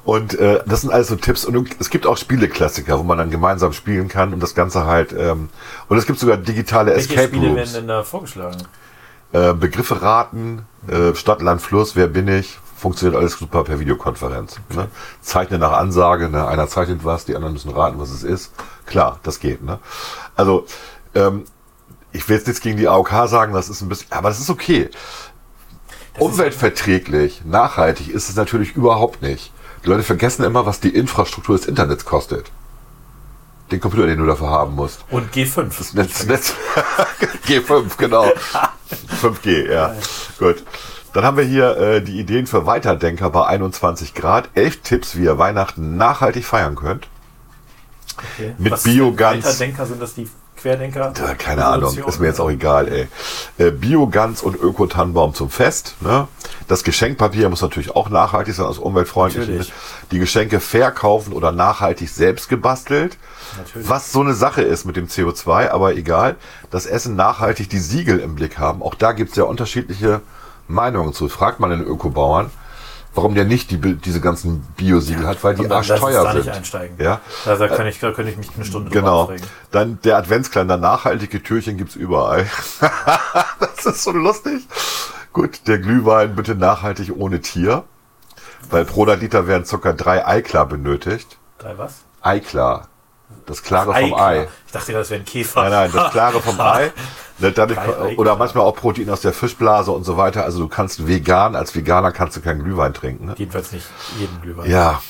Und 0.04 0.38
äh, 0.38 0.60
das 0.66 0.82
sind 0.82 0.92
also 0.92 1.16
Tipps. 1.16 1.44
Und 1.44 1.68
es 1.80 1.90
gibt 1.90 2.06
auch 2.06 2.16
Spieleklassiker, 2.16 2.98
wo 2.98 3.02
man 3.02 3.18
dann 3.18 3.30
gemeinsam 3.30 3.72
spielen 3.72 4.06
kann 4.06 4.32
und 4.32 4.40
das 4.40 4.54
Ganze 4.54 4.86
halt. 4.86 5.12
Ähm, 5.12 5.48
und 5.88 5.96
es 5.98 6.06
gibt 6.06 6.20
sogar 6.20 6.36
digitale 6.36 6.92
Welche 6.92 7.08
Escape 7.08 7.28
Spiele 7.28 7.46
werden 7.46 7.56
Rooms. 7.58 7.72
denn 7.72 7.88
da 7.88 8.04
vorgeschlagen? 8.04 8.62
Äh, 9.32 9.52
Begriffe 9.54 10.02
raten, 10.02 10.64
äh, 10.86 11.14
Stadt, 11.16 11.42
Land, 11.42 11.60
Fluss, 11.60 11.96
wer 11.96 12.06
bin 12.06 12.28
ich? 12.28 12.58
Funktioniert 12.76 13.18
alles 13.18 13.32
super 13.32 13.64
per 13.64 13.80
Videokonferenz. 13.80 14.60
Ne? 14.74 14.86
Zeichne 15.22 15.58
nach 15.58 15.72
Ansage, 15.72 16.28
ne? 16.28 16.46
einer 16.46 16.68
zeichnet 16.68 17.04
was, 17.04 17.24
die 17.24 17.34
anderen 17.34 17.54
müssen 17.54 17.70
raten, 17.70 17.98
was 17.98 18.10
es 18.10 18.22
ist. 18.22 18.52
Klar, 18.86 19.18
das 19.24 19.40
geht. 19.40 19.64
Ne? 19.64 19.80
Also, 20.36 20.66
ähm, 21.14 21.44
ich 22.16 22.28
will 22.28 22.36
jetzt 22.36 22.46
nichts 22.46 22.62
gegen 22.62 22.76
die 22.76 22.88
AOK 22.88 23.28
sagen, 23.28 23.52
das 23.52 23.68
ist 23.68 23.82
ein 23.82 23.88
bisschen, 23.88 24.10
aber 24.10 24.28
das 24.28 24.40
ist 24.40 24.50
okay. 24.50 24.90
Umweltverträglich, 26.18 27.42
nachhaltig 27.44 28.08
ist 28.08 28.28
es 28.28 28.36
natürlich 28.36 28.74
überhaupt 28.74 29.22
nicht. 29.22 29.52
Die 29.84 29.88
Leute 29.88 30.02
vergessen 30.02 30.44
immer, 30.44 30.66
was 30.66 30.80
die 30.80 30.88
Infrastruktur 30.88 31.56
des 31.56 31.66
Internets 31.66 32.04
kostet. 32.04 32.50
Den 33.70 33.80
Computer, 33.80 34.06
den 34.06 34.18
du 34.18 34.26
dafür 34.26 34.48
haben 34.48 34.74
musst. 34.74 35.04
Und 35.10 35.32
G5. 35.34 35.76
Das 35.76 35.92
Netz, 35.92 36.24
Netz 36.24 36.54
G5, 37.46 37.96
genau. 37.98 38.26
5G, 39.20 39.70
ja. 39.70 39.94
Gut. 40.38 40.64
Dann 41.12 41.24
haben 41.24 41.36
wir 41.36 41.44
hier 41.44 41.76
äh, 41.76 42.02
die 42.02 42.18
Ideen 42.18 42.46
für 42.46 42.66
Weiterdenker 42.66 43.30
bei 43.30 43.46
21 43.46 44.14
Grad. 44.14 44.50
Elf 44.54 44.80
Tipps, 44.82 45.16
wie 45.16 45.24
ihr 45.24 45.38
Weihnachten 45.38 45.96
nachhaltig 45.96 46.44
feiern 46.44 46.76
könnt. 46.76 47.08
Okay. 48.16 48.54
Mit 48.58 48.72
Was 48.72 48.86
Weiterdenker 48.86 49.86
sind 49.86 50.00
das 50.00 50.14
die 50.14 50.28
Querdenker? 50.66 51.12
Ja, 51.16 51.34
keine 51.34 51.64
Ahnung, 51.64 51.96
ist 51.96 52.18
mir 52.18 52.26
jetzt 52.26 52.40
auch 52.40 52.50
egal, 52.50 52.88
ey. 52.88 53.08
Äh, 53.58 53.70
Biogans 53.70 54.42
und 54.42 54.56
Öko-Tannenbaum 54.56 55.32
zum 55.32 55.48
Fest. 55.48 55.94
Ne? 56.00 56.26
Das 56.66 56.82
Geschenkpapier 56.82 57.48
muss 57.48 57.62
natürlich 57.62 57.94
auch 57.94 58.10
nachhaltig 58.10 58.54
sein, 58.54 58.66
also 58.66 58.82
umweltfreundlich. 58.82 59.46
Natürlich. 59.46 59.72
Die 60.10 60.18
Geschenke 60.18 60.58
verkaufen 60.58 61.32
oder 61.32 61.52
nachhaltig 61.52 62.08
selbst 62.08 62.48
gebastelt. 62.48 63.16
Natürlich. 63.56 63.88
Was 63.88 64.10
so 64.10 64.22
eine 64.22 64.34
Sache 64.34 64.62
ist 64.62 64.84
mit 64.86 64.96
dem 64.96 65.06
CO2, 65.06 65.70
aber 65.70 65.94
egal. 65.94 66.34
Das 66.70 66.86
Essen 66.86 67.14
nachhaltig 67.14 67.68
die 67.68 67.78
Siegel 67.78 68.18
im 68.18 68.34
Blick 68.34 68.58
haben. 68.58 68.82
Auch 68.82 68.96
da 68.96 69.12
gibt 69.12 69.30
es 69.30 69.36
ja 69.36 69.44
unterschiedliche 69.44 70.20
Meinungen 70.66 71.12
zu. 71.12 71.28
Fragt 71.28 71.60
man 71.60 71.70
den 71.70 71.82
Ökobauern, 71.82 72.50
warum 73.16 73.34
der 73.34 73.44
nicht 73.44 73.70
die, 73.70 73.78
diese 73.96 74.20
ganzen 74.20 74.60
Biosiegel 74.76 75.26
hat, 75.26 75.42
weil 75.42 75.54
die 75.54 75.68
arschteuer 75.70 76.32
sind. 76.32 76.44
nicht 76.46 76.54
einsteigen. 76.54 76.96
Ja, 77.00 77.20
Da, 77.44 77.56
da, 77.56 77.68
kann 77.68 77.86
ich, 77.86 77.98
da 77.98 78.12
könnte 78.12 78.30
ich 78.30 78.36
mich 78.36 78.50
eine 78.54 78.64
Stunde 78.64 78.90
drüber 78.90 79.00
Genau. 79.00 79.22
aufregen. 79.22 79.46
Dann 79.70 79.98
der 80.04 80.16
Adventskalender, 80.18 80.76
nachhaltige 80.76 81.42
Türchen 81.42 81.76
gibt's 81.78 81.96
überall. 81.96 82.46
das 83.60 83.86
ist 83.86 84.04
so 84.04 84.12
lustig. 84.12 84.66
Gut, 85.32 85.66
der 85.66 85.78
Glühwein 85.78 86.34
bitte 86.36 86.54
nachhaltig 86.54 87.12
ohne 87.16 87.40
Tier. 87.40 87.84
Weil 88.70 88.84
pro 88.84 89.04
Liter 89.04 89.46
werden 89.46 89.64
ca. 89.64 89.92
drei 89.92 90.26
Eiklar 90.26 90.66
benötigt. 90.66 91.38
Drei 91.58 91.76
was? 91.78 92.04
Eiklar. 92.20 92.88
Das 93.46 93.62
Klare 93.62 93.86
vom 93.86 93.94
Eiklar. 93.94 94.26
Ei. 94.26 94.48
Ich 94.66 94.72
dachte, 94.72 94.92
das 94.92 95.10
wäre 95.10 95.20
ein 95.20 95.24
Käfer. 95.24 95.62
Nein, 95.62 95.70
nein, 95.72 95.90
das 95.92 96.12
Klare 96.12 96.40
vom 96.40 96.60
Ei. 96.60 96.92
Ne, 97.38 97.52
Dadurch, 97.52 97.78
oder 98.16 98.34
manchmal 98.36 98.64
auch 98.64 98.74
Protein 98.74 99.10
aus 99.10 99.20
der 99.20 99.34
Fischblase 99.34 99.90
und 99.92 100.04
so 100.04 100.16
weiter. 100.16 100.44
Also 100.44 100.58
du 100.60 100.68
kannst 100.68 101.06
vegan, 101.06 101.54
als 101.54 101.74
Veganer 101.74 102.10
kannst 102.10 102.34
du 102.38 102.40
keinen 102.40 102.64
Glühwein 102.64 102.94
trinken. 102.94 103.26
Ne? 103.26 103.34
Jedenfalls 103.36 103.72
nicht 103.72 103.84
jeden 104.18 104.40
Glühwein. 104.40 104.70
Ja, 104.70 105.02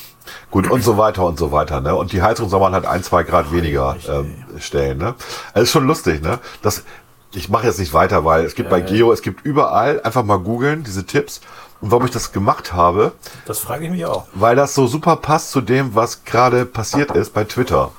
gut 0.51 0.69
und 0.69 0.83
so 0.83 0.97
weiter 0.97 1.23
und 1.25 1.39
so 1.39 1.53
weiter. 1.53 1.79
Ne? 1.79 1.95
Und 1.95 2.11
die 2.11 2.21
Heizung 2.21 2.49
soll 2.49 2.59
man 2.59 2.73
halt 2.73 2.85
ein, 2.85 3.01
zwei 3.01 3.23
Grad 3.23 3.53
weniger 3.53 3.95
ähm, 4.09 4.43
stellen. 4.59 4.97
Ne? 4.97 5.15
Also 5.53 5.63
ist 5.63 5.71
schon 5.71 5.87
lustig. 5.87 6.21
Ne? 6.21 6.39
Das, 6.61 6.83
ich 7.31 7.47
mache 7.47 7.65
jetzt 7.67 7.79
nicht 7.79 7.93
weiter, 7.93 8.25
weil 8.25 8.43
es 8.43 8.55
gibt 8.55 8.69
Ja, 8.71 8.75
bei. 8.77 8.81
Geo, 8.81 9.13
es 9.13 9.21
gibt 9.21 9.45
überall, 9.45 10.01
einfach 10.03 10.23
mal 10.25 10.39
googeln, 10.39 10.83
diese 10.83 11.05
Tipps. 11.05 11.39
Und 11.79 11.91
warum 11.91 12.03
ich 12.07 12.11
das 12.11 12.33
gemacht 12.33 12.73
habe, 12.73 13.13
Das 13.45 13.59
frage 13.59 13.85
ich 13.85 13.89
mich 13.91 14.05
auch. 14.05 14.25
weil 14.33 14.57
das 14.57 14.75
so 14.75 14.85
super 14.85 15.15
passt 15.15 15.51
zu 15.51 15.61
dem, 15.61 15.95
was 15.95 16.25
gerade 16.25 16.65
passiert 16.65 17.11
ist 17.11 17.33
bei 17.33 17.45
Twitter. 17.45 17.91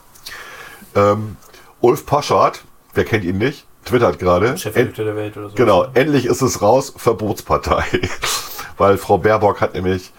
Ähm, 0.99 1.37
Ulf 1.81 2.07
Poschardt, 2.07 2.63
wer 2.95 3.05
kennt 3.05 3.25
ihn 3.25 3.39
nicht, 3.39 3.67
twittert 3.85 4.19
gerade. 4.19 4.59
Chefredakteur 4.59 5.05
der 5.05 5.17
Welt 5.17 5.37
oder 5.37 5.51
so. 5.51 5.55
Genau, 5.55 5.87
endlich 5.95 6.27
ist 6.27 6.43
es 6.43 6.61
raus, 6.61 6.93
Verbotspartei. 6.97 7.85
Weil 8.77 8.99
Frau 8.99 9.19
Baerbock 9.19 9.61
hat 9.61 9.75
nämlich 9.75 10.13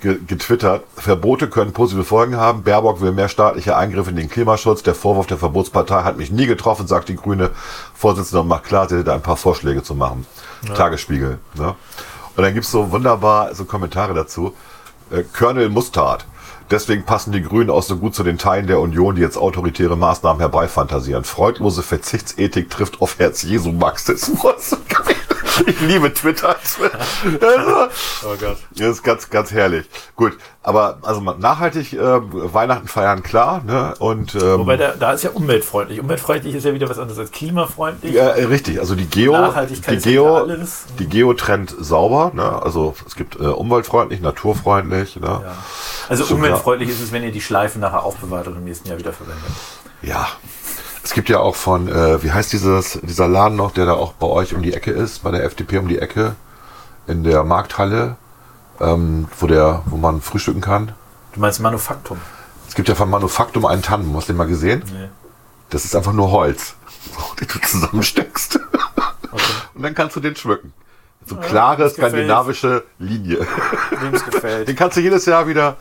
ge 0.00 0.18
getwittert, 0.26 0.84
Verbote 0.96 1.48
können 1.48 1.72
positive 1.72 2.04
Folgen 2.04 2.36
haben. 2.36 2.62
Baerbock 2.62 3.00
will 3.00 3.12
mehr 3.12 3.28
staatliche 3.28 3.76
Eingriffe 3.76 4.10
in 4.10 4.16
den 4.16 4.28
Klimaschutz. 4.28 4.82
Der 4.82 4.94
Vorwurf 4.94 5.26
der 5.26 5.38
Verbotspartei 5.38 6.02
hat 6.02 6.16
mich 6.16 6.30
nie 6.30 6.46
getroffen, 6.46 6.86
sagt 6.86 7.08
die 7.08 7.16
grüne 7.16 7.50
Vorsitzende 7.94 8.40
und 8.40 8.48
macht 8.48 8.64
klar, 8.64 8.88
sie 8.88 8.96
hätte 8.96 9.04
da 9.04 9.14
ein 9.14 9.22
paar 9.22 9.36
Vorschläge 9.36 9.82
zu 9.82 9.94
machen. 9.94 10.26
Tagesspiegel. 10.74 11.38
Ne? 11.54 11.74
Und 12.36 12.42
dann 12.42 12.54
gibt's 12.54 12.70
so 12.70 12.90
wunderbar 12.90 13.54
so 13.54 13.64
Kommentare 13.64 14.14
dazu. 14.14 14.54
Äh, 15.10 15.22
Colonel 15.36 15.68
Mustard. 15.68 16.26
Deswegen 16.70 17.04
passen 17.04 17.32
die 17.32 17.42
Grünen 17.42 17.70
auch 17.70 17.82
so 17.82 17.96
gut 17.96 18.14
zu 18.14 18.22
den 18.22 18.38
Teilen 18.38 18.66
der 18.66 18.80
Union, 18.80 19.16
die 19.16 19.22
jetzt 19.22 19.36
autoritäre 19.36 19.96
Maßnahmen 19.96 20.40
herbeifantasieren. 20.40 21.24
Freudlose 21.24 21.82
Verzichtsethik 21.82 22.70
trifft 22.70 23.02
auf 23.02 23.18
Herz 23.18 23.42
Jesu 23.42 23.72
Marxismus. 23.72 24.76
Ich 25.66 25.80
liebe 25.80 26.12
Twitter. 26.12 26.56
Also, 26.56 26.84
Oh 28.26 28.36
Gott. 28.40 28.58
das 28.70 28.88
ist 28.88 29.02
ganz, 29.02 29.30
ganz 29.30 29.50
herrlich. 29.52 29.86
Gut, 30.16 30.36
aber 30.62 30.98
also 31.02 31.20
nachhaltig 31.20 31.92
äh, 31.92 31.98
Weihnachten 32.00 32.88
feiern, 32.88 33.22
klar. 33.22 33.62
Ne? 33.64 33.94
Und 33.98 34.34
ähm, 34.34 34.60
Wobei, 34.60 34.76
da, 34.76 34.94
da 34.98 35.12
ist 35.12 35.24
ja 35.24 35.30
umweltfreundlich. 35.30 36.00
Umweltfreundlich 36.00 36.54
ist 36.54 36.64
ja 36.64 36.74
wieder 36.74 36.88
was 36.88 36.98
anderes 36.98 37.18
als 37.18 37.30
klimafreundlich. 37.30 38.14
ja, 38.14 38.30
äh, 38.30 38.44
richtig, 38.44 38.80
also 38.80 38.94
die 38.94 39.06
Geo, 39.06 39.32
die 39.32 39.74
ja 39.74 39.94
Geo, 40.00 40.46
die 40.98 41.06
Geo 41.06 41.34
trennt 41.34 41.74
sauber. 41.78 42.32
Ne? 42.34 42.62
Also 42.62 42.94
es 43.06 43.14
gibt 43.14 43.36
äh, 43.36 43.44
umweltfreundlich, 43.44 44.20
naturfreundlich. 44.20 45.16
Ne? 45.16 45.26
Ja. 45.26 45.52
Also 46.08 46.24
Super. 46.24 46.36
umweltfreundlich 46.36 46.90
ist 46.90 47.00
es, 47.00 47.12
wenn 47.12 47.22
ihr 47.22 47.32
die 47.32 47.40
Schleifen 47.40 47.80
nachher 47.80 48.02
aufbewahrt 48.02 48.48
und 48.48 48.56
im 48.56 48.64
nächsten 48.64 48.88
Jahr 48.88 48.98
wieder 48.98 49.12
verwendet. 49.12 49.44
Ja. 50.02 50.28
Es 51.04 51.12
gibt 51.12 51.28
ja 51.28 51.38
auch 51.38 51.54
von, 51.54 51.86
äh, 51.86 52.22
wie 52.22 52.32
heißt 52.32 52.52
dieses, 52.54 52.98
dieser 53.02 53.28
Laden 53.28 53.56
noch, 53.56 53.72
der 53.72 53.84
da 53.84 53.92
auch 53.92 54.14
bei 54.14 54.26
euch 54.26 54.54
um 54.54 54.62
die 54.62 54.72
Ecke 54.72 54.90
ist, 54.90 55.22
bei 55.22 55.30
der 55.30 55.44
FDP 55.44 55.76
um 55.78 55.86
die 55.86 55.98
Ecke, 55.98 56.34
in 57.06 57.24
der 57.24 57.44
Markthalle, 57.44 58.16
ähm, 58.80 59.28
wo 59.38 59.46
der, 59.46 59.82
wo 59.84 59.98
man 59.98 60.22
frühstücken 60.22 60.62
kann. 60.62 60.92
Du 61.34 61.40
meinst 61.40 61.60
Manufaktum? 61.60 62.18
Es 62.66 62.74
gibt 62.74 62.88
ja 62.88 62.94
von 62.94 63.10
Manufaktum 63.10 63.66
einen 63.66 63.82
Tannenbaum, 63.82 64.16
hast 64.16 64.28
du 64.28 64.32
den 64.32 64.38
mal 64.38 64.46
gesehen? 64.46 64.82
Nee. 64.86 65.10
Das 65.68 65.84
ist 65.84 65.94
einfach 65.94 66.14
nur 66.14 66.30
Holz, 66.30 66.74
den 67.40 67.48
du 67.48 67.60
zusammensteckst. 67.60 68.58
Okay. 69.30 69.42
Und 69.74 69.82
dann 69.82 69.94
kannst 69.94 70.16
du 70.16 70.20
den 70.20 70.34
schmücken. 70.36 70.72
So 71.26 71.36
klare 71.36 71.88
skandinavische 71.90 72.84
Linie. 72.98 73.46
Wem 74.00 74.14
es 74.14 74.24
gefällt. 74.24 74.68
Den 74.68 74.76
kannst 74.76 74.98
du 74.98 75.00
jedes 75.00 75.24
Jahr 75.24 75.46
wieder, 75.48 75.78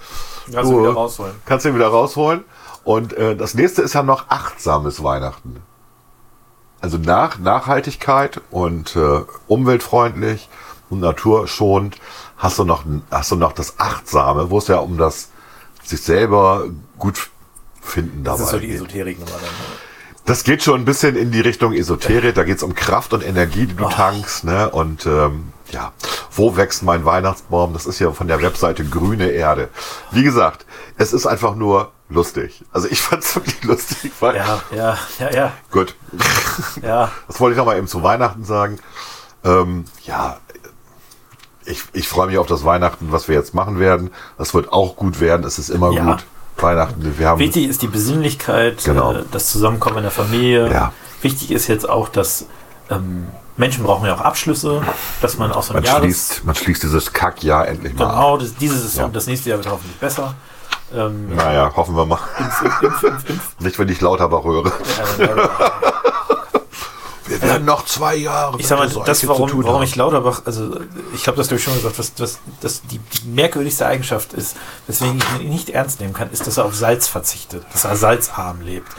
Kannst 0.54 0.72
du 0.72 0.80
wieder 0.80 0.94
rausholen. 0.94 1.34
kannst 1.46 1.66
du 1.66 1.70
ihn 1.70 1.76
wieder 1.76 1.90
rausholen. 1.90 2.46
Und 2.84 3.14
äh, 3.14 3.36
das 3.36 3.54
nächste 3.54 3.82
ist 3.82 3.94
ja 3.94 4.04
noch 4.04 4.30
achtsames 4.30 5.04
Weihnachten. 5.04 5.62
Also 6.82 6.98
nach 6.98 7.40
Nachhaltigkeit 7.40 8.42
und 8.52 8.96
äh, 8.98 9.22
umweltfreundlich 9.48 10.50
und 10.90 11.00
naturschonend 11.00 11.96
hast 12.38 12.60
du 12.60 12.66
noch 12.66 12.84
hast 13.10 13.32
du 13.32 13.36
noch 13.38 13.54
das 13.54 13.80
achtsame, 13.80 14.50
wo 14.50 14.58
es 14.58 14.68
ja 14.68 14.78
um 14.80 14.98
das 14.98 15.30
sich 15.84 16.02
selber 16.02 16.66
gut 17.00 17.30
finden 17.82 18.24
dabei 18.26 18.38
Das 18.38 18.46
ist 18.48 18.52
so 18.52 18.60
die 18.60 18.68
geht. 18.68 18.76
Esoterik-Nummer 18.76 19.32
dann. 19.32 19.50
Das 20.26 20.44
geht 20.46 20.64
schon 20.64 20.82
ein 20.82 20.86
bisschen 20.86 21.16
in 21.18 21.32
die 21.32 21.42
Richtung 21.42 21.74
Esoterik. 21.74 22.36
Da 22.36 22.44
geht's 22.44 22.64
um 22.64 22.76
Kraft 22.76 23.14
und 23.14 23.24
Energie, 23.26 23.66
die 23.66 23.76
du 23.76 23.86
Oh. 23.86 23.90
tankst. 23.90 24.44
Ne? 24.46 24.70
Und 24.70 25.06
ähm, 25.06 25.52
ja, 25.72 25.92
Wo 26.36 26.56
wächst 26.56 26.84
mein 26.84 27.04
Weihnachtsbaum? 27.06 27.74
Das 27.74 27.86
ist 27.86 28.00
ja 28.00 28.12
von 28.12 28.28
der 28.28 28.42
Webseite 28.42 28.86
Grüne 28.86 29.30
Erde. 29.32 29.70
Wie 30.12 30.24
gesagt, 30.24 30.66
es 30.98 31.12
ist 31.14 31.26
einfach 31.26 31.56
nur 31.56 31.92
lustig. 32.14 32.64
Also 32.72 32.88
ich 32.88 33.02
fand 33.02 33.24
es 33.24 33.36
wirklich 33.36 33.64
lustig. 33.64 34.12
Weil 34.20 34.36
Ja, 34.38 34.62
ja, 34.76 34.98
ja, 35.20 35.32
ja, 35.32 35.52
Gut. 35.72 35.96
ja. 36.82 37.12
Das 37.28 37.40
wollte 37.40 37.54
ich 37.54 37.58
noch 37.58 37.66
mal 37.66 37.78
eben 37.78 37.88
zu 37.88 38.04
Weihnachten 38.04 38.44
sagen. 38.46 38.80
Ähm, 39.44 39.86
ja, 40.06 40.38
ich, 41.66 41.84
ich 41.94 42.08
freue 42.08 42.28
mich 42.28 42.38
auf 42.38 42.48
das 42.48 42.66
Weihnachten, 42.66 43.12
was 43.12 43.28
wir 43.28 43.36
jetzt 43.36 43.54
machen 43.54 43.80
werden. 43.80 44.12
Das 44.38 44.54
wird 44.54 44.72
auch 44.72 44.96
gut 44.96 45.20
werden. 45.20 45.46
Es 45.46 45.60
ist 45.60 45.70
immer 45.70 45.92
Ja. 45.92 46.04
gut. 46.14 46.26
Weihnachten, 46.58 47.18
wir 47.18 47.28
haben 47.28 47.40
Wichtig 47.40 47.68
ist 47.68 47.82
die 47.82 47.88
Besinnlichkeit, 47.88 48.84
Genau. 48.84 49.14
äh, 49.14 49.24
das 49.32 49.48
Zusammenkommen 49.48 49.98
in 49.98 50.04
der 50.04 50.12
Familie. 50.12 50.72
Ja. 50.72 50.94
Wichtig 51.24 51.50
ist 51.52 51.68
jetzt 51.68 51.90
auch, 51.90 52.10
dass 52.10 52.46
ähm, 52.92 53.28
Menschen 53.58 53.84
brauchen 53.84 54.06
ja 54.06 54.14
auch 54.16 54.22
Abschlüsse, 54.22 54.84
dass 55.22 55.38
man 55.40 55.52
auch 55.52 55.64
so 55.64 55.74
ein 55.74 55.78
man 55.78 55.84
Jahres... 55.84 56.02
schließt, 56.04 56.46
man 56.46 56.54
schließt 56.56 56.84
dieses 56.84 57.12
Kackjahr 57.12 57.68
endlich 57.68 57.94
mal. 57.96 58.06
Genau, 58.06 58.38
das, 58.38 58.56
diese 58.56 58.78
Saison, 58.78 59.06
Ja. 59.06 59.10
das 59.10 59.26
nächste 59.26 59.50
Jahr 59.50 59.58
wird 59.58 59.70
hoffentlich 59.70 59.98
besser. 59.98 60.36
Ähm, 60.94 61.36
Naja, 61.36 61.72
hoffen 61.76 61.96
wir 61.96 62.06
mal. 62.06 62.20
Impf, 62.40 62.82
impf, 62.82 63.04
impf. 63.30 63.42
Nicht, 63.60 63.80
wenn 63.80 63.90
ich 63.90 64.00
Lauterbach 64.02 64.44
höre. 64.44 64.72
Wir 67.26 67.42
werden 67.42 67.66
noch 67.66 67.86
zwei 67.86 68.16
Jahre. 68.16 68.60
Ich 68.60 68.68
sag 68.68 68.78
mal, 68.78 68.90
das, 69.06 69.26
warum, 69.28 69.50
warum 69.64 69.82
ich 69.82 69.96
Lauterbach, 69.96 70.42
also 70.46 70.80
ich 71.16 71.26
habe 71.28 71.38
das 71.38 71.48
glaube 71.48 71.60
ich 71.60 71.64
schon 71.64 71.74
gesagt, 71.74 71.98
was, 71.98 72.12
was 72.18 72.40
das 72.62 72.82
die, 72.84 73.00
die 73.00 73.28
merkwürdigste 73.30 73.86
Eigenschaft 73.88 74.34
ist, 74.34 74.58
weswegen 74.88 75.18
ich 75.18 75.44
ihn 75.46 75.50
nicht 75.50 75.70
ernst 75.70 76.02
nehmen 76.02 76.14
kann, 76.14 76.30
ist, 76.32 76.46
dass 76.46 76.58
er 76.58 76.66
auf 76.66 76.76
Salz 76.76 77.08
verzichtet, 77.08 77.66
dass 77.72 77.86
er 77.86 77.96
salzarm 77.96 78.62
lebt. 78.62 78.92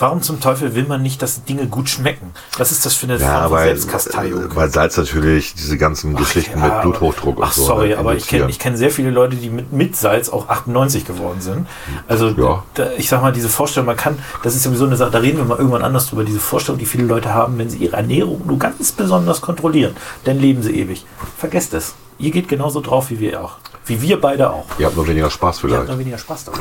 Warum 0.00 0.22
zum 0.22 0.40
Teufel 0.40 0.74
will 0.74 0.84
man 0.86 1.02
nicht, 1.02 1.20
dass 1.20 1.44
Dinge 1.44 1.66
gut 1.66 1.88
schmecken? 1.90 2.32
Was 2.56 2.72
ist 2.72 2.86
das 2.86 2.94
für 2.94 3.04
eine 3.06 3.18
Ja, 3.18 3.42
Form 3.42 3.52
weil, 3.52 3.66
Selbstkasteiung? 3.66 4.56
weil 4.56 4.70
Salz 4.70 4.96
natürlich 4.96 5.54
diese 5.54 5.76
ganzen 5.76 6.16
Geschichten 6.16 6.58
Ja, 6.58 6.64
mit 6.66 6.80
Bluthochdruck 6.82 7.36
und 7.38 7.44
Ach, 7.44 7.52
so. 7.52 7.64
sorry, 7.66 7.90
ne, 7.90 7.98
aber 7.98 8.14
ich 8.14 8.26
kenne 8.26 8.48
ich 8.48 8.58
kenn 8.58 8.76
sehr 8.78 8.90
viele 8.90 9.10
Leute, 9.10 9.36
die 9.36 9.50
mit, 9.50 9.72
mit 9.72 9.94
Salz 9.96 10.30
auch 10.30 10.48
98 10.48 11.04
geworden 11.04 11.40
sind. 11.40 11.66
Also, 12.08 12.28
Ja. 12.30 12.64
da, 12.74 12.92
ich 12.96 13.08
sag 13.10 13.20
mal, 13.20 13.32
diese 13.32 13.50
Vorstellung, 13.50 13.86
man 13.86 13.96
kann, 13.96 14.18
das 14.42 14.54
ist 14.56 14.62
sowieso 14.62 14.86
eine 14.86 14.96
Sache, 14.96 15.10
da 15.10 15.18
reden 15.18 15.36
wir 15.38 15.44
mal 15.44 15.58
irgendwann 15.58 15.82
anders 15.82 16.08
drüber, 16.08 16.24
diese 16.24 16.40
Vorstellung, 16.40 16.78
die 16.78 16.86
viele 16.86 17.04
Leute 17.04 17.34
haben, 17.34 17.58
wenn 17.58 17.68
sie 17.68 17.76
ihre 17.78 17.96
Ernährung 17.96 18.42
nur 18.46 18.58
ganz 18.58 18.92
besonders 18.92 19.42
kontrollieren, 19.42 19.94
dann 20.24 20.38
leben 20.38 20.62
sie 20.62 20.72
ewig. 20.80 21.04
Vergesst 21.36 21.74
es. 21.74 21.94
Ihr 22.20 22.30
geht 22.30 22.48
genauso 22.48 22.80
drauf 22.80 23.10
wie 23.10 23.18
wir 23.20 23.40
auch. 23.42 23.56
Wie 23.86 24.00
wir 24.02 24.20
beide 24.20 24.50
auch. 24.50 24.66
Ihr 24.78 24.86
habt 24.86 24.94
nur 24.94 25.08
weniger 25.08 25.30
Spaß 25.30 25.56
Ihr 25.56 25.60
vielleicht. 25.62 25.80
habt 25.80 25.88
noch 25.88 25.98
weniger 25.98 26.18
Spaß 26.18 26.44
dabei. 26.44 26.58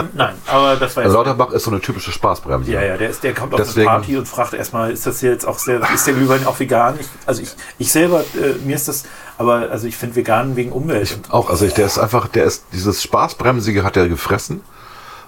ähm, 0.00 0.08
nein, 0.14 0.34
aber 0.46 0.76
das 0.76 0.94
war 0.96 1.04
jetzt. 1.04 1.08
Also 1.10 1.16
Lauterbach 1.16 1.50
ist 1.52 1.64
so 1.64 1.70
eine 1.70 1.80
typische 1.80 2.10
Spaßbremse. 2.12 2.70
Ja, 2.72 2.82
ja, 2.82 2.96
der, 2.96 3.10
ist, 3.10 3.22
der 3.22 3.34
kommt 3.34 3.54
auf 3.54 3.60
Deswegen- 3.60 3.88
eine 3.88 3.98
Party 4.00 4.16
und 4.18 4.26
fragt 4.26 4.52
erstmal, 4.52 4.90
ist 4.90 5.06
das 5.06 5.20
jetzt 5.22 5.46
auch 5.46 5.58
sehr, 5.58 5.80
ist 5.94 6.06
der 6.06 6.14
Glühwein 6.14 6.44
auch 6.46 6.58
vegan? 6.58 6.96
Ich, 7.00 7.06
also 7.24 7.40
ich, 7.40 7.48
ich 7.78 7.90
selber, 7.92 8.20
äh, 8.20 8.54
mir 8.64 8.74
ist 8.76 8.88
das, 8.88 9.04
aber 9.38 9.70
also 9.70 9.86
ich 9.86 9.96
finde 9.96 10.16
vegan 10.16 10.56
wegen 10.56 10.72
Umwelt. 10.72 11.14
und- 11.14 11.32
Auch, 11.32 11.48
also 11.50 11.64
ich, 11.64 11.72
der 11.74 11.86
ist 11.86 11.98
einfach, 11.98 12.28
der 12.28 12.44
ist, 12.44 12.64
dieses 12.72 13.02
Spaßbremsige 13.02 13.84
hat 13.84 13.96
er 13.96 14.08
gefressen. 14.08 14.60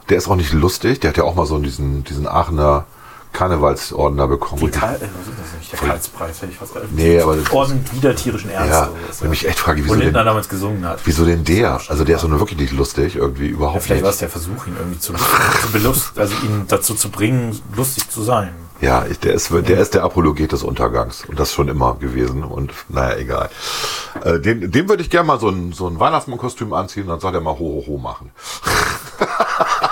Der 0.08 0.18
ist 0.18 0.28
auch 0.28 0.36
nicht 0.36 0.52
lustig. 0.52 1.00
Der 1.00 1.10
hat 1.10 1.16
ja 1.16 1.22
auch 1.24 1.36
mal 1.36 1.46
so 1.46 1.58
diesen, 1.60 2.02
diesen 2.04 2.26
Aachener 2.26 2.84
Karnevalsorden 3.32 4.18
da 4.18 4.26
bekommen. 4.26 4.60
Die 4.60 4.70
Karl, 4.70 4.96
äh, 4.96 5.00
was 5.00 5.28
ist 5.28 5.38
das 5.38 5.58
nicht? 5.58 5.72
Der 5.72 5.78
Karlspreis, 5.78 6.42
hätte 6.42 6.52
ich 6.52 6.58
fast 6.58 6.74
gesagt. 6.74 6.92
Nee, 6.92 7.20
aber 7.20 7.36
Orden 7.52 7.84
wieder 7.92 8.14
tierischen 8.16 8.50
Ernst. 8.50 8.70
Ja, 8.70 8.86
so 9.12 9.22
wenn 9.22 9.30
das. 9.30 9.38
ich 9.40 9.48
echt 9.48 9.58
frage, 9.58 9.80
Wo 9.82 9.84
wieso 9.84 9.94
Lindner 9.94 10.18
denn, 10.20 10.26
damals 10.26 10.48
gesungen 10.48 10.84
hat. 10.84 11.00
wieso 11.04 11.24
denn 11.24 11.44
der? 11.44 11.80
Also 11.88 12.04
der 12.04 12.16
ist 12.16 12.22
so 12.22 12.28
nur 12.28 12.40
wirklich 12.40 12.58
nicht 12.58 12.72
lustig, 12.72 13.16
irgendwie 13.16 13.46
Ja, 13.46 13.52
überhaupt 13.52 13.82
vielleicht 13.84 14.02
war 14.02 14.10
es 14.10 14.16
nicht. 14.16 14.22
der 14.22 14.28
Versuch, 14.30 14.66
ihn 14.66 14.76
irgendwie 14.78 14.98
zu, 14.98 15.12
zu 15.14 15.72
belust, 15.72 16.18
also 16.18 16.34
ihn 16.44 16.64
dazu 16.68 16.94
zu 16.94 17.08
bringen, 17.10 17.60
lustig 17.76 18.08
zu 18.10 18.22
sein. 18.22 18.50
Ja, 18.80 19.04
der 19.22 19.34
ist, 19.34 19.50
der 19.52 19.78
ist 19.78 19.92
der 19.92 20.04
Apologet 20.04 20.52
des 20.52 20.62
Untergangs. 20.62 21.24
Und 21.26 21.38
das 21.38 21.52
schon 21.52 21.68
immer 21.68 21.96
gewesen. 21.96 22.42
Und 22.42 22.72
naja, 22.88 23.18
egal. 23.18 23.50
Äh, 24.24 24.40
den, 24.40 24.70
dem 24.70 24.88
würde 24.88 25.02
ich 25.02 25.10
gerne 25.10 25.26
mal 25.26 25.38
so 25.38 25.50
ein, 25.50 25.72
so 25.74 25.86
ein 25.86 26.00
Weihnachtsmannkostüm 26.00 26.72
anziehen 26.72 27.02
und 27.02 27.08
dann 27.10 27.20
soll 27.20 27.34
er 27.34 27.42
mal 27.42 27.52
ho, 27.52 27.58
ho, 27.58 27.84
ho 27.86 27.98
machen. 27.98 28.30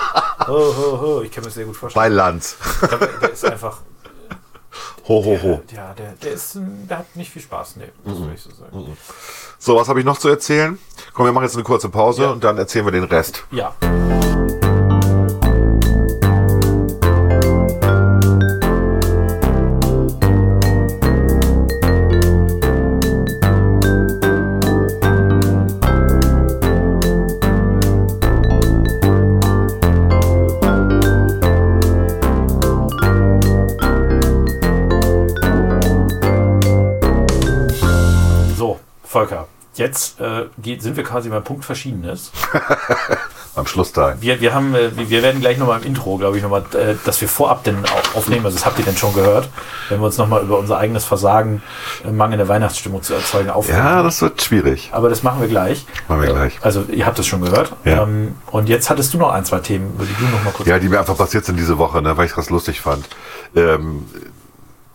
Ho, 0.49 0.73
ho, 0.75 1.01
ho, 1.01 1.21
ich 1.21 1.31
kann 1.31 1.43
mir 1.43 1.47
das 1.47 1.53
sehr 1.55 1.65
gut 1.65 1.75
vorstellen. 1.77 2.03
Bei 2.03 2.09
Lanz. 2.09 2.57
Der 3.21 3.31
ist 3.31 3.45
einfach, 3.45 3.77
Ho, 5.07 5.23
ho, 5.25 5.39
ho. 5.41 5.61
ja, 5.73 5.93
der, 5.93 6.13
der 6.21 6.31
ist, 6.31 6.57
der 6.89 6.99
hat 6.99 7.15
nicht 7.15 7.31
viel 7.31 7.41
Spaß, 7.41 7.75
nee, 7.77 7.85
das 8.05 8.15
Mhm. 8.17 8.21
würde 8.21 8.33
ich 8.35 8.41
so 8.41 8.49
sagen. 8.51 8.97
So, 9.57 9.75
was 9.75 9.87
habe 9.89 9.99
ich 9.99 10.05
noch 10.05 10.17
zu 10.17 10.27
erzählen? 10.29 10.77
Komm, 11.13 11.25
wir 11.25 11.31
machen 11.33 11.43
jetzt 11.45 11.55
eine 11.55 11.63
kurze 11.63 11.89
Pause 11.89 12.23
Ja. 12.23 12.31
und 12.31 12.43
dann 12.43 12.57
erzählen 12.57 12.85
wir 12.85 12.91
den 12.91 13.03
Rest. 13.05 13.43
Ja. 13.51 13.75
Äh, 40.29 40.61
geht, 40.61 40.81
sind 40.81 40.97
wir 40.97 41.03
quasi 41.03 41.29
beim 41.29 41.43
Punkt 41.43 41.65
Verschiedenes. 41.65 42.31
Am 43.55 43.65
Schlussteil. 43.65 44.17
Wir, 44.21 44.39
wir, 44.41 44.53
haben, 44.53 44.75
äh, 44.75 44.91
wir 44.95 45.23
werden 45.23 45.41
gleich 45.41 45.57
nochmal 45.57 45.79
im 45.81 45.85
Intro, 45.85 46.17
glaube 46.17 46.37
ich, 46.37 46.43
nochmal, 46.43 46.63
äh, 46.73 46.95
dass 47.03 47.19
wir 47.19 47.27
vorab 47.27 47.63
denn 47.63 47.77
aufnehmen, 48.13 48.45
also 48.45 48.55
das 48.55 48.65
habt 48.65 48.79
ihr 48.79 48.85
denn 48.85 48.95
schon 48.95 49.13
gehört, 49.13 49.49
wenn 49.89 49.99
wir 49.99 50.05
uns 50.05 50.17
nochmal 50.17 50.43
über 50.43 50.59
unser 50.59 50.77
eigenes 50.77 51.03
Versagen, 51.03 51.61
äh, 52.05 52.11
mangelnde 52.11 52.47
Weihnachtsstimmung 52.47 53.01
zu 53.01 53.15
erzeugen, 53.15 53.49
aufnehmen. 53.49 53.79
Ja, 53.79 54.03
das 54.03 54.21
wird 54.21 54.41
schwierig. 54.41 54.89
Aber 54.93 55.09
das 55.09 55.23
machen 55.23 55.41
wir 55.41 55.47
gleich. 55.47 55.85
Machen 56.07 56.21
wir 56.21 56.29
gleich. 56.29 56.59
Also 56.61 56.83
ihr 56.83 57.05
habt 57.05 57.17
es 57.19 57.27
schon 57.27 57.41
gehört. 57.41 57.73
Ja. 57.85 58.03
Ähm, 58.03 58.35
und 58.51 58.69
jetzt 58.69 58.89
hattest 58.89 59.13
du 59.13 59.17
noch 59.17 59.31
ein, 59.31 59.43
zwei 59.45 59.59
Themen, 59.59 59.93
über 59.95 60.05
die 60.05 60.13
du 60.13 60.25
noch 60.25 60.43
mal 60.43 60.51
kurz... 60.51 60.67
Ja, 60.69 60.79
die 60.79 60.87
mir 60.87 60.99
einfach 60.99 61.17
passiert 61.17 61.45
sind 61.45 61.57
diese 61.57 61.77
Woche, 61.77 62.01
ne, 62.01 62.15
weil 62.17 62.27
ich 62.27 62.33
das 62.33 62.49
lustig 62.49 62.81
fand. 62.81 63.09
Ähm, 63.55 64.05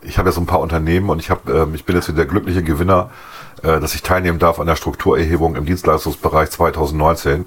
ich 0.00 0.18
habe 0.18 0.28
ja 0.28 0.32
so 0.32 0.40
ein 0.40 0.46
paar 0.46 0.60
Unternehmen 0.60 1.10
und 1.10 1.18
ich 1.18 1.30
habe, 1.30 1.52
ähm, 1.52 1.74
ich 1.74 1.84
bin 1.84 1.96
jetzt 1.96 2.08
wieder 2.08 2.18
der 2.18 2.26
glückliche 2.26 2.62
Gewinner, 2.62 3.10
dass 3.62 3.94
ich 3.94 4.02
teilnehmen 4.02 4.38
darf 4.38 4.58
an 4.58 4.66
der 4.66 4.76
Strukturerhebung 4.76 5.56
im 5.56 5.66
Dienstleistungsbereich 5.66 6.50
2019 6.50 7.46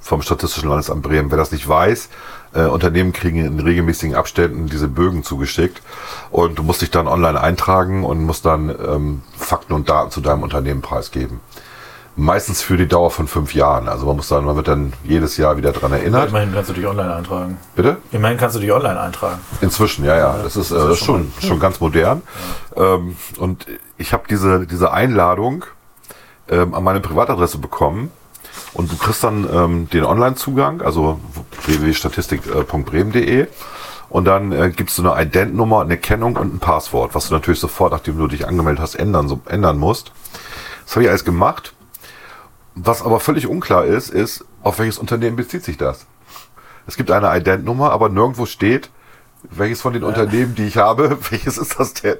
vom 0.00 0.22
Statistischen 0.22 0.68
Landesamt 0.68 1.02
Bremen. 1.02 1.30
Wer 1.30 1.38
das 1.38 1.52
nicht 1.52 1.68
weiß, 1.68 2.08
äh, 2.54 2.62
Unternehmen 2.62 3.12
kriegen 3.12 3.44
in 3.44 3.60
regelmäßigen 3.60 4.14
Abständen 4.14 4.66
diese 4.66 4.88
Bögen 4.88 5.22
zugeschickt 5.22 5.82
und 6.30 6.58
du 6.58 6.62
musst 6.62 6.82
dich 6.82 6.90
dann 6.90 7.08
online 7.08 7.40
eintragen 7.40 8.04
und 8.04 8.24
musst 8.24 8.44
dann 8.44 8.70
ähm, 8.70 9.22
Fakten 9.36 9.72
und 9.72 9.88
Daten 9.88 10.10
zu 10.10 10.20
deinem 10.20 10.42
Unternehmen 10.42 10.80
preisgeben. 10.80 11.40
Meistens 12.20 12.62
für 12.62 12.76
die 12.76 12.88
Dauer 12.88 13.12
von 13.12 13.28
fünf 13.28 13.54
Jahren. 13.54 13.88
Also 13.88 14.06
man 14.06 14.16
muss 14.16 14.26
dann, 14.26 14.44
man 14.44 14.56
wird 14.56 14.66
dann 14.66 14.92
jedes 15.04 15.36
Jahr 15.36 15.56
wieder 15.56 15.70
dran 15.70 15.92
erinnert. 15.92 16.30
Immerhin 16.30 16.52
kannst 16.52 16.68
du 16.68 16.74
dich 16.74 16.84
online 16.84 17.14
eintragen. 17.14 17.58
Bitte? 17.76 17.98
Immerhin 18.10 18.36
kannst 18.36 18.56
du 18.56 18.60
dich 18.60 18.72
online 18.72 18.98
eintragen. 18.98 19.38
Inzwischen, 19.60 20.04
ja, 20.04 20.16
ja. 20.16 20.36
Das 20.42 20.56
ist, 20.56 20.72
äh, 20.72 20.74
das 20.74 20.98
ist 20.98 21.04
schon, 21.04 21.32
schon 21.40 21.60
ganz 21.60 21.78
modern. 21.78 22.22
Ähm, 22.74 23.16
und 23.38 23.66
ich 23.98 24.12
habe 24.12 24.24
diese, 24.28 24.66
diese 24.66 24.90
Einladung 24.90 25.64
ähm, 26.48 26.74
an 26.74 26.82
meine 26.82 26.98
Privatadresse 26.98 27.58
bekommen. 27.58 28.10
Und 28.74 28.90
du 28.90 28.96
kriegst 28.96 29.22
dann 29.22 29.48
ähm, 29.52 29.88
den 29.88 30.04
Online-Zugang, 30.04 30.82
also 30.82 31.20
www.statistik.bremen.de. 31.66 33.46
Und 34.08 34.24
dann 34.24 34.50
äh, 34.50 34.72
gibst 34.74 34.98
du 34.98 35.08
eine 35.08 35.22
Ident-Nummer, 35.22 35.82
eine 35.82 35.98
Kennung 35.98 36.34
und 36.34 36.52
ein 36.52 36.58
Passwort, 36.58 37.14
was 37.14 37.28
du 37.28 37.34
natürlich 37.34 37.60
sofort, 37.60 37.92
nachdem 37.92 38.18
du 38.18 38.26
dich 38.26 38.48
angemeldet 38.48 38.82
hast, 38.82 38.96
ändern, 38.96 39.28
so, 39.28 39.40
ändern 39.46 39.78
musst. 39.78 40.10
Das 40.84 40.96
habe 40.96 41.04
ich 41.04 41.10
alles 41.10 41.24
gemacht. 41.24 41.74
Was 42.80 43.02
aber 43.02 43.18
völlig 43.18 43.48
unklar 43.48 43.84
ist, 43.86 44.08
ist, 44.08 44.44
auf 44.62 44.78
welches 44.78 44.98
Unternehmen 44.98 45.34
bezieht 45.34 45.64
sich 45.64 45.76
das? 45.76 46.06
Es 46.86 46.96
gibt 46.96 47.10
eine 47.10 47.36
Ident-Nummer, 47.36 47.90
aber 47.90 48.08
nirgendwo 48.08 48.46
steht, 48.46 48.90
welches 49.42 49.80
von 49.80 49.94
den 49.94 50.04
Unternehmen, 50.04 50.54
die 50.54 50.66
ich 50.66 50.76
habe, 50.76 51.18
welches 51.30 51.58
ist 51.58 51.80
das 51.80 51.94
denn? 51.94 52.18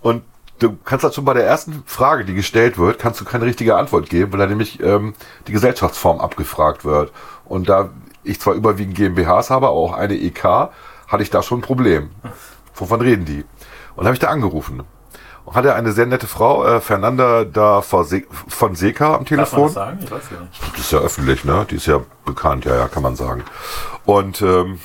Und 0.00 0.22
du 0.60 0.76
kannst 0.84 1.02
halt 1.02 1.14
schon 1.14 1.24
bei 1.24 1.34
der 1.34 1.44
ersten 1.44 1.82
Frage, 1.86 2.24
die 2.24 2.34
gestellt 2.34 2.78
wird, 2.78 3.00
kannst 3.00 3.20
du 3.20 3.24
keine 3.24 3.46
richtige 3.46 3.74
Antwort 3.74 4.08
geben, 4.08 4.32
weil 4.32 4.38
da 4.38 4.46
nämlich 4.46 4.80
ähm, 4.80 5.14
die 5.48 5.52
Gesellschaftsform 5.52 6.20
abgefragt 6.20 6.84
wird. 6.84 7.12
Und 7.44 7.68
da 7.68 7.90
ich 8.22 8.40
zwar 8.40 8.54
überwiegend 8.54 8.94
GmbHs 8.94 9.50
habe, 9.50 9.66
aber 9.66 9.76
auch 9.76 9.92
eine 9.92 10.14
EK, 10.14 10.70
hatte 11.08 11.22
ich 11.22 11.30
da 11.30 11.42
schon 11.42 11.58
ein 11.58 11.62
Problem. 11.62 12.10
Wovon 12.76 13.00
reden 13.00 13.24
die? 13.24 13.44
Und 13.96 14.04
habe 14.04 14.14
ich 14.14 14.20
da 14.20 14.28
angerufen. 14.28 14.84
Und 15.44 15.54
hatte 15.54 15.74
eine 15.74 15.92
sehr 15.92 16.06
nette 16.06 16.26
Frau, 16.26 16.64
äh, 16.64 16.80
Fernanda 16.80 17.44
da 17.44 17.82
von 17.82 18.06
Seka 18.74 19.06
am 19.06 19.10
Darf 19.12 19.18
man 19.20 19.24
Telefon. 19.26 19.64
das 19.64 19.74
sagen? 19.74 19.98
Ich 20.02 20.10
weiß 20.10 20.30
nicht. 20.30 20.72
Das 20.72 20.80
ist 20.80 20.92
ja 20.92 20.98
öffentlich, 21.00 21.44
ne? 21.44 21.66
Die 21.70 21.76
ist 21.76 21.86
ja 21.86 22.00
bekannt, 22.24 22.64
ja, 22.64 22.74
ja, 22.76 22.88
kann 22.88 23.02
man 23.02 23.14
sagen. 23.14 23.44
Und 24.06 24.40
ähm, 24.40 24.80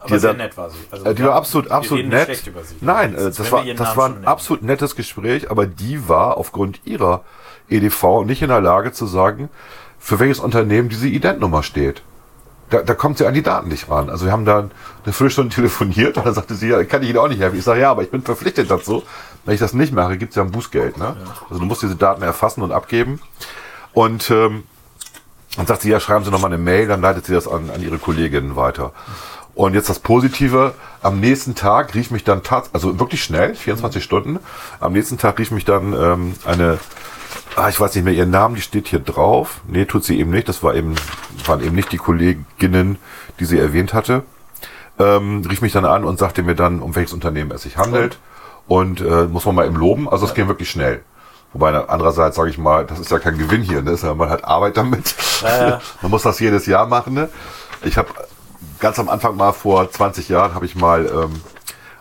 Aber 0.00 0.08
die, 0.08 0.18
sehr 0.18 0.30
dann- 0.30 0.38
nett 0.38 0.56
war 0.56 0.70
sie. 0.70 0.78
Also, 0.90 1.04
äh, 1.04 1.14
die 1.14 1.24
war 1.24 1.34
absolut, 1.34 1.70
absolut 1.70 2.06
nett. 2.06 2.34
sie. 2.36 2.50
Nein, 2.80 3.14
äh, 3.14 3.24
das 3.24 3.52
war, 3.52 3.64
das 3.64 3.96
war 3.96 4.06
ein 4.08 4.24
absolut 4.26 4.62
nettes 4.62 4.96
Gespräch, 4.96 5.50
aber 5.50 5.66
die 5.66 6.08
war 6.08 6.38
aufgrund 6.38 6.80
ihrer 6.86 7.22
EDV 7.68 8.24
nicht 8.24 8.40
in 8.40 8.48
der 8.48 8.62
Lage 8.62 8.92
zu 8.92 9.04
sagen, 9.06 9.50
für 9.98 10.18
welches 10.20 10.38
Unternehmen 10.38 10.88
diese 10.88 11.08
Identnummer 11.08 11.62
steht. 11.62 12.02
da, 12.70 12.82
da 12.82 12.94
kommt 12.94 13.16
sie 13.18 13.26
an 13.26 13.32
die 13.34 13.42
Daten 13.42 13.68
nicht 13.68 13.90
ran. 13.90 14.08
Also 14.10 14.24
wir 14.26 14.32
haben 14.32 14.44
da 14.44 14.58
eine 15.04 15.12
Viertelstunde 15.12 15.54
telefoniert 15.54 16.16
und 16.18 16.26
dann 16.26 16.34
sagte 16.34 16.54
sie, 16.54 16.68
ja, 16.68 16.82
kann 16.84 17.02
ich 17.02 17.08
Ihnen 17.10 17.18
auch 17.18 17.28
nicht 17.28 17.40
helfen. 17.40 17.58
Ich 17.58 17.64
sage, 17.64 17.80
ja, 17.80 17.90
aber 17.90 18.02
ich 18.02 18.10
bin 18.10 18.20
verpflichtet 18.22 18.70
dazu. 18.70 19.02
Wenn 19.44 19.54
ich 19.54 19.60
das 19.60 19.72
nicht 19.72 19.92
mache, 19.92 20.18
gibt 20.18 20.30
es 20.30 20.36
ja 20.36 20.42
ein 20.42 20.50
Bußgeld. 20.50 20.98
Ne? 20.98 21.16
Also 21.48 21.60
du 21.60 21.66
musst 21.66 21.82
diese 21.82 21.96
Daten 21.96 22.22
erfassen 22.22 22.62
und 22.62 22.72
abgeben. 22.72 23.20
Und 23.92 24.30
ähm, 24.30 24.64
dann 25.56 25.66
sagt 25.66 25.82
sie, 25.82 25.90
ja, 25.90 25.98
schreiben 25.98 26.24
Sie 26.24 26.30
nochmal 26.30 26.52
eine 26.52 26.62
Mail, 26.62 26.86
dann 26.86 27.00
leitet 27.00 27.26
sie 27.26 27.32
das 27.32 27.48
an, 27.48 27.70
an 27.70 27.82
Ihre 27.82 27.98
Kolleginnen 27.98 28.54
weiter. 28.54 28.92
Und 29.54 29.74
jetzt 29.74 29.88
das 29.88 29.98
Positive, 29.98 30.74
am 31.02 31.18
nächsten 31.18 31.56
Tag 31.56 31.94
rief 31.96 32.12
mich 32.12 32.22
dann 32.22 32.44
tatsächlich, 32.44 32.74
also 32.74 33.00
wirklich 33.00 33.24
schnell, 33.24 33.56
24 33.56 34.04
Stunden, 34.04 34.38
am 34.78 34.92
nächsten 34.92 35.18
Tag 35.18 35.36
rief 35.40 35.50
mich 35.50 35.64
dann 35.64 35.94
ähm, 35.94 36.34
eine, 36.44 36.78
ah, 37.56 37.68
ich 37.68 37.80
weiß 37.80 37.96
nicht 37.96 38.04
mehr 38.04 38.14
ihren 38.14 38.30
Namen, 38.30 38.54
die 38.54 38.60
steht 38.60 38.86
hier 38.86 39.00
drauf. 39.00 39.60
Nee, 39.66 39.84
tut 39.84 40.04
sie 40.04 40.20
eben 40.20 40.30
nicht, 40.30 40.48
das 40.48 40.62
war 40.62 40.76
eben, 40.76 40.94
waren 41.44 41.60
eben 41.60 41.74
nicht 41.74 41.90
die 41.90 41.96
Kolleginnen, 41.96 42.98
die 43.40 43.46
sie 43.46 43.58
erwähnt 43.58 43.94
hatte. 43.94 44.22
Ähm, 45.00 45.44
rief 45.50 45.60
mich 45.60 45.72
dann 45.72 45.84
an 45.84 46.04
und 46.04 46.20
sagte 46.20 46.44
mir 46.44 46.54
dann, 46.54 46.80
um 46.80 46.94
welches 46.94 47.12
Unternehmen 47.12 47.50
es 47.50 47.62
sich 47.62 47.76
handelt. 47.76 48.18
Und 48.68 49.00
äh, 49.00 49.24
muss 49.24 49.46
man 49.46 49.54
mal 49.54 49.66
eben 49.66 49.76
loben, 49.76 50.08
also 50.08 50.26
es 50.26 50.34
ging 50.34 50.46
wirklich 50.46 50.70
schnell. 50.70 51.02
Wobei 51.52 51.72
andererseits 51.88 52.36
sage 52.36 52.50
ich 52.50 52.58
mal, 52.58 52.84
das 52.84 53.00
ist 53.00 53.10
ja 53.10 53.18
kein 53.18 53.38
Gewinn 53.38 53.62
hier, 53.62 53.80
ne? 53.80 53.92
Das 53.92 54.00
ist 54.00 54.06
ja, 54.06 54.14
man 54.14 54.28
hat 54.28 54.44
Arbeit 54.44 54.76
damit. 54.76 55.14
Ja, 55.42 55.68
ja. 55.68 55.80
man 56.02 56.10
muss 56.10 56.22
das 56.22 56.38
jedes 56.40 56.66
Jahr 56.66 56.86
machen. 56.86 57.14
Ne? 57.14 57.30
Ich 57.82 57.96
habe 57.96 58.08
ganz 58.78 58.98
am 58.98 59.08
Anfang 59.08 59.36
mal 59.36 59.52
vor 59.52 59.90
20 59.90 60.28
Jahren 60.28 60.54
habe 60.54 60.66
ich 60.66 60.76
mal 60.76 61.06
ähm, 61.06 61.40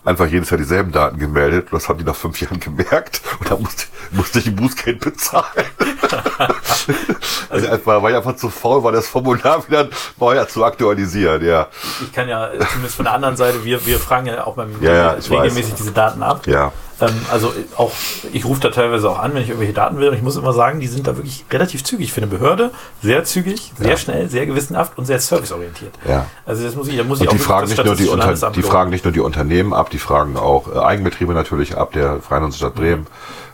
einfach 0.03 0.27
jedes 0.27 0.49
Jahr 0.49 0.57
dieselben 0.57 0.91
Daten 0.91 1.18
gemeldet. 1.18 1.69
Das 1.72 1.88
haben 1.88 1.98
die 1.99 2.03
nach 2.03 2.15
fünf 2.15 2.41
Jahren 2.41 2.60
gemerkt 2.60 3.22
und 3.39 3.49
da 3.49 3.56
musste, 3.56 3.85
musste 4.11 4.39
ich 4.39 4.48
ein 4.48 4.56
Bußgeld 4.56 4.99
bezahlen. 4.99 5.65
also 7.49 7.67
einfach, 7.69 8.01
weil 8.01 8.11
ich 8.11 8.17
einfach 8.17 8.35
zu 8.35 8.49
faul 8.49 8.84
war, 8.84 8.91
das 8.91 9.07
Formular 9.07 9.65
wieder 9.67 9.88
neu 10.19 10.43
zu 10.45 10.63
aktualisieren. 10.63 11.43
Ja, 11.45 11.67
Ich 12.01 12.13
kann 12.13 12.27
ja 12.29 12.47
äh, 12.47 12.59
zumindest 12.71 12.95
von 12.95 13.05
der 13.05 13.13
anderen 13.13 13.38
Seite, 13.38 13.63
wir, 13.63 13.85
wir 13.85 13.99
fragen 13.99 14.27
ja 14.27 14.45
auch 14.45 14.55
beim 14.55 14.81
Ja, 14.81 14.93
ja, 14.93 15.09
regelmäßig 15.29 15.75
diese 15.75 15.91
Daten 15.91 16.23
ab. 16.23 16.45
ja. 16.47 16.71
Ähm, 16.99 17.09
also 17.31 17.49
äh, 17.49 17.51
auch, 17.77 17.91
ich 18.34 18.43
rufe 18.45 18.59
da 18.61 18.69
teilweise 18.69 19.07
auch 19.09 19.19
an, 19.19 19.34
wenn 19.35 19.43
ich 19.43 19.49
irgendwelche 19.49 19.73
Daten 19.73 19.99
will. 19.99 20.09
Und 20.09 20.15
ich 20.15 20.23
muss 20.23 20.35
immer 20.35 20.51
sagen, 20.53 20.79
die 20.79 20.88
sind 20.88 21.05
da 21.05 21.15
wirklich 21.15 21.45
relativ 21.51 21.84
zügig 21.84 22.11
für 22.11 22.21
eine 22.21 22.27
Behörde. 22.27 22.71
Sehr 23.03 23.23
zügig, 23.23 23.71
sehr 23.77 23.91
Ja. 23.91 23.97
schnell, 23.97 24.29
sehr 24.29 24.47
gewissenhaft 24.47 24.97
und 24.97 25.05
sehr 25.05 25.19
serviceorientiert. 25.19 25.93
Ja. 26.07 26.25
Also 26.45 26.63
das 26.63 26.75
muss 26.75 26.88
ich, 26.88 26.97
da 26.97 27.03
muss 27.03 27.19
ich 27.21 27.27
Und 27.27 27.29
auch 27.29 27.34
die 27.34 27.39
fragen, 27.39 27.67
nicht 27.67 27.85
nur 27.85 27.95
die, 27.95 28.07
Unter 28.07 28.34
die 28.51 28.63
fragen 28.63 28.89
nicht 28.89 29.03
nur 29.05 29.13
die 29.13 29.19
Unternehmen 29.19 29.73
ab, 29.73 29.91
die 29.91 29.99
fragen 29.99 30.38
auch 30.38 30.73
äh, 30.73 30.79
Eigenbetriebe 30.79 31.34
natürlich 31.34 31.77
ab, 31.77 31.91
der 31.91 32.19
Freien 32.19 32.41
Hansestadt 32.43 32.73
Bremen. 32.73 33.05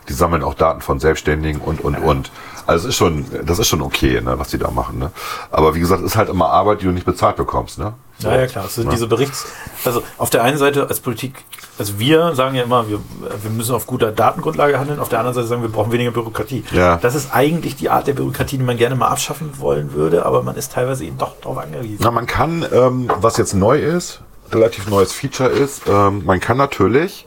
Die 0.08 0.12
sammeln 0.12 0.42
auch 0.42 0.54
Daten 0.54 0.80
von 0.80 1.00
Selbstständigen 1.00 1.60
und, 1.60 1.80
und, 1.80 1.96
und. 1.96 2.30
Also 2.66 2.88
ist 2.88 2.96
schon, 2.96 3.26
das 3.44 3.58
ist 3.58 3.68
schon 3.68 3.82
okay, 3.82 4.20
ne, 4.20 4.38
was 4.38 4.48
die 4.48 4.58
da 4.58 4.70
machen. 4.70 4.98
Ne? 4.98 5.10
Aber 5.50 5.74
wie 5.74 5.80
gesagt, 5.80 6.00
es 6.00 6.12
ist 6.12 6.16
halt 6.16 6.28
immer 6.30 6.48
Arbeit, 6.48 6.80
die 6.80 6.86
du 6.86 6.92
nicht 6.92 7.04
bezahlt 7.04 7.36
bekommst. 7.36 7.78
Ne? 7.78 7.92
So. 8.18 8.28
Ja, 8.28 8.40
ja, 8.40 8.46
klar. 8.46 8.64
Es 8.66 8.76
sind 8.76 8.90
diese 8.92 9.06
Berichts-, 9.06 9.46
also 9.84 10.02
auf 10.18 10.30
der 10.30 10.42
einen 10.44 10.56
Seite 10.56 10.86
als 10.88 11.00
Politik, 11.00 11.44
also 11.78 11.98
wir 11.98 12.34
sagen 12.34 12.54
ja 12.54 12.62
immer, 12.62 12.88
wir, 12.88 13.00
wir 13.42 13.50
müssen 13.50 13.74
auf 13.74 13.86
guter 13.86 14.12
Datengrundlage 14.12 14.78
handeln. 14.78 14.98
Auf 15.00 15.08
der 15.08 15.18
anderen 15.18 15.34
Seite 15.34 15.48
sagen 15.48 15.62
wir, 15.62 15.68
wir 15.68 15.74
brauchen 15.74 15.92
weniger 15.92 16.12
Bürokratie. 16.12 16.64
Ja. 16.70 16.96
Das 16.96 17.14
ist 17.14 17.34
eigentlich 17.34 17.76
die 17.76 17.90
Art 17.90 18.06
der 18.06 18.14
Bürokratie, 18.14 18.56
die 18.56 18.64
man 18.64 18.76
gerne 18.76 18.94
mal 18.94 19.08
abschaffen 19.08 19.58
wollen 19.58 19.92
würde, 19.92 20.24
aber 20.24 20.42
man 20.42 20.56
ist 20.56 20.72
teilweise 20.72 21.04
eben 21.04 21.18
doch 21.18 21.34
darauf 21.40 21.58
angewiesen. 21.58 21.98
Na, 22.00 22.10
man 22.10 22.26
kann, 22.26 22.64
ähm, 22.72 23.10
was 23.20 23.36
jetzt 23.36 23.54
neu 23.54 23.78
ist, 23.78 24.20
relativ 24.52 24.88
neues 24.88 25.12
Feature 25.12 25.50
ist, 25.50 25.82
ähm, 25.88 26.22
man 26.24 26.40
kann 26.40 26.56
natürlich 26.56 27.26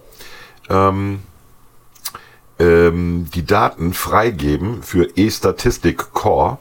ähm, 0.70 1.20
ähm, 2.60 3.28
die 3.34 3.46
Daten 3.46 3.94
freigeben 3.94 4.84
für 4.84 5.10
E-Statistic 5.16 6.14
Core. 6.14 6.58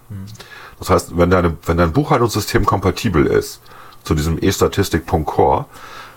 Das 0.78 0.90
heißt, 0.90 1.16
wenn, 1.16 1.30
deine, 1.30 1.56
wenn 1.64 1.78
dein 1.78 1.92
Buchhaltungssystem 1.92 2.66
kompatibel 2.66 3.26
ist 3.26 3.60
zu 4.04 4.14
diesem 4.14 4.38
E-Statistic.core, 4.40 5.64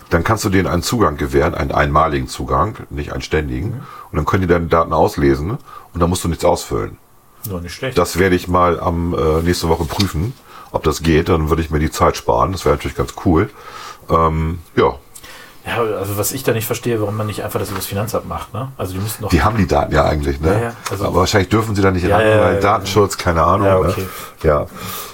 dann 0.10 0.24
kannst 0.24 0.44
du 0.44 0.50
denen 0.50 0.68
einen 0.68 0.82
Zugang 0.82 1.18
gewähren, 1.18 1.54
einen 1.54 1.72
einmaligen 1.72 2.28
Zugang, 2.28 2.76
nicht 2.90 3.14
einen 3.14 3.22
ständigen. 3.22 3.82
Und 4.12 4.18
dann 4.18 4.26
können 4.26 4.42
die 4.42 4.48
deine 4.48 4.68
Daten 4.68 4.92
auslesen 4.92 5.52
und 5.52 6.00
dann 6.00 6.10
musst 6.10 6.24
du 6.24 6.28
nichts 6.28 6.44
ausfüllen. 6.44 6.98
Nur 7.48 7.62
nicht 7.62 7.74
schlecht. 7.74 7.98
Das 7.98 8.20
werde 8.20 8.36
ich 8.36 8.48
mal 8.48 8.80
am 8.80 9.14
äh, 9.14 9.42
nächste 9.44 9.70
Woche 9.70 9.86
prüfen, 9.86 10.34
ob 10.72 10.84
das 10.84 11.04
geht. 11.04 11.30
Dann 11.30 11.50
würde 11.50 11.62
ich 11.62 11.70
mir 11.70 11.80
die 11.80 11.92
Zeit 11.92 12.18
sparen. 12.18 12.52
Das 12.52 12.66
wäre 12.66 12.76
natürlich 12.76 12.98
ganz 12.98 13.14
cool. 13.24 13.50
Ähm, 14.10 14.60
ja, 14.76 14.96
ja, 15.70 15.98
also 15.98 16.18
was 16.18 16.32
ich 16.32 16.44
da 16.44 16.52
nicht 16.54 16.66
verstehe, 16.66 17.00
warum 17.00 17.16
man 17.16 17.28
nicht 17.28 17.44
einfach 17.44 17.60
das 17.60 17.70
über 17.70 17.78
das 17.78 17.86
Finanzamt 17.86 18.28
macht, 18.28 18.54
ne? 18.54 18.72
Also 18.78 18.94
die 18.94 19.00
müssten 19.00 19.24
doch. 19.24 19.30
die 19.30 19.42
haben 19.44 19.58
die 19.58 19.68
Daten 19.68 19.94
ja 19.94 20.06
eigentlich, 20.06 20.40
ne? 20.42 20.54
Ja, 20.54 20.60
ja, 20.60 20.74
also- 20.90 21.06
Aber 21.06 21.16
wahrscheinlich 21.22 21.50
dürfen 21.50 21.76
sie 21.76 21.82
da 21.82 21.92
nicht 21.92 22.06
Ja, 22.06 22.18
ran, 22.18 22.26
weil 22.42 22.60
Datenschutz, 22.60 23.18
keine 23.18 23.44
Ahnung. 23.44 23.68
Ja, 23.68 23.78
okay. 23.78 24.02
ne? 24.02 24.08
ja, 24.44 24.66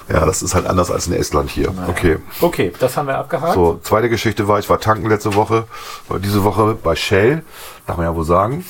ja, 0.08 0.26
das 0.26 0.42
ist 0.44 0.54
halt 0.56 0.68
anders 0.68 0.92
als 0.92 1.08
in 1.08 1.14
Estland 1.14 1.50
hier. 1.50 1.74
Okay. 1.88 2.18
Okay, 2.42 2.72
das 2.80 2.96
haben 2.96 3.08
wir 3.08 3.18
abgehakt. 3.18 3.54
So, 3.54 3.80
zweite 3.84 4.10
Geschichte 4.10 4.48
war, 4.48 4.60
ich 4.60 4.70
war 4.70 4.80
tanken 4.80 5.10
letzte 5.10 5.34
Woche, 5.36 5.66
diese 6.24 6.44
Woche 6.44 6.76
bei 6.82 6.96
Shell, 6.96 7.44
darf 7.88 7.98
man 7.98 8.06
ja 8.06 8.16
wohl 8.16 8.26
sagen. 8.26 8.64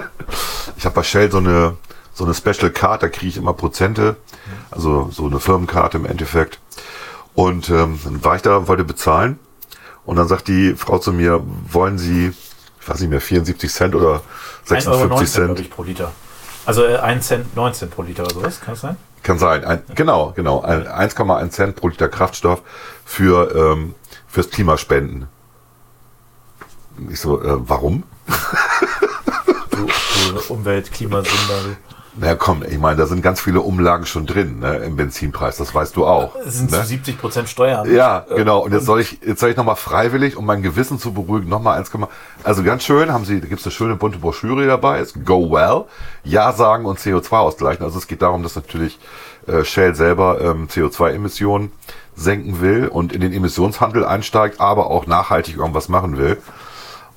ich 0.76 0.84
habe 0.84 0.94
bei 0.94 1.02
Shell 1.02 1.30
so 1.30 1.38
eine, 1.38 1.76
so 2.12 2.24
eine 2.24 2.34
Special 2.34 2.70
Card, 2.70 3.02
da 3.02 3.08
kriege 3.08 3.28
ich 3.28 3.36
immer 3.36 3.54
Prozente, 3.54 4.16
also 4.70 5.08
so 5.10 5.26
eine 5.26 5.40
Firmenkarte 5.40 5.96
im 5.96 6.04
Endeffekt. 6.06 6.58
Und 7.34 7.70
ähm, 7.70 7.98
dann 8.04 8.22
war 8.24 8.36
ich 8.36 8.42
da 8.42 8.56
und 8.56 8.68
wollte 8.68 8.84
bezahlen. 8.84 9.38
Und 10.04 10.16
dann 10.16 10.28
sagt 10.28 10.48
die 10.48 10.74
Frau 10.74 10.98
zu 10.98 11.12
mir, 11.12 11.42
wollen 11.70 11.98
Sie, 11.98 12.32
ich 12.80 12.88
weiß 12.88 13.00
nicht 13.00 13.10
mehr, 13.10 13.20
74 13.20 13.70
Cent 13.72 13.94
oder 13.94 14.22
1,19 14.68 14.88
Euro, 14.88 14.98
56 14.98 15.06
glaube 15.06 15.26
Cent? 15.26 15.60
ich, 15.60 15.70
pro 15.70 15.82
Liter. 15.82 16.12
Also 16.66 16.84
äh, 16.84 16.96
1 16.96 17.26
Cent 17.26 17.56
19 17.56 17.90
pro 17.90 18.02
Liter 18.02 18.24
oder 18.24 18.34
sowas, 18.34 18.60
kann 18.60 18.74
das 18.74 18.80
sein? 18.80 18.96
Kann 19.22 19.38
sein. 19.38 19.64
Ein, 19.64 19.82
genau, 19.94 20.32
genau. 20.34 20.62
Ein 20.62 20.86
1,1 20.86 21.50
Cent 21.50 21.76
pro 21.76 21.88
Liter 21.88 22.08
Kraftstoff 22.08 22.62
für 23.04 23.54
ähm, 23.54 23.94
fürs 24.28 24.50
Klimaspenden. 24.50 25.26
Ich 27.10 27.20
so, 27.20 27.42
äh, 27.42 27.68
warum? 27.68 28.04
Du, 29.70 29.86
du 29.86 30.40
Umwelt, 30.52 30.92
Klimasünder. 30.92 31.62
du. 31.64 31.76
Na 32.16 32.34
komm, 32.34 32.64
ich 32.68 32.78
meine, 32.78 32.96
da 32.96 33.06
sind 33.06 33.22
ganz 33.22 33.40
viele 33.40 33.60
Umlagen 33.60 34.04
schon 34.04 34.26
drin 34.26 34.58
ne, 34.58 34.78
im 34.78 34.96
Benzinpreis. 34.96 35.56
Das 35.58 35.74
weißt 35.74 35.94
du 35.94 36.06
auch. 36.06 36.34
Es 36.44 36.58
sind 36.58 36.70
ne? 36.72 36.80
zu 36.80 36.86
70 36.86 37.18
Prozent 37.18 37.48
Steuern. 37.48 37.92
Ja, 37.92 38.26
genau. 38.34 38.60
Und 38.60 38.72
jetzt 38.72 38.86
soll 38.86 39.00
ich, 39.00 39.20
jetzt 39.24 39.40
soll 39.40 39.50
ich 39.50 39.56
nochmal 39.56 39.76
freiwillig, 39.76 40.36
um 40.36 40.44
mein 40.44 40.62
Gewissen 40.62 40.98
zu 40.98 41.12
beruhigen, 41.12 41.48
nochmal 41.48 41.78
eins 41.78 41.90
Also 42.42 42.64
ganz 42.64 42.82
schön, 42.82 43.12
haben 43.12 43.24
sie, 43.24 43.40
da 43.40 43.46
gibt's 43.46 43.64
eine 43.64 43.72
schöne 43.72 43.94
bunte 43.94 44.18
Broschüre 44.18 44.66
dabei, 44.66 44.98
ist 44.98 45.24
Go 45.24 45.52
Well, 45.52 45.84
Ja 46.24 46.52
sagen 46.52 46.84
und 46.84 46.98
CO2 46.98 47.32
ausgleichen. 47.36 47.84
Also 47.84 47.98
es 47.98 48.08
geht 48.08 48.22
darum, 48.22 48.42
dass 48.42 48.56
natürlich 48.56 48.98
äh, 49.46 49.64
Shell 49.64 49.94
selber 49.94 50.40
ähm, 50.40 50.66
CO2-Emissionen 50.66 51.70
senken 52.16 52.60
will 52.60 52.88
und 52.88 53.12
in 53.12 53.20
den 53.20 53.32
Emissionshandel 53.32 54.04
einsteigt, 54.04 54.60
aber 54.60 54.90
auch 54.90 55.06
nachhaltig 55.06 55.56
irgendwas 55.56 55.88
machen 55.88 56.18
will. 56.18 56.38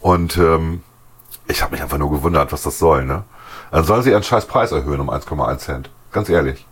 Und 0.02 0.38
ähm, 0.38 0.84
ich 1.48 1.64
habe 1.64 1.72
mich 1.72 1.82
einfach 1.82 1.98
nur 1.98 2.12
gewundert, 2.12 2.52
was 2.52 2.62
das 2.62 2.78
soll. 2.78 3.06
Ne? 3.06 3.24
Dann 3.74 3.86
sollen 3.86 4.04
sie 4.04 4.12
ihren 4.12 4.22
scheiß 4.22 4.46
Preis 4.46 4.72
erhöhen 4.72 5.00
um 5.00 5.10
1,1 5.10 5.58
Cent. 5.58 5.90
Ganz 6.12 6.30
ehrlich. 6.30 6.64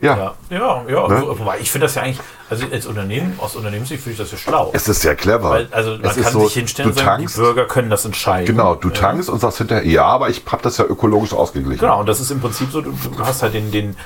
Ja, 0.00 0.16
Ja, 0.16 0.34
ja, 0.50 0.84
ja. 0.88 1.08
Ne? 1.08 1.20
So, 1.20 1.38
wobei 1.40 1.58
ich 1.58 1.70
finde 1.70 1.86
das 1.86 1.96
ja 1.96 2.02
eigentlich, 2.02 2.20
also 2.48 2.64
als 2.70 2.86
Unternehmen, 2.86 3.36
aus 3.40 3.56
Unternehmenssicht 3.56 4.04
finde 4.04 4.12
ich 4.12 4.18
das 4.18 4.30
ja 4.30 4.38
schlau. 4.38 4.70
es 4.72 4.86
ist 4.86 5.00
sehr 5.00 5.16
clever. 5.16 5.50
Weil, 5.50 5.68
also 5.72 5.92
man 5.92 6.04
es 6.04 6.14
kann 6.14 6.22
ist 6.22 6.32
so, 6.32 6.44
sich 6.44 6.54
hinstellen 6.54 6.90
und 6.90 6.96
sagen, 6.96 7.06
tankst, 7.06 7.36
die 7.36 7.40
Bürger 7.40 7.64
können 7.64 7.90
das 7.90 8.04
entscheiden. 8.04 8.46
Genau, 8.46 8.76
du 8.76 8.90
tankst 8.90 9.28
und 9.28 9.40
sagst 9.40 9.58
hinterher, 9.58 9.84
ja, 9.84 10.04
aber 10.04 10.28
ich 10.28 10.42
hab 10.46 10.62
das 10.62 10.76
ja 10.76 10.84
ökologisch 10.84 11.32
ausgeglichen. 11.32 11.80
Genau, 11.80 11.98
und 11.98 12.06
das 12.06 12.20
ist 12.20 12.30
im 12.30 12.40
Prinzip 12.40 12.70
so, 12.70 12.82
du, 12.82 12.92
du 12.92 13.18
hast 13.26 13.42
halt 13.42 13.54
den, 13.54 13.72
den, 13.72 13.96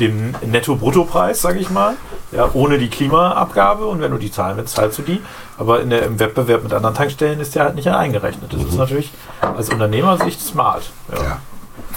den 0.00 0.34
Netto-Brutto-Preis, 0.44 1.40
sage 1.40 1.58
ich 1.58 1.70
mal, 1.70 1.94
ja, 2.32 2.48
ohne 2.54 2.78
die 2.78 2.88
Klimaabgabe 2.88 3.86
und 3.86 4.00
wenn 4.00 4.10
du 4.10 4.18
die 4.18 4.30
zahlen 4.30 4.56
willst, 4.56 4.76
zahlst 4.76 4.98
du 4.98 5.02
die. 5.02 5.20
Aber 5.58 5.80
in 5.80 5.90
der, 5.90 6.02
im 6.02 6.18
Wettbewerb 6.18 6.62
mit 6.62 6.72
anderen 6.72 6.94
Tankstellen 6.94 7.40
ist 7.40 7.54
der 7.54 7.64
halt 7.64 7.74
nicht 7.74 7.88
eingerechnet. 7.88 8.52
Das 8.52 8.62
ist 8.62 8.76
natürlich 8.76 9.12
als 9.40 9.68
Unternehmersicht 9.68 10.40
smart. 10.40 10.90
Ja. 11.12 11.18
Mhm. 11.18 11.24
Ja, 11.24 11.38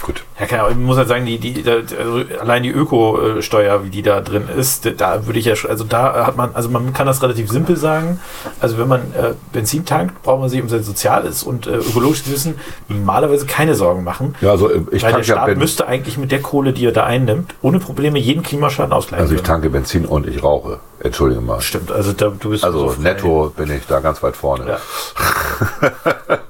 gut. 0.02 0.24
Ja, 0.38 0.46
klar, 0.46 0.70
ich 0.70 0.76
muss 0.76 0.96
halt 0.96 1.08
sagen, 1.08 1.26
die, 1.26 1.38
die, 1.38 1.64
also 1.68 2.22
allein 2.40 2.62
die 2.62 2.70
Ökosteuer, 2.70 3.84
wie 3.84 3.90
die 3.90 4.02
da 4.02 4.20
drin 4.20 4.48
ist, 4.48 4.90
da 5.00 5.26
würde 5.26 5.38
ich 5.38 5.44
ja 5.44 5.54
schon, 5.56 5.70
also 5.70 5.84
da 5.84 6.26
hat 6.26 6.36
man, 6.36 6.50
also 6.54 6.68
man 6.68 6.92
kann 6.92 7.06
das 7.06 7.22
relativ 7.22 7.50
simpel 7.50 7.76
sagen. 7.76 8.20
Also 8.60 8.78
wenn 8.78 8.88
man 8.88 9.00
äh, 9.14 9.34
Benzin 9.52 9.84
tankt, 9.84 10.22
braucht 10.22 10.40
man 10.40 10.48
sich 10.48 10.60
um 10.60 10.68
sein 10.68 10.82
soziales 10.82 11.42
und 11.42 11.66
äh, 11.66 11.76
ökologisches 11.76 12.30
Wissen 12.30 12.54
normalerweise 12.88 13.46
keine 13.46 13.74
Sorgen 13.74 14.02
machen. 14.04 14.34
Ja, 14.40 14.50
also 14.50 14.70
äh, 14.70 14.78
ich 14.90 15.02
weil 15.02 15.10
der 15.10 15.10
tanke 15.12 15.18
ja 15.18 15.34
Staat 15.34 15.46
Ben 15.46 15.58
müsste 15.58 15.86
eigentlich 15.86 16.18
mit 16.18 16.32
der 16.32 16.42
Kohle, 16.42 16.72
die 16.72 16.86
er 16.86 16.92
da 16.92 17.04
einnimmt, 17.04 17.54
ohne 17.62 17.78
Probleme 17.78 18.18
jeden 18.18 18.42
Klimaschaden 18.42 18.92
ausgleichen 18.92 19.22
also 19.22 19.34
ich 19.34 19.42
tanke 19.42 19.70
Benzin 19.70 20.04
und 20.04 20.26
ich 20.26 20.42
rauche. 20.42 20.80
Entschuldige 21.00 21.40
mal. 21.40 21.60
Stimmt, 21.60 21.92
also 21.92 22.12
da, 22.12 22.28
du 22.38 22.50
bist 22.50 22.64
Also 22.64 22.90
so- 22.90 23.00
netto 23.00 23.52
bin 23.56 23.70
ich 23.70 23.86
da 23.86 24.00
ganz 24.00 24.22
weit 24.22 24.36
vorne. 24.36 24.66
Ja. 24.68 24.78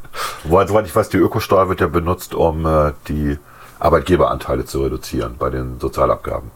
Wobei, 0.44 0.66
soweit 0.66 0.86
ich 0.86 0.94
weiß, 0.94 1.08
die 1.08 1.16
Ökosteuer 1.16 1.68
wird 1.68 1.80
ja 1.80 1.88
benutzt, 1.88 2.34
um 2.34 2.66
äh, 2.66 2.92
die 3.08 3.38
Arbeitgeberanteile 3.78 4.64
zu 4.64 4.82
reduzieren 4.82 5.36
bei 5.38 5.50
den 5.50 5.80
Sozialabgaben. 5.80 6.50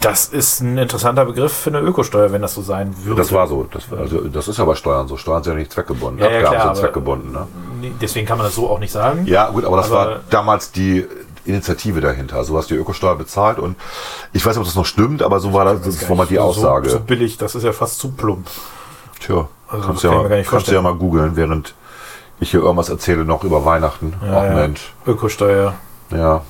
Das 0.00 0.26
ist 0.26 0.60
ein 0.60 0.76
interessanter 0.76 1.24
Begriff 1.24 1.52
für 1.52 1.70
eine 1.70 1.80
Ökosteuer, 1.80 2.30
wenn 2.30 2.42
das 2.42 2.54
so 2.54 2.62
sein 2.62 2.94
würde. 3.04 3.22
Das 3.22 3.32
war 3.32 3.46
so. 3.48 3.66
Das, 3.70 3.84
also, 3.98 4.28
das 4.28 4.46
ist 4.46 4.58
ja 4.58 4.64
bei 4.64 4.74
Steuern 4.74 5.08
so. 5.08 5.16
Steuern 5.16 5.42
sind 5.42 5.54
ja 5.54 5.58
nicht 5.58 5.72
zweckgebunden. 5.72 6.22
Ja, 6.22 6.30
ja, 6.30 6.38
Abgaben 6.38 6.54
klar, 6.54 6.74
sind 6.74 6.82
zweckgebunden. 6.84 7.32
Ne? 7.32 7.46
Deswegen 8.00 8.26
kann 8.26 8.38
man 8.38 8.46
das 8.46 8.54
so 8.54 8.68
auch 8.68 8.78
nicht 8.78 8.92
sagen. 8.92 9.26
Ja, 9.26 9.48
gut, 9.48 9.64
aber 9.64 9.78
das 9.78 9.90
Aber- 9.90 9.96
war 9.96 10.20
damals 10.30 10.70
die, 10.70 11.06
Initiative 11.46 12.00
dahinter. 12.00 12.36
Also 12.36 12.52
du 12.52 12.58
hast 12.58 12.70
die 12.70 12.74
Ökosteuer 12.74 13.14
bezahlt 13.14 13.58
und 13.58 13.76
ich 14.32 14.44
weiß 14.44 14.56
nicht, 14.56 14.60
ob 14.60 14.66
das 14.66 14.74
noch 14.74 14.86
stimmt, 14.86 15.22
aber 15.22 15.40
so 15.40 15.52
war 15.52 15.64
das, 15.64 15.82
das 15.82 16.08
war 16.08 16.16
mal 16.16 16.26
die 16.26 16.34
so, 16.34 16.40
Aussage. 16.42 16.90
So 16.90 17.00
billig, 17.00 17.38
das 17.38 17.54
ist 17.54 17.62
ja 17.62 17.72
fast 17.72 17.98
zu 17.98 18.10
plump. 18.10 18.48
Tja, 19.20 19.48
Also 19.68 19.86
kannst, 19.86 20.02
kann 20.02 20.30
ja, 20.30 20.42
kannst 20.42 20.68
du 20.68 20.72
ja 20.72 20.82
mal 20.82 20.94
googeln, 20.94 21.36
während 21.36 21.74
ich 22.40 22.50
hier 22.50 22.60
irgendwas 22.60 22.88
erzähle 22.88 23.24
noch 23.24 23.44
über 23.44 23.64
Weihnachten. 23.64 24.14
Ja, 24.24 24.38
Ach 24.38 24.44
ja. 24.44 24.50
Mensch. 24.54 24.92
Ökosteuer. 25.06 25.74
Ja, 26.10 26.42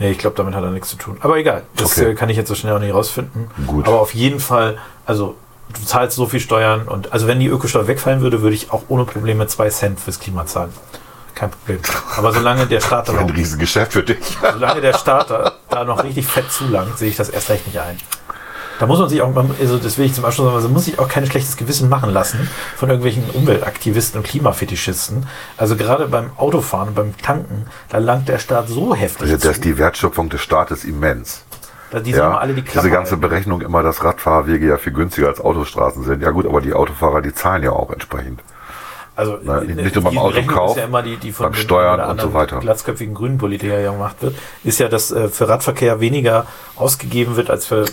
Nee, 0.00 0.12
ich 0.12 0.18
glaube, 0.18 0.36
damit 0.36 0.54
hat 0.54 0.62
er 0.62 0.70
nichts 0.70 0.90
zu 0.90 0.96
tun. 0.96 1.16
Aber 1.22 1.38
egal, 1.38 1.64
das 1.74 1.98
Okay. 1.98 2.10
äh, 2.12 2.14
kann 2.14 2.28
ich 2.28 2.36
jetzt 2.36 2.46
so 2.48 2.54
schnell 2.54 2.72
auch 2.72 2.78
nicht 2.78 2.94
rausfinden. 2.94 3.50
Gut. 3.66 3.88
Aber 3.88 4.00
auf 4.00 4.14
jeden 4.14 4.38
Fall, 4.38 4.78
also 5.04 5.34
du 5.76 5.84
zahlst 5.84 6.16
so 6.16 6.26
viel 6.26 6.38
Steuern 6.38 6.86
und 6.86 7.12
also 7.12 7.26
wenn 7.26 7.40
die 7.40 7.48
Ökosteuer 7.48 7.88
wegfallen 7.88 8.20
würde, 8.20 8.40
würde 8.40 8.54
ich 8.54 8.70
auch 8.72 8.82
ohne 8.88 9.04
Probleme 9.04 9.48
zwei 9.48 9.68
Cent 9.70 9.98
fürs 9.98 10.20
Klima 10.20 10.46
zahlen. 10.46 10.72
Kein 11.34 11.50
Problem. 11.50 11.80
Aber 12.16 12.32
solange 12.32 12.66
der 12.66 12.80
Staat 12.80 13.08
da 13.08 13.12
ein 13.14 13.26
noch, 13.26 13.34
Riesengeschäft 13.36 13.92
für 13.92 14.04
dich. 14.04 14.18
solange 14.52 14.80
der 14.80 14.92
Staat 14.96 15.30
da, 15.30 15.52
da 15.68 15.82
noch 15.84 16.04
richtig 16.04 16.26
fett 16.28 16.48
zulangt, 16.52 16.96
sehe 16.96 17.08
ich 17.08 17.16
das 17.16 17.28
erst 17.28 17.50
recht 17.50 17.66
nicht 17.66 17.80
ein. 17.80 17.98
Da 18.78 18.86
muss 18.86 18.98
man 18.98 19.08
sich 19.08 19.20
auch, 19.22 19.32
man- 19.34 19.50
also 19.60 19.78
das 19.78 19.98
will 19.98 20.06
ich 20.06 20.14
zum 20.14 20.24
Abschluss 20.24 20.46
sagen, 20.46 20.56
also 20.56 20.68
muss 20.68 20.84
sich 20.84 20.98
auch 20.98 21.08
kein 21.08 21.26
schlechtes 21.26 21.56
Gewissen 21.56 21.88
machen 21.88 22.10
lassen 22.10 22.48
von 22.76 22.88
irgendwelchen 22.88 23.24
Umweltaktivisten 23.30 24.20
und 24.20 24.26
Klimafetischisten. 24.26 25.26
Also 25.56 25.76
gerade 25.76 26.06
beim 26.08 26.30
Autofahren 26.36 26.94
beim 26.94 27.16
Tanken, 27.18 27.66
da 27.88 27.98
langt 27.98 28.28
der 28.28 28.38
Staat 28.38 28.68
so 28.68 28.94
heftig 28.94 29.30
Also, 29.32 29.36
da 29.46 29.50
ist 29.50 29.64
die 29.64 29.78
Wertschöpfung 29.78 30.28
des 30.28 30.40
Staates 30.40 30.84
immens. 30.84 31.44
Die 32.04 32.10
Ja, 32.10 32.36
alle 32.36 32.52
die 32.52 32.62
diese 32.62 32.90
ganze. 32.90 33.16
Berechnung 33.16 33.62
immer, 33.62 33.82
dass 33.82 34.04
Radfahrwege 34.04 34.68
ja 34.68 34.76
viel 34.76 34.92
günstiger 34.92 35.28
als 35.28 35.40
Autostraßen 35.40 36.04
sind. 36.04 36.22
Ja 36.22 36.30
gut, 36.32 36.44
aber 36.46 36.60
die 36.60 36.74
Autofahrer, 36.74 37.22
die 37.22 37.32
zahlen 37.32 37.62
ja 37.62 37.70
auch 37.72 37.90
entsprechend. 37.90 38.40
Also 39.16 39.36
Na, 39.42 39.62
äh, 39.62 39.64
nicht 39.74 39.94
nur 39.96 40.04
beim 40.04 40.18
Autokauf, 40.18 40.76
ja 40.76 40.84
immer 40.84 41.02
die, 41.02 41.16
die 41.16 41.32
von 41.32 41.46
beim 41.46 41.54
Steuern 41.54 41.98
und 42.08 42.20
so 42.20 42.34
weiter. 42.34 42.58
glatzköpfigen 42.60 43.14
grünen 43.14 43.36
Politiker 43.38 43.76
ja 43.80 43.90
gemacht 43.90 44.16
wird, 44.20 44.36
ist 44.62 44.78
ja, 44.78 44.88
dass 44.88 45.10
äh, 45.10 45.28
für 45.28 45.48
Radverkehr 45.48 45.98
weniger 45.98 46.46
ausgegeben 46.76 47.34
wird 47.36 47.50
als 47.50 47.66
für 47.66 47.86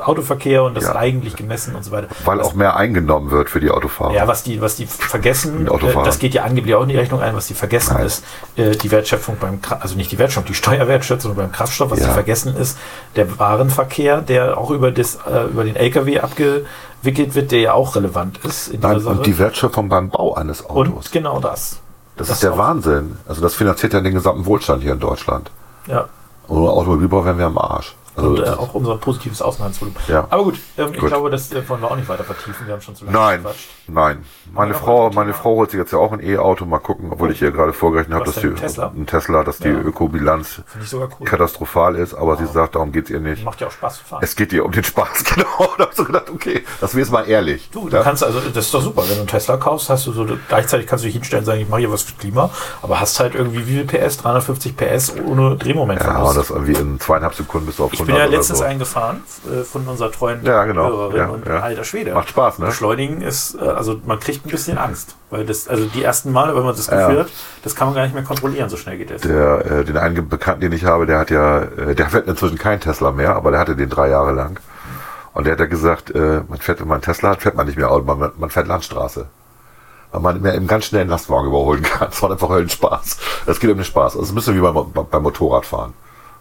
Autoverkehr 0.00 0.62
und 0.62 0.74
das 0.76 0.84
Ja. 0.84 0.96
eigentlich 0.96 1.36
gemessen 1.36 1.74
und 1.74 1.84
so 1.84 1.90
weiter. 1.90 2.08
Weil 2.24 2.38
was, 2.38 2.46
auch 2.48 2.54
mehr 2.54 2.76
eingenommen 2.76 3.30
wird 3.30 3.50
für 3.50 3.60
die 3.60 3.70
Autofahrer. 3.70 4.14
ja, 4.14 4.26
was 4.26 4.42
die, 4.42 4.60
was 4.60 4.76
die 4.76 4.86
vergessen, 4.86 5.66
Die 5.66 5.86
äh, 5.86 5.94
das 6.04 6.18
geht 6.18 6.34
ja 6.34 6.44
angeblich 6.44 6.74
auch 6.74 6.82
in 6.82 6.88
die 6.88 6.96
Rechnung 6.96 7.20
ein, 7.20 7.34
was 7.34 7.46
die 7.46 7.54
vergessen 7.54 7.94
Nein. 7.94 8.06
ist, 8.06 8.24
äh, 8.56 8.70
die 8.72 8.90
Wertschöpfung 8.90 9.36
beim, 9.40 9.58
also 9.80 9.96
nicht 9.96 10.10
die 10.12 10.18
Wertschöpfung, 10.18 10.46
die 10.48 10.54
Steuerwertschöpfung 10.54 11.34
beim 11.36 11.52
Kraftstoff, 11.52 11.90
was 11.90 12.00
Ja. 12.00 12.06
die 12.08 12.12
vergessen 12.12 12.56
ist, 12.56 12.78
der 13.16 13.38
Warenverkehr, 13.38 14.20
der 14.20 14.56
auch 14.58 14.70
über, 14.70 14.90
das, 14.90 15.16
äh, 15.30 15.44
über 15.44 15.64
den 15.64 15.76
LKW 15.76 16.20
abgewickelt 16.20 17.34
wird, 17.34 17.50
der 17.52 17.60
ja 17.60 17.72
auch 17.74 17.96
relevant 17.96 18.38
ist 18.44 18.68
in 18.68 18.80
Nein, 18.80 18.94
dieser 18.94 19.04
Sache. 19.04 19.16
und 19.18 19.26
die 19.26 19.38
Wertschöpfung 19.38 19.88
beim 19.88 20.10
Bau 20.10 20.34
eines 20.34 20.64
Autos. 20.68 21.06
und 21.06 21.12
genau 21.12 21.40
das. 21.40 21.78
das, 22.16 22.28
das 22.28 22.36
ist 22.36 22.42
der 22.42 22.52
auch. 22.54 22.58
Wahnsinn. 22.58 23.16
Also 23.28 23.40
das 23.40 23.54
finanziert 23.54 23.92
ja 23.92 24.00
den 24.00 24.14
gesamten 24.14 24.46
Wohlstand 24.46 24.82
hier 24.82 24.92
in 24.92 25.00
Deutschland. 25.00 25.50
Ja. 25.86 26.06
Ohne 26.48 26.70
Automobilbau 26.70 27.24
wären 27.24 27.38
wir 27.38 27.46
am 27.46 27.58
Arsch. 27.58 27.94
Also, 28.18 28.30
und 28.30 28.38
äh, 28.40 28.48
auch 28.50 28.74
unser 28.74 28.96
positives 28.98 29.40
Außenhandelsvolumen. 29.42 29.98
Ja. 30.08 30.26
Aber 30.30 30.44
gut, 30.44 30.58
ähm, 30.76 30.90
ich 30.92 30.98
Gut. 31.00 31.08
glaube, 31.08 31.30
das 31.30 31.52
äh, 31.52 31.66
wollen 31.68 31.80
wir 31.82 31.90
auch 31.90 31.96
nicht 31.96 32.08
weiter 32.08 32.24
vertiefen. 32.24 32.66
Wir 32.66 32.74
haben 32.74 32.80
schon 32.82 32.94
zu 32.96 33.04
lange 33.04 33.16
Nein, 33.16 33.38
gequatscht. 33.42 33.68
nein. 33.86 34.24
Meine 34.52 34.72
Ja, 34.72 34.78
Frau, 34.78 35.10
meine 35.10 35.32
Frau 35.34 35.50
holt 35.56 35.70
sich 35.70 35.78
jetzt 35.78 35.92
ja 35.92 35.98
auch 35.98 36.12
ein 36.12 36.20
E-Auto. 36.22 36.64
Mal 36.64 36.78
gucken, 36.80 37.08
obwohl 37.12 37.30
ich 37.30 37.40
ihr 37.42 37.50
gerade 37.52 37.72
vorgerechnet 37.72 38.14
habe, 38.14 38.24
dass 38.24 38.36
die 38.36 38.46
ein 38.48 38.56
Tesla? 38.56 38.92
ein 38.94 39.06
Tesla, 39.06 39.44
dass 39.44 39.58
die 39.58 39.68
Ja. 39.68 39.78
Ökobilanz 39.78 40.62
cool. 40.92 41.08
katastrophal 41.24 41.94
ist. 41.96 42.14
Aber 42.14 42.36
sie 42.36 42.46
sagt, 42.46 42.74
darum 42.74 42.92
geht's 42.92 43.10
ihr 43.10 43.20
nicht. 43.20 43.44
Macht 43.44 43.60
ja 43.60 43.66
auch 43.68 43.72
Spaß 43.72 43.98
zu 43.98 44.04
fahren. 44.04 44.20
Es 44.22 44.34
geht 44.36 44.52
ihr 44.52 44.64
um 44.64 44.72
den 44.72 44.84
Spaß, 44.84 45.24
genau. 45.34 45.46
Da 45.76 45.82
habe 45.84 45.88
ich 45.90 45.96
so 45.96 46.04
gedacht, 46.04 46.30
okay, 46.30 46.64
das 46.80 46.94
wäre 46.94 47.02
jetzt 47.02 47.12
mal 47.12 47.22
ehrlich. 47.28 47.70
Du, 47.70 47.88
du 47.88 47.96
Ja? 47.96 48.02
kannst 48.02 48.24
also, 48.24 48.40
das 48.40 48.64
ist 48.66 48.74
doch 48.74 48.82
super, 48.82 49.02
wenn 49.02 49.14
du 49.14 49.18
einen 49.20 49.26
Tesla 49.28 49.56
kaufst, 49.56 49.88
hast 49.90 50.06
du 50.06 50.12
so, 50.12 50.26
gleichzeitig 50.48 50.86
kannst 50.86 51.04
du 51.04 51.06
dich 51.06 51.14
hinstellen 51.14 51.42
und 51.42 51.46
sagen, 51.46 51.60
ich 51.60 51.68
mache 51.68 51.80
hier 51.80 51.92
was 51.92 52.02
für 52.02 52.14
Klima, 52.16 52.50
aber 52.82 53.00
hast 53.00 53.20
halt 53.20 53.34
irgendwie 53.34 53.66
wie 53.66 53.84
viel 53.84 53.84
PS? 53.86 54.16
350 54.18 54.76
PS 54.76 55.14
ohne 55.24 55.50
Ja, 55.50 55.54
Drehmomentverlust. 55.56 56.30
und 56.30 56.36
das 56.36 56.50
irgendwie 56.50 56.72
in 56.72 57.00
zweieinhalb 57.00 57.34
Sekunden 57.34 57.66
bis 57.66 57.80
auf 57.80 57.92
ich 57.92 58.00
100 58.00 58.07
bin 58.08 58.16
ja 58.16 58.24
letztens 58.24 58.58
so. 58.58 58.64
eingefahren 58.64 59.22
äh, 59.50 59.62
von 59.62 59.86
unserer 59.86 60.10
treuen 60.10 60.44
Ja, 60.44 60.64
genau. 60.64 60.88
Hörerin 60.88 61.16
Ja, 61.16 61.26
und 61.28 61.46
ja. 61.46 61.60
alter 61.60 61.84
Schwede. 61.84 62.12
Macht 62.14 62.30
Spaß, 62.30 62.58
ne? 62.58 62.66
Beschleunigen 62.66 63.20
ist, 63.20 63.54
äh, 63.54 63.64
also 63.64 64.00
man 64.04 64.18
kriegt 64.18 64.44
ein 64.46 64.50
bisschen 64.50 64.78
Angst, 64.78 65.14
weil 65.30 65.44
das, 65.44 65.68
also 65.68 65.84
die 65.86 66.02
ersten 66.02 66.32
Male, 66.32 66.56
wenn 66.56 66.64
man 66.64 66.74
das 66.74 66.88
Gefühl 66.88 67.14
Ja. 67.14 67.20
hat, 67.20 67.28
das 67.62 67.74
kann 67.76 67.88
man 67.88 67.94
gar 67.94 68.02
nicht 68.02 68.14
mehr 68.14 68.24
kontrollieren, 68.24 68.68
so 68.68 68.76
schnell 68.76 68.98
geht 68.98 69.10
es. 69.10 69.22
Der, 69.22 69.64
äh, 69.64 69.84
den 69.84 69.96
einen 69.96 70.28
Bekannten, 70.28 70.62
den 70.62 70.72
ich 70.72 70.84
habe, 70.84 71.06
der 71.06 71.18
hat 71.18 71.30
ja, 71.30 71.60
äh, 71.60 71.94
der 71.94 72.08
fährt 72.10 72.26
inzwischen 72.26 72.58
keinen 72.58 72.80
Tesla 72.80 73.12
mehr, 73.12 73.36
aber 73.36 73.50
der 73.50 73.60
hatte 73.60 73.76
den 73.76 73.88
drei 73.90 74.08
Jahre 74.08 74.32
lang. 74.32 74.58
Und 75.34 75.44
der 75.44 75.52
hat 75.52 75.60
ja 75.60 75.66
gesagt, 75.66 76.10
äh, 76.10 76.40
man 76.48 76.58
fährt, 76.58 76.80
wenn 76.80 76.88
man 76.88 76.96
einen 76.96 77.02
Tesla 77.02 77.30
hat, 77.30 77.42
fährt 77.42 77.54
man 77.54 77.66
nicht 77.66 77.78
mehr 77.78 77.90
Auto, 77.90 78.04
man, 78.04 78.32
man 78.38 78.50
fährt 78.50 78.66
Landstraße. 78.66 79.26
Weil 80.10 80.20
man 80.22 80.40
mehr 80.40 80.54
im 80.54 80.66
ganz 80.66 80.86
schnellen 80.86 81.08
Lastwagen 81.08 81.48
überholen 81.48 81.82
kann. 81.82 82.08
Das 82.10 82.22
macht 82.22 82.32
einfach 82.32 82.48
Höllenspaß. 82.48 83.18
Es 83.46 83.60
geht 83.60 83.70
um 83.70 83.76
den 83.76 83.84
Spaß. 83.84 84.14
Also 84.16 84.20
es 84.20 84.28
ist 84.28 84.32
ein 84.32 84.34
bisschen 84.36 84.56
wie 84.56 84.60
beim, 84.60 85.06
beim 85.10 85.22
Motorradfahren. 85.22 85.92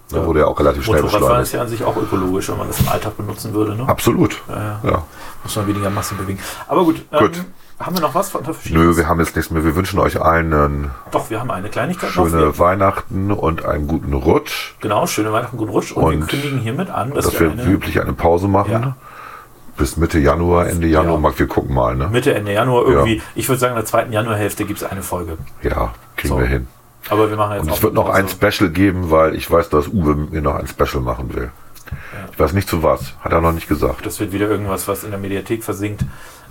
Da 0.09 0.25
wurde 0.25 0.39
ja 0.39 0.45
auch 0.47 0.57
relativ 0.59 0.85
schnell 0.85 1.01
Motorradfahren 1.01 1.41
ist 1.43 1.51
beschleunigt. 1.51 1.53
ja 1.53 1.61
an 1.61 1.67
sich 1.67 1.83
auch 1.83 2.01
ökologisch, 2.01 2.47
wenn 2.49 2.57
man 2.57 2.67
das 2.67 2.79
im 2.79 2.87
Alltag 2.87 3.17
benutzen 3.17 3.53
würde. 3.53 3.75
Ne? 3.75 3.87
Absolut. 3.89 4.41
Ja, 4.47 4.79
Ja. 4.83 5.03
Muss 5.43 5.55
man 5.55 5.67
weniger 5.67 5.89
Masse 5.89 6.15
bewegen. 6.15 6.39
Aber 6.67 6.83
gut, 6.85 7.01
ähm, 7.11 7.19
Gut. 7.19 7.43
haben 7.79 7.95
wir 7.95 8.01
noch 8.01 8.15
was 8.15 8.29
von 8.29 8.41
Nö, 8.69 8.95
wir 8.97 9.07
haben 9.07 9.19
jetzt 9.19 9.35
nichts 9.35 9.51
mehr. 9.51 9.63
Wir 9.65 9.75
wünschen 9.75 9.99
euch 9.99 10.21
allen 10.21 10.53
einen 10.53 10.91
Doch, 11.11 11.29
wir 11.29 11.39
haben 11.39 11.51
eine 11.51 11.69
Kleinigkeit 11.69 12.15
noch. 12.15 12.27
schöne 12.29 12.41
Wir, 12.41 12.59
Weihnachten 12.59 13.31
und 13.31 13.65
einen 13.65 13.87
guten 13.87 14.13
Rutsch. 14.13 14.75
genau, 14.79 15.07
schöne 15.07 15.31
Weihnachten, 15.33 15.57
guten 15.57 15.71
Rutsch. 15.71 15.91
Und, 15.91 16.11
wir 16.11 16.17
Und 16.21 16.27
kündigen 16.27 16.59
hiermit 16.59 16.89
an, 16.89 17.13
dass, 17.13 17.25
Dass 17.25 17.33
wir 17.33 17.41
wir 17.51 17.57
wie 17.57 17.61
eine 17.61 17.71
üblich 17.71 18.01
eine 18.01 18.13
Pause 18.13 18.47
machen. 18.47 18.71
Ja. 18.71 18.95
Bis 19.77 19.95
Mitte 19.97 20.17
Januar, 20.19 20.67
Ende 20.69 20.87
Januar. 20.87 21.21
Ja. 21.31 21.37
Wir 21.39 21.47
gucken 21.47 21.75
mal. 21.75 21.95
Ne? 21.95 22.07
Mitte, 22.09 22.33
Ende 22.33 22.51
Januar 22.53 22.85
irgendwie, 22.87 23.21
ich 23.35 23.47
würde 23.47 23.59
sagen, 23.59 23.73
in 23.73 23.77
der 23.77 23.85
zweiten 23.85 24.11
Januarhälfte 24.11 24.65
gibt 24.65 24.81
es 24.81 24.89
eine 24.89 25.03
Folge. 25.03 25.37
Ja, 25.61 25.93
kriegen 26.15 26.33
So. 26.33 26.39
wir 26.39 26.47
hin. 26.47 26.67
Aber 27.09 27.29
wir 27.29 27.37
machen 27.37 27.53
jetzt 27.55 27.63
Und 27.67 27.71
es 27.73 27.83
wird 27.83 27.93
noch 27.93 28.09
ein. 28.09 28.27
Special 28.27 28.69
geben, 28.69 29.11
weil 29.11 29.35
ich 29.35 29.49
weiß, 29.49 29.69
dass 29.69 29.87
Uwe 29.87 30.15
mir 30.15 30.41
noch 30.41 30.55
ein 30.55 30.67
Special 30.67 31.01
machen 31.01 31.33
will. 31.33 31.51
Ich 32.33 32.39
weiß 32.39 32.53
nicht 32.53 32.67
zu 32.67 32.83
was, 32.83 33.13
hat 33.21 33.31
er 33.31 33.39
noch 33.41 33.53
nicht 33.53 33.69
gesagt. 33.69 34.05
Das 34.05 34.19
wird 34.19 34.31
wieder 34.33 34.47
irgendwas, 34.49 34.87
was 34.87 35.03
in 35.03 35.11
der 35.11 35.19
Mediathek 35.19 35.63
versinkt. 35.63 36.03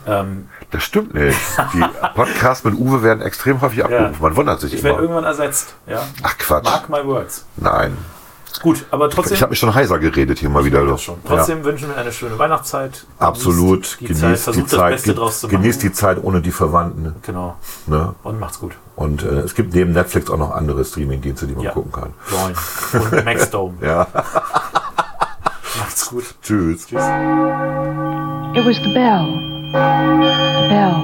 Ähm, 0.07 0.49
Das 0.70 0.83
stimmt 0.85 1.15
nicht. 1.15 1.37
Die 1.74 1.85
Podcasts 2.15 2.65
mit 2.65 2.74
Uwe 2.74 3.03
werden 3.03 3.20
extrem 3.23 3.61
häufig 3.61 3.85
abgerufen. 3.85 4.16
Man 4.20 4.37
wundert 4.37 4.61
sich 4.61 4.73
ich 4.73 4.83
werde 4.83 4.95
immer. 4.99 5.03
irgendwann 5.03 5.24
ersetzt. 5.24 5.74
Ja? 5.87 6.03
Ach 6.23 6.39
Quatsch. 6.39 6.65
Mark 6.65 6.89
my 6.89 7.05
words. 7.05 7.45
Nein. 7.57 7.97
Gut, 8.61 8.85
aber 8.91 9.11
trotzdem. 9.11 9.35
Ich 9.35 9.43
habe 9.43 9.51
mich 9.51 9.59
schon 9.59 9.74
heiser 9.74 9.99
geredet 9.99 10.39
hier 10.39 10.49
mal 10.49 10.65
wieder. 10.65 10.85
das 10.87 11.03
schon. 11.03 11.16
Trotzdem 11.27 11.65
wünschen 11.65 11.89
wir 11.89 11.97
eine 11.97 12.12
schöne 12.12 12.39
Weihnachtszeit. 12.39 12.93
Genießt 12.93 13.07
Ja. 13.20 13.27
Absolut. 13.28 13.99
Die 14.01 14.05
Genießt 14.07 14.20
Zeit, 14.20 14.33
die 14.37 14.37
versucht 14.39 14.65
das 14.73 14.78
Zeit. 14.78 14.93
Beste 14.93 15.15
draus 15.15 15.41
zu 15.41 15.47
machen. 15.47 15.61
Genießt 15.61 15.83
die 15.83 15.93
Zeit 15.93 16.19
ohne 16.23 16.41
die 16.41 16.51
Verwandten. 16.53 17.15
Genau. 17.23 17.57
Ne? 17.87 18.15
Und 18.23 18.41
macht's 18.41 18.59
gut. 18.61 18.73
Und 18.97 19.23
äh, 19.23 19.41
es 19.41 19.55
gibt 19.55 19.74
neben 19.74 19.93
Netflix 19.93 20.31
auch 20.31 20.39
noch 20.39 20.51
andere 20.53 20.85
Streaming-Dienste, 20.85 21.47
die 21.47 21.55
man 21.55 21.65
Ja. 21.65 21.70
gucken 21.73 21.93
kann. 21.93 22.15
Join. 22.31 23.03
Und 23.03 23.24
Maxdome. 23.24 23.74
Ja. 23.83 24.07
Macht's 25.78 26.09
gut. 26.09 26.24
Tschüss. 26.43 26.87
Tschüss. 26.87 27.03
It 28.55 28.65
was 28.65 28.77
the 28.77 28.93
bell. 28.95 29.27
The 29.73 30.69
bell. 30.70 30.97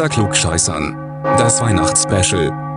Unter 0.00 0.14
Klugscheißern. 0.14 0.96
Das 1.36 1.60
Weihnachtsspecial. 1.60 2.69